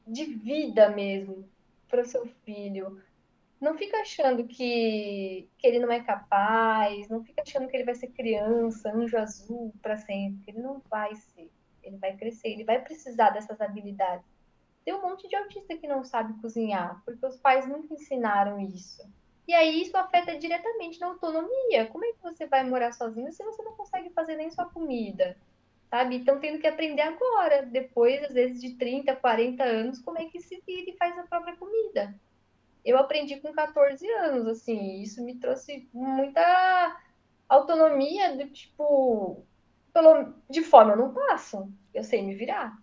de 0.05 0.25
vida 0.25 0.89
mesmo 0.89 1.47
para 1.89 2.01
o 2.01 2.05
seu 2.05 2.25
filho. 2.43 3.01
Não 3.59 3.75
fica 3.75 3.97
achando 3.97 4.45
que, 4.45 5.49
que 5.57 5.67
ele 5.67 5.79
não 5.79 5.91
é 5.91 6.01
capaz, 6.01 7.09
não 7.09 7.23
fica 7.23 7.41
achando 7.41 7.67
que 7.67 7.75
ele 7.75 7.85
vai 7.85 7.95
ser 7.95 8.07
criança, 8.09 8.91
anjo 8.93 9.17
azul 9.17 9.73
para 9.81 9.97
sempre. 9.97 10.51
Ele 10.51 10.61
não 10.61 10.79
vai 10.89 11.15
ser. 11.15 11.49
Ele 11.81 11.97
vai 11.97 12.15
crescer, 12.15 12.49
ele 12.49 12.63
vai 12.63 12.81
precisar 12.81 13.31
dessas 13.31 13.59
habilidades. 13.59 14.25
Tem 14.85 14.93
um 14.93 15.01
monte 15.01 15.27
de 15.27 15.35
autista 15.35 15.75
que 15.75 15.87
não 15.87 16.03
sabe 16.03 16.39
cozinhar, 16.41 17.01
porque 17.03 17.25
os 17.25 17.37
pais 17.37 17.67
nunca 17.67 17.93
ensinaram 17.93 18.59
isso. 18.59 19.03
E 19.47 19.53
aí 19.53 19.81
isso 19.81 19.95
afeta 19.97 20.37
diretamente 20.37 20.99
na 20.99 21.07
autonomia. 21.07 21.87
Como 21.87 22.05
é 22.05 22.11
que 22.11 22.21
você 22.21 22.45
vai 22.45 22.63
morar 22.63 22.91
sozinho 22.91 23.31
se 23.31 23.43
você 23.43 23.63
não 23.63 23.73
consegue 23.73 24.09
fazer 24.11 24.35
nem 24.35 24.51
sua 24.51 24.65
comida? 24.65 25.37
Sabe? 25.89 26.17
Então 26.17 26.39
tendo 26.39 26.59
que 26.59 26.67
aprender 26.67 27.01
agora, 27.01 27.65
depois, 27.65 28.21
às 28.23 28.33
vezes, 28.33 28.61
de 28.61 28.75
30, 28.75 29.15
40 29.15 29.63
anos, 29.63 30.01
como 30.01 30.19
é 30.19 30.25
que 30.25 30.41
se 30.41 30.61
vira 30.67 30.89
e 30.89 30.97
faz 30.97 31.17
a 31.17 31.23
própria 31.23 31.55
comida. 31.55 32.13
Eu 32.87 32.97
aprendi 32.97 33.37
com 33.41 33.51
14 33.51 34.07
anos, 34.11 34.47
assim, 34.47 35.01
isso 35.01 35.23
me 35.23 35.35
trouxe 35.39 35.89
muita 35.93 36.97
autonomia 37.49 38.35
do 38.35 38.47
tipo, 38.49 39.45
pelo, 39.93 40.33
de 40.49 40.63
fome 40.63 40.91
eu 40.91 40.97
não 40.97 41.13
passo, 41.13 41.71
eu 41.93 42.03
sei 42.03 42.21
me 42.21 42.35
virar. 42.35 42.77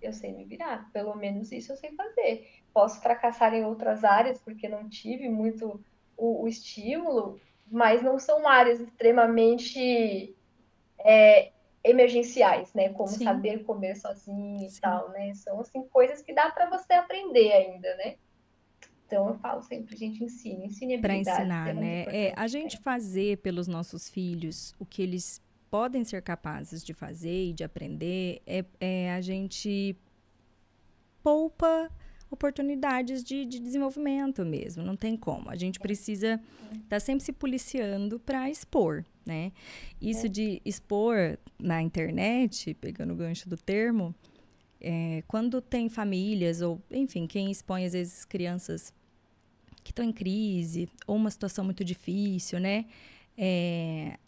Eu 0.00 0.12
sei 0.12 0.32
me 0.32 0.44
virar, 0.44 0.90
pelo 0.92 1.14
menos 1.14 1.52
isso 1.52 1.72
eu 1.72 1.76
sei 1.76 1.92
fazer 1.92 2.60
posso 2.72 3.00
fracassar 3.00 3.54
em 3.54 3.64
outras 3.64 4.04
áreas 4.04 4.38
porque 4.38 4.68
não 4.68 4.88
tive 4.88 5.28
muito 5.28 5.82
o, 6.16 6.44
o 6.44 6.48
estímulo, 6.48 7.40
mas 7.70 8.02
não 8.02 8.18
são 8.18 8.46
áreas 8.46 8.80
extremamente 8.80 10.36
é, 10.98 11.52
emergenciais, 11.82 12.72
né? 12.74 12.90
Como 12.90 13.08
Sim. 13.08 13.24
saber 13.24 13.64
comer 13.64 13.96
sozinho 13.96 14.68
Sim. 14.68 14.76
e 14.76 14.80
tal, 14.80 15.08
né? 15.10 15.34
São 15.34 15.60
assim 15.60 15.86
coisas 15.88 16.22
que 16.22 16.32
dá 16.32 16.50
para 16.50 16.68
você 16.68 16.92
aprender 16.94 17.52
ainda, 17.52 17.94
né? 17.96 18.16
Então 19.10 19.26
eu 19.26 19.34
falo 19.34 19.60
sempre, 19.60 19.92
a 19.92 19.98
gente 19.98 20.22
ensina, 20.22 20.64
ensine 20.64 20.96
Para 20.98 21.16
ensinar, 21.16 21.70
é 21.70 21.74
né? 21.74 22.04
É, 22.04 22.32
a 22.36 22.46
gente 22.46 22.78
fazer 22.78 23.38
pelos 23.38 23.66
nossos 23.66 24.08
filhos 24.08 24.72
o 24.78 24.86
que 24.86 25.02
eles 25.02 25.42
podem 25.68 26.04
ser 26.04 26.22
capazes 26.22 26.84
de 26.84 26.94
fazer 26.94 27.48
e 27.48 27.52
de 27.52 27.64
aprender, 27.64 28.40
é, 28.46 28.64
é 28.80 29.12
a 29.12 29.20
gente 29.20 29.96
poupa 31.24 31.90
oportunidades 32.30 33.24
de, 33.24 33.44
de 33.44 33.58
desenvolvimento 33.58 34.44
mesmo, 34.44 34.84
não 34.84 34.94
tem 34.94 35.16
como. 35.16 35.50
A 35.50 35.56
gente 35.56 35.80
é. 35.80 35.82
precisa 35.82 36.40
estar 36.72 36.88
tá 36.88 37.00
sempre 37.00 37.24
se 37.24 37.32
policiando 37.32 38.20
para 38.20 38.48
expor, 38.48 39.04
né? 39.26 39.50
Isso 40.00 40.26
é. 40.26 40.28
de 40.28 40.62
expor 40.64 41.36
na 41.58 41.82
internet, 41.82 42.74
pegando 42.74 43.12
o 43.12 43.16
gancho 43.16 43.48
do 43.48 43.56
termo, 43.56 44.14
é, 44.80 45.24
quando 45.26 45.60
tem 45.60 45.88
famílias, 45.88 46.62
ou 46.62 46.80
enfim, 46.92 47.26
quem 47.26 47.50
expõe 47.50 47.84
às 47.84 47.92
vezes 47.92 48.24
crianças 48.24 48.94
que 49.90 49.92
estão 49.92 50.04
em 50.04 50.12
crise, 50.12 50.88
ou 51.06 51.16
uma 51.16 51.30
situação 51.30 51.64
muito 51.64 51.84
difícil, 51.84 52.60
né? 52.60 52.86
É, 53.36 54.18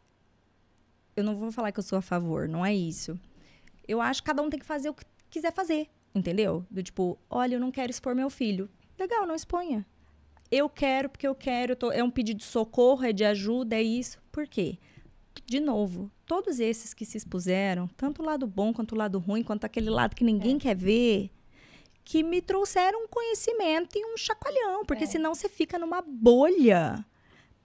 eu 1.17 1.23
não 1.23 1.37
vou 1.37 1.53
falar 1.53 1.73
que 1.73 1.79
eu 1.79 1.85
sou 1.85 1.99
a 1.99 2.03
favor, 2.03 2.49
não 2.49 2.65
é 2.65 2.75
isso. 2.75 3.19
Eu 3.87 4.01
acho 4.01 4.23
que 4.23 4.27
cada 4.27 4.43
um 4.43 4.51
tem 4.51 4.59
que 4.59 4.67
fazer 4.67 4.91
o 4.91 4.95
que 4.95 5.05
quiser 5.31 5.53
fazer. 5.53 5.89
Entendeu? 6.15 6.65
Do 6.71 6.83
tipo, 6.83 7.19
olha, 7.31 7.55
eu 7.55 7.61
não 7.61 7.71
quero 7.71 7.91
expor 7.91 8.15
meu 8.15 8.29
filho. 8.29 8.69
Legal, 8.99 9.27
não 9.27 9.35
exponha. 9.35 9.87
Eu 10.51 10.69
quero 10.69 11.09
porque 11.09 11.27
eu 11.27 11.35
quero, 11.35 11.73
eu 11.73 11.77
tô, 11.77 11.91
é 11.91 12.05
um 12.05 12.11
pedido 12.11 12.39
de 12.39 12.45
socorro, 12.45 13.05
é 13.05 13.13
de 13.13 13.25
ajuda, 13.25 13.77
é 13.77 13.83
isso. 13.83 14.21
Por 14.31 14.47
quê? 14.47 14.79
De 15.47 15.59
novo, 15.59 16.11
todos 16.27 16.61
esses 16.61 16.93
que 16.93 17.07
se 17.07 17.17
expuseram, 17.17 17.89
tanto 17.97 18.23
o 18.23 18.25
lado 18.25 18.47
bom 18.47 18.73
quanto 18.73 18.93
o 18.93 18.99
lado 18.99 19.19
ruim, 19.19 19.43
quanto 19.43 19.65
aquele 19.65 19.89
lado 19.89 20.15
que 20.15 20.23
ninguém 20.23 20.57
é. 20.57 20.59
quer 20.59 20.77
ver, 20.77 21.31
que 22.05 22.23
me 22.23 22.43
trouxeram 22.43 23.05
um 23.05 23.09
conhecimento 23.09 23.97
e 23.97 24.05
um 24.05 24.17
chacoalhão, 24.17 24.85
porque 24.85 25.05
é. 25.05 25.07
senão 25.07 25.35
você 25.35 25.49
fica 25.49 25.79
numa 25.79 26.03
bolha 26.03 27.05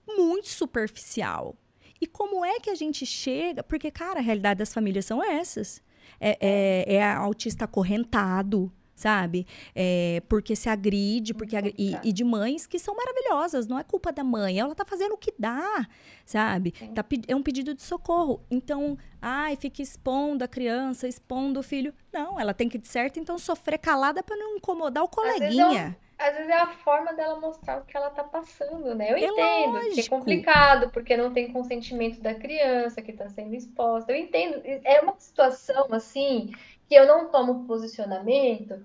muito 0.06 0.48
superficial. 0.48 1.56
E 2.00 2.06
como 2.06 2.44
é 2.44 2.60
que 2.60 2.70
a 2.70 2.74
gente 2.74 3.04
chega? 3.04 3.62
Porque, 3.62 3.90
cara, 3.90 4.20
a 4.20 4.22
realidade 4.22 4.58
das 4.58 4.72
famílias 4.72 5.04
são 5.04 5.22
essas 5.22 5.82
é, 6.20 6.38
é, 6.40 6.94
é 6.94 7.12
autista 7.12 7.64
acorrentado, 7.64 8.72
sabe? 8.98 9.46
É, 9.76 10.20
porque 10.28 10.56
se 10.56 10.68
agride, 10.68 11.32
porque 11.32 11.56
agri 11.56 11.72
e, 11.78 11.96
e, 12.02 12.12
de 12.12 12.24
mães 12.24 12.66
que 12.66 12.80
são 12.80 12.96
maravilhosas, 12.96 13.68
não 13.68 13.78
é 13.78 13.84
culpa 13.84 14.10
da 14.10 14.24
mãe, 14.24 14.58
ela 14.58 14.74
tá 14.74 14.84
fazendo 14.84 15.12
o 15.12 15.16
que 15.16 15.32
dá, 15.38 15.86
sabe? 16.26 16.72
Tá, 16.94 17.04
é 17.28 17.36
um 17.36 17.42
pedido 17.42 17.74
de 17.74 17.82
socorro. 17.82 18.42
Então, 18.50 18.98
ai, 19.22 19.54
fica 19.54 19.80
expondo 19.80 20.42
a 20.42 20.48
criança, 20.48 21.06
expondo 21.06 21.60
o 21.60 21.62
filho. 21.62 21.94
Não, 22.12 22.40
ela 22.40 22.52
tem 22.52 22.68
que, 22.68 22.76
de 22.76 22.88
certo, 22.88 23.20
então, 23.20 23.38
sofrer 23.38 23.78
calada 23.78 24.20
para 24.20 24.36
não 24.36 24.56
incomodar 24.56 25.04
o 25.04 25.08
coleguinha 25.08 25.96
às 26.18 26.34
vezes 26.34 26.50
é 26.50 26.56
a 26.56 26.66
forma 26.66 27.12
dela 27.14 27.38
mostrar 27.38 27.78
o 27.78 27.84
que 27.84 27.96
ela 27.96 28.10
tá 28.10 28.24
passando, 28.24 28.92
né? 28.94 29.12
Eu 29.12 29.16
é 29.16 29.20
entendo 29.20 29.72
lógico. 29.72 29.94
que 29.94 30.00
é 30.00 30.08
complicado, 30.08 30.90
porque 30.90 31.16
não 31.16 31.32
tem 31.32 31.52
consentimento 31.52 32.20
da 32.20 32.34
criança 32.34 33.00
que 33.00 33.12
está 33.12 33.28
sendo 33.28 33.54
exposta. 33.54 34.12
Eu 34.12 34.16
entendo. 34.16 34.60
É 34.64 35.00
uma 35.00 35.14
situação, 35.16 35.86
assim, 35.92 36.50
que 36.88 36.94
eu 36.94 37.06
não 37.06 37.28
tomo 37.28 37.66
posicionamento, 37.66 38.84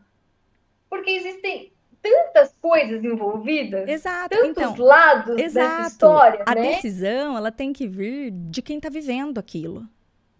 porque 0.89 1.11
existem 1.11 1.71
tantas 2.01 2.53
coisas 2.61 3.03
envolvidas, 3.03 3.87
exato. 3.87 4.29
tantos 4.29 4.49
então, 4.49 4.75
lados 4.77 5.37
exato. 5.37 5.77
dessa 5.77 5.87
história, 5.87 6.43
A 6.45 6.53
né? 6.53 6.61
decisão, 6.61 7.37
ela 7.37 7.51
tem 7.51 7.71
que 7.71 7.87
vir 7.87 8.31
de 8.31 8.61
quem 8.61 8.77
está 8.77 8.89
vivendo 8.89 9.37
aquilo. 9.37 9.87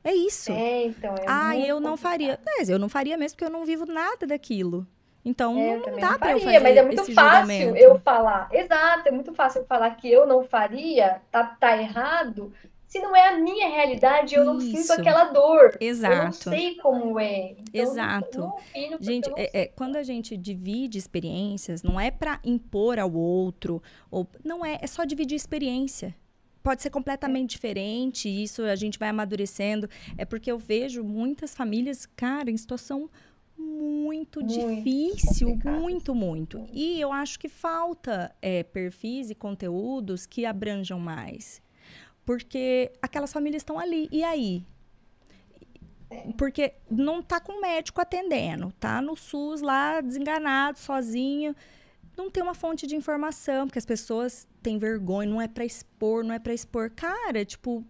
É 0.03 0.13
isso. 0.13 0.51
É, 0.51 0.87
então, 0.87 1.15
é 1.15 1.23
ah, 1.25 1.57
eu 1.57 1.79
não 1.79 1.95
faria. 1.95 2.37
Mas 2.45 2.67
eu 2.67 2.77
não 2.77 2.89
faria 2.89 3.15
mesmo 3.15 3.37
porque 3.37 3.45
eu 3.45 3.57
não 3.57 3.63
vivo 3.63 3.85
nada 3.85 4.27
daquilo. 4.27 4.85
Então, 5.23 5.57
é, 5.57 5.77
não, 5.77 5.91
não 5.93 5.99
dá 5.99 6.19
para 6.19 6.33
eu 6.33 6.39
fazer 6.41 6.59
Mas 6.59 6.75
é 6.75 6.81
muito 6.83 7.13
fácil 7.13 7.75
eu 7.77 7.97
falar. 7.99 8.49
Exato, 8.51 9.07
é 9.07 9.11
muito 9.11 9.33
fácil 9.33 9.61
eu 9.61 9.65
falar 9.65 9.91
que 9.91 10.11
eu 10.11 10.27
não 10.27 10.43
faria, 10.43 11.21
tá, 11.31 11.55
tá 11.57 11.77
errado. 11.77 12.51
Se 12.93 12.99
não 12.99 13.15
é 13.15 13.29
a 13.29 13.39
minha 13.39 13.67
realidade, 13.69 14.35
eu 14.35 14.45
não 14.45 14.59
sinto 14.59 14.91
aquela 14.91 15.23
dor. 15.31 15.75
Exato. 15.79 16.13
Eu 16.15 16.25
não 16.25 16.31
sei 16.31 16.75
como 16.75 17.19
é. 17.19 17.55
Então, 17.57 17.67
Exato. 17.73 18.53
gente, 18.99 19.31
é, 19.35 19.61
é, 19.61 19.65
quando 19.65 19.95
a 19.95 20.03
gente 20.03 20.37
divide 20.37 20.99
experiências, 20.99 21.81
não 21.81 21.99
é 21.99 22.11
para 22.11 22.39
impor 22.43 22.99
ao 22.99 23.11
outro, 23.11 23.81
ou 24.11 24.27
não 24.43 24.63
é, 24.63 24.77
é 24.79 24.85
só 24.85 25.05
dividir 25.05 25.35
experiência 25.35 26.15
pode 26.61 26.81
ser 26.81 26.91
completamente 26.91 27.49
diferente, 27.49 28.29
isso 28.29 28.61
a 28.61 28.75
gente 28.77 28.97
vai 28.97 29.09
amadurecendo. 29.09 29.89
É 30.17 30.23
porque 30.23 30.49
eu 30.49 30.57
vejo 30.57 31.03
muitas 31.03 31.53
famílias, 31.53 32.05
cara, 32.05 32.49
em 32.49 32.55
situação 32.55 33.09
muito, 33.57 34.39
muito 34.39 34.43
difícil, 34.43 35.49
complicado. 35.49 35.81
muito, 35.81 36.15
muito. 36.15 36.65
E 36.71 37.01
eu 37.01 37.11
acho 37.11 37.37
que 37.37 37.49
falta 37.49 38.33
é, 38.41 38.63
perfis 38.63 39.29
e 39.29 39.35
conteúdos 39.35 40.25
que 40.25 40.45
abranjam 40.45 40.99
mais. 40.99 41.61
Porque 42.25 42.91
aquelas 43.01 43.33
famílias 43.33 43.61
estão 43.61 43.77
ali. 43.77 44.07
E 44.11 44.23
aí? 44.23 44.65
Porque 46.37 46.73
não 46.89 47.21
tá 47.21 47.39
com 47.39 47.59
médico 47.59 47.99
atendendo, 47.99 48.71
tá 48.79 49.01
no 49.01 49.15
SUS 49.15 49.61
lá 49.61 49.99
desenganado, 49.99 50.77
sozinho. 50.77 51.55
Não 52.15 52.29
tem 52.29 52.43
uma 52.43 52.53
fonte 52.53 52.85
de 52.85 52.95
informação, 52.95 53.65
porque 53.65 53.79
as 53.79 53.85
pessoas 53.85 54.47
têm 54.61 54.77
vergonha, 54.77 55.29
não 55.29 55.41
é 55.41 55.47
para 55.47 55.65
expor, 55.65 56.23
não 56.23 56.33
é 56.33 56.39
para 56.39 56.53
expor. 56.53 56.91
Cara, 56.91 57.43
tipo, 57.43 57.83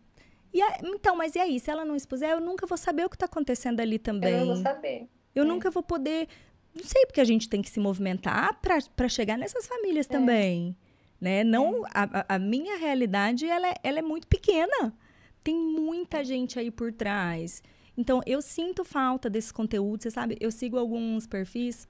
a, 0.62 0.80
então, 0.84 1.16
mas 1.16 1.36
e 1.36 1.40
aí? 1.40 1.60
Se 1.60 1.70
ela 1.70 1.84
não 1.84 1.96
expuser, 1.96 2.30
eu 2.30 2.40
nunca 2.40 2.66
vou 2.66 2.78
saber 2.78 3.06
o 3.06 3.10
que 3.10 3.16
está 3.16 3.26
acontecendo 3.26 3.80
ali 3.80 4.00
também. 4.00 4.34
Eu 4.34 4.46
não 4.46 4.54
vou 4.56 4.64
saber. 4.64 5.08
Eu 5.36 5.44
é. 5.44 5.48
nunca 5.48 5.72
vou 5.72 5.84
poder. 5.84 6.28
Não 6.74 6.84
sei, 6.84 7.06
porque 7.06 7.22
a 7.22 7.26
gente 7.26 7.50
tem 7.50 7.62
que 7.62 7.70
se 7.70 7.80
movimentar 7.80 8.60
para 8.62 9.10
chegar 9.10 9.38
nessas 9.38 9.68
famílias 9.68 10.08
é. 10.08 10.10
também. 10.10 10.76
Né? 11.24 11.42
Não, 11.42 11.86
a, 11.86 12.36
a 12.36 12.38
minha 12.38 12.78
realidade 12.78 13.46
ela 13.46 13.70
é, 13.70 13.76
ela 13.82 14.00
é 14.00 14.02
muito 14.02 14.28
pequena. 14.28 14.94
Tem 15.42 15.56
muita 15.56 16.22
gente 16.22 16.60
aí 16.60 16.70
por 16.70 16.92
trás. 16.92 17.64
Então, 17.98 18.20
eu 18.26 18.42
sinto 18.42 18.84
falta 18.84 19.30
desse 19.30 19.54
conteúdo. 19.54 20.04
Você 20.04 20.12
sabe, 20.12 20.36
eu 20.42 20.52
sigo 20.52 20.78
alguns 20.78 21.26
perfis 21.26 21.88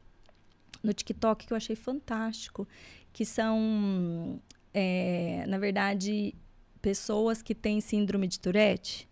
no 0.84 0.94
TikTok 0.94 1.48
que 1.48 1.54
eu 1.54 1.58
achei 1.58 1.76
fantástico, 1.76 2.68
que 3.12 3.26
são, 3.26 4.40
é, 4.72 5.46
na 5.48 5.58
verdade, 5.58 6.36
pessoas 6.80 7.42
que 7.42 7.56
têm 7.56 7.82
síndrome 7.82 8.28
de 8.28 8.40
Tourette. 8.40 9.10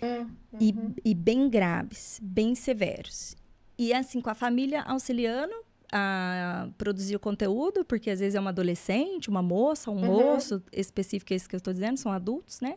Uhum. 0.00 0.30
E, 0.60 0.72
e 1.04 1.14
bem 1.16 1.48
graves, 1.48 2.20
bem 2.22 2.54
severos. 2.54 3.34
E 3.76 3.92
assim, 3.92 4.20
com 4.20 4.30
a 4.30 4.36
família 4.36 4.82
auxiliando 4.82 5.52
a 5.96 6.68
produzir 6.76 7.14
o 7.14 7.20
conteúdo, 7.20 7.84
porque 7.84 8.10
às 8.10 8.18
vezes 8.18 8.34
é 8.34 8.40
uma 8.40 8.50
adolescente, 8.50 9.30
uma 9.30 9.42
moça, 9.42 9.90
um 9.90 9.94
uhum. 9.94 10.06
moço, 10.06 10.60
específico 10.72 11.32
é 11.32 11.36
isso 11.36 11.48
que 11.48 11.54
eu 11.54 11.58
estou 11.58 11.72
dizendo, 11.72 11.96
são 11.96 12.10
adultos, 12.10 12.60
né? 12.60 12.76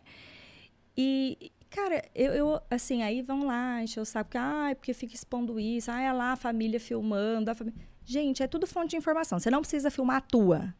E, 0.96 1.52
Cara, 1.70 2.02
eu, 2.16 2.34
eu, 2.34 2.62
assim, 2.70 3.04
aí 3.04 3.22
vão 3.22 3.46
lá, 3.46 3.84
encher 3.84 4.00
o 4.00 4.06
saco, 4.06 4.30
porque, 4.30 4.38
ah, 4.38 4.76
porque 4.76 4.94
fica 4.94 5.14
expondo 5.14 5.60
isso, 5.60 5.92
ah, 5.92 6.02
é 6.02 6.12
lá 6.14 6.32
a 6.32 6.36
família 6.36 6.80
filmando. 6.80 7.52
A 7.52 7.56
família... 7.56 7.78
Gente, 8.06 8.42
é 8.42 8.48
tudo 8.48 8.66
fonte 8.66 8.92
de 8.92 8.98
informação. 8.98 9.38
Você 9.38 9.52
não 9.52 9.60
precisa 9.60 9.92
filmar 9.92 10.18
a 10.18 10.22
tua. 10.22 10.74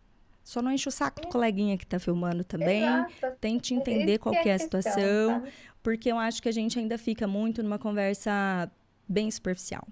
Só 0.44 0.62
não 0.62 0.72
enche 0.72 0.88
o 0.88 0.92
saco 0.92 1.22
do 1.22 1.28
coleguinha 1.28 1.78
que 1.78 1.86
tá 1.86 2.00
filmando 2.00 2.44
também. 2.44 2.84
Exato. 2.84 3.38
Tente 3.42 3.74
entender 3.74 4.18
qual 4.18 4.34
é 4.34 4.54
a 4.54 4.58
situação. 4.58 5.42
Questão, 5.42 5.44
porque 5.84 6.10
eu 6.10 6.18
acho 6.18 6.42
que 6.42 6.48
a 6.48 6.54
gente 6.54 6.80
ainda 6.80 6.98
fica 6.98 7.28
muito 7.28 7.62
numa 7.62 7.78
conversa 7.78 8.72
bem 9.08 9.30
superficial. 9.30 9.86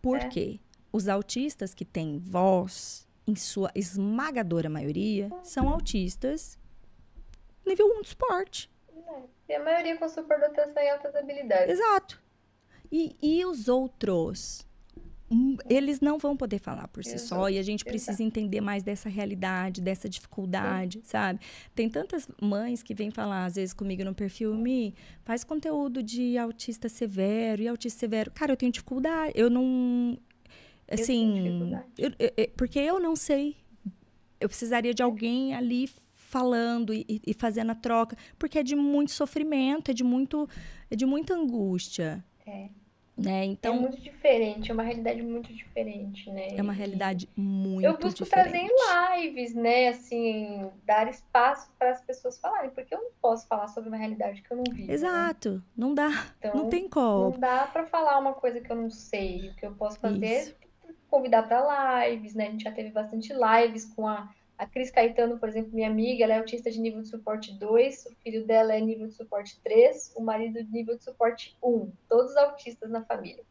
Por 0.00 0.18
é. 0.18 0.28
quê? 0.28 0.60
Os 0.92 1.08
autistas 1.08 1.72
que 1.74 1.84
têm 1.84 2.18
voz, 2.18 3.08
em 3.26 3.34
sua 3.34 3.70
esmagadora 3.74 4.68
maioria, 4.68 5.30
são 5.42 5.68
autistas 5.68 6.58
nível 7.66 7.86
1 7.98 8.02
de 8.02 8.08
esporte. 8.08 8.70
É. 8.94 9.22
E 9.48 9.54
a 9.54 9.64
maioria 9.64 9.96
com 9.96 10.08
superdotação 10.08 10.82
e 10.82 10.90
altas 10.90 11.14
habilidades. 11.14 11.78
Exato. 11.78 12.22
E, 12.90 13.16
e 13.22 13.44
os 13.44 13.68
outros? 13.68 14.66
Hum, 15.30 15.56
eles 15.66 15.98
não 16.00 16.18
vão 16.18 16.36
poder 16.36 16.58
falar 16.58 16.86
por 16.88 17.02
si 17.02 17.14
Exato. 17.14 17.28
só 17.28 17.48
e 17.48 17.58
a 17.58 17.62
gente 17.62 17.86
precisa 17.86 18.10
Exato. 18.10 18.22
entender 18.22 18.60
mais 18.60 18.82
dessa 18.82 19.08
realidade, 19.08 19.80
dessa 19.80 20.06
dificuldade, 20.06 20.98
Sim. 20.98 21.04
sabe? 21.04 21.40
Tem 21.74 21.88
tantas 21.88 22.28
mães 22.38 22.82
que 22.82 22.92
vêm 22.92 23.10
falar, 23.10 23.46
às 23.46 23.54
vezes, 23.54 23.72
comigo 23.72 24.04
no 24.04 24.14
perfil, 24.14 24.54
me 24.54 24.94
faz 25.24 25.42
conteúdo 25.42 26.02
de 26.02 26.36
autista 26.36 26.86
severo 26.86 27.62
e 27.62 27.68
autista 27.68 28.00
severo. 28.00 28.30
Cara, 28.30 28.52
eu 28.52 28.56
tenho 28.56 28.70
dificuldade, 28.70 29.32
eu 29.34 29.48
não. 29.48 30.18
Assim. 30.92 31.72
Eu 31.98 32.10
eu, 32.18 32.32
eu, 32.36 32.48
porque 32.56 32.78
eu 32.78 33.00
não 33.00 33.16
sei. 33.16 33.56
Eu 34.40 34.48
precisaria 34.48 34.92
de 34.92 35.02
alguém 35.02 35.54
ali 35.54 35.88
falando 36.32 36.94
e, 36.94 37.04
e, 37.26 37.34
fazendo 37.34 37.70
a 37.70 37.74
troca, 37.74 38.16
porque 38.38 38.58
é 38.58 38.62
de 38.62 38.74
muito 38.74 39.10
sofrimento, 39.10 39.90
é 39.90 39.94
de 39.94 40.02
muito, 40.02 40.48
é 40.90 40.96
de 40.96 41.04
muita 41.04 41.34
angústia. 41.34 42.24
É. 42.46 42.68
Né? 43.14 43.44
Então, 43.44 43.76
é 43.76 43.78
muito 43.78 44.00
diferente, 44.00 44.70
é 44.70 44.74
uma 44.74 44.82
realidade 44.82 45.22
muito 45.22 45.52
diferente, 45.52 46.30
né? 46.30 46.48
É 46.56 46.62
uma 46.62 46.72
realidade 46.72 47.28
muito 47.36 47.84
Eu 47.84 47.98
busco 47.98 48.24
diferente. 48.24 48.50
trazer 48.50 48.66
em 48.66 49.26
lives, 49.26 49.54
né? 49.54 49.88
Assim, 49.88 50.70
dar 50.86 51.06
espaço 51.08 51.70
para 51.78 51.90
as 51.90 52.00
pessoas 52.00 52.38
falarem, 52.38 52.70
porque 52.70 52.94
eu 52.94 53.02
não 53.02 53.10
posso 53.20 53.46
falar 53.46 53.68
sobre 53.68 53.90
uma 53.90 53.98
realidade 53.98 54.40
que 54.40 54.50
eu 54.50 54.56
não 54.56 54.64
vi. 54.72 54.86
Né? 54.86 54.94
Exato, 54.94 55.56
né? 55.56 55.62
não 55.76 55.94
dá. 55.94 56.08
Então, 56.38 56.54
não 56.54 56.70
tem 56.70 56.88
como. 56.88 57.32
Não 57.32 57.38
dá 57.38 57.66
para 57.66 57.84
falar 57.84 58.18
uma 58.18 58.32
coisa 58.32 58.62
que 58.62 58.72
eu 58.72 58.76
não 58.76 58.88
sei. 58.88 59.50
O 59.50 59.54
que 59.56 59.66
eu 59.66 59.72
posso 59.72 60.00
fazer 60.00 60.44
Isso. 60.44 60.56
Convidar 61.12 61.42
para 61.44 62.08
lives, 62.08 62.34
né? 62.34 62.48
A 62.48 62.50
gente 62.50 62.64
já 62.64 62.72
teve 62.72 62.90
bastante 62.90 63.32
lives 63.32 63.84
com 63.84 64.08
a 64.08 64.28
a 64.62 64.66
Cris 64.66 64.92
Caetano, 64.92 65.40
por 65.40 65.48
exemplo, 65.48 65.72
minha 65.72 65.88
amiga, 65.88 66.22
ela 66.22 66.34
é 66.34 66.38
autista 66.38 66.70
de 66.70 66.80
nível 66.80 67.02
de 67.02 67.08
suporte 67.08 67.52
2, 67.52 68.06
o 68.06 68.14
filho 68.22 68.46
dela 68.46 68.72
é 68.72 68.80
nível 68.80 69.08
de 69.08 69.14
suporte 69.14 69.60
3, 69.60 70.12
o 70.14 70.22
marido 70.22 70.62
de 70.62 70.70
nível 70.70 70.96
de 70.96 71.02
suporte 71.02 71.56
1, 71.60 71.90
todos 72.08 72.36
autistas 72.36 72.88
na 72.88 73.02
família. 73.02 73.42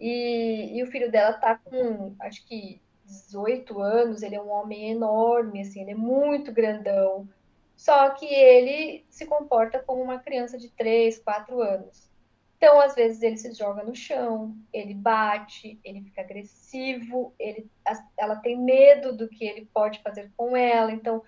E, 0.00 0.76
e 0.76 0.82
o 0.82 0.86
filho 0.88 1.12
dela 1.12 1.32
tá 1.34 1.56
com, 1.56 2.16
acho 2.18 2.44
que 2.44 2.80
18 3.04 3.80
anos, 3.80 4.22
ele 4.22 4.34
é 4.34 4.42
um 4.42 4.50
homem 4.50 4.90
enorme, 4.90 5.60
assim, 5.60 5.82
ele 5.82 5.92
é 5.92 5.94
muito 5.94 6.52
grandão. 6.52 7.28
Só 7.76 8.10
que 8.10 8.26
ele 8.26 9.04
se 9.08 9.26
comporta 9.26 9.78
como 9.78 10.02
uma 10.02 10.18
criança 10.18 10.58
de 10.58 10.68
3, 10.70 11.20
4 11.20 11.60
anos. 11.60 12.05
Então, 12.66 12.80
às 12.80 12.96
vezes, 12.96 13.22
ele 13.22 13.36
se 13.36 13.54
joga 13.54 13.84
no 13.84 13.94
chão, 13.94 14.52
ele 14.72 14.92
bate, 14.92 15.78
ele 15.84 16.00
fica 16.00 16.22
agressivo, 16.22 17.32
ele, 17.38 17.70
ela 18.16 18.34
tem 18.34 18.58
medo 18.58 19.16
do 19.16 19.28
que 19.28 19.44
ele 19.44 19.70
pode 19.72 20.02
fazer 20.02 20.32
com 20.36 20.56
ela. 20.56 20.90
Então, 20.90 21.22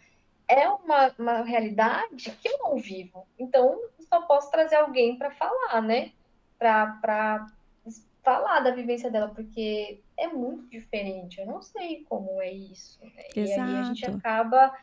é 0.49 0.69
uma, 0.69 1.15
uma 1.17 1.43
realidade 1.43 2.37
que 2.43 2.49
eu 2.49 2.59
não 2.59 2.77
vivo. 2.77 3.25
Então, 3.39 3.81
só 4.01 4.23
posso 4.23 4.51
trazer 4.51 4.75
alguém 4.75 5.17
para 5.17 5.31
falar, 5.31 5.81
né? 5.81 6.11
Para 6.59 7.47
falar 8.25 8.59
da 8.59 8.73
vivência 8.73 9.09
dela, 9.09 9.29
porque 9.29 10.01
é 10.17 10.27
muito 10.27 10.69
diferente. 10.69 11.39
Eu 11.39 11.47
não 11.47 11.63
sei 11.63 12.05
como 12.09 12.43
é 12.43 12.51
isso. 12.51 12.99
Né? 13.01 13.23
E 13.37 13.53
aí 13.53 13.61
a 13.61 13.83
gente 13.85 14.11
acaba 14.11 14.77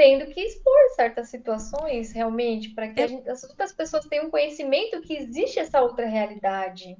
tendo 0.00 0.32
que 0.32 0.40
expor 0.40 0.94
certas 0.96 1.28
situações 1.28 2.10
realmente 2.10 2.70
para 2.70 2.88
que 2.88 3.02
é... 3.02 3.06
gente, 3.06 3.28
as 3.28 3.44
outras 3.44 3.70
pessoas 3.70 4.06
tenham 4.06 4.30
conhecimento 4.30 5.02
que 5.02 5.14
existe 5.14 5.58
essa 5.58 5.82
outra 5.82 6.06
realidade. 6.06 6.96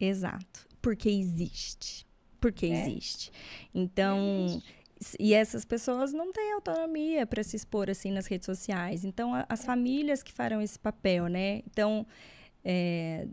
Exato, 0.00 0.66
porque 0.82 1.08
existe. 1.08 2.04
Porque 2.40 2.66
é. 2.66 2.70
existe. 2.70 3.30
Então, 3.72 4.46
existe. 4.46 5.16
e 5.20 5.32
essas 5.32 5.64
pessoas 5.64 6.12
não 6.12 6.32
têm 6.32 6.52
autonomia 6.54 7.24
para 7.24 7.44
se 7.44 7.54
expor 7.54 7.88
assim 7.88 8.10
nas 8.10 8.26
redes 8.26 8.46
sociais. 8.46 9.04
Então, 9.04 9.32
a, 9.32 9.46
as 9.48 9.62
é. 9.62 9.66
famílias 9.66 10.20
que 10.20 10.32
farão 10.32 10.60
esse 10.60 10.78
papel, 10.78 11.28
né? 11.28 11.62
Então, 11.70 12.04
é, 12.64 13.28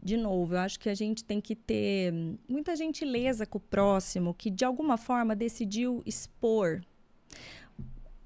de 0.00 0.16
novo, 0.16 0.54
eu 0.54 0.60
acho 0.60 0.78
que 0.78 0.88
a 0.88 0.94
gente 0.94 1.24
tem 1.24 1.40
que 1.40 1.56
ter 1.56 2.14
muita 2.48 2.76
gentileza 2.76 3.44
com 3.44 3.58
o 3.58 3.60
próximo 3.60 4.32
que 4.32 4.50
de 4.50 4.64
alguma 4.64 4.96
forma 4.96 5.34
decidiu 5.34 6.00
expor 6.06 6.80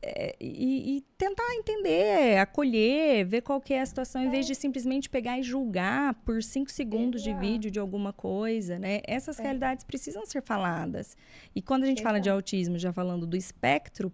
é, 0.06 0.36
e, 0.38 0.98
e, 0.98 1.00
tentar 1.16 1.54
entender, 1.54 2.36
acolher, 2.36 3.24
ver 3.24 3.40
qual 3.40 3.58
que 3.58 3.72
é 3.72 3.80
a 3.80 3.86
situação, 3.86 4.22
em 4.22 4.28
vez 4.28 4.46
de 4.46 4.54
simplesmente 4.54 5.08
pegar 5.08 5.38
e 5.38 5.42
julgar 5.42 6.12
por 6.26 6.42
cinco 6.42 6.70
segundos 6.70 7.22
de 7.22 7.32
vídeo 7.32 7.70
de 7.70 7.78
alguma 7.78 8.12
coisa, 8.12 8.78
né? 8.78 9.00
Essas 9.04 9.40
é. 9.40 9.42
realidades 9.42 9.82
precisam 9.82 10.26
ser 10.26 10.42
faladas. 10.42 11.16
E 11.56 11.62
quando 11.62 11.84
a 11.84 11.86
gente 11.86 12.02
fala 12.02 12.20
de 12.20 12.28
autismo, 12.28 12.78
já 12.78 12.92
falando 12.92 13.26
do 13.26 13.34
espectro, 13.34 14.12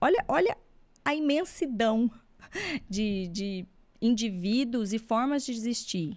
olha, 0.00 0.24
olha 0.28 0.56
a 1.04 1.16
imensidão 1.16 2.08
de, 2.88 3.26
de 3.26 3.66
indivíduos 4.00 4.92
e 4.92 5.00
formas 5.00 5.44
de 5.44 5.50
existir. 5.50 6.16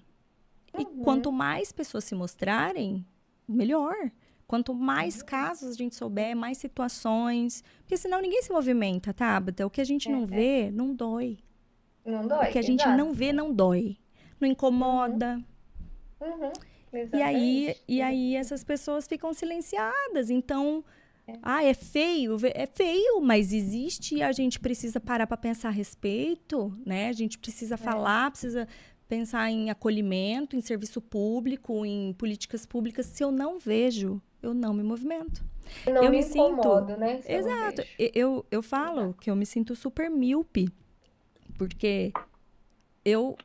Uhum. 0.75 0.81
E 0.81 0.85
quanto 1.03 1.31
mais 1.31 1.71
pessoas 1.71 2.03
se 2.03 2.13
mostrarem, 2.13 3.03
melhor. 3.47 3.95
Quanto 4.47 4.73
mais 4.73 5.21
casos 5.21 5.71
a 5.71 5.77
gente 5.77 5.95
souber, 5.95 6.35
mais 6.35 6.57
situações. 6.57 7.63
Porque 7.79 7.97
senão 7.97 8.21
ninguém 8.21 8.41
se 8.41 8.51
movimenta, 8.51 9.13
Tabata. 9.13 9.65
O 9.65 9.69
que 9.69 9.81
a 9.81 9.83
gente 9.83 10.07
é, 10.07 10.11
não 10.11 10.23
é. 10.23 10.25
vê, 10.25 10.71
não 10.71 10.95
dói. 10.95 11.39
Não 12.05 12.25
dói. 12.25 12.47
O 12.47 12.51
que 12.53 12.59
a 12.59 12.61
gente 12.61 12.87
não 12.87 13.13
vê, 13.13 13.33
não 13.33 13.53
dói. 13.53 13.97
Não 14.39 14.47
incomoda. 14.47 15.43
Uhum. 16.21 16.51
Uhum. 16.93 17.09
E 17.13 17.21
aí, 17.21 17.75
e 17.87 18.01
aí 18.01 18.35
essas 18.35 18.63
pessoas 18.63 19.05
ficam 19.05 19.33
silenciadas. 19.33 20.29
Então, 20.29 20.83
é. 21.27 21.33
ah, 21.41 21.63
é 21.63 21.73
feio? 21.73 22.37
É 22.53 22.65
feio, 22.65 23.19
mas 23.19 23.51
existe 23.51 24.15
e 24.15 24.23
a 24.23 24.31
gente 24.31 24.59
precisa 24.59 24.99
parar 24.99 25.27
para 25.27 25.35
pensar 25.35 25.67
a 25.67 25.71
respeito, 25.71 26.73
né? 26.85 27.09
A 27.09 27.13
gente 27.13 27.37
precisa 27.37 27.75
é. 27.75 27.77
falar, 27.77 28.31
precisa 28.31 28.65
pensar 29.07 29.49
em 29.49 29.69
acolhimento, 29.69 30.55
em 30.55 30.61
serviço 30.61 31.01
público, 31.01 31.85
em 31.85 32.13
políticas 32.13 32.65
públicas. 32.65 33.05
Se 33.05 33.23
eu 33.23 33.31
não 33.31 33.59
vejo, 33.59 34.21
eu 34.41 34.53
não 34.53 34.73
me 34.73 34.83
movimento. 34.83 35.43
Não 35.85 36.03
eu 36.03 36.11
me, 36.11 36.19
me 36.19 36.23
incomodo, 36.23 36.87
sinto, 36.87 36.99
né? 36.99 37.21
Exato. 37.27 37.81
Eu, 37.97 38.11
eu, 38.13 38.45
eu 38.51 38.63
falo 38.63 39.13
que 39.13 39.29
eu 39.29 39.35
me 39.35 39.45
sinto 39.45 39.75
super 39.75 40.09
míope, 40.09 40.69
porque 41.57 42.11
eu 43.03 43.37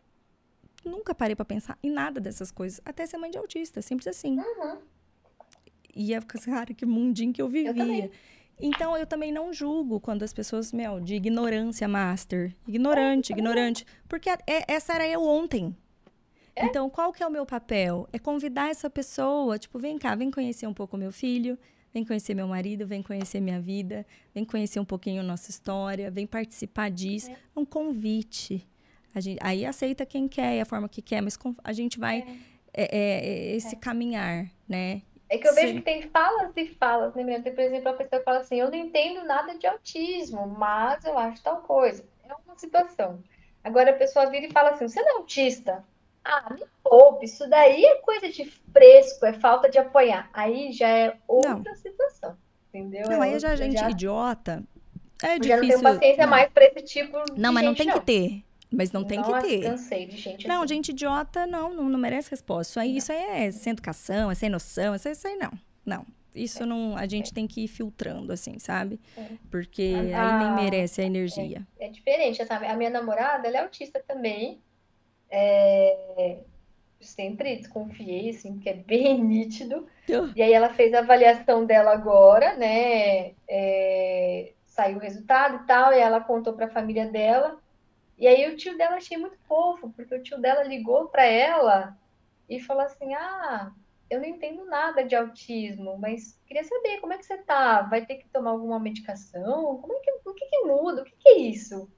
nunca 0.84 1.14
parei 1.14 1.34
para 1.34 1.44
pensar 1.44 1.78
em 1.82 1.90
nada 1.90 2.20
dessas 2.20 2.50
coisas, 2.50 2.80
até 2.84 3.06
ser 3.06 3.18
mãe 3.18 3.30
de 3.30 3.38
autista, 3.38 3.82
simples 3.82 4.06
assim. 4.06 4.38
Uhum. 4.38 4.78
E 5.94 6.14
é, 6.14 6.20
cara, 6.20 6.72
que 6.72 6.86
mundinho 6.86 7.32
que 7.32 7.42
eu 7.42 7.48
vivia. 7.48 8.04
Eu 8.04 8.10
então, 8.62 8.96
eu 8.96 9.06
também 9.06 9.32
não 9.32 9.52
julgo 9.52 9.98
quando 9.98 10.22
as 10.22 10.32
pessoas, 10.32 10.72
meu, 10.72 11.00
de 11.00 11.16
ignorância 11.16 11.88
master. 11.88 12.54
Ignorante, 12.66 13.32
ignorante. 13.32 13.84
Porque 14.08 14.30
é, 14.30 14.38
essa 14.68 14.94
era 14.94 15.06
eu 15.08 15.22
ontem. 15.22 15.76
É? 16.54 16.66
Então, 16.66 16.88
qual 16.88 17.12
que 17.12 17.22
é 17.22 17.26
o 17.26 17.30
meu 17.30 17.44
papel? 17.44 18.08
É 18.12 18.18
convidar 18.18 18.70
essa 18.70 18.88
pessoa, 18.88 19.58
tipo, 19.58 19.78
vem 19.78 19.98
cá, 19.98 20.14
vem 20.14 20.30
conhecer 20.30 20.66
um 20.66 20.74
pouco 20.74 20.96
meu 20.96 21.10
filho, 21.10 21.58
vem 21.92 22.04
conhecer 22.04 22.34
meu 22.34 22.46
marido, 22.46 22.86
vem 22.86 23.02
conhecer 23.02 23.40
minha 23.40 23.60
vida, 23.60 24.06
vem 24.34 24.44
conhecer 24.44 24.78
um 24.78 24.84
pouquinho 24.84 25.22
nossa 25.22 25.50
história, 25.50 26.10
vem 26.10 26.26
participar 26.26 26.90
disso. 26.90 27.30
É 27.30 27.58
um 27.58 27.64
convite. 27.64 28.66
Gente, 29.16 29.38
aí 29.42 29.66
aceita 29.66 30.06
quem 30.06 30.28
quer, 30.28 30.60
a 30.60 30.64
forma 30.64 30.88
que 30.88 31.02
quer, 31.02 31.20
mas 31.20 31.38
a 31.64 31.72
gente 31.72 31.98
vai 31.98 32.20
é. 32.72 32.84
é, 32.84 32.98
é, 32.98 33.52
é 33.52 33.56
esse 33.56 33.76
caminhar, 33.76 34.48
né? 34.68 35.02
É 35.32 35.38
que 35.38 35.48
eu 35.48 35.54
Sim. 35.54 35.60
vejo 35.62 35.74
que 35.76 35.80
tem 35.80 36.02
falas 36.10 36.52
e 36.54 36.66
falas, 36.74 37.14
né, 37.14 37.40
Tem, 37.40 37.54
por 37.54 37.62
exemplo, 37.62 37.88
a 37.88 37.94
pessoa 37.94 38.22
fala 38.22 38.40
assim, 38.40 38.60
eu 38.60 38.70
não 38.70 38.76
entendo 38.76 39.24
nada 39.24 39.56
de 39.56 39.66
autismo, 39.66 40.46
mas 40.46 41.02
eu 41.06 41.16
acho 41.16 41.42
tal 41.42 41.62
coisa. 41.62 42.04
É 42.28 42.34
uma 42.44 42.54
situação. 42.58 43.18
Agora 43.64 43.92
a 43.92 43.96
pessoa 43.96 44.26
vira 44.26 44.44
e 44.44 44.52
fala 44.52 44.72
assim, 44.72 44.86
você 44.86 45.00
não 45.00 45.08
é 45.08 45.16
autista? 45.16 45.82
Ah, 46.22 46.52
me 46.52 46.62
poupe, 46.84 47.24
isso 47.24 47.48
daí 47.48 47.82
é 47.82 47.94
coisa 48.02 48.28
de 48.28 48.44
fresco, 48.44 49.24
é 49.24 49.32
falta 49.32 49.70
de 49.70 49.78
apoiar. 49.78 50.28
Aí 50.34 50.70
já 50.70 50.88
é 50.88 51.16
outra 51.26 51.54
não. 51.54 51.76
situação, 51.76 52.36
entendeu? 52.68 53.08
Não, 53.08 53.22
é 53.22 53.30
aí 53.30 53.38
já 53.38 53.52
é 53.52 53.56
gente 53.56 53.80
já... 53.80 53.88
idiota. 53.88 54.62
É 55.22 55.36
eu 55.36 55.38
difícil. 55.38 55.48
Já 55.48 55.56
não 55.56 55.68
tenho 55.68 55.82
paciência 55.94 56.24
não. 56.24 56.30
mais 56.30 56.52
para 56.52 56.64
esse 56.66 56.82
tipo 56.82 57.24
de 57.24 57.40
Não, 57.40 57.54
mas 57.54 57.64
não 57.64 57.74
tem 57.74 57.86
não. 57.86 57.94
que 57.94 58.04
ter. 58.04 58.44
Mas 58.72 58.90
não 58.92 59.04
tem 59.04 59.18
Nossa, 59.18 59.40
que 59.42 59.48
ter. 59.48 59.62
cansei 59.62 60.06
de 60.06 60.16
gente 60.16 60.48
Não, 60.48 60.62
assim. 60.62 60.74
gente 60.74 60.88
idiota 60.90 61.46
não, 61.46 61.74
não, 61.74 61.88
não 61.88 61.98
merece 61.98 62.30
resposta. 62.30 62.70
Isso 62.70 62.80
aí, 62.80 62.96
isso 62.96 63.12
aí 63.12 63.46
é 63.46 63.50
sem 63.50 63.72
educação, 63.72 64.30
é 64.30 64.34
sem 64.34 64.48
noção, 64.48 64.94
isso 64.94 65.08
aí, 65.08 65.12
isso 65.14 65.28
aí 65.28 65.36
não. 65.36 65.52
Não. 65.84 66.06
isso 66.34 66.64
não, 66.64 66.96
a 66.96 67.06
gente 67.06 67.32
tem 67.34 67.46
que 67.46 67.64
ir 67.64 67.68
filtrando, 67.68 68.32
assim, 68.32 68.58
sabe? 68.58 68.98
É. 69.16 69.26
Porque 69.50 70.10
aí 70.14 70.32
nem 70.32 70.48
Ah, 70.48 70.54
merece 70.54 71.00
a 71.02 71.04
energia. 71.04 71.66
É 71.78 71.88
diferente, 71.88 72.44
sabe? 72.46 72.66
A 72.66 72.74
minha 72.76 72.88
namorada, 72.90 73.46
ela 73.48 73.58
é 73.58 73.60
autista 73.62 74.02
também. 74.06 74.60
É, 75.30 76.38
Sempre 77.00 77.56
desconfiei, 77.56 78.30
assim, 78.30 78.54
porque 78.54 78.68
é 78.68 78.74
bem 78.74 79.20
nítido. 79.24 79.86
E 80.36 80.42
aí 80.42 80.52
ela 80.52 80.70
fez 80.74 80.94
a 80.94 81.00
avaliação 81.00 81.64
dela 81.66 81.92
agora, 81.92 82.56
né? 82.56 83.32
É, 83.48 84.52
Saiu 84.66 84.96
o 84.96 85.00
resultado 85.00 85.62
e 85.62 85.66
tal, 85.66 85.92
e 85.92 85.98
ela 85.98 86.20
contou 86.20 86.54
para 86.54 86.66
a 86.66 86.70
família 86.70 87.06
dela. 87.06 87.58
E 88.22 88.26
aí 88.28 88.48
o 88.48 88.56
tio 88.56 88.78
dela 88.78 88.98
achei 88.98 89.18
muito 89.18 89.36
fofo, 89.48 89.90
porque 89.90 90.14
o 90.14 90.22
tio 90.22 90.40
dela 90.40 90.62
ligou 90.62 91.08
para 91.08 91.24
ela 91.24 91.98
e 92.48 92.60
falou 92.60 92.84
assim: 92.84 93.12
"Ah, 93.14 93.72
eu 94.08 94.20
não 94.20 94.26
entendo 94.28 94.64
nada 94.64 95.02
de 95.02 95.16
autismo, 95.16 95.98
mas 95.98 96.40
queria 96.46 96.62
saber 96.62 97.00
como 97.00 97.12
é 97.12 97.18
que 97.18 97.26
você 97.26 97.36
tá? 97.38 97.82
Vai 97.82 98.06
ter 98.06 98.18
que 98.18 98.28
tomar 98.28 98.50
alguma 98.50 98.78
medicação? 98.78 99.76
Como 99.78 99.94
é 99.94 99.98
que, 99.98 100.12
o 100.24 100.34
que 100.34 100.46
que 100.46 100.60
muda? 100.60 101.02
O 101.02 101.04
que 101.04 101.16
que 101.18 101.28
é 101.30 101.38
isso?" 101.38 101.90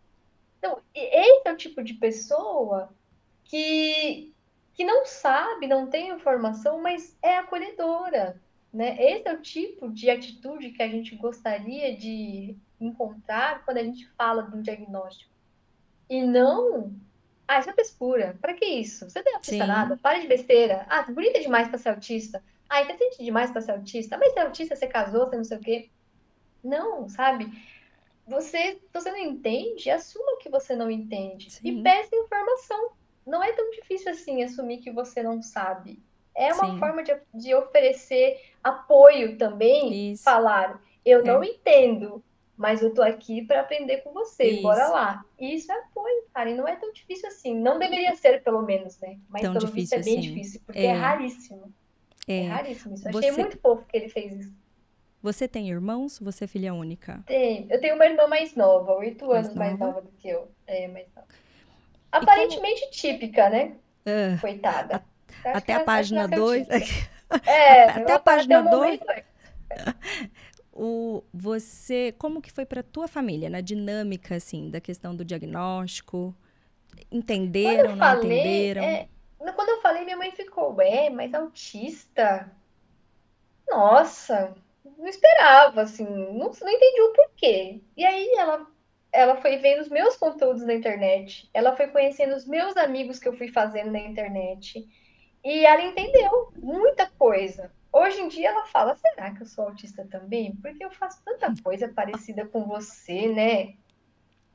Então, 0.59 0.81
esse 0.95 1.43
é 1.47 1.53
o 1.53 1.57
tipo 1.59 1.83
de 1.85 1.93
pessoa 1.93 2.89
que 3.45 4.33
que 4.73 4.83
não 4.85 5.05
sabe, 5.05 5.67
não 5.67 5.91
tem 5.91 6.09
informação, 6.09 6.81
mas 6.81 7.19
é 7.23 7.37
acolhedora, 7.37 8.41
né? 8.73 8.97
Esse 8.99 9.29
é 9.29 9.35
o 9.35 9.43
tipo 9.43 9.91
de 9.93 10.09
atitude 10.09 10.71
que 10.71 10.83
a 10.83 10.89
gente 10.89 11.15
gostaria 11.17 11.95
de 11.95 12.57
encontrar 12.81 13.63
quando 13.67 13.77
a 13.77 13.85
gente 13.85 14.09
fala 14.17 14.43
de 14.45 14.57
um 14.57 14.63
diagnóstico. 14.63 15.34
E 16.09 16.23
não, 16.23 16.93
ah, 17.47 17.59
isso 17.61 17.71
é 17.71 17.73
frescura. 17.73 18.39
Para 18.41 18.55
que 18.55 18.65
isso? 18.65 19.09
Você 19.09 19.23
não 19.23 19.33
é 19.33 19.35
autista 19.37 19.65
Sim. 19.65 19.69
nada? 19.69 19.97
Para 19.97 20.19
de 20.19 20.27
besteira. 20.27 20.87
Ah, 20.89 21.05
é 21.09 21.13
bonita 21.13 21.41
demais 21.41 21.69
para 21.69 21.79
ser 21.79 21.91
autista. 21.91 22.43
Ah, 22.69 22.83
inteligente 22.83 23.23
demais 23.23 23.51
para 23.51 23.61
ser 23.61 23.73
autista. 23.73 24.17
Mas 24.19 24.33
você 24.33 24.39
é 24.41 24.43
autista, 24.43 24.77
você 24.77 24.87
casou, 24.87 25.27
você 25.27 25.37
não 25.37 25.45
sei 25.45 25.59
o 25.59 25.61
quê. 25.61 25.91
Não, 26.63 27.09
sabe? 27.09 27.47
Você, 28.27 28.81
você 28.93 29.11
não 29.11 29.19
entende, 29.19 29.91
assuma 29.91 30.39
que 30.41 30.49
você 30.49 30.75
não 30.75 30.91
entende. 30.91 31.49
E 31.49 31.51
Sim. 31.51 31.83
peça 31.83 32.17
informação. 32.17 32.93
Não 33.27 33.43
é 33.43 33.53
tão 33.53 33.71
difícil 33.71 34.11
assim 34.13 34.43
assumir 34.43 34.79
que 34.79 34.91
você 34.91 35.23
não 35.23 35.43
sabe. 35.43 36.03
É 36.35 36.53
uma 36.53 36.73
Sim. 36.73 36.79
forma 36.79 37.03
de, 37.03 37.15
de 37.35 37.55
oferecer 37.55 38.41
apoio 38.63 39.37
também, 39.39 40.13
Isso. 40.13 40.25
falar, 40.25 40.83
eu 41.05 41.21
É. 41.21 41.23
não 41.23 41.45
entendo, 41.45 42.25
mas 42.57 42.83
eu 42.83 42.93
tô 42.95 43.03
aqui 43.03 43.45
para 43.45 43.61
aprender 43.61 43.99
com 43.99 44.13
você, 44.13 44.61
bora 44.63 44.83
Isso. 44.85 44.93
lá. 44.93 45.25
Isso 45.39 45.73
é 45.73 45.79
apoio, 45.79 46.25
cara, 46.33 46.51
e 46.51 46.55
não 46.55 46.67
é 46.69 46.77
tão 46.77 46.93
difícil 46.93 47.29
assim. 47.29 47.55
Não 47.59 47.79
deveria 47.79 48.15
ser, 48.17 48.43
pelo 48.43 48.63
menos, 48.63 48.99
né? 49.01 49.19
Mas 49.29 49.43
Tão 49.43 49.53
pelo 49.55 49.67
visto 49.69 49.93
é 49.95 49.99
difícil 49.99 50.05
bem 50.05 50.19
assim. 50.21 50.35
difícil, 50.35 50.61
porque 50.67 50.79
é, 50.81 50.85
É. 50.87 50.93
raríssimo. 50.93 51.73
É, 52.29 52.39
É. 52.45 52.49
raríssimo 52.49 52.95
isso. 52.95 53.09
Eu 53.09 53.19
achei 53.19 53.31
Você- 53.33 53.41
muito 53.41 53.59
fofo 53.59 53.85
que 53.87 53.97
ele 53.97 54.09
fez 54.09 54.33
isso. 54.33 54.55
Você 55.23 55.49
tem 55.49 55.71
irmãos? 55.71 56.19
Você 56.21 56.45
é 56.45 56.47
filha 56.47 56.75
única? 56.75 57.23
Tem. 57.27 57.67
Eu 57.71 57.81
tenho 57.81 57.95
uma 57.95 58.05
irmã 58.05 58.27
mais 58.27 58.55
nova, 58.55 58.93
oito 58.97 59.31
anos 59.33 59.55
mais 59.55 59.73
nova? 59.79 59.87
nova 59.87 60.03
do 60.03 60.11
que 60.13 60.29
eu. 60.29 60.49
É, 60.67 60.87
mais 60.89 61.07
nova. 61.15 61.27
Aparentemente 62.13 62.91
típica, 62.91 63.49
né? 63.49 63.75
Ah, 64.07 64.39
Coitada. 64.41 65.03
Acho 65.45 65.57
até 65.59 65.73
a 65.73 65.81
página 65.81 66.29
que 66.29 66.35
ela 66.35 66.45
2. 66.45 66.67
típica. 66.69 67.15
É, 67.51 67.85
Até 67.91 68.13
a 68.13 68.19
página 68.19 68.61
até 68.61 68.71
o 70.75 71.23
é. 71.25 71.29
Você, 71.33 72.13
como 72.19 72.43
que 72.43 72.53
foi 72.53 72.67
para 72.67 72.83
tua 72.83 73.09
família, 73.09 73.49
na 73.49 73.61
dinâmica, 73.61 74.37
assim, 74.37 74.71
da 74.71 74.81
questão 74.81 75.15
do 75.15 75.25
diagnóstico? 75.25 76.35
Entenderam, 77.11 77.91
não 77.91 77.97
falei, 77.97 78.41
entenderam? 78.41 78.83
é, 78.83 79.09
quando 79.55 79.69
eu 79.71 79.81
falei, 79.81 80.05
minha 80.05 80.17
mãe 80.17 80.31
ficou, 80.33 80.75
ué, 80.77 81.11
mas 81.11 81.33
autista? 81.33 82.51
Nossa, 83.69 84.55
não 84.99 85.07
esperava, 85.07 85.83
assim, 85.83 86.05
não, 86.05 86.51
não 86.51 86.71
entendi 86.71 87.01
o 87.03 87.13
porquê. 87.13 87.81
E 87.97 88.05
aí 88.05 88.29
ela, 88.37 88.67
ela 89.13 89.37
foi 89.41 89.57
vendo 89.57 89.81
os 89.81 89.89
meus 89.89 90.17
conteúdos 90.17 90.63
na 90.63 90.75
internet, 90.75 91.49
ela 91.55 91.77
foi 91.77 91.89
conhecendo 91.89 92.35
os 92.35 92.47
meus 92.47 92.77
amigos 92.77 93.19
que 93.19 93.29
eu 93.29 93.37
fui 93.37 93.49
fazendo 93.49 93.91
na 93.91 94.01
internet, 94.01 94.87
e 95.45 95.67
ela 95.67 95.83
entendeu 95.83 96.53
muita 96.57 97.07
coisa. 97.19 97.71
Hoje 97.95 98.21
em 98.21 98.27
dia 98.27 98.49
ela 98.49 98.67
fala, 98.67 98.97
será 98.97 99.33
que 99.33 99.43
eu 99.43 99.47
sou 99.47 99.69
autista 99.69 100.05
também? 100.11 100.57
Porque 100.57 100.85
eu 100.85 100.91
faço 100.91 101.23
tanta 101.25 101.55
coisa 101.63 101.87
parecida 101.87 102.45
com 102.45 102.65
você, 102.65 103.29
né? 103.29 103.77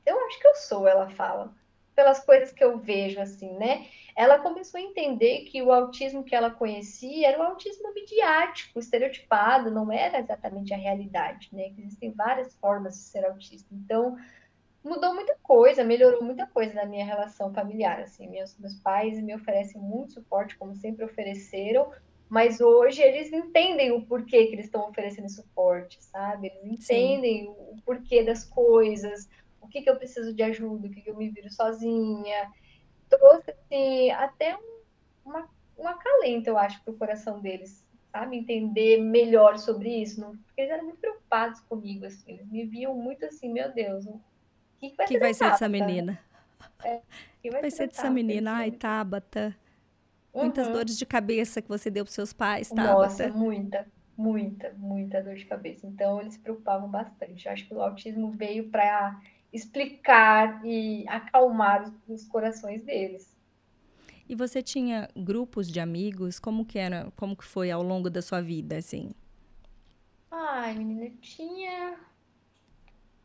Eu 0.04 0.20
acho 0.26 0.38
que 0.38 0.46
eu 0.46 0.54
sou, 0.56 0.86
ela 0.86 1.08
fala. 1.08 1.50
Pelas 1.94 2.22
coisas 2.22 2.52
que 2.52 2.62
eu 2.62 2.76
vejo, 2.76 3.18
assim, 3.18 3.56
né? 3.56 3.86
Ela 4.14 4.38
começou 4.40 4.78
a 4.78 4.82
entender 4.82 5.44
que 5.44 5.62
o 5.62 5.72
autismo 5.72 6.22
que 6.22 6.34
ela 6.34 6.50
conhecia 6.50 7.28
era 7.28 7.38
o 7.38 7.42
autismo 7.42 7.94
midiático, 7.94 8.78
estereotipado, 8.78 9.70
não 9.70 9.90
era 9.90 10.20
exatamente 10.20 10.74
a 10.74 10.76
realidade, 10.76 11.48
né? 11.50 11.72
Existem 11.78 12.12
várias 12.12 12.54
formas 12.56 12.92
de 12.92 13.04
ser 13.04 13.24
autista. 13.24 13.68
Então, 13.72 14.18
mudou 14.84 15.14
muita 15.14 15.34
coisa, 15.42 15.82
melhorou 15.82 16.22
muita 16.22 16.46
coisa 16.46 16.74
na 16.74 16.84
minha 16.84 17.06
relação 17.06 17.54
familiar, 17.54 18.00
assim. 18.00 18.28
Meus, 18.28 18.54
meus 18.58 18.74
pais 18.74 19.18
me 19.18 19.34
oferecem 19.34 19.80
muito 19.80 20.12
suporte, 20.12 20.58
como 20.58 20.74
sempre 20.74 21.06
ofereceram, 21.06 21.90
mas 22.30 22.60
hoje 22.60 23.02
eles 23.02 23.32
entendem 23.32 23.92
o 23.92 24.06
porquê 24.06 24.46
que 24.46 24.54
eles 24.54 24.66
estão 24.66 24.88
oferecendo 24.88 25.28
suporte, 25.28 26.02
sabe? 26.04 26.46
Eles 26.48 26.80
Sim. 26.86 27.14
entendem 27.16 27.48
o 27.48 27.76
porquê 27.84 28.22
das 28.24 28.44
coisas, 28.44 29.28
o 29.60 29.68
que 29.68 29.82
que 29.82 29.90
eu 29.90 29.96
preciso 29.96 30.32
de 30.34 30.42
ajuda, 30.42 30.86
o 30.86 30.90
que 30.90 31.02
que 31.02 31.10
eu 31.10 31.16
me 31.16 31.28
viro 31.30 31.50
sozinha. 31.50 32.50
Trouxe, 33.08 33.50
assim, 33.50 34.10
até 34.12 34.56
um, 34.56 34.82
uma, 35.24 35.48
um 35.78 35.88
acalento, 35.88 36.48
eu 36.48 36.56
acho, 36.58 36.82
pro 36.84 36.96
coração 36.96 37.40
deles, 37.40 37.84
sabe? 38.12 38.36
Entender 38.36 38.98
melhor 39.02 39.58
sobre 39.58 39.90
isso, 40.02 40.20
não- 40.20 40.36
porque 40.36 40.60
eles 40.62 40.70
eram 40.72 40.84
muito 40.84 41.00
preocupados 41.00 41.60
comigo, 41.62 42.06
assim. 42.06 42.32
Eles 42.34 42.48
me 42.48 42.64
viam 42.66 42.94
muito 42.96 43.24
assim, 43.26 43.52
meu 43.52 43.72
Deus, 43.74 44.06
o 44.06 44.20
que 44.80 44.90
que 44.90 44.96
vai 44.96 45.06
que 45.06 45.14
ser 45.14 45.20
vai 45.20 45.32
da 45.32 45.34
ser 45.34 45.50
dessa 45.50 45.68
menina? 45.68 46.18
O 47.38 47.42
que 47.42 47.50
Vai 47.60 47.70
ser 47.70 47.70
ser 47.70 47.88
dessa 47.88 48.10
menina. 48.10 48.56
Ai, 48.56 48.70
Tabata. 48.70 49.56
São- 50.32 50.40
Muitas 50.40 50.66
Uhum. 50.66 50.72
dores 50.72 50.98
de 50.98 51.06
cabeça 51.06 51.60
que 51.62 51.68
você 51.68 51.90
deu 51.90 52.04
pros 52.04 52.14
seus 52.14 52.32
pais, 52.32 52.70
Nossa, 52.70 53.28
Tabata. 53.28 53.34
muita, 53.34 53.86
muita, 54.16 54.72
muita 54.74 55.22
dor 55.22 55.34
de 55.36 55.44
cabeça. 55.44 55.86
Então, 55.86 56.20
eles 56.20 56.34
se 56.34 56.40
preocupavam 56.40 56.88
bastante. 56.90 57.46
Eu 57.46 57.52
acho 57.52 57.66
que 57.68 57.74
o 57.74 57.82
autismo 57.82 58.30
veio 58.32 58.70
para 58.70 59.20
explicar 59.52 60.64
e 60.64 61.06
acalmar 61.08 61.92
os, 62.08 62.24
corações 62.26 62.82
deles. 62.84 63.36
E 64.28 64.34
você 64.34 64.62
tinha 64.62 65.08
grupos 65.14 65.68
de 65.70 65.78
amigos? 65.80 66.38
Como 66.38 66.64
que 66.64 66.78
era? 66.78 67.10
Como 67.16 67.36
que 67.36 67.44
foi 67.44 67.70
ao 67.70 67.82
longo 67.82 68.08
da 68.08 68.22
sua 68.22 68.40
vida, 68.40 68.76
assim? 68.78 69.10
Ai, 70.30 70.74
menina, 70.74 71.04
eu 71.06 71.16
tinha. 71.20 71.96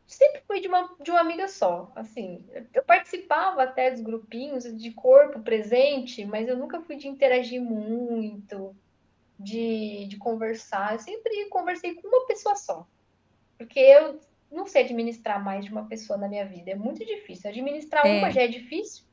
Sempre 0.06 0.40
fui 0.46 0.60
de 0.60 0.68
uma, 0.68 0.94
de 1.00 1.10
uma 1.10 1.20
amiga 1.20 1.48
só. 1.48 1.90
Assim, 1.96 2.44
eu, 2.72 2.82
participava 2.84 3.62
até 3.62 3.90
dos 3.90 4.00
grupinhos 4.00 4.64
de 4.64 4.90
corpo 4.92 5.40
presente, 5.40 6.24
mas 6.24 6.48
eu 6.48 6.56
nunca 6.56 6.80
fui 6.80 6.96
de 6.96 7.08
interagir 7.08 7.60
muito, 7.60 8.74
de, 9.38 10.06
de 10.06 10.16
conversar. 10.16 10.92
Eu 10.92 11.00
sempre 11.00 11.46
conversei 11.46 11.94
com 11.94 12.06
uma 12.06 12.26
pessoa 12.26 12.54
só. 12.54 12.86
Porque 13.58 13.80
eu 13.80 14.20
não 14.50 14.66
sei 14.66 14.84
administrar 14.84 15.42
mais 15.42 15.64
de 15.64 15.72
uma 15.72 15.86
pessoa 15.86 16.16
na 16.16 16.28
minha 16.28 16.46
vida. 16.46 16.70
É 16.70 16.76
muito 16.76 17.04
difícil. 17.04 17.50
Administrar 17.50 18.06
É. 18.06 18.18
uma 18.18 18.30
já 18.30 18.42
é 18.42 18.46
difícil. 18.48 19.04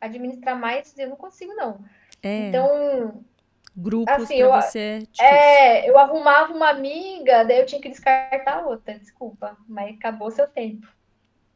Administrar 0.00 0.58
mais 0.58 0.98
eu 0.98 1.08
não 1.08 1.16
consigo, 1.16 1.54
não. 1.54 1.84
É, 2.20 2.48
Então, 2.48 3.24
grupos 3.76 4.14
assim, 4.24 4.36
pra 4.38 4.44
eu- 4.46 4.52
você 4.62 4.78
é 4.78 4.98
difícil. 4.98 5.24
é, 5.26 5.88
eu 5.90 5.98
arrumava 5.98 6.52
uma 6.52 6.68
amiga, 6.70 7.44
daí 7.44 7.60
eu 7.60 7.66
tinha 7.66 7.80
que 7.80 7.88
descartar 7.88 8.66
outra. 8.66 8.98
Desculpa, 8.98 9.56
mas 9.68 9.94
acabou 9.96 10.30
seu 10.30 10.46
tempo. 10.46 10.86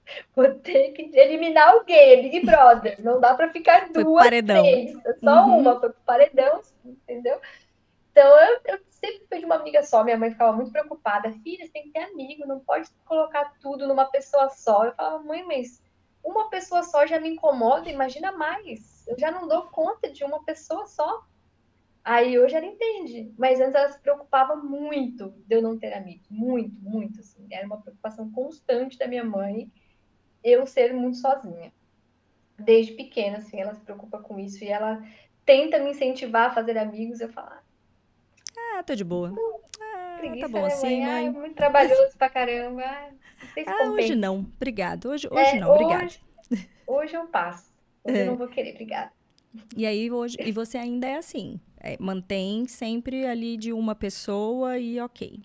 Vou 0.37 0.55
ter 0.55 0.93
que 0.93 1.11
eliminar 1.19 1.69
alguém, 1.71 2.23
Big 2.23 2.47
Brother. 2.47 3.03
Não 3.03 3.21
dá 3.21 3.35
pra 3.35 3.51
ficar 3.53 3.89
Foi 3.93 4.05
duas, 4.05 4.25
paredão. 4.25 4.63
três. 4.63 4.97
É 5.05 5.15
só 5.15 5.45
Uhum. 5.47 5.59
uma, 5.59 5.81
foi 5.81 5.91
pro 5.91 6.01
paredão, 6.07 6.61
entendeu? 6.85 7.41
Então 8.13 8.29
eu, 8.41 8.61
eu 8.67 8.79
sempre 8.89 9.27
fui 9.29 9.39
de 9.41 9.45
uma 9.45 9.57
amiga 9.57 9.83
só. 9.83 10.03
Minha 10.05 10.17
mãe 10.17 10.31
ficava 10.31 10.53
muito 10.53 10.71
preocupada. 10.73 11.31
Filha, 11.43 11.65
você 11.67 11.73
tem 11.73 11.83
que 11.85 11.91
ter 11.91 12.05
amigo, 12.05 12.47
não 12.47 12.61
pode 12.61 12.89
colocar 13.05 13.53
tudo 13.61 13.87
numa 13.87 14.07
pessoa 14.07 14.49
só. 14.51 14.85
Eu 14.85 14.93
falava, 14.95 15.19
mãe, 15.25 15.45
mas 15.45 15.83
uma 16.25 16.49
pessoa 16.51 16.83
só 16.83 17.05
já 17.07 17.19
me 17.21 17.29
incomoda, 17.31 17.91
imagina 17.91 18.33
mais. 18.33 19.07
Eu 19.09 19.19
já 19.19 19.31
não 19.31 19.47
dou 19.49 19.63
conta 19.65 20.09
de 20.11 20.25
uma 20.25 20.43
pessoa 20.45 20.87
só. 20.87 21.25
Aí 22.07 22.39
hoje 22.39 22.55
ela 22.55 22.65
entende, 22.65 23.35
mas 23.37 23.61
antes 23.61 23.75
ela 23.75 23.91
se 23.91 23.99
preocupava 24.01 24.55
muito 24.55 25.31
de 25.45 25.57
eu 25.57 25.61
não 25.61 25.77
ter 25.77 25.93
amigos, 25.93 26.25
muito, 26.31 26.81
muito, 26.81 27.19
assim. 27.19 27.45
Era 27.51 27.67
uma 27.67 27.83
preocupação 27.83 28.31
constante 28.31 28.97
da 28.97 29.09
minha 29.09 29.25
mãe 29.25 29.69
eu 30.45 30.65
ser 30.69 30.95
muito 30.95 31.17
sozinha. 31.17 31.73
Desde 32.57 32.93
pequena, 32.93 33.39
assim, 33.39 33.61
ela 33.61 33.75
se 33.75 33.81
preocupa 33.81 34.21
com 34.21 34.39
isso 34.39 34.63
e 34.63 34.69
ela 34.69 35.03
tenta 35.45 35.81
me 35.81 35.91
incentivar 35.91 36.51
a 36.51 36.55
fazer 36.55 36.79
amigos. 36.79 37.21
Eu 37.21 37.29
falo, 37.29 37.49
ah, 37.51 37.63
Ah, 38.79 38.83
tô 38.85 38.95
de 38.95 39.03
boa. 39.03 39.33
Ah, 39.81 40.17
preguiça, 40.21 40.47
tá 40.47 40.53
bom 40.53 40.61
né, 40.61 40.67
assim, 40.69 41.01
mãe? 41.01 41.05
Ah, 41.07 41.19
é 41.19 41.23
mãe. 41.23 41.31
muito 41.33 41.57
trabalhoso 41.57 42.17
pra 42.17 42.31
caramba. 42.31 42.85
Ah, 42.85 43.11
não 43.43 43.65
se 43.65 43.65
Ah, 43.67 43.91
hoje 43.91 44.15
não. 44.15 44.39
Obrigado. 44.57 45.09
Hoje, 45.09 45.27
hoje 45.29 45.57
É, 45.57 45.61
não, 45.61 45.71
obrigado. 45.71 46.05
hoje, 46.05 46.21
hoje 46.87 47.17
eu 47.17 47.27
passo. 47.27 47.75
Hoje 48.05 48.19
É. 48.19 48.23
eu 48.23 48.27
não 48.27 48.37
vou 48.37 48.47
querer, 48.47 48.75
obrigada. 48.75 49.16
E 49.77 49.87
aí 49.87 50.11
hoje, 50.11 50.37
e 50.41 50.53
você 50.53 50.79
ainda 50.79 51.07
é 51.07 51.17
assim, 51.17 51.61
é, 51.81 51.97
mantém 51.99 52.67
sempre 52.67 53.27
ali 53.27 53.57
de 53.57 53.73
uma 53.73 53.95
pessoa 53.95 54.79
e 54.79 55.01
ok. 55.01 55.41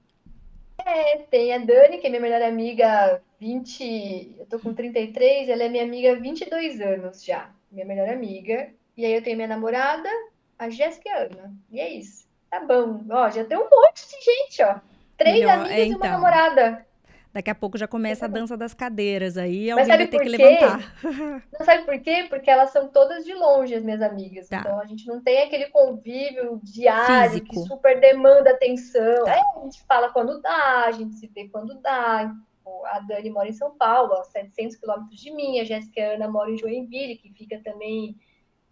É, 0.85 1.17
tem 1.29 1.53
a 1.53 1.59
Dani, 1.59 1.99
que 1.99 2.07
é 2.07 2.09
minha 2.09 2.21
melhor 2.21 2.41
amiga, 2.41 3.21
20, 3.39 4.35
eu 4.39 4.45
tô 4.47 4.59
com 4.59 4.73
33, 4.73 5.49
ela 5.49 5.63
é 5.63 5.69
minha 5.69 5.83
amiga 5.83 6.13
há 6.13 6.15
22 6.15 6.81
anos 6.81 7.23
já, 7.23 7.49
minha 7.71 7.85
melhor 7.85 8.09
amiga. 8.09 8.69
E 8.97 9.05
aí 9.05 9.13
eu 9.13 9.23
tenho 9.23 9.35
minha 9.35 9.47
namorada, 9.47 10.09
a 10.57 10.69
Jéssica 10.69 11.09
e 11.09 11.11
a 11.11 11.17
Ana. 11.23 11.53
E 11.71 11.79
é 11.79 11.89
isso. 11.89 12.27
Tá 12.49 12.59
bom. 12.59 13.03
Ó, 13.09 13.29
já 13.29 13.45
tem 13.45 13.57
um 13.57 13.69
monte 13.69 14.07
de 14.07 14.25
gente, 14.25 14.63
ó. 14.63 14.79
Três 15.17 15.39
Melhor, 15.39 15.59
amigas 15.59 15.77
é, 15.77 15.85
e 15.85 15.89
uma 15.89 15.95
então. 15.95 16.11
namorada. 16.11 16.85
Daqui 17.33 17.49
a 17.49 17.55
pouco 17.55 17.77
já 17.77 17.87
começa 17.87 18.25
a 18.25 18.27
dança 18.27 18.57
das 18.57 18.73
cadeiras, 18.73 19.37
aí 19.37 19.71
alguém 19.71 19.87
vai 19.87 20.07
ter 20.07 20.19
que 20.19 20.27
levantar. 20.27 20.93
Não 21.57 21.65
sabe 21.65 21.85
por 21.85 21.97
quê? 22.01 22.25
Porque 22.29 22.49
elas 22.49 22.71
são 22.71 22.89
todas 22.89 23.23
de 23.23 23.33
longe, 23.33 23.73
as 23.73 23.83
minhas 23.83 24.01
amigas. 24.01 24.49
Tá. 24.49 24.57
Então 24.59 24.79
a 24.79 24.85
gente 24.85 25.07
não 25.07 25.21
tem 25.21 25.41
aquele 25.43 25.67
convívio 25.67 26.59
diário 26.61 27.39
que 27.41 27.53
Físico. 27.53 27.67
super 27.67 27.99
demanda 28.01 28.51
atenção. 28.51 29.23
Tá. 29.23 29.35
É, 29.35 29.39
a 29.39 29.63
gente 29.63 29.81
fala 29.83 30.09
quando 30.11 30.41
dá, 30.41 30.83
a 30.87 30.91
gente 30.91 31.13
se 31.15 31.27
vê 31.27 31.47
quando 31.47 31.75
dá. 31.81 32.33
Tipo, 32.57 32.85
A 32.85 32.99
Dani 32.99 33.29
mora 33.29 33.47
em 33.47 33.53
São 33.53 33.71
Paulo, 33.77 34.13
a 34.13 34.23
700 34.25 34.75
quilômetros 34.75 35.19
de 35.19 35.31
mim. 35.31 35.59
A 35.59 35.63
Jéssica 35.63 36.01
Ana 36.01 36.27
moram 36.27 36.51
em 36.53 36.57
Joinville, 36.57 37.15
que 37.15 37.31
fica 37.31 37.59
também 37.63 38.17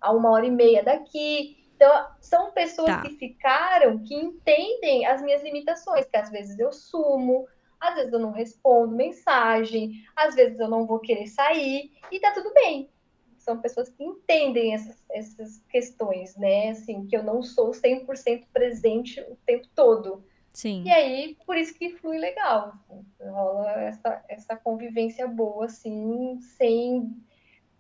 a 0.02 0.12
uma 0.12 0.32
hora 0.32 0.46
e 0.46 0.52
meia 0.52 0.84
daqui. 0.84 1.58
Então, 1.76 1.90
são 2.20 2.52
pessoas 2.52 2.88
Tá. 2.90 3.02
que 3.04 3.12
ficaram, 3.12 4.00
que 4.00 4.14
entendem 4.14 5.06
as 5.06 5.22
minhas 5.22 5.42
limitações, 5.42 6.06
que 6.06 6.18
às 6.18 6.30
vezes 6.30 6.60
eu 6.60 6.74
sumo, 6.74 7.48
às 7.80 7.96
vezes 7.96 8.14
eu 8.14 8.20
não 8.20 8.32
respondo 8.32 8.96
mensagem, 8.96 10.04
às 10.16 10.36
vezes 10.36 10.60
eu 10.60 10.68
não 10.68 10.86
vou 10.86 11.00
querer 11.00 11.28
sair, 11.28 11.92
e 12.12 12.20
tá 12.20 12.32
tudo 12.34 12.54
bem. 12.54 12.90
São 13.38 13.60
pessoas 13.60 13.90
que 13.90 14.04
entendem 14.04 14.74
essas, 14.74 15.04
essas 15.10 15.64
questões, 15.70 16.36
né? 16.36 16.70
Assim, 16.70 17.08
que 17.08 17.16
eu 17.16 17.24
não 17.24 17.42
sou 17.42 17.72
100% 17.72 18.46
presente 18.54 19.22
o 19.22 19.38
tempo 19.46 19.68
todo. 19.74 20.24
Sim. 20.54 20.84
E 20.84 20.92
aí, 20.92 21.38
por 21.46 21.58
isso 21.58 21.74
que 21.74 21.90
flui 21.98 22.18
legal. 22.18 22.74
assim, 22.90 23.30
rola 23.30 23.72
essa, 23.82 24.24
essa 24.28 24.56
convivência 24.58 25.28
boa, 25.28 25.66
assim, 25.66 26.38
sem 26.58 27.16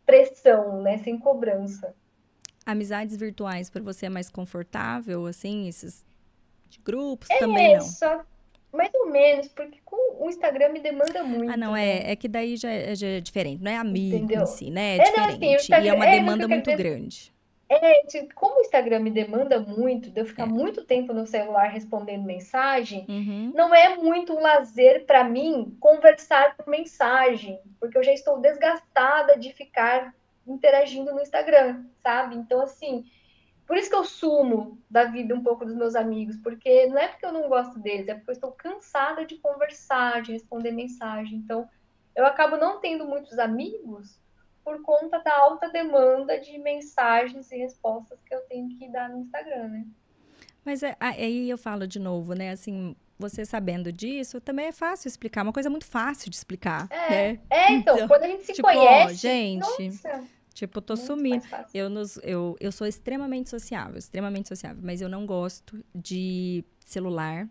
pressão, 0.05 0.81
né? 0.81 0.97
Sem 0.99 1.19
cobrança. 1.19 1.93
Amizades 2.65 3.17
virtuais 3.17 3.69
pra 3.69 3.81
você 3.81 4.05
é 4.05 4.09
mais 4.09 4.29
confortável, 4.29 5.25
assim, 5.25 5.67
esses 5.67 6.05
de 6.69 6.79
grupos 6.79 7.27
também 7.27 7.73
É, 7.73 7.77
não. 7.77 8.25
Mais 8.71 8.91
ou 8.93 9.07
menos, 9.07 9.47
porque 9.49 9.79
com 9.85 10.23
o 10.23 10.29
Instagram 10.29 10.69
me 10.69 10.79
demanda 10.79 11.23
muito. 11.23 11.51
Ah, 11.51 11.57
não, 11.57 11.73
né? 11.73 11.99
é, 11.99 12.11
é 12.11 12.15
que 12.15 12.27
daí 12.27 12.55
já, 12.57 12.69
é- 12.71 12.95
já 12.95 13.07
é 13.07 13.19
diferente, 13.19 13.63
não 13.63 13.71
é 13.71 13.77
amigo 13.77 14.15
Entendeu? 14.15 14.43
em 14.43 14.45
si, 14.45 14.69
né? 14.69 14.97
É, 14.97 15.01
É, 15.01 15.11
não, 15.11 15.25
assim, 15.25 15.33
diferente. 15.33 15.43
e 15.43 15.47
é 15.47 15.55
Instagram- 15.55 15.95
uma 15.95 16.05
é, 16.07 16.11
demanda 16.11 16.43
eu 16.43 16.49
muito 16.49 16.69
dizer- 16.69 16.77
grande. 16.77 17.33
É, 17.71 18.01
tipo, 18.07 18.33
como 18.33 18.57
o 18.57 18.61
Instagram 18.61 18.97
me 18.99 19.11
demanda 19.11 19.59
muito, 19.59 20.09
de 20.09 20.19
eu 20.19 20.25
ficar 20.25 20.43
É. 20.43 20.45
muito 20.47 20.83
tempo 20.83 21.13
no 21.13 21.27
celular 21.27 21.67
respondendo 21.69 22.23
mensagem, 22.23 23.05
Uhum. 23.07 23.51
não 23.53 23.75
é 23.75 23.95
muito 23.95 24.33
um 24.33 24.41
lazer 24.41 25.05
para 25.05 25.23
mim 25.23 25.75
conversar 25.79 26.57
por 26.57 26.67
mensagem, 26.67 27.59
porque 27.79 27.95
eu 27.95 28.03
já 28.03 28.11
estou 28.11 28.39
desgastada 28.39 29.37
de 29.37 29.53
ficar 29.53 30.15
interagindo 30.47 31.13
no 31.13 31.21
Instagram, 31.21 31.83
sabe? 32.01 32.35
Então, 32.37 32.59
assim, 32.61 33.05
por 33.69 33.77
isso 33.77 33.87
que 33.87 33.95
eu 33.95 34.03
sumo 34.03 34.81
da 34.89 35.03
vida 35.03 35.35
um 35.35 35.43
pouco 35.43 35.63
dos 35.63 35.75
meus 35.75 35.93
amigos, 35.93 36.35
porque 36.37 36.87
não 36.87 36.97
é 36.97 37.07
porque 37.07 37.23
eu 37.23 37.31
não 37.31 37.47
gosto 37.47 37.77
deles, 37.77 38.07
é 38.07 38.15
porque 38.15 38.31
eu 38.31 38.33
estou 38.33 38.51
cansada 38.51 39.23
de 39.23 39.35
conversar, 39.35 40.23
de 40.23 40.31
responder 40.31 40.71
mensagem. 40.71 41.37
Então, 41.37 41.69
eu 42.15 42.25
acabo 42.25 42.57
não 42.57 42.79
tendo 42.79 43.05
muitos 43.05 43.37
amigos 43.37 44.19
por 44.63 44.81
conta 44.81 45.19
da 45.19 45.37
alta 45.37 45.69
demanda 45.69 46.39
de 46.39 46.57
mensagens 46.57 47.51
e 47.51 47.57
respostas 47.57 48.17
que 48.25 48.33
eu 48.33 48.41
tenho 48.49 48.69
que 48.69 48.89
dar 48.89 49.07
no 49.07 49.19
Instagram, 49.19 49.67
né? 49.67 49.85
Mas 50.65 50.81
é- 50.81 50.97
aí 50.99 51.47
eu 51.47 51.57
falo 51.57 51.85
de 51.85 51.99
novo, 51.99 52.33
né? 52.33 52.49
Assim, 52.49 52.95
você 53.19 53.45
sabendo 53.45 53.93
disso, 53.93 54.41
também 54.41 54.65
é 54.65 54.71
fácil 54.71 55.07
explicar. 55.07 55.43
Uma 55.43 55.53
coisa 55.53 55.69
muito 55.69 55.85
fácil 55.85 56.31
de 56.31 56.37
explicar, 56.37 56.87
É, 56.89 57.33
né? 57.33 57.39
É, 57.51 57.71
então, 57.73 57.97
Então, 57.97 58.07
quando 58.09 58.23
a 58.23 58.27
gente 58.27 58.45
se 58.45 58.53
tipo, 58.53 58.67
ó, 58.67 58.73
conhece, 58.73 59.15
gente, 59.15 59.59
nossa, 59.59 60.23
Tipo, 60.59 60.79
eu 60.79 60.81
tô 60.81 60.93
muito 60.95 61.05
sumindo. 61.05 61.45
Eu, 61.73 61.89
nos, 61.89 62.17
eu, 62.21 62.57
eu 62.59 62.69
sou 62.69 62.85
extremamente 62.85 63.49
sociável, 63.49 63.97
extremamente 63.97 64.49
sociável, 64.49 64.81
mas 64.83 64.99
eu 64.99 65.07
não 65.07 65.25
gosto 65.25 65.81
de 65.95 66.65
celular, 66.85 67.47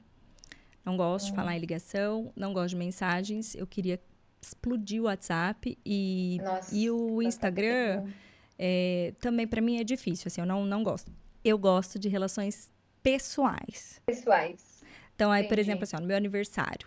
não 0.85 0.95
gosto 0.95 1.29
de 1.29 1.33
falar 1.33 1.57
em 1.57 1.59
ligação, 1.59 2.31
não 2.37 2.53
gosto 2.53 2.71
de 2.71 2.77
mensagens. 2.77 3.55
Eu 3.55 3.67
queria 3.67 3.99
explodir 4.43 5.01
o 5.01 5.05
WhatsApp 5.07 5.79
e, 5.87 6.39
Nossa, 6.45 6.75
e 6.75 6.91
o 6.91 7.23
é 7.23 7.25
Instagram 7.25 8.05
é, 8.59 9.15
também 9.21 9.47
para 9.47 9.63
mim 9.63 9.81
é 9.81 9.85
difícil, 9.85 10.29
assim, 10.29 10.43
eu 10.43 10.47
não, 10.47 10.67
não 10.67 10.85
gosto. 10.85 11.11
Eu 11.43 11.57
gosto 11.57 11.99
de 11.99 12.11
relações 12.11 12.71
pessoais. 13.03 14.03
pessoais. 14.05 14.83
Então, 15.15 15.33
aí, 15.33 15.45
por 15.45 15.55
Entendi. 15.55 15.61
exemplo, 15.63 15.85
assim, 15.85 15.97
ó, 15.97 16.01
no 16.01 16.07
meu 16.07 16.17
aniversário, 16.17 16.87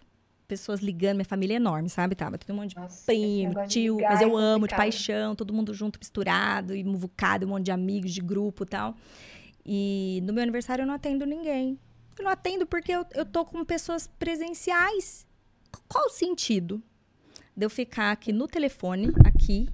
pessoas 0.52 0.82
ligando, 0.82 1.16
minha 1.16 1.26
família 1.26 1.54
é 1.54 1.56
enorme, 1.56 1.88
sabe? 1.88 2.14
Tava 2.14 2.38
todo 2.38 2.54
mundo 2.54 2.68
de 2.68 2.76
Nossa, 2.76 3.06
primo, 3.06 3.54
de 3.62 3.68
tio, 3.70 3.96
ligar 3.96 4.12
mas 4.12 4.22
é 4.22 4.26
eu 4.26 4.36
amo 4.36 4.68
de 4.68 4.76
paixão, 4.76 5.34
todo 5.34 5.54
mundo 5.54 5.74
junto, 5.74 5.98
misturado, 5.98 6.76
e 6.76 6.84
muvucado, 6.84 7.46
um 7.46 7.50
monte 7.52 7.66
de 7.66 7.72
amigos, 7.72 8.14
de 8.14 8.20
grupo 8.20 8.64
e 8.64 8.68
tal. 8.68 8.94
E 9.66 10.22
no 10.26 10.34
meu 10.34 10.44
aniversário 10.44 10.82
eu 10.84 10.86
não 10.86 10.94
atendo 10.94 11.26
ninguém. 11.26 11.80
Eu 12.20 12.26
não 12.26 12.32
atendo 12.32 12.66
porque 12.66 12.92
eu, 12.92 13.06
eu 13.14 13.26
tô 13.26 13.46
com 13.46 13.64
pessoas 13.64 14.08
presenciais. 14.20 15.26
Qual 15.88 16.08
o 16.08 16.10
sentido 16.10 16.84
de 17.56 17.66
eu 17.66 17.70
ficar 17.70 18.12
aqui 18.12 18.34
no 18.34 18.46
telefone, 18.46 19.14
aqui, 19.24 19.70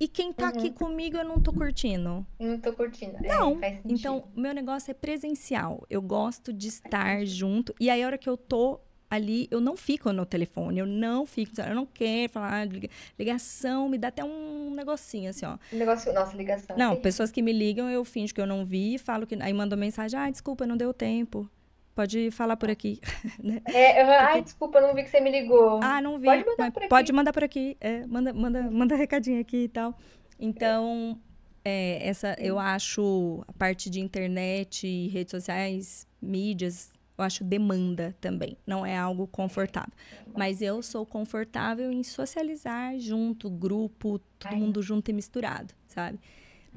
e 0.00 0.08
quem 0.08 0.32
tá 0.32 0.48
aqui 0.48 0.72
comigo 0.72 1.18
eu 1.18 1.24
não 1.24 1.40
tô 1.40 1.52
curtindo? 1.52 2.26
Não 2.36 2.58
tô 2.58 2.72
curtindo. 2.72 3.16
É, 3.22 3.28
Não. 3.28 3.60
faz 3.60 3.74
sentido. 3.74 3.92
Então, 3.92 4.24
o 4.34 4.40
meu 4.40 4.52
negócio 4.52 4.90
é 4.90 4.94
presencial. 4.94 5.86
Eu 5.88 6.02
gosto 6.02 6.52
de 6.52 6.66
estar 6.66 7.24
junto. 7.24 7.72
E 7.78 7.88
aí, 7.88 8.02
a 8.02 8.06
hora 8.06 8.18
que 8.18 8.28
eu 8.28 8.36
tô 8.36 8.80
ali, 9.10 9.48
eu 9.50 9.60
não 9.60 9.76
fico 9.76 10.12
no 10.12 10.24
telefone. 10.24 10.78
Eu 10.78 10.86
não 10.86 11.26
fico. 11.26 11.52
Eu 11.60 11.74
não 11.74 11.84
quero 11.84 12.32
falar. 12.32 12.64
liga- 12.66 12.88
Ligação 13.18 13.88
me 13.88 13.98
dá 13.98 14.08
até 14.08 14.22
um 14.24 14.72
negocinho 14.74 15.30
assim, 15.30 15.44
ó. 15.44 15.58
Um 15.72 15.76
negócio, 15.78 16.12
nossa, 16.12 16.36
ligação. 16.36 16.76
Não, 16.78 16.94
pessoas 16.96 17.30
que 17.32 17.42
me 17.42 17.52
ligam, 17.52 17.90
eu 17.90 18.04
finjo 18.04 18.32
que 18.34 18.40
eu 18.40 18.46
não 18.46 18.64
vi, 18.64 18.96
falo 18.98 19.26
que. 19.26 19.34
Aí 19.42 19.52
mandam 19.52 19.76
mensagem: 19.78 20.18
ah, 20.18 20.30
desculpa, 20.30 20.64
não 20.66 20.76
deu 20.76 20.94
tempo. 20.94 21.50
Pode 21.92 22.30
falar 22.30 22.56
por 22.56 22.70
aqui. 22.70 23.00
né? 23.42 23.60
É, 23.66 24.00
eu- 24.02 24.10
ai, 24.10 24.40
desculpa, 24.42 24.80
não 24.80 24.94
vi 24.94 25.02
que 25.02 25.10
você 25.10 25.20
me 25.20 25.30
ligou. 25.30 25.80
Ah, 25.82 26.00
não 26.00 26.18
vi. 26.18 26.26
Pode 26.26 26.44
mandar 26.46 26.70
por 26.70 26.80
aqui. 26.82 26.88
pode 26.88 27.12
mandar 27.12 27.32
por 27.32 27.44
aqui. 27.44 27.76
É, 27.80 28.06
manda, 28.06 28.32
manda, 28.32 28.62
manda 28.70 28.94
recadinho 28.94 29.40
aqui 29.40 29.64
e 29.64 29.68
tal. 29.68 29.98
Então, 30.38 31.18
é, 31.64 31.98
essa, 32.08 32.34
eu 32.38 32.58
acho 32.58 33.44
a 33.46 33.52
parte 33.52 33.90
de 33.90 34.00
internet, 34.00 35.08
redes 35.08 35.30
sociais, 35.32 36.06
mídias, 36.22 36.90
eu 37.20 37.24
acho 37.26 37.44
demanda 37.44 38.14
também. 38.20 38.56
Não 38.66 38.84
é 38.84 38.96
algo 38.96 39.26
confortável. 39.26 39.92
Mas 40.34 40.62
eu 40.62 40.82
sou 40.82 41.04
confortável 41.04 41.90
em 41.92 42.02
socializar 42.02 42.98
junto, 42.98 43.48
grupo, 43.50 44.18
todo 44.38 44.52
Ai. 44.52 44.58
mundo 44.58 44.82
junto 44.82 45.10
e 45.10 45.12
misturado, 45.12 45.74
sabe? 45.86 46.18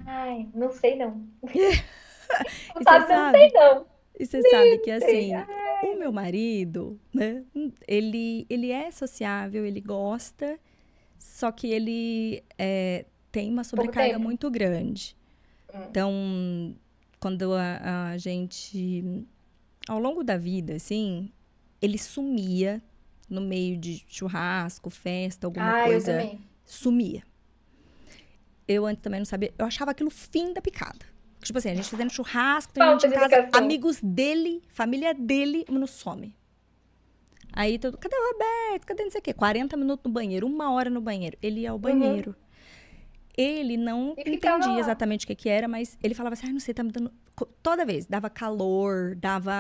Ai, 0.06 0.48
não 0.54 0.72
sei 0.72 0.96
não. 0.96 1.26
E 2.34 2.74
Não 2.74 2.82
você 2.82 2.84
sabe, 2.84 3.00
não 3.00 3.08
sabe? 3.08 3.38
sei 3.38 3.52
não. 3.54 3.86
E 4.20 4.26
você 4.26 4.42
sabe 4.42 4.78
que 4.80 4.90
assim, 4.92 5.32
o 5.84 6.00
meu 6.00 6.12
marido, 6.12 7.00
né? 7.14 7.44
Ele, 7.88 8.48
ele 8.50 8.72
é 8.72 8.90
sociável, 8.90 9.66
ele 9.66 9.82
gosta, 9.82 10.60
só 11.20 11.52
que 11.52 11.68
ele 11.68 12.44
é, 12.58 13.06
tem 13.32 13.52
uma 13.52 13.64
sobrecarga 13.64 14.18
muito 14.18 14.50
grande. 14.50 15.16
Hum. 15.74 15.80
Então, 15.90 16.76
quando 17.20 17.54
a, 17.54 18.12
a 18.12 18.18
gente, 18.18 19.26
ao 19.88 20.00
longo 20.00 20.24
da 20.24 20.38
vida, 20.38 20.76
assim, 20.76 21.32
ele 21.82 21.98
sumia 21.98 22.82
no 23.30 23.42
meio 23.42 23.78
de 23.78 24.04
churrasco, 24.08 24.90
festa, 24.90 25.48
alguma 25.48 25.74
Ah, 25.74 25.80
eu 25.82 25.86
coisa, 25.86 26.12
também. 26.14 26.42
sumia. 26.66 27.24
Eu 28.68 28.86
antes 28.86 29.02
também 29.02 29.20
não 29.20 29.26
sabia, 29.26 29.54
eu 29.58 29.66
achava 29.66 29.92
aquilo 29.92 30.10
fim 30.10 30.54
da 30.54 30.62
picada. 30.62 31.06
Tipo 31.42 31.58
assim, 31.58 31.70
a 31.72 31.76
gente 31.76 31.90
fazendo 31.90 32.10
churrasco, 32.12 32.72
tem 32.74 32.84
gente 32.92 33.08
em 33.08 33.12
casa, 33.12 33.50
amigos 33.52 34.00
dele, 34.02 34.62
família 34.70 35.14
dele, 35.14 35.66
não 35.70 35.86
some. 35.86 36.34
Aí 37.52 37.78
todo, 37.78 37.98
cadê 37.98 38.16
o 38.16 38.32
Roberto? 38.32 38.86
Cadê 38.88 39.04
não 39.04 39.12
sei 39.12 39.20
o 39.20 39.22
quê? 39.24 39.34
40 39.34 39.76
minutos 39.76 40.04
no 40.06 40.12
banheiro, 40.12 40.48
uma 40.48 40.72
hora 40.72 40.90
no 40.90 41.02
banheiro. 41.02 41.38
Ele 41.42 41.62
ia 41.62 41.72
ao 41.72 41.78
banheiro. 41.78 42.34
Ele 43.38 43.78
não 43.78 44.10
Uhum. 44.10 44.16
E 44.26 44.36
entendia 44.36 44.80
exatamente 44.80 45.26
o 45.26 45.28
que, 45.28 45.36
que 45.36 45.50
era, 45.50 45.68
mas 45.68 45.98
ele 46.04 46.14
falava 46.14 46.34
assim: 46.34 46.48
ai, 46.48 46.54
não 46.54 46.60
sei, 46.60 46.74
tá 46.74 46.84
me 46.84 46.92
dando. 46.92 47.12
Toda 47.62 47.86
vez, 47.86 48.06
dava 48.06 48.30
calor, 48.30 49.16
dava. 49.16 49.54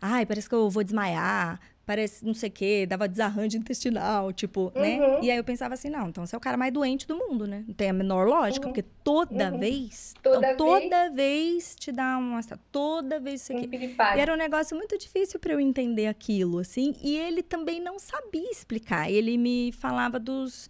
Ai, 0.00 0.24
parece 0.24 0.48
que 0.48 0.54
eu 0.54 0.70
vou 0.70 0.82
desmaiar, 0.82 1.60
parece 1.84 2.24
não 2.24 2.32
sei 2.32 2.48
o 2.48 2.52
quê, 2.52 2.86
dava 2.88 3.06
desarranjo 3.06 3.58
intestinal, 3.58 4.32
tipo, 4.32 4.72
né? 4.74 4.98
Uhum. 4.98 5.22
E 5.22 5.30
aí 5.30 5.36
eu 5.36 5.44
pensava 5.44 5.74
assim: 5.74 5.90
não, 5.90 6.08
então 6.08 6.24
você 6.24 6.34
é 6.34 6.38
o 6.38 6.40
cara 6.40 6.56
mais 6.56 6.72
doente 6.72 7.06
do 7.06 7.16
mundo, 7.16 7.46
né? 7.46 7.64
Não 7.68 7.74
tem 7.74 7.90
a 7.90 7.92
menor 7.92 8.26
lógica, 8.26 8.66
porque 8.66 8.82
toda 9.04 9.52
Uhum. 9.52 9.58
vez. 9.58 10.14
Toda 10.22 10.52
então, 10.52 10.56
toda 10.56 11.10
vez 11.10 11.74
te 11.76 11.92
dá 11.92 12.16
uma. 12.16 12.40
Toda 12.72 13.20
vez 13.20 13.42
isso 13.42 13.52
aqui. 13.52 13.68
Um. 13.76 14.16
E 14.16 14.20
era 14.20 14.32
um 14.32 14.36
negócio 14.38 14.74
muito 14.74 14.96
difícil 14.96 15.38
para 15.38 15.52
eu 15.52 15.60
entender 15.60 16.06
aquilo, 16.06 16.60
assim. 16.60 16.94
E 17.02 17.18
ele 17.18 17.42
também 17.42 17.78
não 17.78 17.98
sabia 17.98 18.50
explicar. 18.50 19.10
Ele 19.10 19.36
me 19.36 19.70
falava 19.72 20.18
dos. 20.18 20.66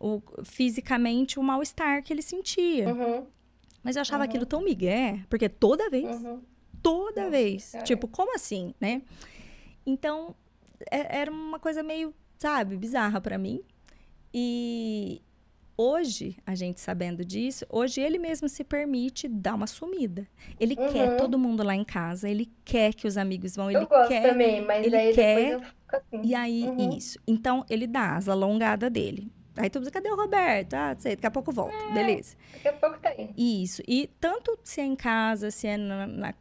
O, 0.00 0.22
fisicamente, 0.44 1.38
o 1.38 1.42
mal-estar 1.42 2.02
que 2.02 2.12
ele 2.12 2.22
sentia. 2.22 2.88
Uhum. 2.88 3.26
Mas 3.82 3.96
eu 3.96 4.02
achava 4.02 4.24
uhum. 4.24 4.28
aquilo 4.28 4.46
tão 4.46 4.62
migué, 4.62 5.24
porque 5.28 5.48
toda 5.48 5.90
vez, 5.90 6.22
uhum. 6.22 6.40
toda 6.82 7.22
Nossa, 7.22 7.30
vez, 7.30 7.72
cara. 7.72 7.84
tipo, 7.84 8.06
como 8.06 8.34
assim, 8.34 8.74
né? 8.80 9.02
Então, 9.84 10.34
é, 10.90 11.20
era 11.20 11.30
uma 11.30 11.58
coisa 11.58 11.82
meio, 11.82 12.14
sabe, 12.38 12.76
bizarra 12.76 13.20
para 13.20 13.38
mim. 13.38 13.60
E 14.32 15.22
hoje, 15.76 16.36
a 16.44 16.54
gente 16.54 16.80
sabendo 16.80 17.24
disso, 17.24 17.64
hoje 17.70 18.00
ele 18.00 18.18
mesmo 18.18 18.48
se 18.48 18.62
permite 18.62 19.26
dar 19.28 19.54
uma 19.54 19.66
sumida. 19.66 20.28
Ele 20.58 20.76
uhum. 20.78 20.92
quer 20.92 21.16
todo 21.16 21.38
mundo 21.38 21.62
lá 21.62 21.74
em 21.74 21.84
casa, 21.84 22.28
ele 22.28 22.50
quer 22.64 22.92
que 22.92 23.06
os 23.06 23.16
amigos 23.16 23.56
vão, 23.56 23.70
ele 23.70 23.78
eu 23.78 23.86
gosto 23.86 24.08
quer, 24.08 24.28
também, 24.28 24.64
mas 24.64 24.84
ele 24.84 24.96
aí 24.96 25.14
quer, 25.14 25.60
assim. 25.88 26.20
E 26.22 26.34
aí, 26.34 26.64
uhum. 26.64 26.96
isso. 26.96 27.18
Então, 27.26 27.64
ele 27.70 27.86
dá 27.86 28.16
as 28.16 28.28
alongadas 28.28 28.90
dele. 28.90 29.32
Aí 29.58 29.70
tu 29.70 29.80
diz, 29.80 29.90
cadê 29.90 30.10
o 30.10 30.16
Roberto? 30.16 30.74
Ah, 30.74 30.94
sei, 30.98 31.16
daqui 31.16 31.26
a 31.26 31.30
pouco 31.30 31.52
volta. 31.52 31.74
É, 31.74 31.92
Beleza. 31.92 32.36
Daqui 32.52 32.68
a 32.68 32.72
pouco 32.74 32.98
tá 32.98 33.08
aí. 33.10 33.30
Isso. 33.36 33.82
E 33.86 34.08
tanto 34.20 34.58
se 34.62 34.80
é 34.80 34.84
em 34.84 34.96
casa, 34.96 35.50
se 35.50 35.66
é 35.66 35.76
na, 35.76 36.06
na 36.06 36.34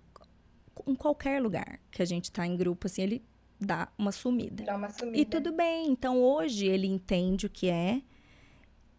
em 0.85 0.95
qualquer 0.95 1.41
lugar 1.41 1.79
que 1.91 2.01
a 2.01 2.05
gente 2.05 2.31
tá 2.31 2.45
em 2.45 2.55
grupo, 2.55 2.87
assim, 2.87 3.01
ele 3.01 3.23
dá 3.59 3.89
uma 3.97 4.11
sumida. 4.11 4.63
Dá 4.63 4.75
uma 4.75 4.89
sumida. 4.89 5.17
E 5.17 5.25
tudo 5.25 5.51
bem. 5.51 5.89
Então, 5.89 6.21
hoje 6.21 6.65
ele 6.65 6.87
entende 6.87 7.45
o 7.45 7.49
que 7.49 7.69
é. 7.69 8.01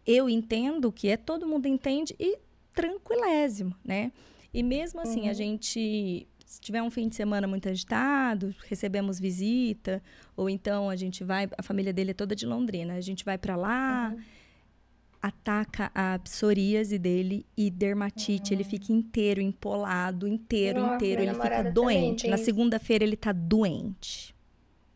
Eu 0.05 0.29
entendo 0.29 0.85
o 0.85 0.91
que 0.91 1.09
é, 1.09 1.17
todo 1.17 1.47
mundo 1.47 1.67
entende 1.67 2.15
e 2.19 2.37
tranquilésimo, 2.73 3.75
né? 3.83 4.11
E 4.53 4.63
mesmo 4.63 4.99
assim, 5.01 5.23
uhum. 5.23 5.29
a 5.29 5.33
gente 5.33 6.27
se 6.49 6.59
tiver 6.59 6.81
um 6.81 6.89
fim 6.89 7.07
de 7.07 7.15
semana 7.15 7.45
muito 7.45 7.69
agitado, 7.69 8.55
recebemos 8.67 9.19
visita, 9.19 10.01
ou 10.35 10.49
então 10.49 10.89
a 10.89 10.95
gente 10.95 11.23
vai, 11.23 11.47
a 11.55 11.61
família 11.61 11.93
dele 11.93 12.09
é 12.09 12.13
toda 12.15 12.35
de 12.35 12.43
Londrina, 12.43 12.95
a 12.95 13.01
gente 13.01 13.23
vai 13.23 13.37
para 13.37 13.55
lá, 13.55 14.11
uhum. 14.11 14.19
ataca 15.21 15.91
a 15.93 16.17
psoríase 16.17 16.97
dele 16.97 17.45
e 17.55 17.69
dermatite, 17.69 18.51
uhum. 18.51 18.57
ele 18.59 18.63
fica 18.63 18.91
inteiro 18.91 19.39
empolado, 19.39 20.27
inteiro, 20.27 20.81
Nossa, 20.81 20.95
inteiro, 20.95 21.21
ele 21.21 21.35
fica 21.35 21.71
doente. 21.71 22.27
Na 22.27 22.37
segunda-feira 22.37 23.03
ele 23.03 23.15
tá 23.15 23.31
doente, 23.31 24.33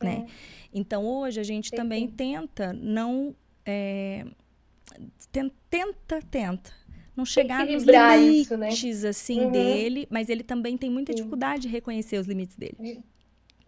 né? 0.02 0.12
é. 0.12 0.20
né? 0.22 0.28
Então 0.74 1.06
hoje 1.06 1.40
a 1.40 1.44
gente 1.44 1.70
também 1.70 2.08
tenta 2.08 2.74
não 2.74 3.36
é, 3.64 4.26
tenta, 5.70 6.20
tenta 6.32 6.74
não 7.16 7.26
chegar 7.26 7.66
nos 7.66 7.84
limites 7.84 8.46
isso, 8.46 8.58
né? 8.58 9.10
assim 9.10 9.42
uhum. 9.42 9.52
dele, 9.52 10.08
mas 10.10 10.30
ele 10.30 10.44
também 10.44 10.78
tem 10.78 10.90
muita 10.90 11.12
Sim. 11.12 11.18
dificuldade 11.18 11.64
de 11.64 11.68
reconhecer 11.68 12.18
os 12.18 12.28
limites 12.28 12.56
dele. 12.56 13.04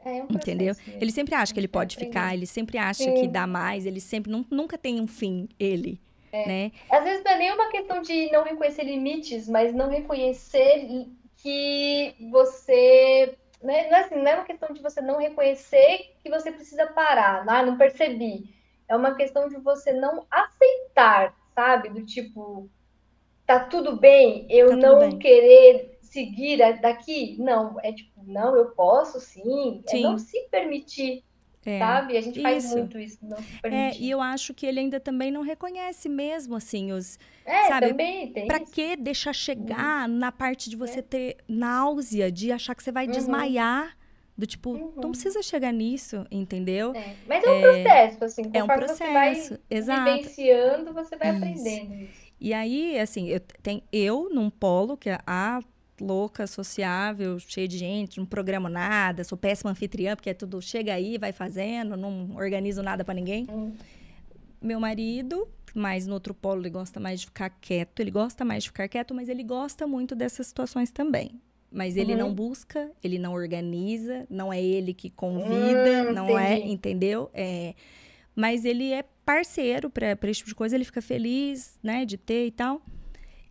É 0.04 0.24
um 0.24 0.28
Entendeu? 0.30 0.76
Mesmo. 0.76 1.02
Ele 1.02 1.12
sempre 1.12 1.34
acha 1.34 1.54
que 1.54 1.60
ele 1.60 1.68
pode 1.68 1.96
ficar, 1.96 2.34
ele 2.34 2.46
sempre 2.46 2.78
acha 2.78 3.04
Sim. 3.04 3.16
que 3.16 3.28
dá 3.28 3.48
mais, 3.48 3.86
ele 3.86 4.00
sempre 4.00 4.32
nunca 4.52 4.78
tem 4.78 5.02
um 5.02 5.08
fim, 5.08 5.50
ele. 5.60 6.00
É. 6.32 6.48
Né? 6.48 6.72
Às 6.90 7.04
vezes 7.04 7.24
não 7.24 7.32
é 7.32 7.38
nem 7.38 7.52
uma 7.54 7.72
questão 7.72 8.02
de 8.02 8.32
não 8.32 8.44
reconhecer 8.44 8.84
limites, 8.84 9.48
mas 9.48 9.74
não 9.74 9.90
reconhecer 9.90 11.08
que 11.38 12.14
você. 12.30 13.36
Né? 13.64 13.90
Não, 13.90 13.98
é 13.98 14.02
assim, 14.02 14.16
não 14.16 14.28
é 14.28 14.36
uma 14.36 14.46
questão 14.46 14.74
de 14.74 14.82
você 14.82 15.02
não 15.02 15.18
reconhecer 15.18 16.14
que 16.22 16.30
você 16.30 16.52
precisa 16.52 16.88
parar, 16.88 17.46
ah, 17.48 17.64
não 17.64 17.78
percebi. 17.78 18.54
É 18.88 18.96
uma 18.96 19.16
questão 19.16 19.48
de 19.48 19.56
você 19.58 19.92
não 19.92 20.28
aceitar, 20.30 21.36
sabe? 21.56 21.90
Do 21.90 22.06
tipo, 22.06 22.70
tá 23.46 23.60
tudo 23.60 23.98
bem 23.98 24.46
eu 24.50 24.70
tá 24.70 24.76
não 24.76 25.00
bem. 25.00 25.20
querer 25.20 25.98
seguir 26.02 26.58
daqui? 26.82 27.36
Não, 27.40 27.78
é 27.84 27.92
tipo, 27.92 28.22
não, 28.26 28.56
eu 28.56 28.66
posso 28.68 29.20
sim. 29.20 29.84
sim. 29.88 30.00
É 30.00 30.02
não 30.02 30.18
se 30.18 30.48
permitir. 30.50 31.24
É, 31.66 31.80
sabe? 31.80 32.16
A 32.16 32.22
gente 32.22 32.40
faz 32.44 32.66
isso. 32.66 32.78
muito 32.78 33.00
isso, 33.00 33.18
não 33.24 33.38
se 33.38 33.60
É, 33.64 33.98
e 33.98 34.12
eu 34.12 34.22
acho 34.22 34.54
que 34.54 34.68
ele 34.68 34.80
ainda 34.80 35.00
também 35.00 35.32
não 35.32 35.42
reconhece 35.42 36.08
mesmo, 36.08 36.56
assim, 36.56 36.92
os... 36.92 37.18
É, 37.44 37.64
sabe? 37.68 37.88
também 37.88 38.32
tem 38.32 38.46
Pra 38.46 38.60
que 38.60 38.96
deixar 38.96 39.34
chegar 39.34 40.08
uhum. 40.08 40.16
na 40.16 40.32
parte 40.32 40.70
de 40.70 40.76
você 40.76 41.00
é. 41.00 41.02
ter 41.02 41.38
náusea, 41.48 42.32
de 42.32 42.52
achar 42.52 42.76
que 42.76 42.84
você 42.84 42.92
vai 42.92 43.08
uhum. 43.08 43.12
desmaiar 43.14 43.98
do 44.38 44.46
tipo, 44.46 44.72
uhum. 44.72 44.94
não 44.98 45.12
precisa 45.12 45.42
chegar 45.42 45.72
nisso, 45.72 46.26
entendeu? 46.30 46.94
É. 46.94 47.16
Mas 47.28 47.44
é 47.44 47.50
um 47.50 47.56
é, 47.56 47.62
processo, 47.62 48.26
assim, 48.26 48.52
é 48.54 48.64
um 48.64 48.68
processo, 48.68 48.98
você 48.98 49.14
vai 49.14 49.60
exato. 49.70 50.12
vivenciando, 50.12 50.94
você 50.94 51.16
vai 51.16 51.30
isso. 51.30 51.38
aprendendo 51.38 51.96
isso. 51.96 52.25
E 52.40 52.54
aí, 52.54 53.00
assim, 53.00 53.28
eu, 53.28 53.40
tem 53.62 53.84
eu 53.92 54.30
num 54.34 54.50
polo, 54.50 54.98
que 54.98 55.10
é 55.10 55.20
a 55.26 55.62
louca, 56.00 56.46
sociável, 56.46 57.40
cheia 57.40 57.68
de 57.68 57.78
gente, 57.78 58.18
não 58.18 58.26
programo 58.26 58.68
nada, 58.68 59.24
sou 59.24 59.38
péssima 59.38 59.72
anfitriã, 59.72 60.16
porque 60.16 60.30
é 60.30 60.34
tudo 60.34 60.62
chega 60.62 60.94
aí, 60.94 61.18
vai 61.18 61.32
fazendo, 61.32 61.96
não 61.96 62.36
organizo 62.36 62.84
nada 62.84 63.04
para 63.04 63.14
ninguém. 63.14 63.48
Hum. 63.50 63.74
Meu 64.62 64.80
marido, 64.80 65.48
mas 65.74 66.08
no 66.08 66.14
outro 66.14 66.34
polo 66.34 66.62
ele 66.62 66.70
gosta 66.70 67.00
mais 67.00 67.22
de 67.22 67.28
ficar 67.28 67.50
quieto, 67.50 68.00
ele 68.00 68.12
gosta 68.12 68.44
mais 68.44 68.64
de 68.64 68.70
ficar 68.70 68.88
quieto, 68.88 69.14
mas 69.14 69.30
ele 69.30 69.44
gosta 69.44 69.88
muito 69.88 70.16
dessas 70.16 70.48
situações 70.48 70.92
também. 70.92 71.40
Mas 71.72 71.98
ele 71.98 72.14
uhum. 72.14 72.20
não 72.20 72.34
busca, 72.34 72.90
ele 73.04 73.20
não 73.20 73.34
organiza, 73.34 74.26
não 74.30 74.52
é 74.52 74.62
ele 74.62 74.94
que 74.94 75.10
convida, 75.10 76.10
hum, 76.10 76.14
não 76.14 76.40
é, 76.40 76.54
entendi. 76.54 76.70
é, 76.70 76.72
entendeu? 76.72 77.30
É, 77.34 77.76
mas 78.36 78.66
ele 78.66 78.92
é 78.92 79.04
parceiro 79.26 79.90
para 79.90 80.18
esse 80.24 80.40
tipo 80.40 80.50
de 80.50 80.56
coisa, 80.56 80.76
ele 80.76 80.86
fica 80.86 81.02
feliz, 81.02 81.80
né, 81.82 82.06
de 82.06 82.18
ter 82.18 82.48
e 82.48 82.52
tal. 82.52 82.82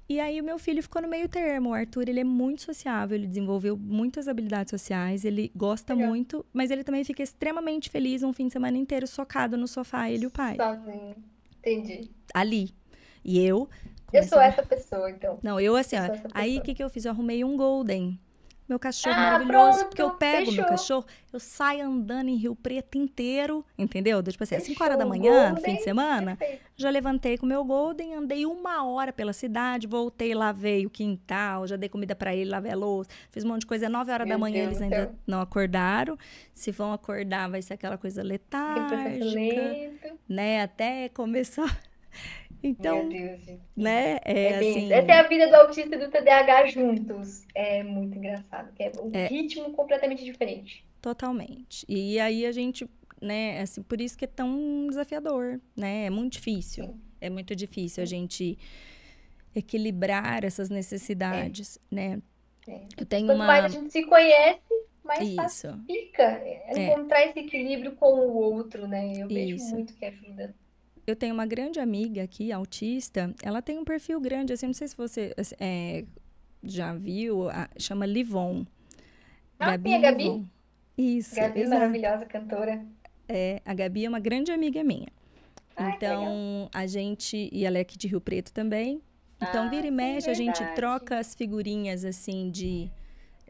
E 0.07 0.21
aí 0.21 0.39
o 0.39 0.45
meu 0.45 0.59
filho 0.59 0.83
ficou 0.83 1.01
no 1.01 1.09
meio 1.09 1.29
termo. 1.29 1.71
O 1.71 1.73
Arthur, 1.73 2.09
ele 2.09 2.21
é 2.21 2.25
muito 2.25 2.61
sociável, 2.61 3.17
ele 3.17 3.27
desenvolveu 3.27 3.75
muitas 3.77 4.29
habilidades 4.29 4.71
sociais, 4.71 5.25
ele 5.25 5.51
gosta 5.57 5.95
Legal. 5.95 6.11
muito, 6.11 6.45
mas 6.53 6.71
ele 6.71 6.85
também 6.85 7.03
fica 7.05 7.23
extremamente 7.23 7.89
feliz 7.89 8.23
um 8.23 8.33
fim 8.33 8.47
de 8.47 8.53
semana 8.53 8.77
inteiro 8.77 9.07
socado 9.07 9.57
no 9.57 9.67
sofá, 9.67 10.11
ele 10.11 10.25
e 10.25 10.27
o 10.27 10.31
pai. 10.31 10.57
Sozinho. 10.57 11.17
Entendi. 11.59 12.11
Ali. 12.35 12.75
E 13.25 13.41
eu 13.41 13.69
eu 14.13 14.23
sou 14.23 14.41
essa 14.41 14.63
pessoa, 14.63 15.11
então. 15.11 15.41
Não, 15.43 15.59
eu 15.59 15.75
assim, 15.75 15.97
eu 15.97 16.03
ó, 16.05 16.29
aí 16.33 16.59
o 16.59 16.63
que, 16.63 16.73
que 16.75 16.85
eu 16.85 16.89
fiz? 16.89 17.05
Eu 17.05 17.11
arrumei 17.11 17.43
um 17.43 17.57
Golden 17.57 18.19
meu 18.69 18.79
cachorro 18.79 19.15
ah, 19.15 19.21
maravilhoso, 19.21 19.79
pronto, 19.79 19.89
porque 19.89 20.03
eu 20.03 20.11
pego 20.11 20.47
fechou. 20.47 20.55
meu 20.55 20.65
cachorro, 20.67 21.05
eu 21.33 21.39
saio 21.41 21.85
andando 21.87 22.29
em 22.29 22.37
Rio 22.37 22.57
Preto 22.57 22.97
inteiro, 22.97 23.65
entendeu? 23.77 24.23
Tipo 24.23 24.43
assim, 24.43 24.55
às 24.55 24.63
5 24.63 24.83
horas 24.83 24.97
da 24.99 25.05
manhã, 25.05 25.51
no 25.53 25.61
fim 25.61 25.77
de 25.77 25.83
semana, 25.83 26.37
perfeito. 26.37 26.63
já 26.77 26.89
levantei 26.89 27.37
com 27.37 27.45
o 27.45 27.49
meu 27.49 27.63
Golden, 27.65 28.15
andei 28.15 28.47
uma 28.47 28.87
hora 28.87 29.13
pela 29.13 29.33
cidade, 29.35 29.87
voltei, 29.87 30.35
lavei 30.35 30.87
o 30.87 30.91
quintal, 30.91 31.67
já 31.67 31.77
dei 31.77 31.89
comida 31.89 32.15
para 32.15 32.35
ele, 32.35 32.49
lavei 32.51 32.73
a 32.73 32.77
louça, 32.77 33.11
fiz 33.31 33.45
um 33.45 33.49
monte 33.49 33.61
de 33.61 33.67
coisa. 33.67 33.89
9 33.89 34.11
horas 34.11 34.27
meu 34.27 34.35
da 34.37 34.39
manhã 34.41 34.63
Deus 34.63 34.67
eles 34.69 34.83
ainda 34.83 35.07
Deus. 35.07 35.19
não 35.27 35.41
acordaram. 35.41 36.17
Se 36.55 36.71
vão 36.71 36.93
acordar, 36.93 37.51
vai 37.51 37.61
ser 37.61 37.75
aquela 37.75 37.99
coisa 37.99 38.23
letárgica, 38.23 39.93
né? 40.29 40.63
Até 40.63 41.09
começar 41.11 41.81
então, 42.67 43.07
né? 43.77 44.19
É, 44.25 44.45
é 44.45 44.57
assim... 44.57 44.91
Essa 44.91 45.13
é 45.13 45.21
a 45.21 45.29
vida 45.29 45.49
do 45.49 45.55
autista 45.57 45.97
e 45.97 45.99
do 45.99 46.11
TDAH 46.11 46.67
juntos. 46.69 47.45
É 47.55 47.83
muito 47.83 48.17
engraçado, 48.17 48.73
que 48.73 48.83
é 48.83 48.93
um 49.03 49.11
é... 49.13 49.27
ritmo 49.27 49.71
completamente 49.73 50.25
diferente. 50.25 50.83
Totalmente. 51.03 51.85
E 51.87 52.19
aí 52.19 52.47
a 52.47 52.53
gente, 52.53 52.89
né, 53.21 53.61
assim, 53.61 53.83
por 53.83 54.01
isso 54.01 54.17
que 54.17 54.25
é 54.25 54.29
tão 54.29 54.87
desafiador, 54.89 55.61
né? 55.77 56.07
É 56.07 56.11
muito 56.11 56.33
difícil. 56.33 56.87
Sim. 56.87 57.01
É 57.21 57.29
muito 57.29 57.55
difícil 57.55 57.97
Sim. 57.97 58.03
a 58.03 58.07
gente 58.07 58.59
equilibrar 59.55 60.43
essas 60.43 60.71
necessidades, 60.71 61.77
é. 61.93 61.95
né? 61.95 62.23
É. 62.67 62.81
Eu 62.97 63.05
tenho 63.05 63.27
Quanto 63.27 63.37
uma... 63.37 63.47
mais 63.47 63.65
a 63.67 63.69
gente 63.69 63.93
se 63.93 64.05
conhece, 64.05 64.63
mais 65.05 65.21
isso. 65.21 65.37
fácil 65.37 65.85
fica 65.87 66.23
é. 66.23 66.87
encontrar 66.87 67.27
esse 67.27 67.41
equilíbrio 67.41 67.93
com 67.93 68.07
o 68.07 68.35
outro, 68.37 68.89
né? 68.89 69.13
Eu 69.19 69.29
vejo 69.29 69.57
isso. 69.57 69.75
muito 69.75 69.93
que 69.93 70.07
ajuda 70.07 70.55
eu 71.07 71.15
tenho 71.15 71.35
uma 71.35 71.47
grande 71.47 71.81
amiga 71.81 72.23
aqui, 72.23 72.51
autista, 72.53 73.35
ela 73.43 73.61
tem 73.61 73.79
um 73.79 73.85
perfil 73.85 74.21
grande, 74.21 74.53
assim, 74.53 74.67
não 74.67 74.75
sei 74.75 74.89
se 74.89 74.97
você 74.97 75.35
é, 75.61 76.05
já 76.63 76.95
viu, 76.95 77.49
a, 77.51 77.69
chama 77.79 78.07
Livon. 78.07 78.67
Ah, 79.59 79.73
Gabi 79.73 79.91
sim, 79.91 79.95
a 79.97 80.01
Gabi. 80.01 80.23
Livon. 80.25 80.45
Isso, 80.97 81.35
Gabi, 81.35 81.61
exato. 81.61 81.79
maravilhosa 81.79 82.27
cantora. 82.27 82.85
É, 83.29 83.61
a 83.65 83.75
Gabi 83.75 84.05
é 84.05 84.09
uma 84.09 84.21
grande 84.21 84.53
amiga 84.53 84.83
minha. 84.83 85.09
Ai, 85.77 85.95
então, 85.97 86.69
a 86.73 86.87
gente, 86.87 87.49
e 87.53 87.65
ela 87.65 87.79
é 87.79 87.81
aqui 87.81 87.99
de 87.99 88.07
Rio 88.07 88.21
Preto 88.21 88.53
também. 88.53 89.03
Então, 89.37 89.65
ah, 89.65 89.69
vira 89.69 89.87
e 89.87 89.91
mexe, 89.91 90.31
a 90.31 90.35
gente 90.35 90.65
troca 90.75 91.19
as 91.19 91.35
figurinhas, 91.35 92.05
assim, 92.05 92.51
de 92.51 92.91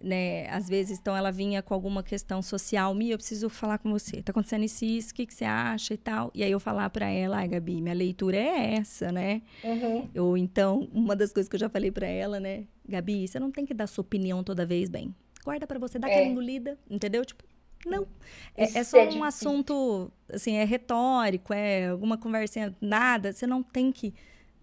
né? 0.05 0.47
Às 0.51 0.68
vezes, 0.68 0.98
então, 0.98 1.16
ela 1.16 1.32
vinha 1.32 1.62
com 1.62 1.72
alguma 1.72 2.02
questão 2.02 2.43
social, 2.43 2.94
Mia, 2.94 3.14
eu 3.14 3.18
preciso 3.18 3.48
falar 3.48 3.78
com 3.78 3.90
você. 3.90 4.22
Tá 4.22 4.31
acontecendo 4.31 4.64
isso, 4.64 4.85
isso, 4.85 5.10
o 5.10 5.14
que, 5.14 5.26
que 5.26 5.35
você 5.35 5.44
acha 5.44 5.94
e 5.94 5.97
tal. 5.97 6.31
E 6.35 6.44
aí 6.44 6.51
eu 6.51 6.60
falar 6.60 6.90
para 6.90 7.09
ela, 7.09 7.39
ai, 7.39 7.48
Gabi, 7.48 7.81
minha 7.81 7.94
leitura 7.94 8.36
é 8.36 8.74
essa, 8.74 9.10
né? 9.10 9.43
Uhum. 9.64 10.09
Ou 10.16 10.36
então, 10.36 10.89
uma 10.93 11.16
das 11.16 11.32
coisas 11.32 11.48
que 11.48 11.56
eu 11.56 11.60
já 11.60 11.68
falei 11.68 11.90
para 11.90 12.06
ela, 12.06 12.39
né? 12.39 12.64
Gabi, 12.86 13.26
você 13.26 13.40
não 13.40 13.51
tem 13.51 13.64
que 13.64 13.72
dar 13.72 13.86
sua 13.86 14.02
opinião 14.02 14.44
toda 14.44 14.66
vez 14.66 14.90
bem. 14.90 15.14
Guarda 15.43 15.66
para 15.66 15.78
você, 15.78 15.98
dá 15.98 16.09
é. 16.09 16.12
aquela 16.12 16.26
engolida, 16.31 16.78
entendeu? 16.89 17.24
Tipo, 17.24 17.43
não. 17.86 18.06
É, 18.56 18.78
é, 18.78 18.85
só 18.85 18.98
é 18.98 19.09
um 19.10 19.24
assunto, 19.24 20.10
assim, 20.28 20.55
é 20.55 20.64
retórico, 20.64 21.52
é 21.52 21.89
alguma 21.89 22.16
conversinha, 22.18 22.74
nada. 22.81 23.32
Você 23.32 23.47
não 23.47 23.62
tem 23.62 23.90
que, 23.90 24.14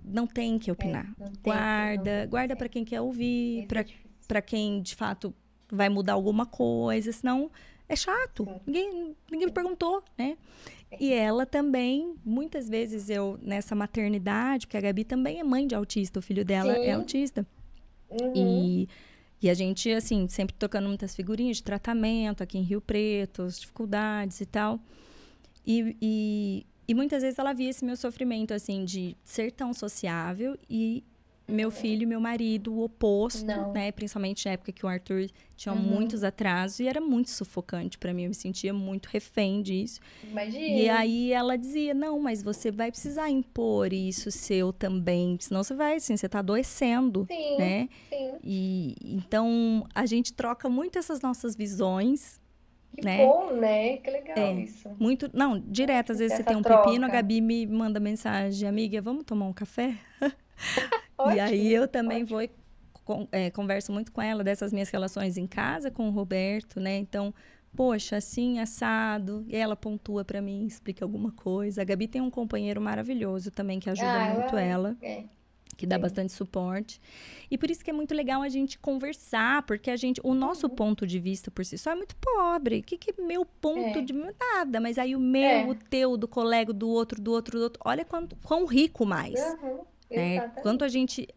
não 0.04 0.28
tem 0.28 0.58
que 0.60 0.72
opinar. 0.72 1.12
É, 1.20 1.26
guarda, 1.44 2.26
guarda 2.28 2.56
para 2.56 2.70
quem 2.70 2.84
quer 2.84 3.02
ouvir, 3.02 3.66
para 3.68 3.84
para 4.28 4.42
quem 4.42 4.82
de 4.82 4.96
fato 4.96 5.34
vai 5.72 5.90
mudar 5.90 6.14
alguma 6.14 6.46
coisa, 6.46 7.12
senão 7.12 7.50
é 7.88 7.96
chato. 7.96 8.48
Ninguém, 8.66 9.16
ninguém 9.30 9.48
me 9.48 9.54
perguntou, 9.54 10.04
né? 10.18 10.38
E 11.00 11.14
ela 11.14 11.46
também, 11.46 12.16
muitas 12.24 12.68
vezes 12.68 13.10
eu, 13.10 13.40
nessa 13.42 13.74
maternidade, 13.74 14.68
porque 14.68 14.78
a 14.78 14.82
Gabi 14.82 15.06
também 15.06 15.40
é 15.40 15.44
mãe 15.44 15.66
de 15.66 15.74
autista, 15.74 16.20
o 16.20 16.22
filho 16.22 16.44
dela 16.44 16.74
é 16.74 16.76
Sim. 16.76 16.86
é 16.86 16.92
autista. 16.94 17.48
Uhum. 18.10 18.34
E, 18.36 18.90
e 19.42 19.50
a 19.50 19.54
gente, 19.54 19.90
assim, 19.92 20.28
sempre 20.28 20.54
tocando 20.58 20.88
muitas 20.88 21.16
figurinhas 21.16 21.58
de 21.58 21.64
tratamento 21.64 22.44
aqui 22.44 22.58
em 22.58 22.62
Rio 22.62 22.82
Preto, 22.82 23.44
as 23.44 23.60
dificuldades 23.60 24.42
e 24.42 24.46
tal. 24.46 24.80
E, 25.66 25.96
e, 26.02 26.66
e 26.88 26.94
muitas 26.94 27.24
vezes 27.24 27.40
ela 27.40 27.54
via 27.54 27.70
esse 27.70 27.86
meu 27.86 27.96
sofrimento, 27.96 28.54
assim, 28.54 28.84
de 28.84 29.16
ser 29.24 29.52
tão 29.52 29.74
sociável 29.74 30.58
e 30.70 31.04
meu 31.52 31.70
filho 31.70 32.04
e 32.04 32.06
meu 32.06 32.20
marido, 32.20 32.74
o 32.74 32.84
oposto, 32.84 33.46
Não. 33.46 33.72
né? 33.74 33.92
Principalmente 33.92 34.46
na 34.46 34.54
época 34.54 34.72
que 34.72 34.86
o 34.86 34.90
Arthur 34.90 35.28
tinha 35.56 35.74
uhum. 35.74 35.82
muitos 35.82 36.24
atrasos 36.24 36.80
e 36.80 36.88
era 36.88 37.00
muito 37.00 37.30
sufocante 37.30 37.98
para 37.98 38.14
mim. 38.14 38.24
Eu 38.24 38.30
me 38.30 38.36
sentia 38.36 38.74
muito 38.74 39.08
refém 39.08 39.62
disso. 39.62 40.00
Imagina. 40.24 40.66
E 40.66 40.90
aí 40.90 41.32
ela 41.32 41.58
dizia: 41.58 41.94
Não, 41.94 42.20
mas 42.20 42.42
você 42.42 42.72
vai 42.72 42.90
precisar 42.90 43.30
impor 43.30 43.94
isso 43.94 44.32
seu 44.32 44.74
também, 44.74 45.38
senão 45.40 45.64
você 45.64 45.76
vai, 45.76 45.96
assim, 45.96 46.18
você 46.18 46.28
tá 46.28 46.40
adoecendo, 46.40 47.28
sim, 47.30 47.58
né? 47.58 47.90
Sim. 48.10 48.34
E 48.44 48.96
então 49.04 49.86
a 49.94 50.06
gente 50.06 50.34
troca 50.34 50.70
muito 50.70 50.98
essas 50.98 51.22
nossas 51.22 51.56
visões. 51.56 52.40
Que 52.94 53.06
né? 53.06 53.26
bom, 53.26 53.54
né? 53.54 53.98
Que 53.98 54.12
legal 54.12 54.38
é, 54.38 54.54
isso. 54.54 54.90
Muito, 55.00 55.30
não, 55.34 55.58
direto, 55.60 56.12
às 56.12 56.20
vezes 56.20 56.36
você 56.36 56.44
tem 56.44 56.58
um 56.58 56.62
troca. 56.62 56.84
pepino, 56.84 57.06
a 57.06 57.10
Gabi 57.10 57.40
me 57.40 57.66
manda 57.66 58.02
mensagem, 58.02 58.68
amiga, 58.68 59.02
vamos 59.02 59.24
tomar 59.24 59.46
um 59.46 59.54
café? 59.54 59.98
e 61.36 61.40
aí 61.40 61.74
eu 61.74 61.88
também 61.88 62.24
ótimo. 62.24 62.40
vou 62.40 62.48
com, 63.04 63.28
é, 63.32 63.50
converso 63.50 63.92
muito 63.92 64.12
com 64.12 64.22
ela 64.22 64.44
dessas 64.44 64.72
minhas 64.72 64.90
relações 64.90 65.38
em 65.38 65.48
casa 65.48 65.92
com 65.92 66.08
o 66.08 66.12
Roberto, 66.12 66.80
né? 66.80 66.98
Então, 66.98 67.34
poxa, 67.76 68.18
assim, 68.18 68.60
assado. 68.60 69.44
E 69.48 69.56
ela 69.56 69.76
pontua 69.76 70.24
para 70.24 70.42
mim, 70.42 70.66
explica 70.66 71.04
alguma 71.04 71.32
coisa. 71.32 71.82
A 71.82 71.86
Gabi 71.86 72.08
tem 72.08 72.22
um 72.22 72.30
companheiro 72.30 72.82
maravilhoso 72.82 73.52
também 73.52 73.80
que 73.80 73.90
ajuda 73.90 74.12
ah, 74.12 74.34
muito 74.34 74.58
é, 74.58 74.68
ela. 74.68 74.98
É. 75.02 75.24
Que 75.78 75.88
dá 75.88 75.96
Sim. 75.96 76.02
bastante 76.02 76.34
suporte. 76.34 77.02
E 77.50 77.58
por 77.58 77.72
isso 77.72 77.84
que 77.84 77.90
é 77.90 77.94
muito 77.94 78.14
legal 78.14 78.42
a 78.42 78.50
gente 78.50 78.78
conversar, 78.78 79.64
porque 79.64 79.90
a 79.90 79.96
gente, 79.96 80.22
o 80.24 80.34
nosso 80.34 80.68
uhum. 80.68 80.76
ponto 80.76 81.08
de 81.08 81.20
vista 81.20 81.50
por 81.50 81.66
si 81.66 81.78
só 81.78 81.92
é 81.92 81.96
muito 81.96 82.16
pobre. 82.18 82.80
O 82.80 82.84
que, 82.84 82.98
que 82.98 83.12
é 83.18 83.24
meu 83.24 83.46
ponto 83.46 83.98
é. 83.98 84.02
de 84.02 84.14
nada? 84.14 84.80
Mas 84.80 84.98
aí 85.00 85.16
o 85.16 85.20
meu, 85.20 85.44
é. 85.44 85.66
o 85.66 85.74
teu, 85.74 86.18
do 86.18 86.28
colega, 86.28 86.72
do 86.72 86.88
outro, 86.88 87.20
do 87.22 87.32
outro, 87.32 87.58
do 87.58 87.64
outro. 87.64 87.82
Olha 87.84 88.06
quanto, 88.06 88.36
quão 88.44 88.66
rico 88.66 89.06
mais. 89.06 89.40
Uhum. 89.40 89.86
Né? 90.12 90.50
Quanto 90.62 90.84
a 90.84 90.88
gente 90.88 91.28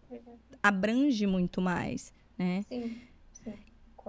abrange 0.63 1.27
muito 1.27 1.61
mais, 1.61 2.13
né? 2.37 2.65
Sim. 2.69 3.01
sim. 3.33 3.55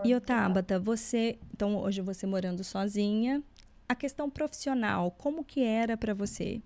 E 0.03 0.15
o 0.15 0.21
Tabata, 0.21 0.79
você, 0.79 1.37
então 1.53 1.77
hoje 1.77 2.01
você 2.01 2.25
morando 2.25 2.63
sozinha, 2.63 3.43
a 3.87 3.95
questão 3.95 4.29
profissional, 4.29 5.11
como 5.11 5.43
que 5.43 5.63
era 5.63 5.95
para 5.95 6.13
você? 6.13 6.61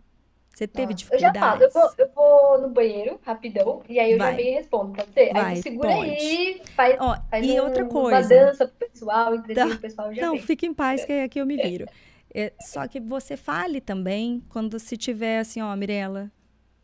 Você 0.53 0.67
teve 0.67 0.93
dificuldades? 0.93 1.35
Eu 1.41 1.41
já 1.41 1.49
falo, 1.49 1.63
eu 1.63 1.71
vou, 1.71 1.93
eu 1.97 2.11
vou 2.13 2.67
no 2.67 2.73
banheiro 2.73 3.19
rapidão 3.23 3.81
e 3.87 3.99
aí 3.99 4.11
eu 4.11 4.17
Vai. 4.17 4.31
já 4.31 4.37
venho 4.37 4.49
e 4.49 4.53
respondo, 4.55 4.93
pode 4.93 5.13
ser? 5.13 5.31
Vai, 5.31 5.55
aí 5.55 5.61
segura 5.61 5.89
pode. 5.89 6.09
aí, 6.09 6.61
faz, 6.75 6.97
Ó, 6.99 7.17
faz 7.29 7.45
e 7.45 7.51
um, 7.51 7.63
outra 7.63 7.85
coisa. 7.85 8.35
uma 8.35 8.45
dança 8.45 8.67
pro 8.67 8.87
pessoal, 8.89 9.35
entretém 9.35 9.69
tá. 9.69 9.75
o 9.75 9.79
pessoal 9.79 10.13
já 10.13 10.21
Não, 10.21 10.33
vem. 10.33 10.41
fique 10.41 10.65
em 10.65 10.73
paz 10.73 11.05
que 11.05 11.13
aqui 11.13 11.39
eu 11.39 11.45
me 11.45 11.55
viro. 11.55 11.85
É, 12.33 12.51
só 12.61 12.87
que 12.87 12.99
você 12.99 13.37
fale 13.37 13.79
também 13.79 14.43
quando 14.49 14.77
se 14.79 14.97
tiver 14.97 15.39
assim, 15.39 15.61
ó, 15.61 15.73
Mirella, 15.75 16.31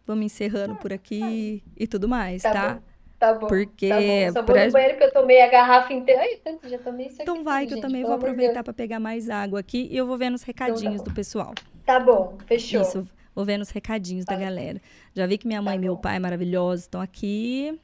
vamos 0.06 0.26
encerrando 0.26 0.76
por 0.76 0.94
aqui 0.94 1.64
e 1.76 1.88
tudo 1.88 2.08
mais, 2.08 2.42
tá? 2.42 2.52
tá? 2.52 2.82
Tá 3.18 3.34
bom. 3.34 3.48
Porque. 3.48 3.90
Tá 3.90 4.00
bom. 4.00 4.34
Só 4.34 4.44
vou 4.44 4.54
pra... 4.54 4.66
no 4.66 4.72
banheiro 4.72 4.98
que 4.98 5.04
eu 5.04 5.12
tomei 5.12 5.42
a 5.42 5.48
garrafa 5.48 5.94
inteira. 5.94 6.22
Ai, 6.22 6.36
tanto, 6.44 6.68
já 6.68 6.78
tomei 6.78 7.08
isso 7.08 7.16
aqui. 7.16 7.24
Então 7.24 7.44
vai, 7.44 7.66
que 7.66 7.74
eu 7.74 7.82
também 7.82 8.04
vou 8.04 8.14
aproveitar 8.14 8.64
para 8.64 8.74
pegar 8.74 9.00
mais 9.00 9.30
água 9.30 9.60
aqui 9.60 9.88
e 9.90 9.98
eu 9.98 10.06
vou 10.06 10.18
ver 10.18 10.30
nos 10.30 10.44
recadinhos 10.44 10.96
então, 10.96 11.06
tá 11.06 11.12
do 11.12 11.16
pessoal. 11.16 11.54
Tá 11.86 12.00
bom, 12.00 12.38
fechou. 12.46 12.82
Isso, 12.82 13.08
vou 13.34 13.46
ver 13.46 13.58
nos 13.58 13.70
recadinhos 13.70 14.26
tá. 14.26 14.34
da 14.34 14.40
galera. 14.40 14.82
Já 15.14 15.26
vi 15.26 15.38
que 15.38 15.48
minha 15.48 15.62
mãe 15.62 15.76
tá 15.76 15.78
e 15.78 15.80
meu 15.80 15.98
pai 15.98 16.20
maravilhosos 16.20 16.86
estão 16.86 17.02
aqui. 17.02 17.80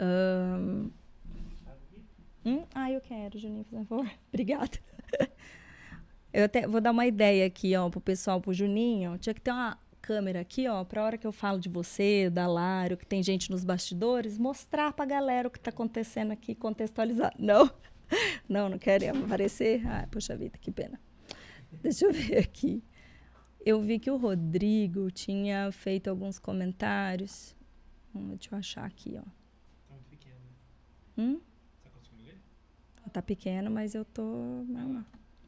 Um... 0.00 0.90
Hum? 2.46 2.64
Ah, 2.74 2.90
eu 2.90 3.00
quero, 3.00 3.38
Juninho, 3.38 3.64
por 3.64 3.84
favor. 3.84 4.10
Obrigada. 4.32 4.78
Eu 6.32 6.44
até 6.44 6.66
vou 6.66 6.80
dar 6.80 6.92
uma 6.92 7.06
ideia 7.06 7.46
aqui, 7.46 7.74
ó, 7.74 7.88
pro 7.90 8.00
pessoal, 8.00 8.40
pro 8.40 8.52
Juninho. 8.52 9.18
Tinha 9.18 9.34
que 9.34 9.40
ter 9.40 9.50
uma, 9.50 9.76
câmera 10.08 10.40
aqui, 10.40 10.66
ó, 10.66 10.82
para 10.84 11.02
a 11.02 11.04
hora 11.04 11.18
que 11.18 11.26
eu 11.26 11.32
falo 11.32 11.60
de 11.60 11.68
você, 11.68 12.30
da 12.30 12.46
Lário, 12.46 12.96
que 12.96 13.06
tem 13.06 13.22
gente 13.22 13.50
nos 13.50 13.62
bastidores, 13.62 14.38
mostrar 14.38 14.90
para 14.94 15.04
a 15.04 15.06
galera 15.06 15.48
o 15.48 15.50
que 15.50 15.58
está 15.58 15.68
acontecendo 15.68 16.30
aqui, 16.32 16.54
contextualizar. 16.54 17.30
Não, 17.38 17.70
não, 18.48 18.70
não 18.70 18.78
quero 18.78 19.04
aparecer. 19.22 19.86
Ai, 19.86 20.06
poxa 20.06 20.34
vida, 20.34 20.56
que 20.56 20.70
pena. 20.70 20.98
Deixa 21.82 22.06
eu 22.06 22.10
ver 22.10 22.38
aqui. 22.38 22.82
Eu 23.66 23.82
vi 23.82 23.98
que 23.98 24.10
o 24.10 24.16
Rodrigo 24.16 25.10
tinha 25.10 25.70
feito 25.70 26.08
alguns 26.08 26.38
comentários. 26.38 27.54
Hum, 28.14 28.28
deixa 28.28 28.54
eu 28.54 28.58
achar 28.58 28.86
aqui, 28.86 29.14
ó. 29.18 29.20
Tá 29.20 29.94
muito 29.94 30.08
pequeno. 30.08 30.40
Hum? 31.18 31.38
Tá 31.84 31.90
conseguindo 31.90 32.24
ler? 32.24 32.40
Tá 33.12 33.20
pequeno, 33.20 33.70
mas 33.70 33.94
eu 33.94 34.06
tô. 34.06 34.64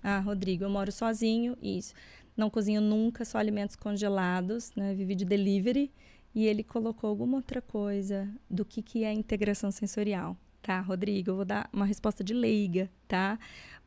Ah, 0.03 0.19
Rodrigo, 0.19 0.65
eu 0.65 0.71
moro 0.71 0.93
sozinho. 0.93 1.57
Isso 1.63 1.95
não 2.41 2.51
cozinho 2.51 2.81
nunca, 2.81 3.25
só 3.25 3.39
alimentos 3.39 3.77
congelados, 3.77 4.73
né? 4.75 4.95
Vivi 4.95 5.15
de 5.15 5.25
delivery. 5.25 5.93
E 6.35 6.47
ele 6.47 6.65
colocou 6.65 7.11
alguma 7.11 7.37
outra 7.37 7.61
coisa 7.61 8.29
do 8.49 8.65
que, 8.65 8.83
que 8.83 9.05
é 9.05 9.13
integração 9.13 9.71
sensorial, 9.71 10.37
tá, 10.63 10.81
Rodrigo? 10.81 11.31
Eu 11.31 11.37
vou 11.37 11.45
dar 11.45 11.69
uma 11.73 11.85
resposta 11.85 12.23
de 12.25 12.33
leiga, 12.33 12.89
tá? 13.07 13.39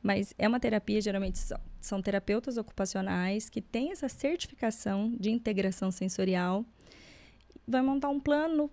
Mas 0.02 0.34
é 0.38 0.48
uma 0.48 0.60
terapia, 0.60 1.02
geralmente 1.02 1.40
são, 1.40 1.60
são 1.80 2.02
terapeutas 2.02 2.58
ocupacionais 2.58 3.50
que 3.50 3.62
têm 3.62 3.92
essa 3.92 4.10
certificação 4.10 5.16
de 5.18 5.32
integração 5.32 5.90
sensorial. 5.90 6.66
Vai 7.66 7.82
montar 7.82 8.10
um 8.10 8.20
plano 8.20 8.70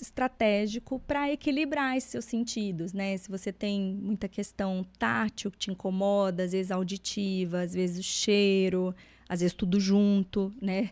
estratégico 0.00 1.00
para 1.00 1.32
equilibrar 1.32 1.96
esses 1.96 2.10
seus 2.10 2.26
sentidos, 2.26 2.92
né? 2.92 3.16
Se 3.16 3.30
você 3.30 3.50
tem 3.50 3.94
muita 3.94 4.28
questão 4.28 4.84
tátil 4.98 5.50
que 5.50 5.58
te 5.58 5.70
incomoda, 5.70 6.44
às 6.44 6.52
vezes 6.52 6.70
auditiva, 6.70 7.62
às 7.62 7.72
vezes 7.72 7.98
o 7.98 8.02
cheiro, 8.02 8.94
às 9.28 9.40
vezes 9.40 9.54
tudo 9.54 9.78
junto, 9.80 10.52
né? 10.60 10.90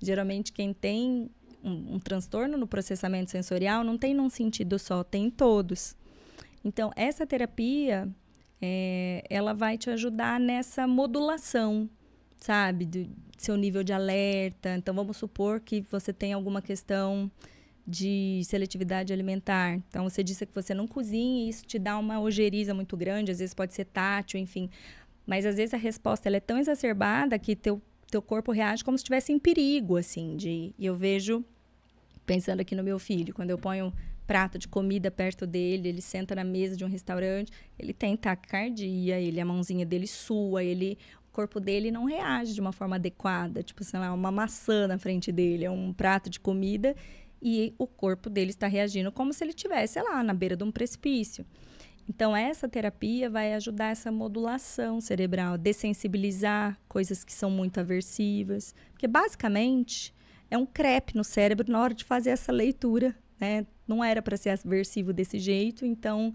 Geralmente 0.00 0.52
quem 0.52 0.72
tem 0.72 1.30
um, 1.62 1.94
um 1.94 1.98
transtorno 1.98 2.56
no 2.56 2.66
processamento 2.66 3.30
sensorial 3.30 3.82
não 3.82 3.96
tem 3.96 4.14
num 4.14 4.28
sentido 4.28 4.78
só, 4.78 5.02
tem 5.02 5.26
em 5.26 5.30
todos. 5.30 5.96
Então, 6.64 6.90
essa 6.96 7.26
terapia, 7.26 8.08
é, 8.60 9.24
ela 9.28 9.52
vai 9.52 9.76
te 9.76 9.90
ajudar 9.90 10.40
nessa 10.40 10.86
modulação, 10.86 11.88
sabe? 12.38 12.86
Do 12.86 13.10
seu 13.36 13.56
nível 13.56 13.82
de 13.82 13.92
alerta. 13.92 14.74
Então, 14.74 14.94
vamos 14.94 15.16
supor 15.16 15.60
que 15.60 15.82
você 15.90 16.12
tem 16.12 16.32
alguma 16.32 16.62
questão 16.62 17.30
de 17.86 18.40
seletividade 18.44 19.12
alimentar. 19.12 19.74
Então, 19.74 20.08
você 20.08 20.22
disse 20.22 20.46
que 20.46 20.54
você 20.54 20.72
não 20.72 20.86
cozinha 20.86 21.44
e 21.44 21.48
isso 21.50 21.66
te 21.66 21.78
dá 21.78 21.98
uma 21.98 22.18
ojeriza 22.18 22.72
muito 22.72 22.96
grande, 22.96 23.30
às 23.30 23.40
vezes 23.40 23.54
pode 23.54 23.74
ser 23.74 23.84
tátil, 23.84 24.40
enfim. 24.40 24.70
Mas 25.26 25.46
às 25.46 25.56
vezes 25.56 25.74
a 25.74 25.78
resposta 25.78 26.28
ela 26.28 26.36
é 26.36 26.40
tão 26.40 26.58
exacerbada 26.58 27.38
que 27.38 27.56
teu, 27.56 27.80
teu 28.10 28.20
corpo 28.20 28.52
reage 28.52 28.84
como 28.84 28.96
se 28.98 29.02
estivesse 29.02 29.32
em 29.32 29.38
perigo, 29.38 29.96
assim. 29.96 30.36
De, 30.36 30.74
e 30.78 30.86
eu 30.86 30.94
vejo, 30.94 31.44
pensando 32.26 32.60
aqui 32.60 32.74
no 32.74 32.82
meu 32.82 32.98
filho, 32.98 33.34
quando 33.34 33.50
eu 33.50 33.58
ponho 33.58 33.86
um 33.86 33.92
prato 34.26 34.58
de 34.58 34.68
comida 34.68 35.10
perto 35.10 35.46
dele, 35.46 35.88
ele 35.88 36.00
senta 36.00 36.34
na 36.34 36.44
mesa 36.44 36.76
de 36.76 36.84
um 36.84 36.88
restaurante, 36.88 37.52
ele 37.78 37.92
tem 37.92 38.16
taquicardia, 38.16 39.20
ele, 39.20 39.40
a 39.40 39.44
mãozinha 39.44 39.84
dele 39.84 40.06
sua, 40.06 40.64
ele, 40.64 40.98
o 41.28 41.32
corpo 41.32 41.60
dele 41.60 41.90
não 41.90 42.04
reage 42.04 42.54
de 42.54 42.60
uma 42.60 42.72
forma 42.72 42.96
adequada. 42.96 43.62
Tipo, 43.62 43.84
sei 43.84 44.00
lá, 44.00 44.12
uma 44.12 44.30
maçã 44.30 44.86
na 44.86 44.98
frente 44.98 45.30
dele, 45.30 45.64
é 45.64 45.70
um 45.70 45.92
prato 45.92 46.30
de 46.30 46.40
comida 46.40 46.94
e 47.42 47.74
o 47.76 47.86
corpo 47.86 48.30
dele 48.30 48.50
está 48.50 48.66
reagindo 48.66 49.12
como 49.12 49.32
se 49.32 49.44
ele 49.44 49.50
estivesse, 49.50 49.94
sei 49.94 50.02
lá, 50.02 50.22
na 50.22 50.32
beira 50.32 50.56
de 50.56 50.64
um 50.64 50.72
precipício. 50.72 51.44
Então, 52.08 52.36
essa 52.36 52.68
terapia 52.68 53.30
vai 53.30 53.54
ajudar 53.54 53.86
essa 53.86 54.12
modulação 54.12 55.00
cerebral, 55.00 55.56
dessensibilizar 55.56 56.78
coisas 56.86 57.24
que 57.24 57.32
são 57.32 57.50
muito 57.50 57.80
aversivas. 57.80 58.74
Porque, 58.92 59.08
basicamente, 59.08 60.14
é 60.50 60.58
um 60.58 60.66
crepe 60.66 61.16
no 61.16 61.24
cérebro 61.24 61.70
na 61.70 61.80
hora 61.80 61.94
de 61.94 62.04
fazer 62.04 62.30
essa 62.30 62.52
leitura. 62.52 63.16
Né? 63.40 63.66
Não 63.88 64.04
era 64.04 64.20
para 64.20 64.36
ser 64.36 64.50
aversivo 64.50 65.12
desse 65.12 65.38
jeito, 65.38 65.84
então. 65.84 66.32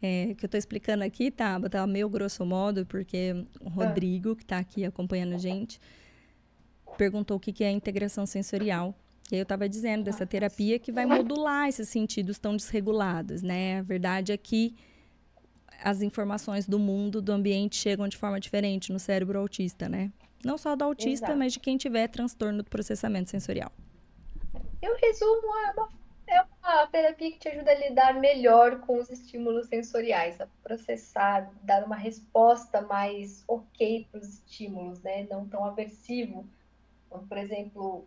É, 0.00 0.32
que 0.36 0.44
eu 0.44 0.46
estou 0.46 0.56
explicando 0.56 1.02
aqui, 1.02 1.28
tá, 1.28 1.58
tá 1.68 1.84
meio 1.84 2.08
grosso 2.08 2.46
modo, 2.46 2.86
porque 2.86 3.44
o 3.60 3.68
Rodrigo, 3.68 4.36
que 4.36 4.44
está 4.44 4.58
aqui 4.58 4.84
acompanhando 4.84 5.34
a 5.34 5.38
gente, 5.38 5.80
perguntou 6.96 7.36
o 7.36 7.40
que, 7.40 7.52
que 7.52 7.64
é 7.64 7.70
integração 7.72 8.24
sensorial. 8.24 8.94
E 9.30 9.34
aí 9.34 9.40
eu 9.40 9.42
estava 9.42 9.68
dizendo 9.68 10.04
dessa 10.04 10.24
terapia 10.24 10.78
que 10.78 10.92
vai 10.92 11.04
modular 11.04 11.68
esses 11.68 11.88
sentidos 11.88 12.38
tão 12.38 12.56
desregulados, 12.56 13.42
né? 13.42 13.80
A 13.80 13.82
verdade 13.82 14.30
é 14.30 14.36
que 14.36 14.74
as 15.82 16.02
informações 16.02 16.66
do 16.66 16.78
mundo, 16.78 17.22
do 17.22 17.32
ambiente, 17.32 17.76
chegam 17.76 18.08
de 18.08 18.16
forma 18.16 18.40
diferente 18.40 18.92
no 18.92 18.98
cérebro 18.98 19.38
autista, 19.38 19.88
né? 19.88 20.12
Não 20.44 20.56
só 20.56 20.76
do 20.76 20.84
autista, 20.84 21.26
Exato. 21.26 21.38
mas 21.38 21.52
de 21.52 21.60
quem 21.60 21.76
tiver 21.76 22.08
transtorno 22.08 22.62
do 22.62 22.70
processamento 22.70 23.30
sensorial. 23.30 23.72
Eu 24.80 24.96
resumo, 24.96 25.56
é 25.66 25.72
uma, 25.72 25.88
é 26.28 26.42
uma 26.42 26.86
terapia 26.86 27.32
que 27.32 27.38
te 27.38 27.48
ajuda 27.48 27.72
a 27.72 27.74
lidar 27.74 28.14
melhor 28.14 28.80
com 28.80 28.98
os 28.98 29.10
estímulos 29.10 29.66
sensoriais, 29.66 30.40
a 30.40 30.46
processar, 30.62 31.50
dar 31.62 31.84
uma 31.84 31.96
resposta 31.96 32.82
mais 32.82 33.42
ok 33.48 34.06
para 34.10 34.20
os 34.20 34.28
estímulos, 34.28 35.02
né? 35.02 35.26
Não 35.28 35.48
tão 35.48 35.64
aversivo. 35.64 36.46
Então, 37.06 37.26
por 37.26 37.36
exemplo, 37.38 38.06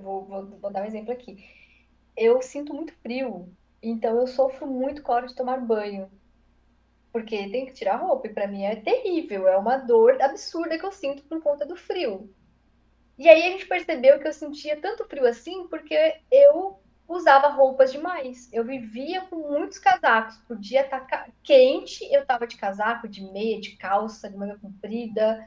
vou, 0.00 0.24
vou, 0.24 0.46
vou 0.46 0.70
dar 0.70 0.82
um 0.82 0.86
exemplo 0.86 1.12
aqui. 1.12 1.44
Eu 2.16 2.40
sinto 2.40 2.72
muito 2.72 2.94
frio 2.94 3.48
Então 3.82 4.18
eu 4.18 4.26
sofro 4.26 4.66
muito 4.66 5.02
com 5.02 5.12
a 5.12 5.16
hora 5.16 5.26
de 5.26 5.34
tomar 5.34 5.60
banho. 5.60 6.10
Porque 7.16 7.48
tem 7.48 7.64
que 7.64 7.72
tirar 7.72 7.96
roupa, 7.96 8.26
e 8.26 8.34
para 8.34 8.46
mim 8.46 8.64
é 8.64 8.76
terrível, 8.76 9.48
é 9.48 9.56
uma 9.56 9.78
dor 9.78 10.20
absurda 10.20 10.78
que 10.78 10.84
eu 10.84 10.92
sinto 10.92 11.22
por 11.22 11.42
conta 11.42 11.64
do 11.64 11.74
frio. 11.74 12.30
E 13.16 13.26
aí 13.26 13.42
a 13.42 13.50
gente 13.52 13.64
percebeu 13.64 14.20
que 14.20 14.28
eu 14.28 14.34
sentia 14.34 14.78
tanto 14.78 15.06
frio 15.06 15.26
assim 15.26 15.66
porque 15.66 15.96
eu 16.30 16.78
usava 17.08 17.48
roupas 17.48 17.90
demais. 17.90 18.52
Eu 18.52 18.64
vivia 18.64 19.22
com 19.22 19.36
muitos 19.36 19.78
casacos. 19.78 20.36
Podia 20.46 20.82
estar 20.82 21.06
tá 21.06 21.26
quente, 21.42 22.04
eu 22.12 22.20
estava 22.20 22.46
de 22.46 22.58
casaco, 22.58 23.08
de 23.08 23.24
meia, 23.24 23.58
de 23.62 23.76
calça, 23.76 24.28
de 24.28 24.36
manga 24.36 24.58
comprida. 24.58 25.42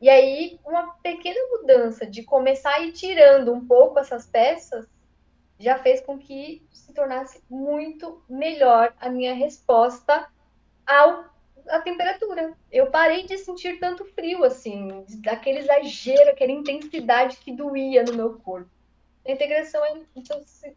E 0.00 0.10
aí, 0.10 0.58
uma 0.66 0.92
pequena 0.94 1.38
mudança 1.52 2.04
de 2.04 2.24
começar 2.24 2.74
a 2.74 2.80
ir 2.80 2.90
tirando 2.90 3.52
um 3.52 3.64
pouco 3.64 4.00
essas 4.00 4.26
peças 4.26 4.88
já 5.56 5.78
fez 5.78 6.00
com 6.00 6.18
que 6.18 6.66
se 6.72 6.92
tornasse 6.92 7.40
muito 7.48 8.20
melhor 8.28 8.92
a 9.00 9.08
minha 9.08 9.34
resposta 9.34 10.28
ao 10.86 11.36
a 11.68 11.80
temperatura. 11.80 12.54
Eu 12.70 12.90
parei 12.90 13.24
de 13.24 13.36
sentir 13.38 13.78
tanto 13.78 14.04
frio 14.04 14.44
assim, 14.44 15.04
daquele 15.18 15.58
exagero, 15.58 16.30
aquela 16.30 16.52
intensidade 16.52 17.38
que 17.38 17.52
doía 17.52 18.04
no 18.04 18.14
meu 18.14 18.38
corpo. 18.38 18.70
A 19.26 19.32
integração 19.32 19.84
é, 19.84 20.02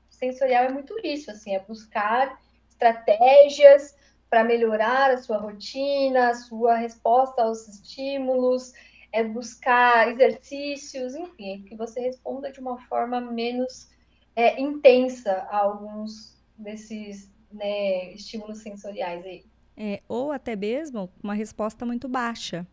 sensorial 0.10 0.64
é 0.65 0.72
muito 0.72 0.95
isso, 1.06 1.30
assim, 1.30 1.53
é 1.53 1.60
buscar 1.60 2.41
estratégias 2.68 3.95
para 4.30 4.44
melhorar 4.44 5.11
a 5.11 5.18
sua 5.18 5.38
rotina, 5.38 6.30
a 6.30 6.36
sua 6.36 6.76
resposta 6.76 7.44
aos 7.44 7.68
estímulos, 7.68 8.73
é 9.11 9.23
buscar 9.23 10.10
exercícios, 10.10 11.15
enfim, 11.15 11.64
que 11.64 11.76
você 11.76 11.99
responda 11.99 12.52
de 12.52 12.60
uma 12.60 12.80
forma 12.88 13.19
menos 13.19 13.90
é, 14.36 14.60
intensa 14.60 15.48
a 15.49 15.57
alguns 15.57 16.38
desses 16.57 17.31
né, 17.52 18.11
estímulos 18.14 18.60
sensoriais 18.60 19.26
aí. 19.26 19.44
É, 19.82 20.02
ou 20.10 20.34
até 20.34 20.58
mesmo 20.58 21.10
uma 21.24 21.34
resposta 21.34 21.86
muito 21.86 22.10
baixa. 22.10 22.68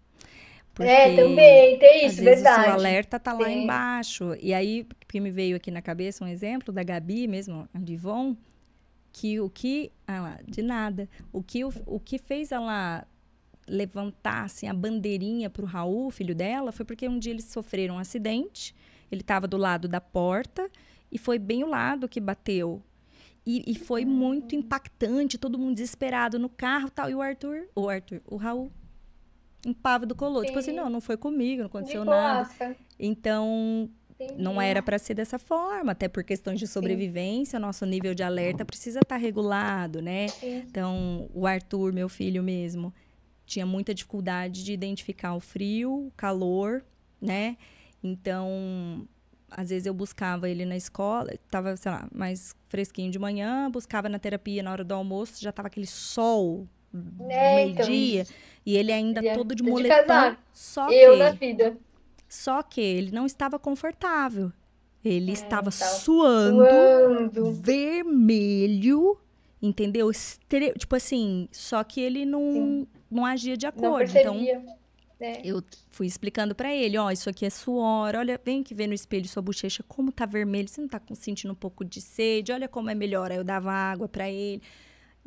é, 0.80 1.14
também, 1.14 1.78
tem 1.78 1.98
isso, 1.98 2.18
às 2.18 2.24
vezes 2.24 2.42
verdade. 2.42 2.68
o 2.68 2.72
alerta 2.72 3.20
tá 3.20 3.32
lá 3.32 3.48
embaixo. 3.48 4.34
E 4.40 4.52
aí, 4.52 4.84
que 5.06 5.20
me 5.20 5.30
veio 5.30 5.56
aqui 5.56 5.70
na 5.70 5.80
cabeça 5.80 6.24
um 6.24 6.28
exemplo 6.28 6.74
da 6.74 6.82
Gabi 6.82 7.28
mesmo, 7.28 7.68
a 7.72 7.78
Divon, 7.78 8.36
que 9.12 9.38
o 9.38 9.48
que. 9.48 9.92
Ah 10.04 10.20
lá, 10.20 10.38
de 10.44 10.62
nada. 10.62 11.08
O 11.32 11.42
que, 11.42 11.64
o, 11.64 11.72
o 11.86 12.00
que 12.00 12.18
fez 12.18 12.50
ela 12.50 13.06
levantar 13.68 14.44
assim, 14.44 14.68
a 14.68 14.74
bandeirinha 14.74 15.48
para 15.48 15.62
o 15.62 15.66
Raul, 15.66 16.10
filho 16.10 16.34
dela, 16.34 16.72
foi 16.72 16.84
porque 16.84 17.08
um 17.08 17.18
dia 17.18 17.32
eles 17.32 17.44
sofreram 17.44 17.96
um 17.96 17.98
acidente. 17.98 18.74
Ele 19.10 19.20
estava 19.20 19.46
do 19.46 19.56
lado 19.56 19.86
da 19.86 20.00
porta 20.00 20.68
e 21.10 21.18
foi 21.18 21.38
bem 21.38 21.62
o 21.62 21.68
lado 21.68 22.08
que 22.08 22.20
bateu. 22.20 22.82
E, 23.46 23.62
e, 23.64 23.74
foi 23.76 24.04
muito 24.04 24.56
impactante, 24.56 25.38
todo 25.38 25.56
mundo 25.56 25.74
desesperado 25.74 26.36
no 26.36 26.48
carro 26.48 26.90
tal. 26.90 27.08
E 27.08 27.14
o 27.14 27.22
Arthur, 27.22 27.68
o 27.76 27.88
Arthur, 27.88 28.20
o 28.26 28.36
Raul, 28.36 28.72
impávido 29.64 30.16
colou. 30.16 30.40
Sim. 30.40 30.48
Tipo 30.48 30.58
assim, 30.58 30.72
não, 30.72 30.90
não 30.90 31.00
foi 31.00 31.16
comigo, 31.16 31.60
não 31.60 31.66
aconteceu 31.66 32.04
nada. 32.04 32.50
Então, 32.98 33.88
Entendi. 34.18 34.42
não 34.42 34.60
era 34.60 34.82
para 34.82 34.98
ser 34.98 35.14
dessa 35.14 35.38
forma, 35.38 35.92
até 35.92 36.08
por 36.08 36.24
questões 36.24 36.58
de 36.58 36.66
sobrevivência, 36.66 37.58
Sim. 37.58 37.62
nosso 37.62 37.86
nível 37.86 38.14
de 38.14 38.24
alerta 38.24 38.64
precisa 38.64 38.98
estar 38.98 39.14
tá 39.14 39.20
regulado, 39.20 40.02
né? 40.02 40.26
Sim. 40.28 40.64
Então, 40.66 41.30
o 41.32 41.46
Arthur, 41.46 41.92
meu 41.92 42.08
filho 42.08 42.42
mesmo, 42.42 42.92
tinha 43.44 43.64
muita 43.64 43.94
dificuldade 43.94 44.64
de 44.64 44.72
identificar 44.72 45.34
o 45.34 45.40
frio, 45.40 46.08
o 46.08 46.12
calor, 46.16 46.84
né? 47.20 47.56
Então, 48.02 49.06
às 49.56 49.70
vezes 49.70 49.86
eu 49.86 49.94
buscava 49.94 50.50
ele 50.50 50.66
na 50.66 50.76
escola, 50.76 51.32
estava, 51.32 51.74
sei 51.78 51.90
lá, 51.90 52.06
mais 52.14 52.54
fresquinho 52.68 53.10
de 53.10 53.18
manhã, 53.18 53.70
buscava 53.70 54.06
na 54.06 54.18
terapia 54.18 54.62
na 54.62 54.70
hora 54.70 54.84
do 54.84 54.92
almoço, 54.92 55.40
já 55.40 55.48
estava 55.48 55.68
aquele 55.68 55.86
sol 55.86 56.68
é, 57.30 57.64
meio-dia, 57.64 58.20
então, 58.20 58.34
e 58.66 58.76
ele 58.76 58.92
ainda 58.92 59.20
ele 59.20 59.34
todo 59.34 59.54
de 59.54 59.62
moletom. 59.62 60.32
De 60.32 60.36
só 60.52 60.90
eu 60.90 61.12
que, 61.12 61.18
na 61.18 61.30
vida. 61.30 61.76
Só 62.28 62.62
que 62.62 62.82
ele 62.82 63.10
não 63.10 63.24
estava 63.24 63.58
confortável. 63.58 64.52
Ele 65.02 65.30
é, 65.30 65.34
estava 65.34 65.70
suando, 65.70 66.62
suando, 66.62 67.52
vermelho, 67.52 69.16
entendeu? 69.62 70.10
Estre... 70.10 70.74
Tipo 70.74 70.96
assim, 70.96 71.48
só 71.50 71.82
que 71.82 72.00
ele 72.02 72.26
não, 72.26 72.86
não 73.10 73.24
agia 73.24 73.56
de 73.56 73.66
acordo. 73.66 74.12
Não 74.12 74.20
então, 74.20 74.76
é. 75.18 75.40
Eu 75.44 75.62
fui 75.90 76.06
explicando 76.06 76.54
para 76.54 76.74
ele, 76.74 76.98
ó, 76.98 77.10
isso 77.10 77.30
aqui 77.30 77.46
é 77.46 77.50
suor, 77.50 78.14
olha, 78.14 78.40
vem 78.44 78.62
que 78.62 78.74
ver 78.74 78.86
no 78.86 78.94
espelho 78.94 79.26
sua 79.26 79.42
bochecha 79.42 79.82
como 79.86 80.12
tá 80.12 80.26
vermelho, 80.26 80.68
você 80.68 80.80
não 80.80 80.88
tá 80.88 81.00
sentindo 81.14 81.52
um 81.52 81.56
pouco 81.56 81.84
de 81.84 82.00
sede, 82.00 82.52
olha 82.52 82.68
como 82.68 82.90
é 82.90 82.94
melhor. 82.94 83.30
Aí 83.30 83.38
eu 83.38 83.44
dava 83.44 83.72
água 83.72 84.08
para 84.08 84.28
ele. 84.30 84.62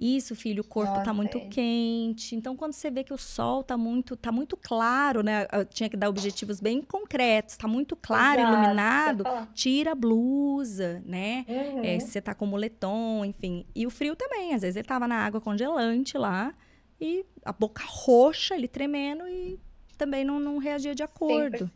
Isso, 0.02 0.34
filho, 0.34 0.61
o 0.61 0.66
corpo 0.66 0.91
Nossa, 0.91 1.03
tá 1.03 1.14
muito 1.14 1.38
é. 1.38 1.41
quente. 1.41 2.34
Então, 2.34 2.56
quando 2.56 2.72
você 2.72 2.90
vê 2.90 3.03
que 3.03 3.14
o 3.14 3.18
sol 3.18 3.64
tá 3.64 3.76
muito, 3.76 4.16
tá 4.16 4.32
muito 4.32 4.56
claro, 4.56 5.22
né? 5.22 5.45
Eu 5.52 5.66
tinha 5.66 5.90
que 5.90 5.98
dar 5.98 6.07
objetivos 6.07 6.61
bem 6.61 6.82
concretos, 6.82 7.57
tá 7.57 7.68
muito 7.68 7.98
claro, 7.98 8.40
Exato, 8.40 8.53
iluminado, 8.53 9.24
tira 9.53 9.91
a 9.91 9.95
blusa, 9.95 11.03
né? 11.06 11.45
Uhum. 11.49 11.84
É, 11.84 11.99
se 11.99 12.11
você 12.11 12.22
tá 12.22 12.34
com 12.34 12.45
moletom, 12.45 13.26
enfim. 13.26 13.66
E 13.76 13.86
o 13.86 13.90
frio 13.90 14.16
também, 14.16 14.53
às 14.53 14.61
vezes 14.61 14.78
ele 14.78 14.88
tava 14.88 15.06
na 15.06 15.18
água 15.18 15.41
congelante 15.41 16.18
lá 16.18 16.53
e 17.02 17.26
a 17.44 17.52
boca 17.52 17.84
roxa, 17.86 18.56
ele 18.56 18.70
tremendo 18.70 19.28
e 19.28 19.60
também 20.00 20.24
não, 20.24 20.40
não 20.40 20.58
reagia 20.58 20.96
de 20.96 21.04
acordo. 21.04 21.70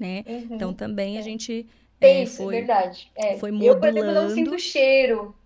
Né? 0.00 0.24
Uhum. 0.26 0.48
Então 0.50 0.72
também 0.72 1.16
é. 1.16 1.20
a 1.20 1.22
gente. 1.22 1.66
Tem 2.00 2.16
é, 2.16 2.22
isso, 2.24 2.42
foi, 2.42 2.56
verdade. 2.56 3.10
É. 3.14 3.36
Foi 3.36 3.52
modulando. 3.52 3.76
Eu, 3.76 3.80
por 3.80 3.88
exemplo, 3.88 4.14
não 4.14 4.30
sinto 4.30 4.58
cheiro. 4.58 5.36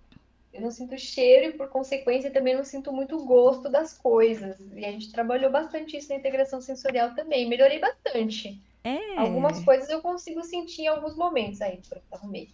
Eu 0.52 0.60
não 0.62 0.70
sinto 0.70 0.98
cheiro 0.98 1.50
e, 1.50 1.52
por 1.52 1.68
consequência, 1.68 2.30
também 2.30 2.56
não 2.56 2.64
sinto 2.64 2.92
muito 2.92 3.24
gosto 3.24 3.68
das 3.68 3.96
coisas. 3.96 4.58
E 4.74 4.84
a 4.84 4.90
gente 4.90 5.12
trabalhou 5.12 5.50
bastante 5.50 5.96
isso 5.96 6.08
na 6.08 6.16
integração 6.16 6.60
sensorial 6.60 7.14
também. 7.14 7.48
Melhorei 7.48 7.78
bastante. 7.78 8.60
É. 8.82 9.16
Algumas 9.16 9.62
coisas 9.62 9.88
eu 9.90 10.00
consigo 10.00 10.42
sentir 10.42 10.82
em 10.82 10.88
alguns 10.88 11.16
momentos 11.16 11.60
aí, 11.60 11.80
por 11.88 12.00
arrumei. 12.10 12.48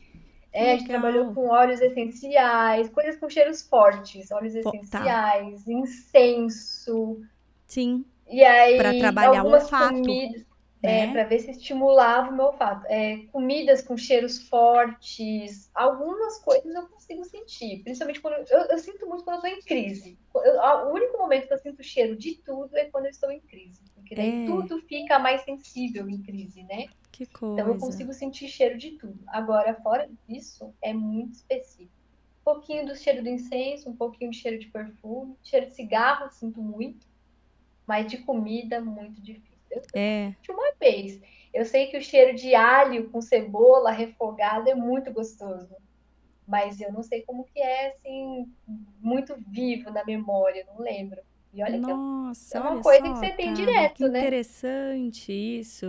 É, 0.53 0.73
a 0.73 0.77
gente 0.77 0.89
trabalhou 0.89 1.35
com 1.35 1.48
óleos 1.48 1.81
essenciais, 1.81 2.89
coisas 2.89 3.16
com 3.16 3.28
cheiros 3.28 3.62
fortes, 3.62 4.31
óleos 4.31 4.55
tá. 4.55 4.61
essenciais, 4.61 5.65
tá. 5.65 5.73
incenso. 5.73 7.20
Sim. 7.66 8.05
E 8.28 8.43
aí, 8.44 8.77
para 8.77 8.98
trabalhar 8.98 9.44
o 9.44 9.53
olfato. 9.53 9.94
Comidas, 9.94 10.47
é, 10.82 10.86
né? 10.86 11.01
É, 11.01 11.12
para 11.12 11.24
ver 11.24 11.40
se 11.40 11.51
estimulava 11.51 12.31
o 12.31 12.35
meu 12.35 12.47
olfato. 12.47 12.86
É, 12.89 13.19
comidas 13.32 13.82
com 13.82 13.97
cheiros 13.97 14.48
fortes, 14.48 15.70
algumas 15.74 16.39
coisas 16.39 16.74
eu 16.74 16.86
consigo 16.89 17.24
sentir, 17.24 17.82
principalmente 17.82 18.20
quando 18.20 18.35
eu, 18.48 18.59
eu 18.59 18.78
sinto 18.78 19.07
muito 19.07 19.24
quando 19.24 19.44
eu 19.44 19.53
estou 19.53 19.59
em 19.59 19.62
crise. 19.62 20.19
Eu, 20.35 20.89
o 20.89 20.93
único 20.93 21.19
momento 21.19 21.48
que 21.48 21.55
eu 21.55 21.59
sinto 21.59 21.82
cheiro 21.82 22.16
de 22.16 22.36
tudo 22.36 22.77
é 22.77 22.86
quando 22.86 23.07
eu 23.07 23.11
estou 23.11 23.31
em 23.31 23.40
crise, 23.40 23.81
porque 23.94 24.15
daí 24.15 24.44
é. 24.44 24.47
tudo 24.47 24.81
fica 24.82 25.19
mais 25.19 25.43
sensível 25.43 26.09
em 26.09 26.23
crise, 26.23 26.62
né? 26.65 26.86
Que 27.11 27.27
coisa. 27.27 27.55
Então 27.55 27.73
eu 27.73 27.78
consigo 27.78 28.12
sentir 28.12 28.48
cheiro 28.48 28.77
de 28.77 28.93
tudo. 28.93 29.19
Agora, 29.28 29.74
fora 29.82 30.09
disso, 30.28 30.74
é 30.82 30.93
muito 30.93 31.35
específico. 31.35 31.97
Um 32.43 32.44
pouquinho 32.55 32.86
do 32.86 32.94
cheiro 32.94 33.23
do 33.23 33.28
incenso, 33.28 33.89
um 33.89 33.97
pouquinho 33.97 34.31
de 34.31 34.36
cheiro 34.36 34.59
de 34.59 34.69
perfume, 34.69 35.35
cheiro 35.43 35.66
de 35.66 35.74
cigarro, 35.74 36.31
sinto 36.31 36.61
muito 36.61 37.06
mas 37.86 38.06
de 38.06 38.18
comida 38.18 38.80
muito 38.80 39.20
difícil. 39.20 39.56
Eu 39.70 39.82
é. 39.94 40.34
De 40.42 40.50
uma 40.50 40.72
vez. 40.78 41.20
Eu 41.52 41.64
sei 41.64 41.86
que 41.86 41.96
o 41.96 42.02
cheiro 42.02 42.36
de 42.36 42.54
alho 42.54 43.08
com 43.10 43.20
cebola 43.20 43.90
refogada 43.90 44.70
é 44.70 44.74
muito 44.74 45.12
gostoso. 45.12 45.74
Mas 46.46 46.80
eu 46.80 46.92
não 46.92 47.02
sei 47.02 47.22
como 47.22 47.44
que 47.44 47.58
é, 47.58 47.88
assim, 47.88 48.46
muito 49.00 49.34
vivo 49.48 49.90
na 49.90 50.04
memória, 50.04 50.66
não 50.68 50.84
lembro. 50.84 51.20
E 51.52 51.62
olha 51.62 51.78
Nossa, 51.78 52.50
que 52.50 52.56
é 52.56 52.60
uma 52.70 52.82
coisa 52.82 53.06
só, 53.06 53.12
que 53.12 53.18
você 53.18 53.30
tem 53.30 53.54
direto, 53.54 53.96
que 53.96 54.08
né? 54.08 54.20
interessante 54.20 55.32
isso. 55.32 55.86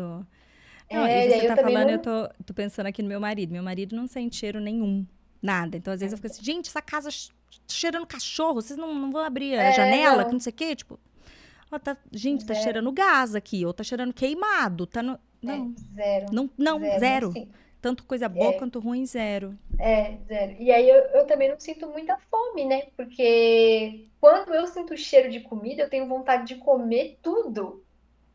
Não, 0.89 1.05
é, 1.05 1.27
você 1.27 1.47
tá 1.47 1.57
falando, 1.57 1.87
não... 1.87 1.93
eu 1.93 1.99
tô, 1.99 2.29
tô 2.45 2.53
pensando 2.53 2.87
aqui 2.87 3.03
no 3.03 3.09
meu 3.09 3.19
marido. 3.19 3.51
Meu 3.51 3.61
marido 3.61 3.95
não 3.95 4.07
sente 4.07 4.37
cheiro 4.37 4.61
nenhum, 4.61 5.05
nada. 5.41 5.75
Então, 5.75 5.93
às 5.93 5.99
vezes, 5.99 6.13
eu 6.13 6.17
fico 6.17 6.27
assim, 6.27 6.43
gente, 6.43 6.69
essa 6.69 6.81
casa 6.81 7.09
cheirando 7.67 8.07
cachorro, 8.07 8.61
vocês 8.61 8.79
não, 8.79 8.95
não 8.95 9.11
vão 9.11 9.21
abrir 9.21 9.59
a 9.59 9.63
é, 9.63 9.73
janela, 9.73 10.21
não. 10.21 10.25
que 10.25 10.33
não 10.33 10.39
sei 10.39 10.51
o 10.51 10.55
quê, 10.55 10.75
tipo... 10.75 10.97
Ela 11.72 11.80
tá, 11.80 11.98
gente, 12.11 12.45
tá 12.45 12.53
zero. 12.53 12.64
cheirando 12.64 12.91
gás 12.91 13.35
aqui, 13.35 13.65
ou 13.65 13.73
tá 13.73 13.84
cheirando 13.84 14.14
queimado, 14.14 14.88
tá 14.88 15.03
no, 15.03 15.14
é, 15.14 15.18
não. 15.41 15.73
É, 15.76 15.94
zero. 15.95 16.26
Não, 16.31 16.49
não, 16.57 16.80
zero. 16.80 17.31
zero. 17.31 17.48
Tanto 17.80 18.03
coisa 18.06 18.27
boa 18.27 18.53
é. 18.53 18.57
quanto 18.57 18.80
ruim, 18.80 19.06
zero. 19.06 19.57
É, 19.80 20.18
zero. 20.27 20.56
E 20.60 20.72
aí 20.72 20.89
eu, 20.89 20.98
eu 21.14 21.26
também 21.26 21.49
não 21.49 21.60
sinto 21.60 21.88
muita 21.88 22.18
fome, 22.30 22.65
né? 22.65 22.88
Porque 22.95 24.07
quando 24.19 24.53
eu 24.53 24.65
sinto 24.68 24.98
cheiro 24.98 25.30
de 25.30 25.41
comida, 25.41 25.84
eu 25.84 25.89
tenho 25.89 26.07
vontade 26.07 26.45
de 26.48 26.56
comer 26.56 27.19
tudo. 27.22 27.84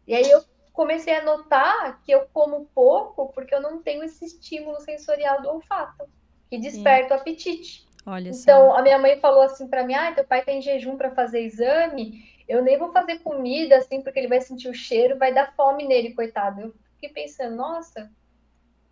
E 0.06 0.14
aí 0.14 0.30
eu 0.30 0.42
comecei 0.72 1.14
a 1.14 1.24
notar 1.24 2.00
que 2.02 2.12
eu 2.12 2.26
como 2.32 2.66
pouco 2.74 3.32
porque 3.32 3.54
eu 3.54 3.60
não 3.60 3.82
tenho 3.82 4.02
esse 4.04 4.24
estímulo 4.24 4.80
sensorial 4.80 5.42
do 5.42 5.48
olfato, 5.48 6.04
que 6.48 6.58
desperta 6.58 7.08
Sim. 7.08 7.14
o 7.14 7.20
apetite. 7.20 7.86
Olha 8.06 8.30
então, 8.30 8.68
só. 8.68 8.76
a 8.76 8.82
minha 8.82 8.98
mãe 8.98 9.18
falou 9.20 9.42
assim 9.42 9.68
para 9.68 9.84
mim: 9.84 9.94
ah, 9.94 10.12
teu 10.12 10.24
pai 10.24 10.42
tá 10.44 10.52
em 10.52 10.62
jejum 10.62 10.96
para 10.96 11.10
fazer 11.10 11.40
exame 11.40 12.31
eu 12.48 12.62
nem 12.62 12.78
vou 12.78 12.92
fazer 12.92 13.18
comida 13.20 13.76
assim, 13.78 14.02
porque 14.02 14.18
ele 14.20 14.28
vai 14.28 14.40
sentir 14.40 14.68
o 14.68 14.74
cheiro, 14.74 15.18
vai 15.18 15.32
dar 15.34 15.54
fome 15.54 15.86
nele, 15.86 16.14
coitado. 16.14 16.60
Eu 16.62 16.74
fiquei 16.94 17.10
pensando, 17.10 17.56
nossa, 17.56 18.10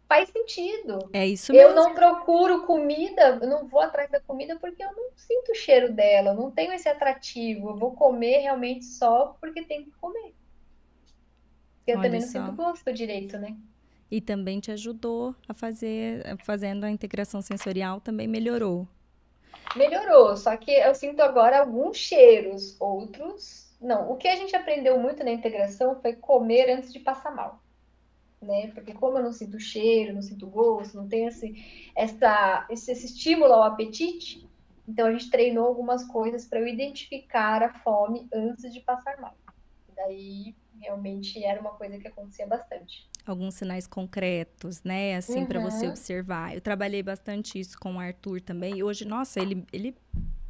faz 0.09 0.29
sentido. 0.31 1.11
É 1.13 1.27
isso 1.27 1.53
Eu 1.53 1.75
mesmo. 1.75 1.75
não 1.75 1.95
procuro 1.95 2.67
comida, 2.67 3.39
eu 3.43 3.49
não 3.49 3.69
vou 3.69 3.81
atrás 3.81 4.11
da 4.11 4.21
comida 4.21 4.59
porque 4.61 4.83
eu 4.85 4.93
não 4.95 5.11
sinto 5.17 5.53
o 5.53 5.55
cheiro 5.55 5.93
dela, 5.93 6.31
eu 6.31 6.35
não 6.35 6.51
tenho 6.51 6.73
esse 6.73 6.89
atrativo. 6.89 7.71
Eu 7.71 7.79
vou 7.79 7.95
comer 7.95 8.39
realmente 8.41 8.85
só 8.87 9.37
porque 9.41 9.65
tem 9.65 9.85
que 9.85 9.93
comer. 9.93 10.35
Eu 11.87 11.99
Olha 11.99 12.01
também 12.01 12.21
não 12.21 12.27
só. 12.27 12.29
sinto 12.29 12.53
gosto 12.53 12.91
direito, 12.93 13.39
né? 13.39 13.55
E 14.11 14.21
também 14.21 14.61
te 14.61 14.71
ajudou 14.73 15.35
a 15.49 15.55
fazer, 15.55 16.23
fazendo 16.45 16.85
a 16.85 16.91
integração 16.91 17.41
sensorial, 17.41 18.01
também 18.01 18.27
melhorou. 18.29 18.87
Melhorou, 19.77 20.37
só 20.37 20.57
que 20.57 20.71
eu 20.71 20.95
sinto 20.95 21.21
agora 21.21 21.61
alguns 21.61 21.97
cheiros, 21.97 22.77
outros 22.81 23.71
não. 23.81 24.11
O 24.11 24.17
que 24.17 24.29
a 24.29 24.37
gente 24.37 24.55
aprendeu 24.55 24.99
muito 25.01 25.25
na 25.25 25.31
integração 25.31 25.99
foi 26.01 26.15
comer 26.15 26.71
antes 26.71 26.93
de 26.93 27.01
passar 27.01 27.35
mal, 27.35 27.63
né? 28.43 28.71
Porque 28.75 28.93
como 28.93 29.19
eu 29.19 29.23
não 29.23 29.33
sinto 29.33 29.59
cheiro, 29.59 30.13
não 30.13 30.23
sinto 30.23 30.47
gosto, 30.47 30.97
não 30.97 31.09
tenho 31.09 31.29
esse, 31.29 31.55
essa, 31.97 32.67
esse, 32.69 32.93
esse 32.93 33.07
estímulo 33.07 33.53
ao 33.53 33.63
apetite, 33.63 34.47
então 34.87 35.07
a 35.07 35.13
gente 35.13 35.31
treinou 35.31 35.67
algumas 35.67 36.05
coisas 36.05 36.47
para 36.47 36.61
eu 36.61 36.69
identificar 36.69 37.63
a 37.63 37.73
fome 37.73 38.29
antes 38.35 38.73
de 38.73 38.81
passar 38.81 39.19
mal. 39.21 39.35
Daí 40.05 40.55
realmente 40.81 41.43
era 41.45 41.61
uma 41.61 41.73
coisa 41.73 41.99
que 41.99 42.09
acontecia 42.09 42.47
bastante. 42.47 43.07
Alguns 43.27 43.55
sinais 43.55 43.87
concretos, 43.87 44.83
né? 44.83 45.17
Assim, 45.17 45.45
para 45.45 45.61
você 45.61 45.87
Uhum. 45.87 45.93
observar. 45.93 46.55
Eu 46.55 46.61
trabalhei 46.61 47.03
bastante 47.03 47.61
isso 47.61 47.79
com 47.79 47.97
o 47.97 48.01
Arthur 48.01 48.41
também. 48.41 48.79
E 48.79 48.83
hoje, 48.83 49.05
nossa, 49.05 49.41
ele, 49.41 49.65
ele 49.73 49.95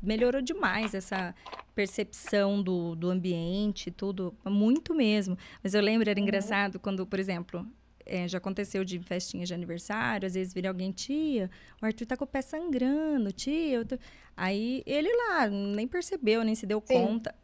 melhorou 0.01 0.41
demais 0.41 0.95
essa 0.95 1.35
percepção 1.75 2.63
do, 2.63 2.95
do 2.95 3.11
ambiente, 3.11 3.91
tudo. 3.91 4.33
Muito 4.45 4.95
mesmo. 4.95 5.37
Mas 5.63 5.75
eu 5.75 5.83
lembro, 5.83 6.09
era 6.09 6.19
Uhum. 6.19 6.25
engraçado 6.25 6.79
quando, 6.79 7.05
por 7.05 7.19
exemplo, 7.19 7.67
eh, 8.07 8.29
já 8.29 8.39
aconteceu 8.39 8.85
de 8.85 9.01
festinha 9.01 9.45
de 9.45 9.53
aniversário, 9.53 10.27
às 10.27 10.35
vezes 10.35 10.55
vira 10.55 10.69
alguém, 10.69 10.93
tia, 10.93 11.51
o 11.83 11.87
Arthur 11.87 12.07
tá 12.07 12.17
com 12.17 12.25
o 12.25 12.27
pé 12.27 12.41
sangrando, 12.41 13.33
tia. 13.33 13.79
eu 13.79 13.85
tô-" 13.85 13.99
Aí 14.37 14.83
ele 14.87 15.09
lá, 15.13 15.49
nem 15.49 15.89
percebeu, 15.89 16.45
nem 16.45 16.55
se 16.55 16.67
deu 16.67 16.81
Sim. 16.81 16.95
conta. 16.95 17.35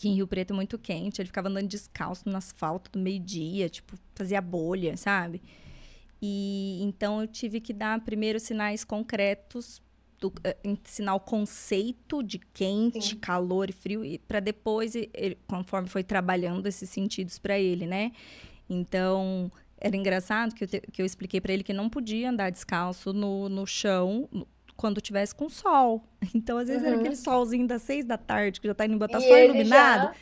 Que 0.00 0.08
em 0.08 0.14
Rio 0.14 0.26
Preto 0.26 0.52
é 0.54 0.56
muito 0.56 0.78
quente, 0.78 1.20
ele 1.20 1.26
ficava 1.26 1.48
andando 1.50 1.68
descalço 1.68 2.26
no 2.26 2.34
asfalto 2.34 2.90
do 2.90 2.98
meio-dia, 2.98 3.68
tipo, 3.68 3.98
fazia 4.14 4.40
bolha, 4.40 4.96
sabe? 4.96 5.42
E 6.22 6.78
então 6.82 7.20
eu 7.20 7.26
tive 7.26 7.60
que 7.60 7.74
dar 7.74 8.00
primeiro 8.00 8.40
sinais 8.40 8.82
concretos, 8.82 9.82
do, 10.18 10.32
eh, 10.42 10.56
ensinar 10.64 11.14
o 11.16 11.20
conceito 11.20 12.22
de 12.22 12.38
quente, 12.38 13.08
Sim. 13.10 13.16
calor 13.16 13.68
e 13.68 13.72
frio, 13.74 14.02
e 14.02 14.18
para 14.18 14.40
depois, 14.40 14.94
ele- 14.94 15.36
conforme 15.46 15.86
foi 15.88 16.02
trabalhando 16.02 16.66
esses 16.66 16.88
sentidos 16.88 17.38
para 17.38 17.58
ele, 17.58 17.86
né? 17.86 18.12
Então 18.68 19.52
era 19.78 19.94
engraçado 19.96 20.54
que 20.54 20.64
eu, 20.64 20.68
te- 20.68 20.80
que 20.92 21.02
eu 21.02 21.06
expliquei 21.06 21.40
para 21.42 21.52
ele 21.52 21.62
que 21.62 21.72
não 21.74 21.90
podia 21.90 22.30
andar 22.30 22.50
descalço 22.50 23.12
no, 23.12 23.48
no 23.50 23.66
chão 23.66 24.28
quando 24.80 25.00
tivesse 25.00 25.34
com 25.34 25.48
sol. 25.48 26.02
Então, 26.34 26.58
às 26.58 26.68
vezes, 26.68 26.82
era 26.82 26.94
Uhum. 26.94 27.00
aquele 27.00 27.16
solzinho 27.16 27.66
das 27.66 27.82
seis 27.82 28.04
da 28.04 28.16
tarde, 28.16 28.60
que 28.60 28.66
já 28.66 28.74
tá 28.74 28.86
indo 28.86 28.96
botar 28.98 29.18
E 29.18 29.22
só 29.28 29.38
iluminado 29.38 30.04
já- 30.04 30.14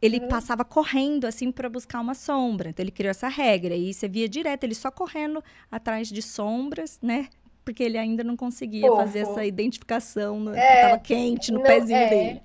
ele 0.00 0.18
Uhum. 0.20 0.28
passava 0.28 0.64
correndo 0.64 1.24
assim 1.26 1.50
para 1.50 1.68
buscar 1.68 2.00
uma 2.00 2.14
sombra. 2.14 2.68
Então 2.70 2.82
ele 2.84 2.90
criou 2.92 3.10
essa 3.10 3.28
regra 3.28 3.74
e 3.74 3.92
você 3.92 4.06
via 4.06 4.28
direto 4.28 4.64
ele 4.64 4.74
só 4.74 4.90
correndo 4.90 5.42
atrás 5.70 6.08
de 6.08 6.20
sombras, 6.22 6.98
né? 7.02 7.28
Porque 7.64 7.82
ele 7.82 7.96
ainda 7.98 8.22
não 8.22 8.36
conseguia 8.36 8.88
fazer 8.94 9.20
essa 9.20 9.44
identificação 9.44 10.38
no, 10.38 10.54
É, 10.54 10.76
tava 10.82 10.98
quente 10.98 11.50
no 11.50 11.58
não- 11.58 11.66
pezinho 11.66 11.98
é. 11.98 12.06
dele. 12.08 12.42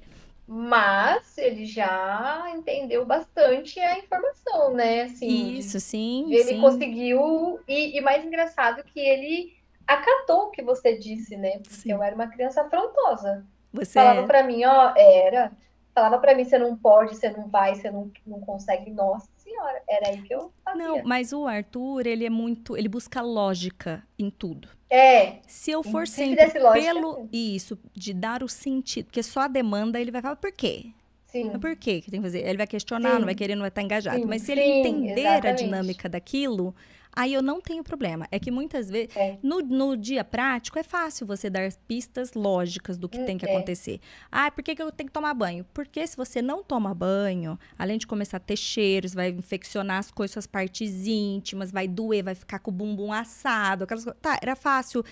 Mas 0.48 1.38
ele 1.38 1.66
já 1.66 2.52
entendeu 2.56 3.06
bastante 3.06 3.80
a 3.80 4.00
informação, 4.00 4.74
né? 4.74 5.04
Assim, 5.04 5.58
Isso, 5.58 5.80
sim, 5.80 6.34
Ele 6.34 6.44
sim. 6.44 6.60
conseguiu, 6.62 7.60
e, 7.68 7.98
e 7.98 8.02
mais 8.02 8.26
engraçado 8.26 8.84
que 8.84 9.00
ele 9.00 9.54
acatou 9.88 10.44
o 10.48 10.52
que 10.52 10.62
você 10.64 10.98
disse, 10.98 11.36
né? 11.38 11.60
Porque 11.60 11.70
Sim. 11.76 11.92
eu 11.92 12.02
era 12.04 12.16
uma 12.16 12.28
criança 12.28 12.62
afrontosa. 12.62 13.46
Você 13.74 13.94
Falava 13.94 14.22
é- 14.22 14.28
pra 14.28 14.44
mim, 14.44 14.64
ó, 14.66 14.94
era. 14.96 15.52
Falava 15.94 16.20
pra 16.20 16.34
mim, 16.34 16.46
você 16.46 16.58
não 16.58 16.76
pode, 16.78 17.16
você 17.18 17.30
não 17.30 17.48
vai, 17.50 17.76
você 17.76 17.92
não, 17.92 18.10
não 18.26 18.40
consegue. 18.40 18.90
Nossa 18.92 19.28
senhora, 19.38 19.82
era 19.90 20.08
aí 20.10 20.22
que 20.22 20.34
eu 20.34 20.52
fazia. 20.64 20.82
Não, 20.82 21.04
mas 21.04 21.34
o 21.34 21.46
Arthur, 21.46 22.08
ele 22.08 22.26
é 22.26 22.30
muito, 22.30 22.78
ele 22.78 22.88
busca 22.88 23.22
lógica 23.22 24.02
em 24.18 24.30
tudo. 24.30 24.70
É, 24.90 25.40
Se 25.48 25.72
eu 25.72 25.84
for 25.84 26.08
Se 26.08 26.16
sempre 26.16 26.50
pelo 26.50 27.16
sim. 27.16 27.30
isso, 27.32 27.78
de 27.94 28.14
dar 28.14 28.42
o 28.44 28.48
sentido, 28.48 29.06
porque 29.08 29.22
só 29.24 29.42
a 29.42 29.48
demanda 29.50 30.00
ele 30.00 30.12
vai 30.12 30.22
falar 30.22 30.36
por 30.38 30.52
quê? 30.52 30.92
sim. 31.28 31.46
Mas 31.46 31.58
por 31.62 31.76
quê 31.78 32.02
que 32.02 32.12
tem 32.12 32.20
que 32.20 32.26
fazer? 32.28 32.46
Ele 32.46 32.58
vai 32.58 32.68
questionar, 32.68 33.14
Sim. 33.14 33.20
não 33.20 33.26
vai 33.26 33.36
querer, 33.36 33.56
não 33.56 33.62
vai 33.62 33.70
estar 33.70 33.82
engajado. 33.82 34.20
Sim, 34.20 34.26
Mas 34.26 34.42
se 34.42 34.52
ele 34.52 34.62
entender 34.64 35.26
a 35.26 35.32
exatamente. 35.34 35.64
dinâmica 35.64 36.10
daquilo, 36.10 36.76
aí 37.14 37.34
eu 37.34 37.42
não 37.42 37.60
tenho 37.62 37.84
problema. 37.84 38.28
É 38.32 38.40
que 38.40 38.50
muitas 38.52 38.90
vezes, 38.90 39.16
É. 39.16 39.38
no, 39.44 39.60
no 39.60 39.98
dia 39.98 40.24
prático, 40.24 40.78
é 40.80 40.84
fácil 40.84 41.26
você 41.28 41.50
dar 41.50 41.72
pistas 41.88 42.34
lógicas 42.34 42.98
do 42.98 43.10
que 43.10 43.20
Hum, 43.20 43.26
tem 43.26 43.38
que 43.38 43.46
é. 43.46 43.54
acontecer. 43.54 44.00
Ah, 44.32 44.50
por 44.52 44.64
que, 44.64 44.76
que 44.76 44.82
eu 44.82 44.92
tenho 44.92 45.08
que 45.08 45.14
tomar 45.14 45.34
banho? 45.34 45.66
Porque 45.74 46.06
se 46.08 46.16
você 46.16 46.42
não 46.42 46.64
toma 46.64 46.94
banho, 46.94 47.58
além 47.78 47.98
de 47.98 48.08
começar 48.08 48.38
a 48.38 48.40
ter 48.40 48.58
cheiros, 48.58 49.14
vai 49.14 49.30
infeccionar 49.30 49.98
as 50.00 50.10
coisas, 50.12 50.34
suas 50.34 50.48
partes 50.48 51.06
íntimas, 51.08 51.72
vai 51.72 51.88
doer, 51.88 52.24
vai 52.24 52.36
ficar 52.36 52.60
com 52.60 52.72
o 52.72 52.74
bumbum 52.74 53.12
assado, 53.12 53.84
aquelas 53.84 54.04
coisas. 54.04 54.22
Tá, 54.22 54.38
era 54.42 54.56
fácil 54.56 55.04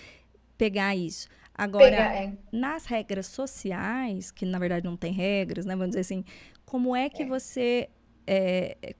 pegar 0.56 0.94
isso. 0.96 1.28
Agora, 1.54 1.90
Pegar, 1.90 2.14
é. 2.14 2.32
nas 2.50 2.86
regras 2.86 3.26
sociais, 3.26 4.30
que 4.30 4.46
na 4.46 4.58
verdade 4.58 4.86
não 4.86 4.96
tem 4.96 5.12
regras, 5.12 5.66
né? 5.66 5.74
Vamos 5.74 5.90
dizer 5.90 6.00
assim, 6.00 6.24
como 6.64 6.96
é 6.96 7.10
que 7.10 7.24
você 7.24 7.90
é, 8.26 8.76
é, 8.82 8.94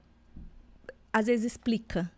às 1.13 1.27
vezes 1.27 1.47
explica, 1.47 2.11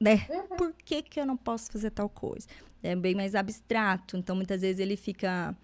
né? 0.00 0.26
Uhum. 0.28 0.56
Por 0.56 0.72
que, 0.84 1.02
que 1.02 1.20
eu 1.20 1.26
não 1.26 1.36
posso 1.36 1.70
fazer 1.70 1.90
tal 1.90 2.08
coisa? 2.08 2.46
É 2.82 2.96
bem 2.96 3.14
mais 3.14 3.34
abstrato, 3.34 4.16
então 4.16 4.34
muitas 4.34 4.62
vezes 4.62 4.80
ele 4.80 4.96
fica 4.96 5.54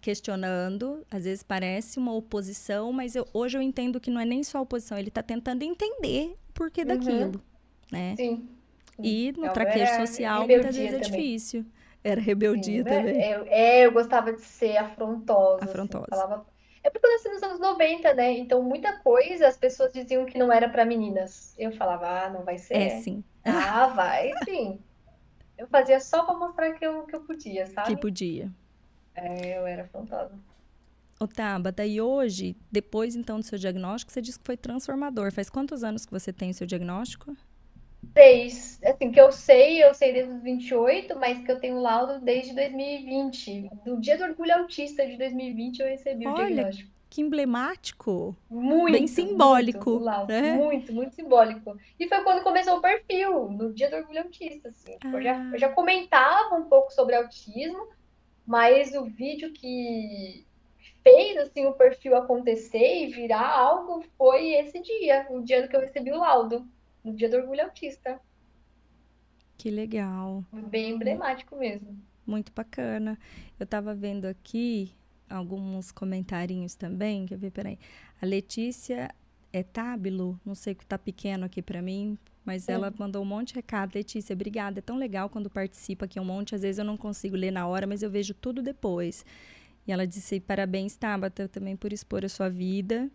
questionando, 0.00 1.04
às 1.10 1.24
vezes 1.24 1.42
parece 1.42 1.98
uma 1.98 2.12
oposição, 2.12 2.92
mas 2.92 3.16
eu- 3.16 3.26
hoje 3.32 3.56
eu 3.58 3.62
entendo 3.62 4.00
que 4.00 4.10
não 4.10 4.20
é 4.20 4.24
nem 4.24 4.42
só 4.44 4.60
oposição, 4.60 4.98
ele 4.98 5.08
está 5.08 5.22
tentando 5.22 5.62
entender 5.62 6.36
o 6.50 6.52
porquê 6.52 6.84
Uhum. 6.84 6.88
daquilo, 6.88 7.40
né? 7.90 8.14
Sim. 8.16 8.48
E 9.02 9.32
no 9.32 9.38
Então, 9.38 9.52
traquejo 9.52 9.94
social 9.94 10.46
muitas 10.48 10.76
vezes 10.76 10.94
é 10.94 10.98
também. 10.98 11.20
difícil. 11.20 11.66
Era 12.02 12.20
rebeldia 12.20 12.78
Sim, 12.78 12.82
né? 12.84 12.98
também. 12.98 13.22
Eu, 13.32 13.44
é, 13.46 13.86
eu 13.86 13.92
gostava 13.92 14.32
de 14.32 14.40
ser 14.42 14.76
afrontosa. 14.76 15.64
assim, 15.64 15.70
Afrontosa. 15.70 16.06
falava... 16.10 16.46
É 16.84 16.90
porque 16.90 17.06
eu 17.06 17.12
nasci 17.12 17.28
nos 17.30 17.42
anos 17.42 17.58
90, 17.58 18.12
né? 18.12 18.32
Então, 18.32 18.62
muita 18.62 18.98
coisa 18.98 19.48
as 19.48 19.56
pessoas 19.56 19.92
diziam 19.92 20.26
que 20.26 20.38
não 20.38 20.52
era 20.52 20.68
pra 20.68 20.84
meninas. 20.84 21.54
Eu 21.58 21.72
falava, 21.72 22.26
ah, 22.26 22.30
não 22.30 22.44
vai 22.44 22.58
ser. 22.58 22.76
É, 22.76 23.00
sim. 23.00 23.24
Ah, 23.42 23.86
vai 23.88 24.30
sim. 24.44 24.78
Eu 25.56 25.66
fazia 25.68 25.98
só 25.98 26.24
pra 26.24 26.34
mostrar 26.34 26.72
que 26.74 26.84
eu, 26.84 27.06
que 27.06 27.16
eu 27.16 27.20
podia, 27.20 27.66
sabe? 27.66 27.88
Que 27.88 27.96
podia. 27.96 28.50
É, 29.14 29.58
eu 29.58 29.66
era 29.66 29.84
afrontosa. 29.84 30.38
Ô, 31.18 31.26
Tabata, 31.26 31.86
e 31.86 32.00
hoje, 32.00 32.56
depois 32.70 33.14
então 33.14 33.38
do 33.38 33.46
seu 33.46 33.58
diagnóstico, 33.58 34.12
você 34.12 34.20
disse 34.20 34.38
que 34.38 34.44
foi 34.44 34.56
transformador. 34.56 35.32
Faz 35.32 35.48
quantos 35.48 35.82
anos 35.84 36.04
que 36.04 36.12
você 36.12 36.32
tem 36.32 36.50
o 36.50 36.54
seu 36.54 36.66
diagnóstico? 36.66 37.34
Três, 38.12 38.80
assim, 38.84 39.10
que 39.10 39.20
eu 39.20 39.30
sei, 39.32 39.82
eu 39.82 39.94
sei 39.94 40.12
desde 40.12 40.32
os 40.32 40.42
28, 40.42 41.18
mas 41.18 41.38
que 41.44 41.50
eu 41.50 41.58
tenho 41.60 41.80
laudo 41.80 42.20
desde 42.20 42.54
2020. 42.54 43.70
No 43.86 44.00
dia 44.00 44.16
do 44.18 44.24
orgulho 44.24 44.54
autista 44.54 45.06
de 45.06 45.16
2020 45.16 45.80
eu 45.80 45.86
recebi 45.88 46.26
o 46.26 46.30
Olha, 46.32 46.46
diagnóstico. 46.46 46.90
Que 47.10 47.20
emblemático. 47.20 48.36
Muito, 48.50 48.92
Bem 48.92 49.06
simbólico, 49.06 49.90
muito, 49.90 50.02
o 50.02 50.04
laudo, 50.04 50.32
né? 50.32 50.52
muito, 50.56 50.92
muito 50.92 51.14
simbólico. 51.14 51.76
E 51.98 52.08
foi 52.08 52.20
quando 52.24 52.42
começou 52.42 52.78
o 52.78 52.80
perfil, 52.80 53.48
no 53.50 53.72
dia 53.72 53.88
do 53.88 53.96
orgulho 53.96 54.22
autista, 54.22 54.68
assim. 54.68 54.98
Tipo, 54.98 55.16
eu, 55.18 55.22
já, 55.22 55.36
Ah. 55.36 55.50
eu 55.52 55.58
já 55.58 55.68
comentava 55.68 56.56
um 56.56 56.64
pouco 56.64 56.92
sobre 56.92 57.14
autismo, 57.14 57.86
mas 58.44 58.94
o 58.94 59.04
vídeo 59.04 59.52
que 59.52 60.44
fez, 61.04 61.36
assim, 61.36 61.66
o 61.66 61.74
perfil 61.74 62.16
acontecer 62.16 63.04
e 63.04 63.06
virar 63.06 63.48
algo 63.48 64.04
foi 64.18 64.54
esse 64.54 64.80
dia, 64.80 65.26
o 65.30 65.40
dia 65.40 65.68
que 65.68 65.76
eu 65.76 65.80
recebi 65.80 66.10
o 66.10 66.18
laudo, 66.18 66.66
no 67.04 67.14
dia 67.14 67.28
do 67.28 67.36
orgulho 67.36 67.62
autista. 67.62 68.18
Que 69.58 69.70
legal. 69.70 70.44
Bem 70.68 70.90
emblemático 70.90 71.56
mesmo. 71.56 71.96
Muito 72.26 72.52
bacana. 72.52 73.18
Eu 73.60 73.66
tava 73.66 73.94
vendo 73.94 74.24
aqui 74.24 74.92
alguns 75.28 75.92
comentarinhos 75.92 76.74
também. 76.74 77.26
Quer 77.26 77.36
ver? 77.36 77.50
Peraí. 77.50 77.78
A 78.20 78.26
Letícia 78.26 79.14
é 79.52 79.62
Tábilo, 79.62 80.40
não 80.44 80.54
sei 80.54 80.72
o 80.72 80.76
que 80.76 80.84
tá 80.84 80.98
pequeno 80.98 81.44
aqui 81.44 81.62
para 81.62 81.80
mim, 81.80 82.18
mas 82.44 82.68
ela 82.68 82.92
mandou 82.98 83.22
um 83.22 83.26
monte 83.26 83.48
de 83.48 83.54
recado. 83.54 83.94
Letícia, 83.94 84.34
obrigada. 84.34 84.80
É 84.80 84.82
tão 84.82 84.96
legal 84.96 85.28
quando 85.28 85.48
participa 85.48 86.06
aqui 86.06 86.18
um 86.18 86.24
monte. 86.24 86.54
Às 86.54 86.62
vezes 86.62 86.78
eu 86.78 86.84
não 86.84 86.96
consigo 86.96 87.36
ler 87.36 87.50
na 87.50 87.66
hora, 87.66 87.86
mas 87.86 88.02
eu 88.02 88.10
vejo 88.10 88.34
tudo 88.34 88.62
depois. 88.62 89.24
E 89.86 89.92
ela 89.92 90.06
disse: 90.06 90.40
parabéns, 90.40 90.96
Tabata, 90.96 91.48
também 91.48 91.76
por 91.76 91.92
expor 91.92 92.24
a 92.24 92.28
sua 92.28 92.48
vida. 92.48 93.10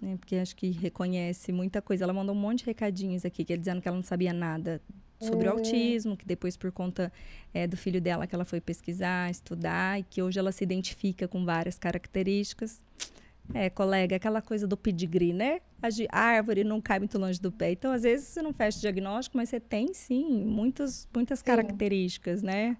Né, 0.00 0.16
porque 0.16 0.36
acho 0.36 0.54
que 0.54 0.70
reconhece 0.70 1.52
muita 1.52 1.82
coisa. 1.82 2.04
Ela 2.04 2.12
mandou 2.12 2.34
um 2.34 2.38
monte 2.38 2.60
de 2.60 2.66
recadinhos 2.66 3.24
aqui, 3.24 3.44
que 3.44 3.52
é 3.52 3.56
dizendo 3.56 3.80
que 3.82 3.88
ela 3.88 3.96
não 3.96 4.04
sabia 4.04 4.32
nada 4.32 4.80
sobre 5.18 5.48
o 5.48 5.50
Hum. 5.50 5.54
autismo, 5.54 6.16
que 6.16 6.24
depois, 6.24 6.56
por 6.56 6.70
conta 6.70 7.12
é, 7.52 7.66
do 7.66 7.76
filho 7.76 8.00
dela, 8.00 8.26
que 8.26 8.34
ela 8.34 8.44
foi 8.44 8.60
pesquisar, 8.60 9.28
estudar, 9.30 9.98
e 9.98 10.04
que 10.04 10.22
hoje 10.22 10.38
ela 10.38 10.52
se 10.52 10.62
identifica 10.62 11.26
com 11.26 11.44
várias 11.44 11.76
características. 11.78 12.80
É, 13.54 13.70
colega, 13.70 14.14
aquela 14.14 14.42
coisa 14.42 14.66
do 14.68 14.76
pedigree, 14.76 15.32
né? 15.32 15.60
A 16.12 16.20
árvore 16.20 16.62
não 16.64 16.80
cai 16.82 16.98
muito 16.98 17.18
longe 17.18 17.40
do 17.40 17.50
pé. 17.50 17.72
Então, 17.72 17.90
às 17.90 18.02
vezes, 18.02 18.28
você 18.28 18.42
não 18.42 18.52
fecha 18.52 18.76
o 18.76 18.80
diagnóstico, 18.82 19.36
mas 19.38 19.48
você 19.48 19.58
tem, 19.58 19.92
sim, 19.94 20.44
muitas, 20.44 21.08
muitas 21.14 21.40
características, 21.42 22.42
né? 22.42 22.76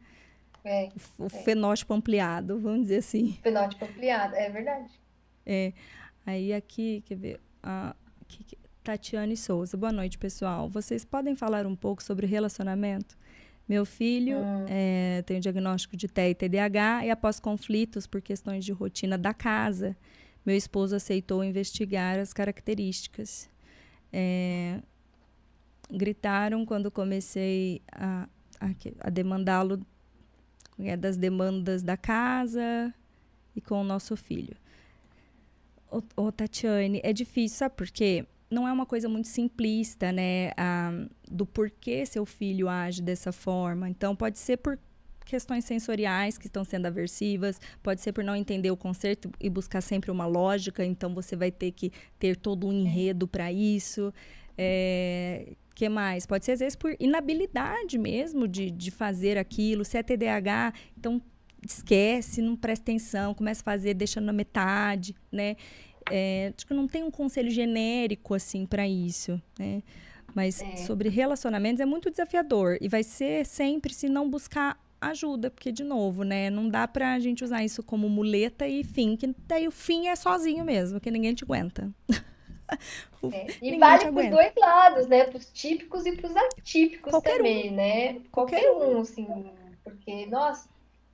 É, 0.64 0.90
O, 1.18 1.24
o 1.24 1.28
fenótipo 1.30 1.94
ampliado, 1.94 2.60
vamos 2.60 2.82
dizer 2.82 2.98
assim. 2.98 3.38
fenótipo 3.42 3.84
ampliado, 3.84 4.34
é 4.34 4.50
verdade. 4.50 4.90
É. 5.46 5.72
Aí 6.28 6.52
aqui, 6.52 7.02
quer 7.06 7.14
ver? 7.14 7.40
a 7.62 7.96
aqui, 8.20 8.44
Tatiane 8.84 9.34
Souza. 9.34 9.78
Boa 9.78 9.90
noite, 9.90 10.18
pessoal. 10.18 10.68
Vocês 10.68 11.02
podem 11.02 11.34
falar 11.34 11.66
um 11.66 11.74
pouco 11.74 12.02
sobre 12.02 12.26
relacionamento? 12.26 13.16
Meu 13.66 13.86
filho 13.86 14.36
eh, 14.68 15.22
tem 15.24 15.38
o 15.38 15.40
diagnóstico 15.40 15.96
de 15.96 16.06
TEA 16.06 16.28
e 16.28 16.34
TDAH 16.34 17.06
e 17.06 17.10
após 17.10 17.40
conflitos 17.40 18.06
por 18.06 18.20
questões 18.20 18.62
de 18.62 18.72
rotina 18.72 19.16
da 19.16 19.32
casa, 19.32 19.96
meu 20.44 20.54
esposo 20.54 20.94
aceitou 20.94 21.42
investigar 21.42 22.18
as 22.18 22.34
características. 22.34 23.48
Eh, 24.12 24.82
gritaram 25.90 26.66
quando 26.66 26.90
comecei 26.90 27.80
a, 27.90 28.28
a, 28.60 28.68
a 29.00 29.08
demandá-lo 29.08 29.80
é, 30.78 30.94
das 30.94 31.16
demandas 31.16 31.82
da 31.82 31.96
casa 31.96 32.92
e 33.56 33.62
com 33.62 33.80
o 33.80 33.84
nosso 33.84 34.14
filho. 34.14 34.54
Ô, 35.90 36.02
ô, 36.16 36.32
Tatiane, 36.32 37.00
é 37.02 37.12
difícil, 37.12 37.58
sabe 37.58 37.74
por 37.74 37.88
quê? 37.90 38.26
Não 38.50 38.66
é 38.66 38.72
uma 38.72 38.86
coisa 38.86 39.08
muito 39.08 39.28
simplista, 39.28 40.10
né? 40.12 40.52
a- 40.56 40.92
do 41.30 41.44
porquê 41.46 42.04
seu 42.06 42.24
filho 42.24 42.68
age 42.68 43.02
dessa 43.02 43.32
forma. 43.32 43.88
Então, 43.88 44.16
pode 44.16 44.38
ser 44.38 44.56
por 44.58 44.78
questões 45.24 45.64
sensoriais 45.66 46.38
que 46.38 46.46
estão 46.46 46.64
sendo 46.64 46.86
aversivas, 46.86 47.60
pode 47.82 48.00
ser 48.00 48.12
por 48.12 48.24
não 48.24 48.34
entender 48.34 48.70
o 48.70 48.76
conceito 48.76 49.30
e 49.38 49.50
buscar 49.50 49.82
sempre 49.82 50.10
uma 50.10 50.24
lógica, 50.26 50.82
então 50.84 51.14
você 51.14 51.36
vai 51.36 51.50
ter 51.50 51.72
que 51.72 51.92
ter 52.18 52.34
todo 52.36 52.66
um 52.66 52.72
enredo 52.72 53.28
para 53.28 53.52
isso. 53.52 54.12
É, 54.56 55.52
que 55.74 55.88
mais? 55.88 56.24
Pode 56.26 56.44
ser, 56.46 56.52
às 56.52 56.60
vezes, 56.60 56.74
por 56.76 56.96
inabilidade 56.98 57.98
mesmo 57.98 58.48
de, 58.48 58.70
de 58.70 58.90
fazer 58.90 59.36
aquilo. 59.36 59.84
Se 59.84 59.98
é 59.98 60.02
TDAH, 60.02 60.72
então 60.96 61.20
esquece, 61.64 62.40
não 62.42 62.56
presta 62.56 62.82
atenção, 62.84 63.34
começa 63.34 63.60
a 63.60 63.64
fazer, 63.64 63.94
deixa 63.94 64.20
na 64.20 64.32
metade, 64.32 65.14
né? 65.30 65.56
É, 66.10 66.52
acho 66.56 66.66
que 66.66 66.74
não 66.74 66.88
tem 66.88 67.02
um 67.04 67.10
conselho 67.10 67.50
genérico, 67.50 68.34
assim, 68.34 68.64
para 68.66 68.86
isso, 68.88 69.40
né? 69.58 69.82
Mas 70.34 70.60
É. 70.62 70.76
sobre 70.76 71.08
relacionamentos 71.08 71.80
é 71.80 71.86
muito 71.86 72.10
desafiador. 72.10 72.78
E 72.80 72.88
vai 72.88 73.02
ser 73.02 73.44
sempre 73.46 73.92
se 73.92 74.08
não 74.08 74.28
buscar 74.30 74.78
ajuda, 75.00 75.50
porque, 75.50 75.70
de 75.70 75.84
novo, 75.84 76.22
né? 76.24 76.50
Não 76.50 76.68
dá 76.68 76.88
pra 76.88 77.18
gente 77.18 77.44
usar 77.44 77.64
isso 77.64 77.82
como 77.82 78.08
muleta 78.08 78.66
e 78.66 78.82
fim, 78.84 79.16
que 79.16 79.34
daí 79.46 79.68
o 79.68 79.70
fim 79.70 80.08
é 80.08 80.16
sozinho 80.16 80.64
mesmo, 80.64 81.00
que 81.00 81.10
ninguém 81.10 81.34
te 81.34 81.44
aguenta. 81.44 81.90
O- 83.22 83.30
É, 83.32 83.46
E 83.60 83.60
ninguém 83.62 83.78
vale 83.80 84.12
para 84.12 84.22
os 84.24 84.30
dois 84.30 84.52
lados, 84.56 85.06
né? 85.08 85.24
Para 85.24 85.38
os 85.38 85.46
típicos 85.50 86.06
e 86.06 86.12
para 86.12 86.28
os 86.30 86.36
atípicos 86.36 87.10
Qualquer 87.12 87.34
um. 87.34 87.36
também, 87.38 87.70
né? 87.72 88.20
Qualquer 88.30 88.62
Qualquer 88.62 88.70
um, 88.96 89.00
assim, 89.00 89.26
porque, 89.82 90.26
nossa, 90.26 90.68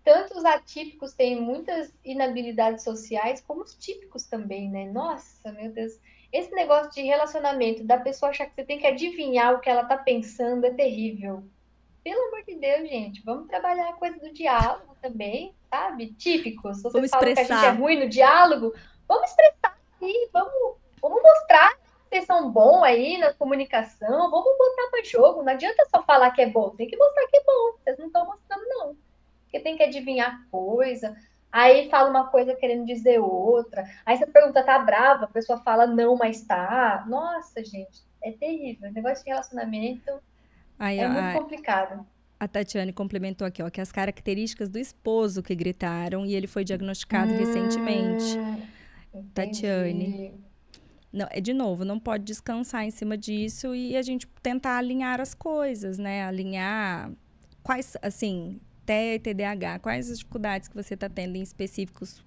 tanto 0.05 0.37
os 0.37 0.45
atípicos 0.45 1.15
têm 1.15 1.41
muitas 1.41 1.93
inabilidades 2.05 2.85
sociais, 2.85 3.41
como 3.41 3.63
os 3.63 3.75
típicos 3.75 4.25
também, 4.25 4.71
né? 4.71 4.85
Nossa, 4.93 5.51
meu 5.53 5.73
Deus. 5.73 5.99
Esse 6.31 6.51
negócio 6.53 6.93
de 6.93 7.01
relacionamento, 7.03 7.83
da 7.85 7.99
pessoa 7.99 8.31
achar 8.31 8.47
que 8.47 8.55
você 8.55 8.65
tem 8.65 8.79
que 8.79 8.87
adivinhar 8.87 9.55
o 9.55 9.61
que 9.61 9.71
ela 9.71 9.85
tá 9.85 9.97
pensando, 9.97 10.67
é 10.67 10.71
terrível. 10.71 11.45
Pelo 12.03 12.21
amor 12.29 12.45
de 12.45 12.55
Deus, 12.57 12.89
gente, 12.89 13.23
vamos 13.25 13.49
trabalhar 13.49 13.89
a 13.89 13.95
coisa 13.95 14.19
do 14.19 14.31
diálogo 14.31 14.95
também, 15.01 15.55
sabe? 15.71 16.13
Típicos. 16.13 16.77
Se 16.79 16.83
você 16.83 16.99
Vamos 16.99 17.11
fala 17.11 17.25
que 17.25 17.31
a 17.31 17.35
gente 17.37 17.41
é 17.41 17.55
expressar. 17.55 17.79
ruim 17.79 18.01
no 18.01 18.09
diálogo, 18.09 18.75
vamos 19.09 19.31
expressar 19.31 19.79
aí, 20.03 20.29
vamos, 20.33 20.77
vamos 21.01 21.23
mostrar 21.23 21.75
que 21.77 21.81
vocês 22.11 22.27
são 22.27 22.51
bons 22.51 22.83
aí 22.83 23.17
na 23.17 23.33
comunicação, 23.33 24.31
vamos 24.31 24.59
botar 24.59 24.91
para 24.91 25.05
jogo. 25.05 25.43
Não 25.43 25.53
adianta 25.53 25.87
só 25.91 26.03
falar 26.03 26.31
que 26.33 26.43
é 26.43 26.47
bom, 26.47 26.71
tem 26.71 26.87
que 26.87 26.97
mostrar 26.97 27.27
que 27.29 27.39
é 27.39 27.45
bom. 27.45 27.73
Vocês 27.83 27.99
não 27.99 28.07
estão 28.07 28.27
mostrando, 28.27 28.69
não. 28.69 28.97
Porque 29.55 29.61
tem 29.61 29.77
que 29.77 29.85
adivinhar 29.85 30.45
coisa. 30.51 31.17
Aí 31.53 31.89
fala 31.89 32.11
uma 32.11 32.27
coisa 32.27 32.57
querendo 32.57 32.85
dizer 32.85 33.21
outra. 33.21 33.85
Aí 34.05 34.17
você 34.17 34.27
pergunta, 34.27 34.65
tá 34.65 34.77
brava? 34.81 35.27
A 35.27 35.29
pessoa 35.29 35.61
fala 35.61 35.87
não, 35.87 36.17
mas 36.17 36.43
tá. 36.43 37.05
Nossa, 37.07 37.65
gente, 37.65 38.03
é 38.21 38.33
terrível. 38.33 38.91
O 38.91 38.93
negócio 38.93 39.23
de 39.23 39.31
relacionamento 39.31 40.11
Aí, 40.77 40.99
é 40.99 41.07
ó, 41.07 41.13
muito 41.13 41.39
complicado. 41.39 42.05
A 42.41 42.49
Tatiane 42.49 42.93
complementou 42.93 43.47
aqui, 43.47 43.63
ó, 43.63 43.71
que 43.71 43.81
as 43.81 43.93
características 43.93 44.69
do 44.69 44.77
esposo 44.77 45.41
que 45.41 45.55
gritaram 45.55 46.27
e 46.27 46.35
ele 46.35 46.49
foi 46.49 46.65
diagnosticado 46.65 47.33
recentemente. 47.33 48.37
Hum, 49.15 49.25
Tatiane. 49.33 50.05
entendi. 50.05 50.35
Não, 51.13 51.29
é 51.31 51.41
de 51.41 51.55
novo, 51.55 51.85
não 51.85 52.01
pode 52.01 52.25
descansar 52.25 52.83
em 52.83 52.91
cima 52.91 53.17
disso 53.17 53.73
e 53.73 53.97
a 53.97 54.03
gente 54.03 54.27
tentar 54.43 54.79
alinhar 54.79 55.21
as 55.21 55.33
coisas, 55.33 55.97
né? 55.97 56.25
Alinhar 56.25 57.13
quais, 57.63 57.97
assim, 58.03 58.61
TEA 58.87 59.15
e 59.15 59.19
TDAH, 59.19 59.79
quais 59.81 60.11
as 60.11 60.19
dificuldades 60.19 60.69
que 60.69 60.75
você 60.75 60.95
está 60.95 61.09
tendo 61.09 61.37
em 61.37 61.43
específicos 61.43 62.23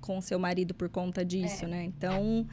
com 0.00 0.20
seu 0.20 0.38
marido 0.38 0.74
por 0.74 0.88
conta 0.88 1.24
disso, 1.24 1.64
É. 1.64 1.68
né? 1.68 1.84
Então, 1.84 2.46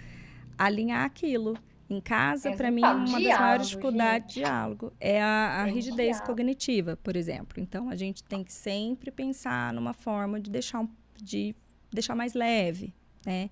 alinhar 0.57 1.05
aquilo. 1.05 1.57
Em 1.91 1.99
casa, 1.99 2.49
É, 2.51 2.55
para 2.55 2.69
mim, 2.69 2.83
uma 2.83 2.95
das 3.03 3.09
diálogo, 3.19 3.41
maiores 3.41 3.67
dificuldades 3.69 4.27
de 4.35 4.41
diálogo 4.41 4.93
é 4.99 5.19
a, 5.19 5.61
a 5.61 5.65
Tem 5.65 5.73
rigidez 5.73 6.09
diálogo. 6.17 6.25
cognitiva, 6.27 6.95
por 6.97 7.15
exemplo. 7.15 7.59
Então, 7.59 7.89
a 7.89 7.95
gente 7.95 8.23
tem 8.23 8.43
que 8.43 8.53
sempre 8.53 9.09
pensar 9.09 9.73
numa 9.73 9.91
forma 9.91 10.39
de 10.39 10.51
deixar, 10.51 10.81
um- 10.81 10.89
de 11.19 11.55
deixar 11.91 12.13
mais 12.13 12.35
leve, 12.35 12.93
né? 13.25 13.49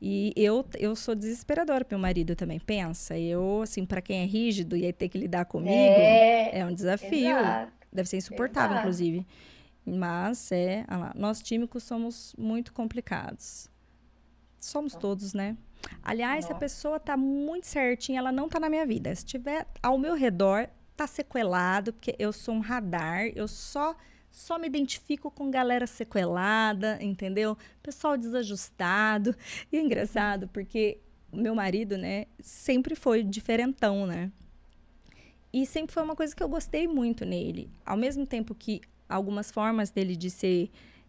E 0.00 0.32
eu, 0.36 0.64
eu 0.78 0.96
sou 0.96 1.14
desesperadora 1.14 1.84
meu 1.90 1.98
marido 1.98 2.34
também. 2.34 2.58
Pensa, 2.58 3.18
eu, 3.18 3.60
assim, 3.62 3.84
para 3.84 4.00
quem 4.00 4.22
é 4.22 4.24
rígido 4.24 4.74
e 4.74 4.86
aí 4.86 4.92
ter 4.92 5.10
que 5.10 5.18
lidar 5.18 5.44
comigo, 5.44 5.74
é, 5.76 6.58
É, 6.60 6.64
um 6.64 6.72
desafio. 6.72 7.28
exato. 7.28 7.72
Deve 7.96 8.08
ser 8.08 8.18
insuportável, 8.18 8.72
Exato. 8.72 8.86
inclusive. 8.86 9.26
Mas 9.84 10.50
é, 10.52 10.84
ah 10.88 10.96
lá, 10.96 11.12
nós 11.14 11.40
tímicos 11.40 11.82
somos 11.84 12.34
muito 12.38 12.72
complicados. 12.72 13.68
Somos 14.58 14.94
todos, 14.94 15.32
né? 15.32 15.56
Aliás, 16.02 16.44
se 16.44 16.50
a 16.50 16.54
Nossa. 16.54 16.60
pessoa 16.60 17.00
tá 17.00 17.16
muito 17.16 17.66
certinha, 17.66 18.18
ela 18.18 18.32
não 18.32 18.48
tá 18.48 18.58
na 18.58 18.68
minha 18.68 18.84
vida. 18.84 19.14
Se 19.14 19.24
estiver 19.24 19.66
ao 19.82 19.96
meu 19.96 20.14
redor, 20.14 20.68
tá 20.96 21.06
sequelado, 21.06 21.92
porque 21.92 22.16
eu 22.18 22.32
sou 22.32 22.54
um 22.54 22.60
radar, 22.60 23.26
eu 23.34 23.46
só 23.46 23.94
só 24.28 24.58
me 24.58 24.66
identifico 24.66 25.30
com 25.30 25.50
galera 25.50 25.86
sequelada, 25.86 26.98
entendeu? 27.02 27.56
Pessoal 27.82 28.18
desajustado. 28.18 29.34
E 29.72 29.78
é 29.78 29.80
engraçado, 29.80 30.46
porque 30.48 31.00
meu 31.32 31.54
marido, 31.54 31.96
né, 31.96 32.26
sempre 32.40 32.94
foi 32.94 33.22
diferentão, 33.22 34.06
né? 34.06 34.30
E 35.56 35.64
sempre 35.64 35.94
foi 35.94 36.02
uma 36.02 36.14
coisa 36.14 36.36
que 36.36 36.42
eu 36.42 36.48
gostei 36.50 36.86
muito 36.86 37.24
nele. 37.24 37.70
Ao 37.86 37.96
mesmo 37.96 38.26
tempo 38.26 38.54
que 38.54 38.82
algumas 39.08 39.50
formas 39.50 39.88
dele 39.88 40.14
de 40.14 40.28
ser 40.28 40.68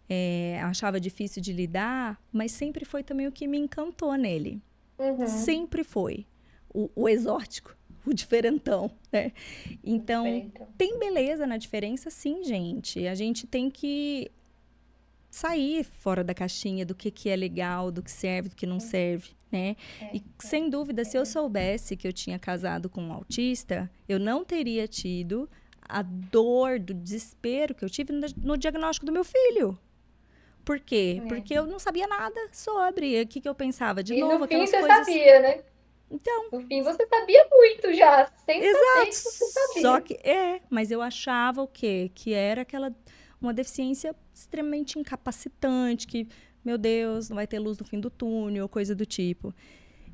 é, 0.10 0.62
achava 0.64 1.02
difícil 1.02 1.42
de 1.42 1.52
lidar, 1.52 2.18
mas 2.32 2.54
sempre 2.54 2.86
foi 2.86 3.04
também 3.04 3.28
o 3.28 3.32
que 3.32 3.46
me 3.46 3.58
encantou 3.58 4.16
nele. 4.16 4.62
Uhum. 4.98 5.28
Sempre 5.28 5.84
foi. 5.84 6.26
O, 6.74 6.90
o 6.96 7.10
exótico, 7.10 7.76
o 8.06 8.14
diferentão, 8.14 8.90
né? 9.12 9.34
Então, 9.84 10.50
tem 10.78 10.98
beleza 10.98 11.46
na 11.46 11.58
diferença, 11.58 12.10
sim, 12.10 12.42
gente. 12.46 13.06
A 13.06 13.16
gente 13.16 13.46
tem 13.46 13.70
que 13.70 14.32
sair 15.30 15.84
fora 15.84 16.24
da 16.24 16.34
caixinha 16.34 16.86
do 16.86 16.96
que, 16.96 17.12
que 17.12 17.28
é 17.28 17.36
legal, 17.36 17.92
do 17.92 18.02
que 18.02 18.12
serve, 18.12 18.48
do 18.48 18.56
que 18.56 18.66
não 18.66 18.80
serve, 18.80 19.32
né? 19.52 19.76
É, 20.02 20.18
E 20.18 20.24
sem 20.40 20.70
dúvida, 20.70 21.04
se 21.06 21.18
eu 21.18 21.26
soubesse 21.26 21.96
que 21.96 22.08
eu 22.08 22.14
tinha 22.14 22.38
casado 22.38 22.90
com 22.90 23.02
um 23.02 23.14
autista, 23.14 23.90
eu 24.08 24.20
não 24.20 24.44
teria 24.44 24.88
tido 24.88 25.50
a 25.88 26.02
dor 26.02 26.80
do 26.80 26.94
desespero 26.94 27.74
que 27.74 27.84
eu 27.86 27.90
tive 27.90 28.12
no, 28.14 28.28
no 28.44 28.58
diagnóstico 28.58 29.06
do 29.06 29.12
meu 29.12 29.24
filho. 29.24 29.78
Por 30.66 30.80
quê? 30.82 31.22
É. 31.24 31.28
Porque 31.28 31.54
eu 31.54 31.66
não 31.66 31.80
sabia 31.80 32.08
nada 32.08 32.40
sobre. 32.52 33.22
O 33.22 33.28
que, 33.28 33.40
que 33.40 33.48
eu 33.48 33.56
pensava? 33.56 34.04
De 34.04 34.14
e 34.14 34.20
novo, 34.20 34.40
no 34.40 34.48
fim 34.48 34.56
aquelas 34.56 34.70
você 34.70 34.80
coisas. 34.80 34.98
sabia, 34.98 35.40
né? 35.40 35.64
Então, 36.10 36.48
No 36.52 36.62
fim 36.62 36.82
você 36.82 37.06
sabia 37.08 37.48
muito 37.50 37.94
já. 37.94 38.30
Sem 38.46 38.62
saber 38.62 38.68
Exato. 38.70 39.14
sabia. 39.14 39.82
Só 39.82 40.02
que 40.02 40.14
é, 40.16 40.62
mas 40.70 40.92
eu 40.92 41.02
achava 41.02 41.62
o 41.62 41.68
quê? 41.68 42.12
Que 42.14 42.34
era 42.34 42.62
aquela 42.62 42.94
uma 43.42 43.54
deficiência 43.54 44.16
extremamente 44.34 44.98
incapacitante, 44.98 46.08
que, 46.08 46.28
meu 46.68 46.78
Deus, 46.78 47.30
não 47.30 47.36
vai 47.36 47.48
ter 47.48 47.60
luz 47.60 47.78
no 47.80 47.86
fim 47.86 48.00
do 48.00 48.10
túnel, 48.10 48.68
coisa 48.68 48.94
do 48.94 49.06
tipo. 49.06 49.54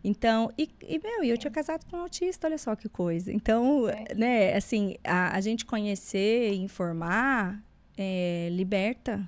Então, 0.04 0.52
e, 0.58 0.70
e 0.88 1.00
meu, 1.00 1.24
e 1.24 1.30
eu 1.30 1.38
tinha 1.38 1.50
casado 1.52 1.86
com 1.90 1.96
um 1.98 2.02
autista, 2.02 2.48
olha 2.48 2.58
só 2.58 2.76
que 2.76 2.90
coisa. 2.90 3.32
Então, 3.32 3.88
É. 3.90 4.14
né, 4.16 4.54
assim, 4.56 4.96
a, 5.04 5.36
a 5.36 5.42
gente 5.42 5.66
conhecer 5.66 6.54
e 6.54 6.58
informar 6.58 7.64
é, 7.98 8.50
liberta, 8.52 9.28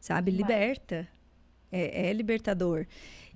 sabe? 0.00 0.30
Demais. 0.30 0.48
Liberta. 0.50 1.08
É, 1.70 2.08
é 2.08 2.12
libertador. 2.12 2.86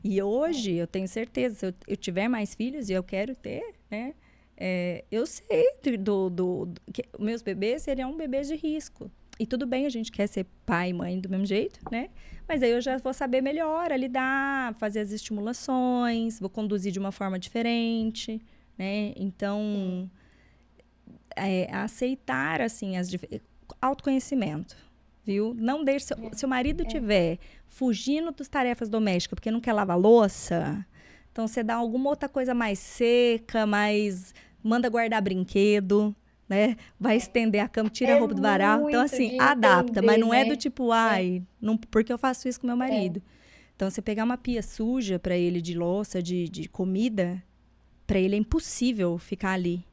E 0.04 0.20
hoje, 0.22 0.74
eu 0.74 0.86
tenho 0.86 1.08
certeza, 1.08 1.54
se 1.56 1.66
eu, 1.66 1.74
eu 1.88 1.96
tiver 1.96 2.28
mais 2.28 2.54
filhos, 2.54 2.88
e 2.90 2.92
eu 2.92 3.02
quero 3.02 3.34
ter, 3.34 3.62
né? 3.90 4.14
é, 4.58 5.04
eu 5.10 5.26
sei 5.26 5.66
do, 5.98 6.30
do, 6.30 6.66
do- 6.66 6.80
que 6.92 7.02
meus 7.18 7.42
bebês 7.42 7.82
seriam 7.82 8.14
bebês 8.16 8.46
de 8.48 8.54
risco. 8.54 9.10
e 9.40 9.46
tudo 9.46 9.66
bem, 9.66 9.84
a 9.86 9.90
gente 9.90 10.10
quer 10.12 10.26
ser 10.28 10.46
pai 10.64 10.90
e 10.90 10.92
mãe 10.92 11.18
do 11.20 11.28
mesmo 11.28 11.44
jeito, 11.46 11.80
né? 11.90 12.08
Mas 12.48 12.62
aí 12.62 12.70
eu 12.70 12.80
já 12.80 12.96
vou 12.98 13.12
saber 13.12 13.40
melhor 13.40 13.90
a 13.90 13.96
lidar, 13.96 14.74
fazer 14.74 15.00
as 15.00 15.10
estimulações, 15.10 16.38
vou 16.38 16.48
conduzir 16.48 16.92
de 16.92 16.98
uma 16.98 17.10
forma 17.10 17.38
diferente, 17.38 18.40
né? 18.78 19.12
Então, 19.16 20.08
é, 21.34 21.68
aceitar, 21.74 22.60
assim, 22.60 22.96
as 22.96 23.10
autoconhecimento, 23.80 24.76
viu? 25.24 25.54
Não 25.58 25.84
deixe... 25.84 26.14
É. 26.14 26.36
Se 26.36 26.44
o 26.44 26.48
marido 26.48 26.82
é. 26.82 26.86
tiver 26.86 27.38
fugindo 27.68 28.30
das 28.30 28.48
tarefas 28.48 28.88
domésticas 28.88 29.36
porque 29.36 29.50
não 29.50 29.60
quer 29.60 29.72
lavar 29.72 29.98
louça, 29.98 30.86
então 31.32 31.48
você 31.48 31.62
dá 31.62 31.74
alguma 31.74 32.10
outra 32.10 32.28
coisa 32.28 32.54
mais 32.54 32.78
seca, 32.78 33.66
mais... 33.66 34.34
Manda 34.62 34.88
guardar 34.88 35.22
brinquedo, 35.22 36.14
né? 36.48 36.76
Vai 36.98 37.16
estender 37.16 37.60
a 37.60 37.68
cama, 37.68 37.90
tira 37.90 38.12
é 38.12 38.14
a 38.14 38.18
roupa 38.18 38.34
do 38.34 38.42
varal. 38.42 38.88
Então, 38.88 39.02
assim, 39.02 39.38
adapta, 39.40 39.92
entender, 39.92 40.06
mas 40.06 40.20
não 40.20 40.32
é 40.32 40.44
do 40.44 40.50
né? 40.50 40.56
tipo, 40.56 40.92
é. 40.92 40.96
ai, 40.96 41.42
não, 41.60 41.76
porque 41.76 42.12
eu 42.12 42.18
faço 42.18 42.48
isso 42.48 42.60
com 42.60 42.66
meu 42.66 42.76
é. 42.76 42.78
marido. 42.78 43.18
É. 43.18 43.36
Então, 43.74 43.90
você 43.90 44.00
pegar 44.00 44.24
uma 44.24 44.38
pia 44.38 44.62
suja 44.62 45.18
para 45.18 45.36
ele 45.36 45.60
de 45.60 45.74
louça, 45.76 46.22
de, 46.22 46.48
de 46.48 46.68
comida, 46.68 47.42
para 48.06 48.18
ele 48.18 48.34
é 48.34 48.38
impossível 48.38 49.18
ficar 49.18 49.52
ali. 49.52 49.84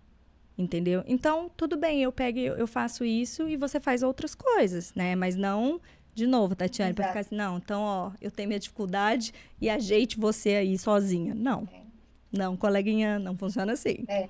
Entendeu? 0.57 1.03
Então, 1.07 1.49
tudo 1.57 1.75
bem, 1.75 2.03
eu 2.03 2.11
pego, 2.11 2.39
eu 2.39 2.67
faço 2.67 3.03
isso 3.03 3.49
e 3.49 3.57
você 3.57 3.80
faz 3.80 4.03
outras 4.03 4.35
coisas, 4.35 4.93
né? 4.93 5.15
Mas 5.15 5.35
não, 5.35 5.81
de 6.13 6.27
novo, 6.27 6.55
Tatiane, 6.55 6.93
para 6.93 7.07
ficar 7.07 7.21
assim, 7.21 7.35
não, 7.35 7.57
então, 7.57 7.81
ó, 7.81 8.11
eu 8.21 8.30
tenho 8.30 8.47
minha 8.47 8.59
dificuldade 8.59 9.34
e 9.59 9.67
ajeite 9.67 10.19
você 10.19 10.51
aí 10.55 10.77
sozinha. 10.77 11.34
Não. 11.34 11.67
É. 11.73 11.81
Não, 12.31 12.55
coleguinha, 12.55 13.17
não 13.17 13.35
funciona 13.35 13.73
assim. 13.73 14.05
É. 14.07 14.30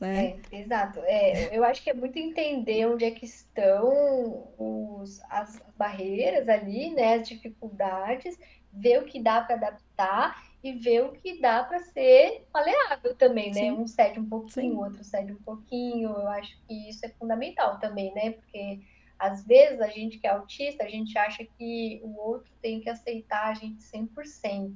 Né? 0.00 0.38
É, 0.52 0.60
exato. 0.60 1.00
É, 1.04 1.56
eu 1.56 1.64
acho 1.64 1.82
que 1.82 1.90
é 1.90 1.94
muito 1.94 2.16
entender 2.18 2.86
onde 2.86 3.04
é 3.04 3.10
que 3.10 3.24
estão 3.24 4.48
os, 4.56 5.20
as 5.28 5.60
barreiras 5.76 6.48
ali, 6.48 6.90
né, 6.94 7.14
as 7.14 7.28
dificuldades, 7.28 8.38
ver 8.72 9.02
o 9.02 9.04
que 9.04 9.20
dá 9.20 9.40
para 9.40 9.56
adaptar 9.56 10.40
e 10.62 10.72
ver 10.72 11.04
o 11.04 11.12
que 11.12 11.40
dá 11.40 11.64
para 11.64 11.80
ser 11.80 12.46
maleável 12.52 13.14
também, 13.14 13.48
né? 13.48 13.60
Sim. 13.60 13.72
Um 13.72 13.86
cede 13.86 14.20
um 14.20 14.28
pouquinho, 14.28 14.76
o 14.76 14.84
outro 14.84 15.02
cede 15.04 15.32
um 15.32 15.42
pouquinho. 15.42 16.10
Eu 16.10 16.28
acho 16.28 16.56
que 16.66 16.88
isso 16.88 17.04
é 17.04 17.08
fundamental 17.08 17.78
também, 17.78 18.12
né? 18.14 18.32
Porque 18.32 18.80
às 19.18 19.44
vezes 19.44 19.80
a 19.80 19.88
gente 19.88 20.18
que 20.18 20.26
é 20.26 20.30
autista, 20.30 20.84
a 20.84 20.88
gente 20.88 21.16
acha 21.16 21.44
que 21.44 22.00
o 22.04 22.16
outro 22.18 22.50
tem 22.60 22.80
que 22.80 22.90
aceitar 22.90 23.48
a 23.48 23.54
gente 23.54 23.82
100%. 23.82 24.74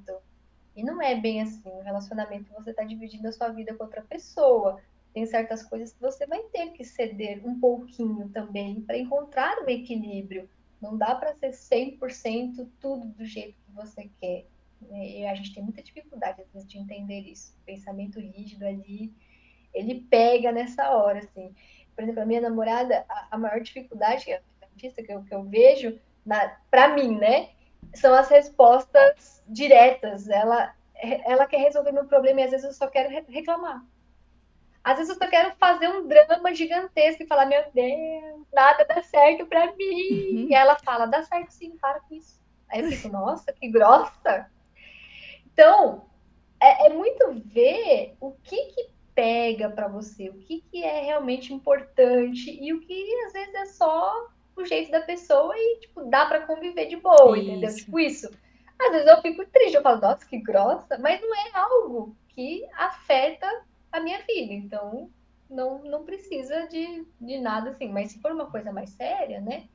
E 0.74 0.82
não 0.82 1.03
é 1.03 1.15
bem 1.15 1.43
assim. 1.43 1.69
No 1.69 1.82
relacionamento 1.82 2.53
você 2.53 2.70
está 2.70 2.82
dividindo 2.85 3.28
a 3.28 3.32
sua 3.32 3.49
vida 3.49 3.74
com 3.74 3.85
outra 3.85 4.03
pessoa 4.03 4.81
tem 5.12 5.26
certas 5.26 5.62
coisas 5.62 5.93
que 5.93 6.01
você 6.01 6.26
vai 6.26 6.40
ter 6.44 6.70
que 6.70 6.84
ceder 6.84 7.47
um 7.47 7.59
pouquinho 7.60 8.28
também 8.30 8.80
para 8.80 8.97
encontrar 8.97 9.62
o 9.62 9.68
equilíbrio. 9.68 10.48
Não 10.80 10.97
dá 10.97 11.14
para 11.14 11.34
ser 11.34 11.51
100% 11.51 12.68
tudo 12.80 13.06
do 13.09 13.24
jeito 13.24 13.59
que 13.64 13.72
você 13.72 14.10
quer. 14.20 14.47
Né? 14.80 15.09
E 15.10 15.26
a 15.26 15.34
gente 15.34 15.55
tem 15.55 15.62
muita 15.62 15.82
dificuldade, 15.82 16.43
às 16.43 16.52
vezes, 16.52 16.68
de 16.68 16.78
entender 16.78 17.20
isso. 17.20 17.55
O 17.60 17.64
pensamento 17.64 18.18
rígido 18.18 18.64
ali, 18.64 19.12
ele 19.74 20.06
pega 20.10 20.51
nessa 20.51 20.90
hora, 20.90 21.20
assim. 21.20 21.55
Por 21.94 22.02
exemplo, 22.02 22.22
a 22.22 22.26
minha 22.26 22.40
namorada, 22.40 23.05
a, 23.30 23.36
maior 23.36 23.60
dificuldade 23.60 24.24
que, 24.76 24.93
eu, 25.09 25.22
que 25.22 25.34
eu 25.34 25.44
vejo, 25.44 25.98
para 26.70 26.94
mim, 26.94 27.16
né, 27.18 27.51
são 27.94 28.14
as 28.14 28.30
respostas 28.30 29.43
diretas. 29.47 30.28
Ela, 30.28 30.74
ela 30.94 31.47
quer 31.47 31.59
resolver 31.59 31.93
meu 31.93 32.06
problema 32.06 32.40
e 32.40 32.44
às 32.44 32.51
vezes 32.51 32.66
eu 32.66 32.72
só 32.72 32.86
quero 32.86 33.10
reclamar. 33.28 33.84
Às 34.84 34.96
vezes 34.96 35.10
eu 35.10 35.18
só 35.18 35.30
quero 35.30 35.54
fazer 35.56 35.88
um 35.88 36.06
drama 36.06 36.52
gigantesco 36.54 37.22
e 37.22 37.26
falar, 37.26 37.46
meu 37.46 37.62
Deus, 37.72 38.46
nada 38.52 38.84
dá 38.84 39.02
certo 39.02 39.46
pra 39.46 39.72
mim. 39.76 40.10
Uhum. 40.10 40.46
E 40.50 40.54
ela 40.54 40.76
fala, 40.76 41.06
dá 41.06 41.22
certo 41.22 41.50
sim, 41.50 41.76
para 41.76 42.00
com 42.00 42.14
isso. 42.14 42.40
Aí 42.68 42.80
eu 42.80 42.90
fico, 42.90 43.09
nossa, 43.09 43.52
que 43.52 43.68
grossa. 43.68 44.50
Então, 45.52 46.06
é, 46.60 46.86
é 46.86 46.88
muito 46.90 47.32
ver 47.46 48.16
o 48.20 48.32
que 48.32 48.56
que 48.66 48.90
pega 49.14 49.68
para 49.68 49.88
você, 49.88 50.30
o 50.30 50.38
que 50.38 50.62
que 50.62 50.82
é 50.82 51.02
realmente 51.02 51.52
importante 51.52 52.50
e 52.50 52.72
o 52.72 52.80
que 52.80 53.24
às 53.26 53.32
vezes 53.32 53.54
é 53.54 53.66
só 53.66 54.28
o 54.56 54.64
jeito 54.64 54.90
da 54.90 55.02
pessoa 55.02 55.54
e, 55.56 55.80
tipo, 55.80 56.04
dá 56.06 56.26
para 56.26 56.46
conviver 56.46 56.86
de 56.86 56.96
boa, 56.96 57.38
isso. 57.38 57.50
entendeu? 57.50 57.74
Tipo 57.74 58.00
isso. 58.00 58.30
Às 58.78 58.90
vezes 58.90 59.06
eu 59.06 59.20
fico 59.20 59.44
triste, 59.46 59.74
eu 59.74 59.82
falo, 59.82 60.00
nossa, 60.00 60.26
que 60.26 60.38
grossa, 60.38 60.98
mas 60.98 61.20
não 61.20 61.34
é 61.34 61.50
algo 61.54 62.16
que 62.28 62.66
afeta 62.74 63.46
a 63.93 64.01
minha 64.01 64.20
filha. 64.24 64.55
Então, 64.55 65.10
não, 65.48 65.85
não 65.85 66.05
precisa 66.05 66.66
de, 66.66 67.06
de 67.20 67.39
nada 67.39 67.70
assim. 67.70 67.89
Mas 67.89 68.12
se 68.12 68.20
for 68.20 68.32
uma 68.32 68.51
coisa 68.51 68.73
mais 68.73 68.90
séria, 68.90 69.40
né? 69.40 69.69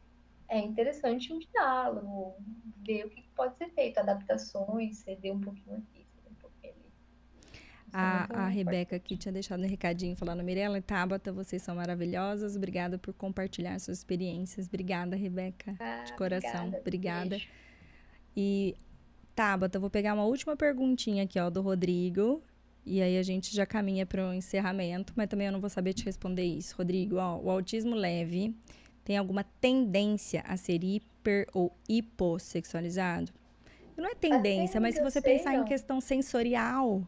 É 0.50 0.58
interessante 0.60 1.32
um 1.32 1.40
diálogo, 1.40 2.36
ver 2.86 3.06
o 3.06 3.10
que 3.10 3.22
pode 3.36 3.58
ser 3.58 3.70
feito, 3.72 3.98
adaptações, 4.00 5.00
ceder 5.00 5.34
um 5.34 5.42
pouquinho 5.42 5.78
aqui, 5.78 6.06
ceder 6.16 6.32
um 6.32 6.36
pouquinho 6.36 6.74
ali. 6.74 6.86
É 7.94 7.98
a, 7.98 8.46
a 8.46 8.48
Rebeca 8.48 8.96
aqui 8.96 9.18
tinha 9.18 9.32
deixado 9.32 9.62
um 9.62 9.68
recadinho 9.68 10.16
falando, 10.16 10.42
Mirella 10.44 10.78
e 10.78 10.82
Tabata, 10.82 11.34
vocês 11.34 11.62
são 11.62 11.76
maravilhosas. 11.76 12.56
Obrigada 12.56 12.98
por 12.98 13.14
compartilhar 13.14 13.78
suas 13.80 13.98
experiências. 13.98 14.68
Obrigada, 14.68 15.18
Rebeca. 15.18 15.76
Ah, 15.80 16.04
de 16.06 16.14
coração. 16.14 16.70
Obrigada. 16.80 17.26
obrigada. 17.26 17.42
E 18.36 18.74
Tabata, 19.36 19.80
vou 19.80 19.90
pegar 19.90 20.14
uma 20.14 20.26
última 20.26 20.56
perguntinha 20.56 21.26
aqui, 21.26 21.38
ó, 21.40 21.50
do 21.50 21.62
Rodrigo. 21.62 22.42
E 22.90 23.02
aí 23.02 23.18
a 23.18 23.24
gente 23.24 23.54
já 23.54 23.66
caminha 23.66 24.06
para 24.06 24.30
o 24.30 24.34
encerramento, 24.34 25.12
mas 25.14 25.28
também 25.28 25.48
eu 25.48 25.52
não 25.52 25.60
vou 25.60 25.70
saber 25.70 25.94
te 25.94 26.06
responder 26.06 26.46
isso. 26.46 26.74
Rodrigo, 26.78 27.18
ó, 27.18 27.36
o 27.36 27.50
autismo 27.50 27.94
leve 27.94 28.56
tem 29.04 29.18
alguma 29.18 29.44
tendência 29.60 30.42
a 30.48 30.56
ser 30.56 30.82
hiper 30.82 31.48
ou 31.54 31.76
hipossexualizado? 31.90 33.34
Não 33.98 34.10
é 34.10 34.16
tendência, 34.16 34.80
mas 34.80 34.96
se 34.96 35.04
você 35.04 35.20
sei, 35.20 35.38
pensar 35.38 35.54
não. 35.54 35.64
em 35.64 35.66
questão 35.66 36.00
sensorial, 36.00 37.06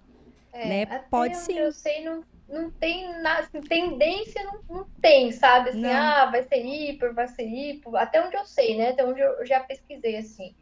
é, 0.52 0.68
né, 0.68 0.86
pode 1.10 1.38
sim. 1.38 1.58
Eu 1.58 1.72
sei, 1.72 2.04
não, 2.04 2.26
não 2.50 2.70
tem 2.72 3.08
nada, 3.22 3.48
assim, 3.48 3.62
tendência 3.62 4.44
não, 4.44 4.62
não 4.70 4.90
tem, 5.02 5.32
sabe? 5.32 5.70
Assim, 5.70 5.80
não. 5.80 5.90
ah, 5.90 6.26
vai 6.26 6.44
ser 6.44 6.66
hiper, 6.66 7.14
vai 7.14 7.28
ser 7.30 7.48
hipo, 7.48 7.96
até 7.96 8.22
onde 8.26 8.36
eu 8.36 8.44
sei, 8.44 8.76
né? 8.76 8.90
Até 8.90 9.06
onde 9.06 9.22
eu 9.22 9.46
já 9.46 9.62
pesquisei, 9.62 10.18
assim. 10.18 10.54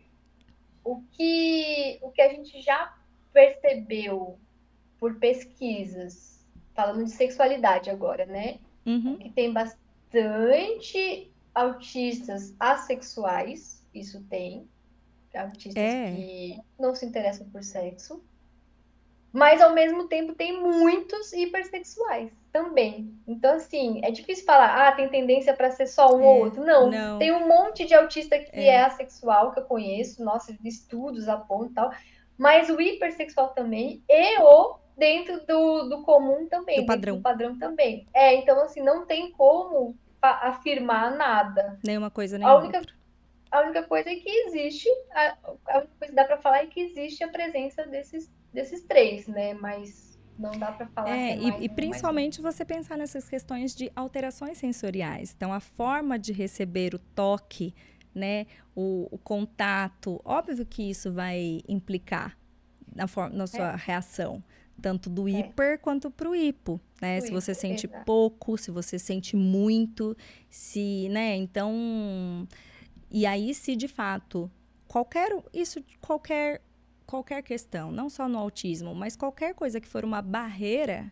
O 0.83 1.01
que, 1.11 1.97
o 2.03 2.11
que 2.11 2.21
a 2.21 2.29
gente 2.29 2.61
já 2.61 2.95
percebeu 3.33 4.37
por 4.99 5.15
pesquisas, 5.15 6.45
falando 6.73 7.05
de 7.05 7.11
sexualidade 7.11 7.89
agora, 7.89 8.25
né? 8.25 8.59
Uhum. 8.85 9.17
Que 9.17 9.29
tem 9.29 9.51
bastante 9.51 11.31
autistas 11.53 12.55
assexuais, 12.59 13.85
isso 13.93 14.23
tem. 14.29 14.67
Autistas 15.35 15.83
é. 15.83 16.11
que 16.15 16.59
não 16.79 16.95
se 16.95 17.05
interessam 17.05 17.47
por 17.49 17.63
sexo. 17.63 18.23
Mas 19.31 19.61
ao 19.61 19.73
mesmo 19.73 20.07
tempo 20.07 20.33
tem 20.33 20.59
muitos 20.59 21.33
hipersexuais 21.33 22.31
também. 22.51 23.13
Então, 23.27 23.55
assim, 23.55 23.99
é 24.03 24.09
difícil 24.09 24.45
falar, 24.45 24.87
ah, 24.87 24.91
tem 24.93 25.09
tendência 25.09 25.53
para 25.53 25.69
ser 25.69 25.85
só 25.85 26.15
um 26.15 26.21
é, 26.21 26.25
ou 26.25 26.39
outro. 26.39 26.65
Não, 26.65 26.89
não, 26.89 27.19
tem 27.19 27.31
um 27.31 27.47
monte 27.47 27.85
de 27.85 27.93
autista 27.93 28.39
que 28.39 28.55
é. 28.55 28.67
é 28.67 28.83
assexual 28.83 29.51
que 29.51 29.59
eu 29.59 29.65
conheço, 29.65 30.23
nossos 30.23 30.55
estudos 30.63 31.27
apontam 31.27 31.67
e 31.67 31.73
tal. 31.73 31.91
Mas 32.37 32.69
o 32.69 32.79
hipersexual 32.79 33.49
também 33.49 34.01
e 34.09 34.39
o 34.41 34.77
dentro 34.97 35.45
do, 35.45 35.83
do 35.89 36.01
comum 36.03 36.47
também, 36.47 36.77
do 36.77 36.85
padrão. 36.85 37.17
do 37.17 37.21
padrão 37.21 37.57
também. 37.57 38.07
É, 38.13 38.35
então 38.35 38.59
assim, 38.61 38.81
não 38.81 39.05
tem 39.05 39.31
como 39.31 39.95
afirmar 40.21 41.15
nada. 41.15 41.79
Nenhuma 41.85 42.09
coisa, 42.09 42.37
nem 42.37 42.47
a 42.47 42.55
única, 42.55 42.79
outra. 42.79 42.93
A 43.51 43.61
única 43.61 43.83
coisa 43.83 44.09
é 44.09 44.15
que 44.15 44.29
existe, 44.29 44.89
a, 45.11 45.37
a 45.67 45.77
única 45.77 45.91
coisa 45.99 46.07
que 46.07 46.11
dá 46.11 46.25
para 46.25 46.37
falar 46.37 46.63
é 46.63 46.65
que 46.65 46.81
existe 46.81 47.23
a 47.23 47.27
presença 47.27 47.85
desses, 47.85 48.31
desses 48.51 48.83
três, 48.83 49.27
né? 49.27 49.53
Mas 49.53 50.19
não 50.37 50.51
dá 50.51 50.71
para 50.71 50.87
falar. 50.87 51.09
É, 51.09 51.31
é 51.31 51.37
e, 51.37 51.65
e 51.65 51.69
principalmente 51.69 52.41
você 52.41 52.65
pensar 52.65 52.97
nessas 52.97 53.29
questões 53.29 53.75
de 53.75 53.91
alterações 53.95 54.57
sensoriais. 54.57 55.33
Então, 55.35 55.53
a 55.53 55.59
forma 55.59 56.17
de 56.17 56.33
receber 56.33 56.93
o 56.93 56.99
toque, 56.99 57.73
né, 58.13 58.47
o, 58.75 59.07
o 59.11 59.17
contato, 59.17 60.19
óbvio 60.25 60.65
que 60.65 60.89
isso 60.89 61.11
vai 61.13 61.61
implicar 61.67 62.37
na, 62.93 63.07
forma, 63.07 63.35
na 63.35 63.47
sua 63.47 63.73
é. 63.73 63.75
reação 63.77 64.43
tanto 64.81 65.09
do 65.09 65.27
é. 65.27 65.31
hiper 65.31 65.79
quanto 65.79 66.09
para 66.09 66.29
o 66.29 66.35
hipo, 66.35 66.79
né? 67.01 67.19
O 67.19 67.21
se 67.21 67.31
você 67.31 67.53
sente 67.53 67.87
exato. 67.87 68.05
pouco, 68.05 68.57
se 68.57 68.71
você 68.71 68.99
sente 68.99 69.35
muito, 69.35 70.15
se, 70.49 71.09
né? 71.09 71.35
Então, 71.35 72.47
e 73.09 73.25
aí 73.25 73.53
se 73.53 73.75
de 73.75 73.87
fato 73.87 74.49
qualquer 74.87 75.31
isso 75.53 75.83
qualquer 75.99 76.61
qualquer 77.05 77.41
questão, 77.41 77.91
não 77.91 78.09
só 78.09 78.27
no 78.27 78.37
autismo, 78.37 78.93
mas 78.93 79.15
qualquer 79.15 79.53
coisa 79.53 79.79
que 79.79 79.87
for 79.87 80.03
uma 80.03 80.21
barreira 80.21 81.11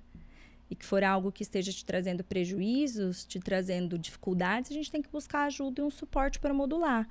e 0.70 0.76
que 0.76 0.86
for 0.86 1.04
algo 1.04 1.32
que 1.32 1.44
esteja 1.44 1.72
te 1.72 1.86
trazendo 1.86 2.24
prejuízos, 2.24 3.26
te 3.26 3.40
trazendo 3.40 3.98
dificuldades, 3.98 4.72
a 4.72 4.74
gente 4.74 4.92
tem 4.92 5.02
que 5.02 5.10
buscar 5.10 5.46
ajuda 5.46 5.82
e 5.82 5.86
um 5.86 5.90
suporte 5.90 6.40
para 6.40 6.54
modular. 6.54 7.08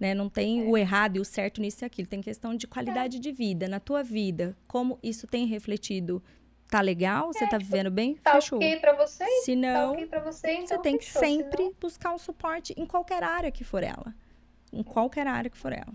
Né? 0.00 0.14
Não 0.14 0.28
tem 0.28 0.62
é. 0.62 0.64
o 0.64 0.76
errado 0.76 1.18
e 1.18 1.20
o 1.20 1.24
certo 1.24 1.60
nisso 1.60 1.84
e 1.84 1.86
aquilo. 1.86 2.08
Tem 2.08 2.22
questão 2.22 2.56
de 2.56 2.66
qualidade 2.66 3.18
é. 3.18 3.20
de 3.20 3.30
vida, 3.30 3.68
na 3.68 3.78
tua 3.78 4.02
vida. 4.02 4.56
Como 4.66 4.98
isso 5.02 5.26
tem 5.26 5.46
refletido 5.46 6.22
Tá 6.70 6.80
legal? 6.80 7.32
Você 7.32 7.46
tá 7.48 7.58
vivendo 7.58 7.90
bem? 7.90 8.14
Tá 8.14 8.34
Fechou. 8.34 8.58
ok 8.58 8.76
pra 8.78 8.94
você? 8.94 9.26
Se 9.42 9.54
Tá 9.54 9.60
não, 9.60 9.92
ok 9.92 10.06
pra 10.06 10.20
você? 10.20 10.52
Então 10.52 10.66
você 10.68 10.78
tem 10.78 10.96
que 10.96 11.04
fechou, 11.04 11.20
sempre 11.20 11.64
senão- 11.64 11.74
buscar 11.80 12.14
um 12.14 12.18
suporte 12.18 12.72
em 12.76 12.86
qualquer 12.86 13.24
área 13.24 13.50
que 13.50 13.64
for 13.64 13.82
ela. 13.82 14.14
Em 14.72 14.84
qualquer 14.84 15.26
área 15.26 15.50
que 15.50 15.58
for 15.58 15.72
ela. 15.72 15.92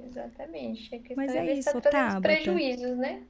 Exatamente. 0.00 0.94
A 0.94 1.14
Mas 1.14 1.34
é, 1.34 1.46
é 1.46 1.54
se 1.60 1.68
isso, 1.68 1.80
tá 1.82 2.18
prejuízos, 2.18 2.96
né? 2.96 3.24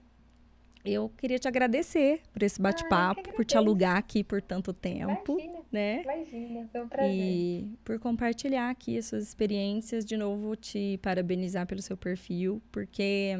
Eu 0.85 1.09
queria 1.16 1.39
te 1.39 1.48
agradecer 1.48 2.20
por 2.32 2.43
esse 2.43 2.61
bate-papo, 2.61 3.32
por 3.32 3.44
te 3.44 3.56
alugar 3.56 3.97
aqui 3.97 4.23
por 4.23 4.40
tanto 4.40 4.73
tempo, 4.73 5.32
Imagina, 5.32 5.64
né? 5.74 6.02
imagina. 6.02 6.68
Foi 6.70 6.82
um 6.82 6.88
prazer. 6.88 7.12
E 7.12 7.78
por 7.84 7.98
compartilhar 7.98 8.70
aqui 8.70 8.96
as 8.96 9.06
suas 9.06 9.24
experiências. 9.24 10.05
De 10.05 10.16
novo, 10.16 10.55
te 10.56 10.98
parabenizar 11.02 11.66
pelo 11.66 11.82
seu 11.82 11.96
perfil, 11.96 12.62
porque 12.70 13.32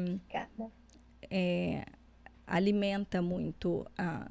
é, 1.29 1.85
alimenta 2.45 3.21
muito 3.21 3.85
a, 3.97 4.29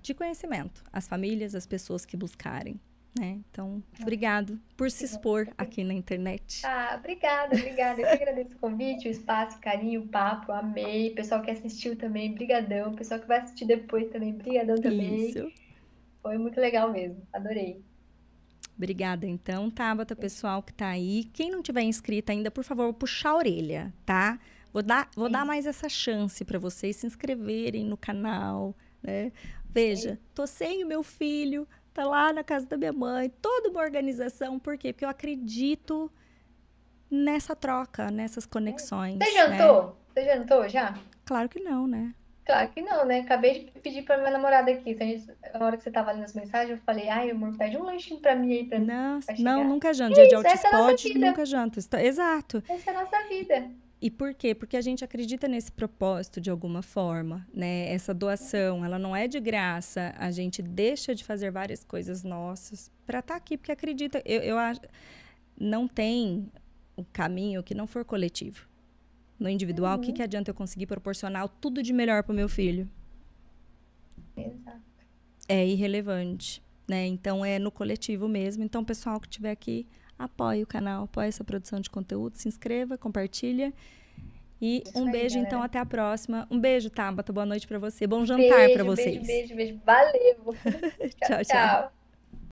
de 0.00 0.14
conhecimento 0.14 0.82
as 0.92 1.08
famílias, 1.08 1.54
as 1.54 1.66
pessoas 1.66 2.06
que 2.06 2.16
buscarem. 2.16 2.80
Né? 3.18 3.40
Então, 3.50 3.82
obrigado 4.00 4.60
por 4.76 4.88
se 4.88 5.04
expor 5.04 5.48
aqui 5.58 5.82
na 5.82 5.92
internet. 5.92 6.64
Ah, 6.64 6.94
obrigada, 6.96 7.56
obrigada. 7.56 8.00
Eu 8.00 8.06
que 8.06 8.22
agradeço 8.22 8.54
o 8.54 8.58
convite, 8.60 9.08
o 9.08 9.10
espaço, 9.10 9.58
o 9.58 9.60
carinho, 9.60 10.02
o 10.02 10.06
papo. 10.06 10.52
Amei. 10.52 11.10
O 11.10 11.14
pessoal 11.16 11.42
que 11.42 11.50
assistiu 11.50 11.96
também, 11.96 12.32
brigadão. 12.32 12.92
O 12.92 12.96
pessoal 12.96 13.18
que 13.18 13.26
vai 13.26 13.40
assistir 13.40 13.64
depois 13.64 14.08
também, 14.10 14.32
brigadão 14.32 14.76
também. 14.76 15.28
Isso. 15.28 15.50
Foi 16.22 16.36
muito 16.38 16.60
legal 16.60 16.90
mesmo. 16.90 17.26
Adorei. 17.32 17.82
Obrigada, 18.76 19.26
então, 19.26 19.70
Tabata, 19.70 20.16
pessoal 20.16 20.62
que 20.62 20.72
tá 20.72 20.88
aí. 20.88 21.24
Quem 21.34 21.50
não 21.50 21.62
tiver 21.62 21.82
inscrito 21.82 22.32
ainda, 22.32 22.50
por 22.50 22.64
favor, 22.64 22.92
puxar 22.94 23.30
a 23.30 23.36
orelha, 23.36 23.92
tá? 24.06 24.38
Vou 24.72 24.82
dar, 24.82 25.08
vou 25.14 25.28
dar 25.28 25.44
mais 25.44 25.66
essa 25.66 25.88
chance 25.88 26.44
para 26.44 26.58
vocês 26.58 26.96
se 26.96 27.06
inscreverem 27.06 27.84
no 27.84 27.96
canal, 27.96 28.74
né? 29.02 29.32
Veja, 29.68 30.18
tô 30.34 30.46
sem 30.46 30.82
o 30.82 30.86
meu 30.86 31.02
filho, 31.02 31.68
tá 31.92 32.04
lá 32.04 32.32
na 32.32 32.42
casa 32.42 32.66
da 32.66 32.76
minha 32.76 32.92
mãe, 32.92 33.28
toda 33.42 33.68
uma 33.68 33.80
organização, 33.80 34.58
por 34.58 34.78
quê? 34.78 34.92
Porque 34.92 35.04
eu 35.04 35.08
acredito 35.10 36.10
nessa 37.10 37.54
troca, 37.54 38.10
nessas 38.10 38.46
conexões. 38.46 39.18
Você 39.18 39.30
né? 39.30 39.58
jantou? 39.58 39.96
Você 40.08 40.24
jantou 40.24 40.68
já? 40.68 40.94
Claro 41.24 41.48
que 41.48 41.60
não, 41.60 41.86
né? 41.86 42.14
Claro 42.44 42.68
que 42.70 42.80
não, 42.82 43.04
né? 43.04 43.20
Acabei 43.20 43.64
de 43.64 43.80
pedir 43.80 44.02
pra 44.02 44.18
minha 44.18 44.30
namorada 44.30 44.70
aqui. 44.70 44.94
Se 44.96 45.02
a 45.02 45.06
gente- 45.06 45.26
Na 45.54 45.66
hora 45.66 45.76
que 45.76 45.82
você 45.82 45.90
tava 45.90 46.10
lendo 46.12 46.24
as 46.24 46.34
mensagens, 46.34 46.78
eu 46.78 46.84
falei, 46.84 47.08
ai, 47.08 47.30
amor, 47.30 47.56
pede 47.56 47.76
um 47.76 47.82
lanchinho 47.84 48.20
pra 48.20 48.34
mim 48.34 48.52
aí, 48.52 48.64
pra. 48.66 48.78
Não, 48.78 49.20
vai 49.20 49.36
não 49.38 49.64
nunca 49.64 49.92
janto. 49.94 50.14
Dia 50.14 50.26
de 50.26 50.34
é 50.34 50.36
a 50.38 50.40
Outspot, 50.40 51.08
vida. 51.12 51.26
nunca 51.26 51.46
janto. 51.46 51.78
Está- 51.78 52.02
Exato. 52.02 52.62
Essa 52.68 52.90
é 52.90 52.96
a 52.96 53.00
nossa 53.04 53.28
vida. 53.28 53.70
E 54.02 54.10
por 54.10 54.32
quê? 54.32 54.54
Porque 54.54 54.78
a 54.78 54.80
gente 54.80 55.04
acredita 55.04 55.46
nesse 55.46 55.70
propósito 55.70 56.40
de 56.40 56.48
alguma 56.50 56.80
forma, 56.80 57.46
né? 57.52 57.92
Essa 57.92 58.14
doação, 58.14 58.82
ela 58.82 58.98
não 58.98 59.14
é 59.14 59.28
de 59.28 59.38
graça. 59.38 60.14
A 60.18 60.30
gente 60.30 60.62
deixa 60.62 61.14
de 61.14 61.22
fazer 61.22 61.50
várias 61.50 61.84
coisas 61.84 62.24
nossas 62.24 62.90
para 63.06 63.18
estar 63.18 63.36
aqui, 63.36 63.58
porque 63.58 63.70
acredita. 63.70 64.22
Eu, 64.24 64.40
eu 64.40 64.58
acho. 64.58 64.80
Não 65.58 65.86
tem 65.86 66.50
o 66.96 67.04
caminho 67.04 67.62
que 67.62 67.74
não 67.74 67.86
for 67.86 68.02
coletivo. 68.04 68.66
No 69.40 69.48
individual, 69.48 69.96
o 69.96 70.00
que, 70.00 70.12
que 70.12 70.22
adianta 70.22 70.50
eu 70.50 70.54
conseguir 70.54 70.84
proporcionar 70.86 71.48
tudo 71.48 71.82
de 71.82 71.94
melhor 71.94 72.22
para 72.22 72.32
o 72.32 72.36
meu 72.36 72.48
filho? 72.48 72.86
Exato. 74.36 74.80
É 75.48 75.66
irrelevante, 75.66 76.62
né? 76.86 77.06
Então 77.06 77.42
é 77.42 77.58
no 77.58 77.70
coletivo 77.72 78.28
mesmo. 78.28 78.62
Então, 78.62 78.84
pessoal 78.84 79.18
que 79.18 79.26
estiver 79.26 79.50
aqui, 79.50 79.86
apoie 80.18 80.62
o 80.62 80.66
canal, 80.66 81.04
apoie 81.04 81.28
essa 81.28 81.42
produção 81.42 81.80
de 81.80 81.88
conteúdo, 81.88 82.36
se 82.36 82.48
inscreva, 82.48 82.98
compartilha. 82.98 83.72
E 84.60 84.82
Isso 84.84 84.98
um 84.98 85.06
aí, 85.06 85.12
beijo, 85.12 85.36
galera. 85.36 85.48
então, 85.48 85.62
até 85.62 85.78
a 85.78 85.86
próxima. 85.86 86.46
Um 86.50 86.60
beijo, 86.60 86.90
Tabata. 86.90 87.32
Boa 87.32 87.46
noite 87.46 87.66
para 87.66 87.78
você. 87.78 88.06
Bom 88.06 88.26
jantar 88.26 88.68
para 88.74 88.84
vocês. 88.84 89.26
beijo, 89.26 89.54
beijo, 89.54 89.56
beijo. 89.56 89.80
Valeu. 89.86 90.54
tchau, 91.26 91.44
tchau. 91.44 91.44
Tchau. 91.44 91.99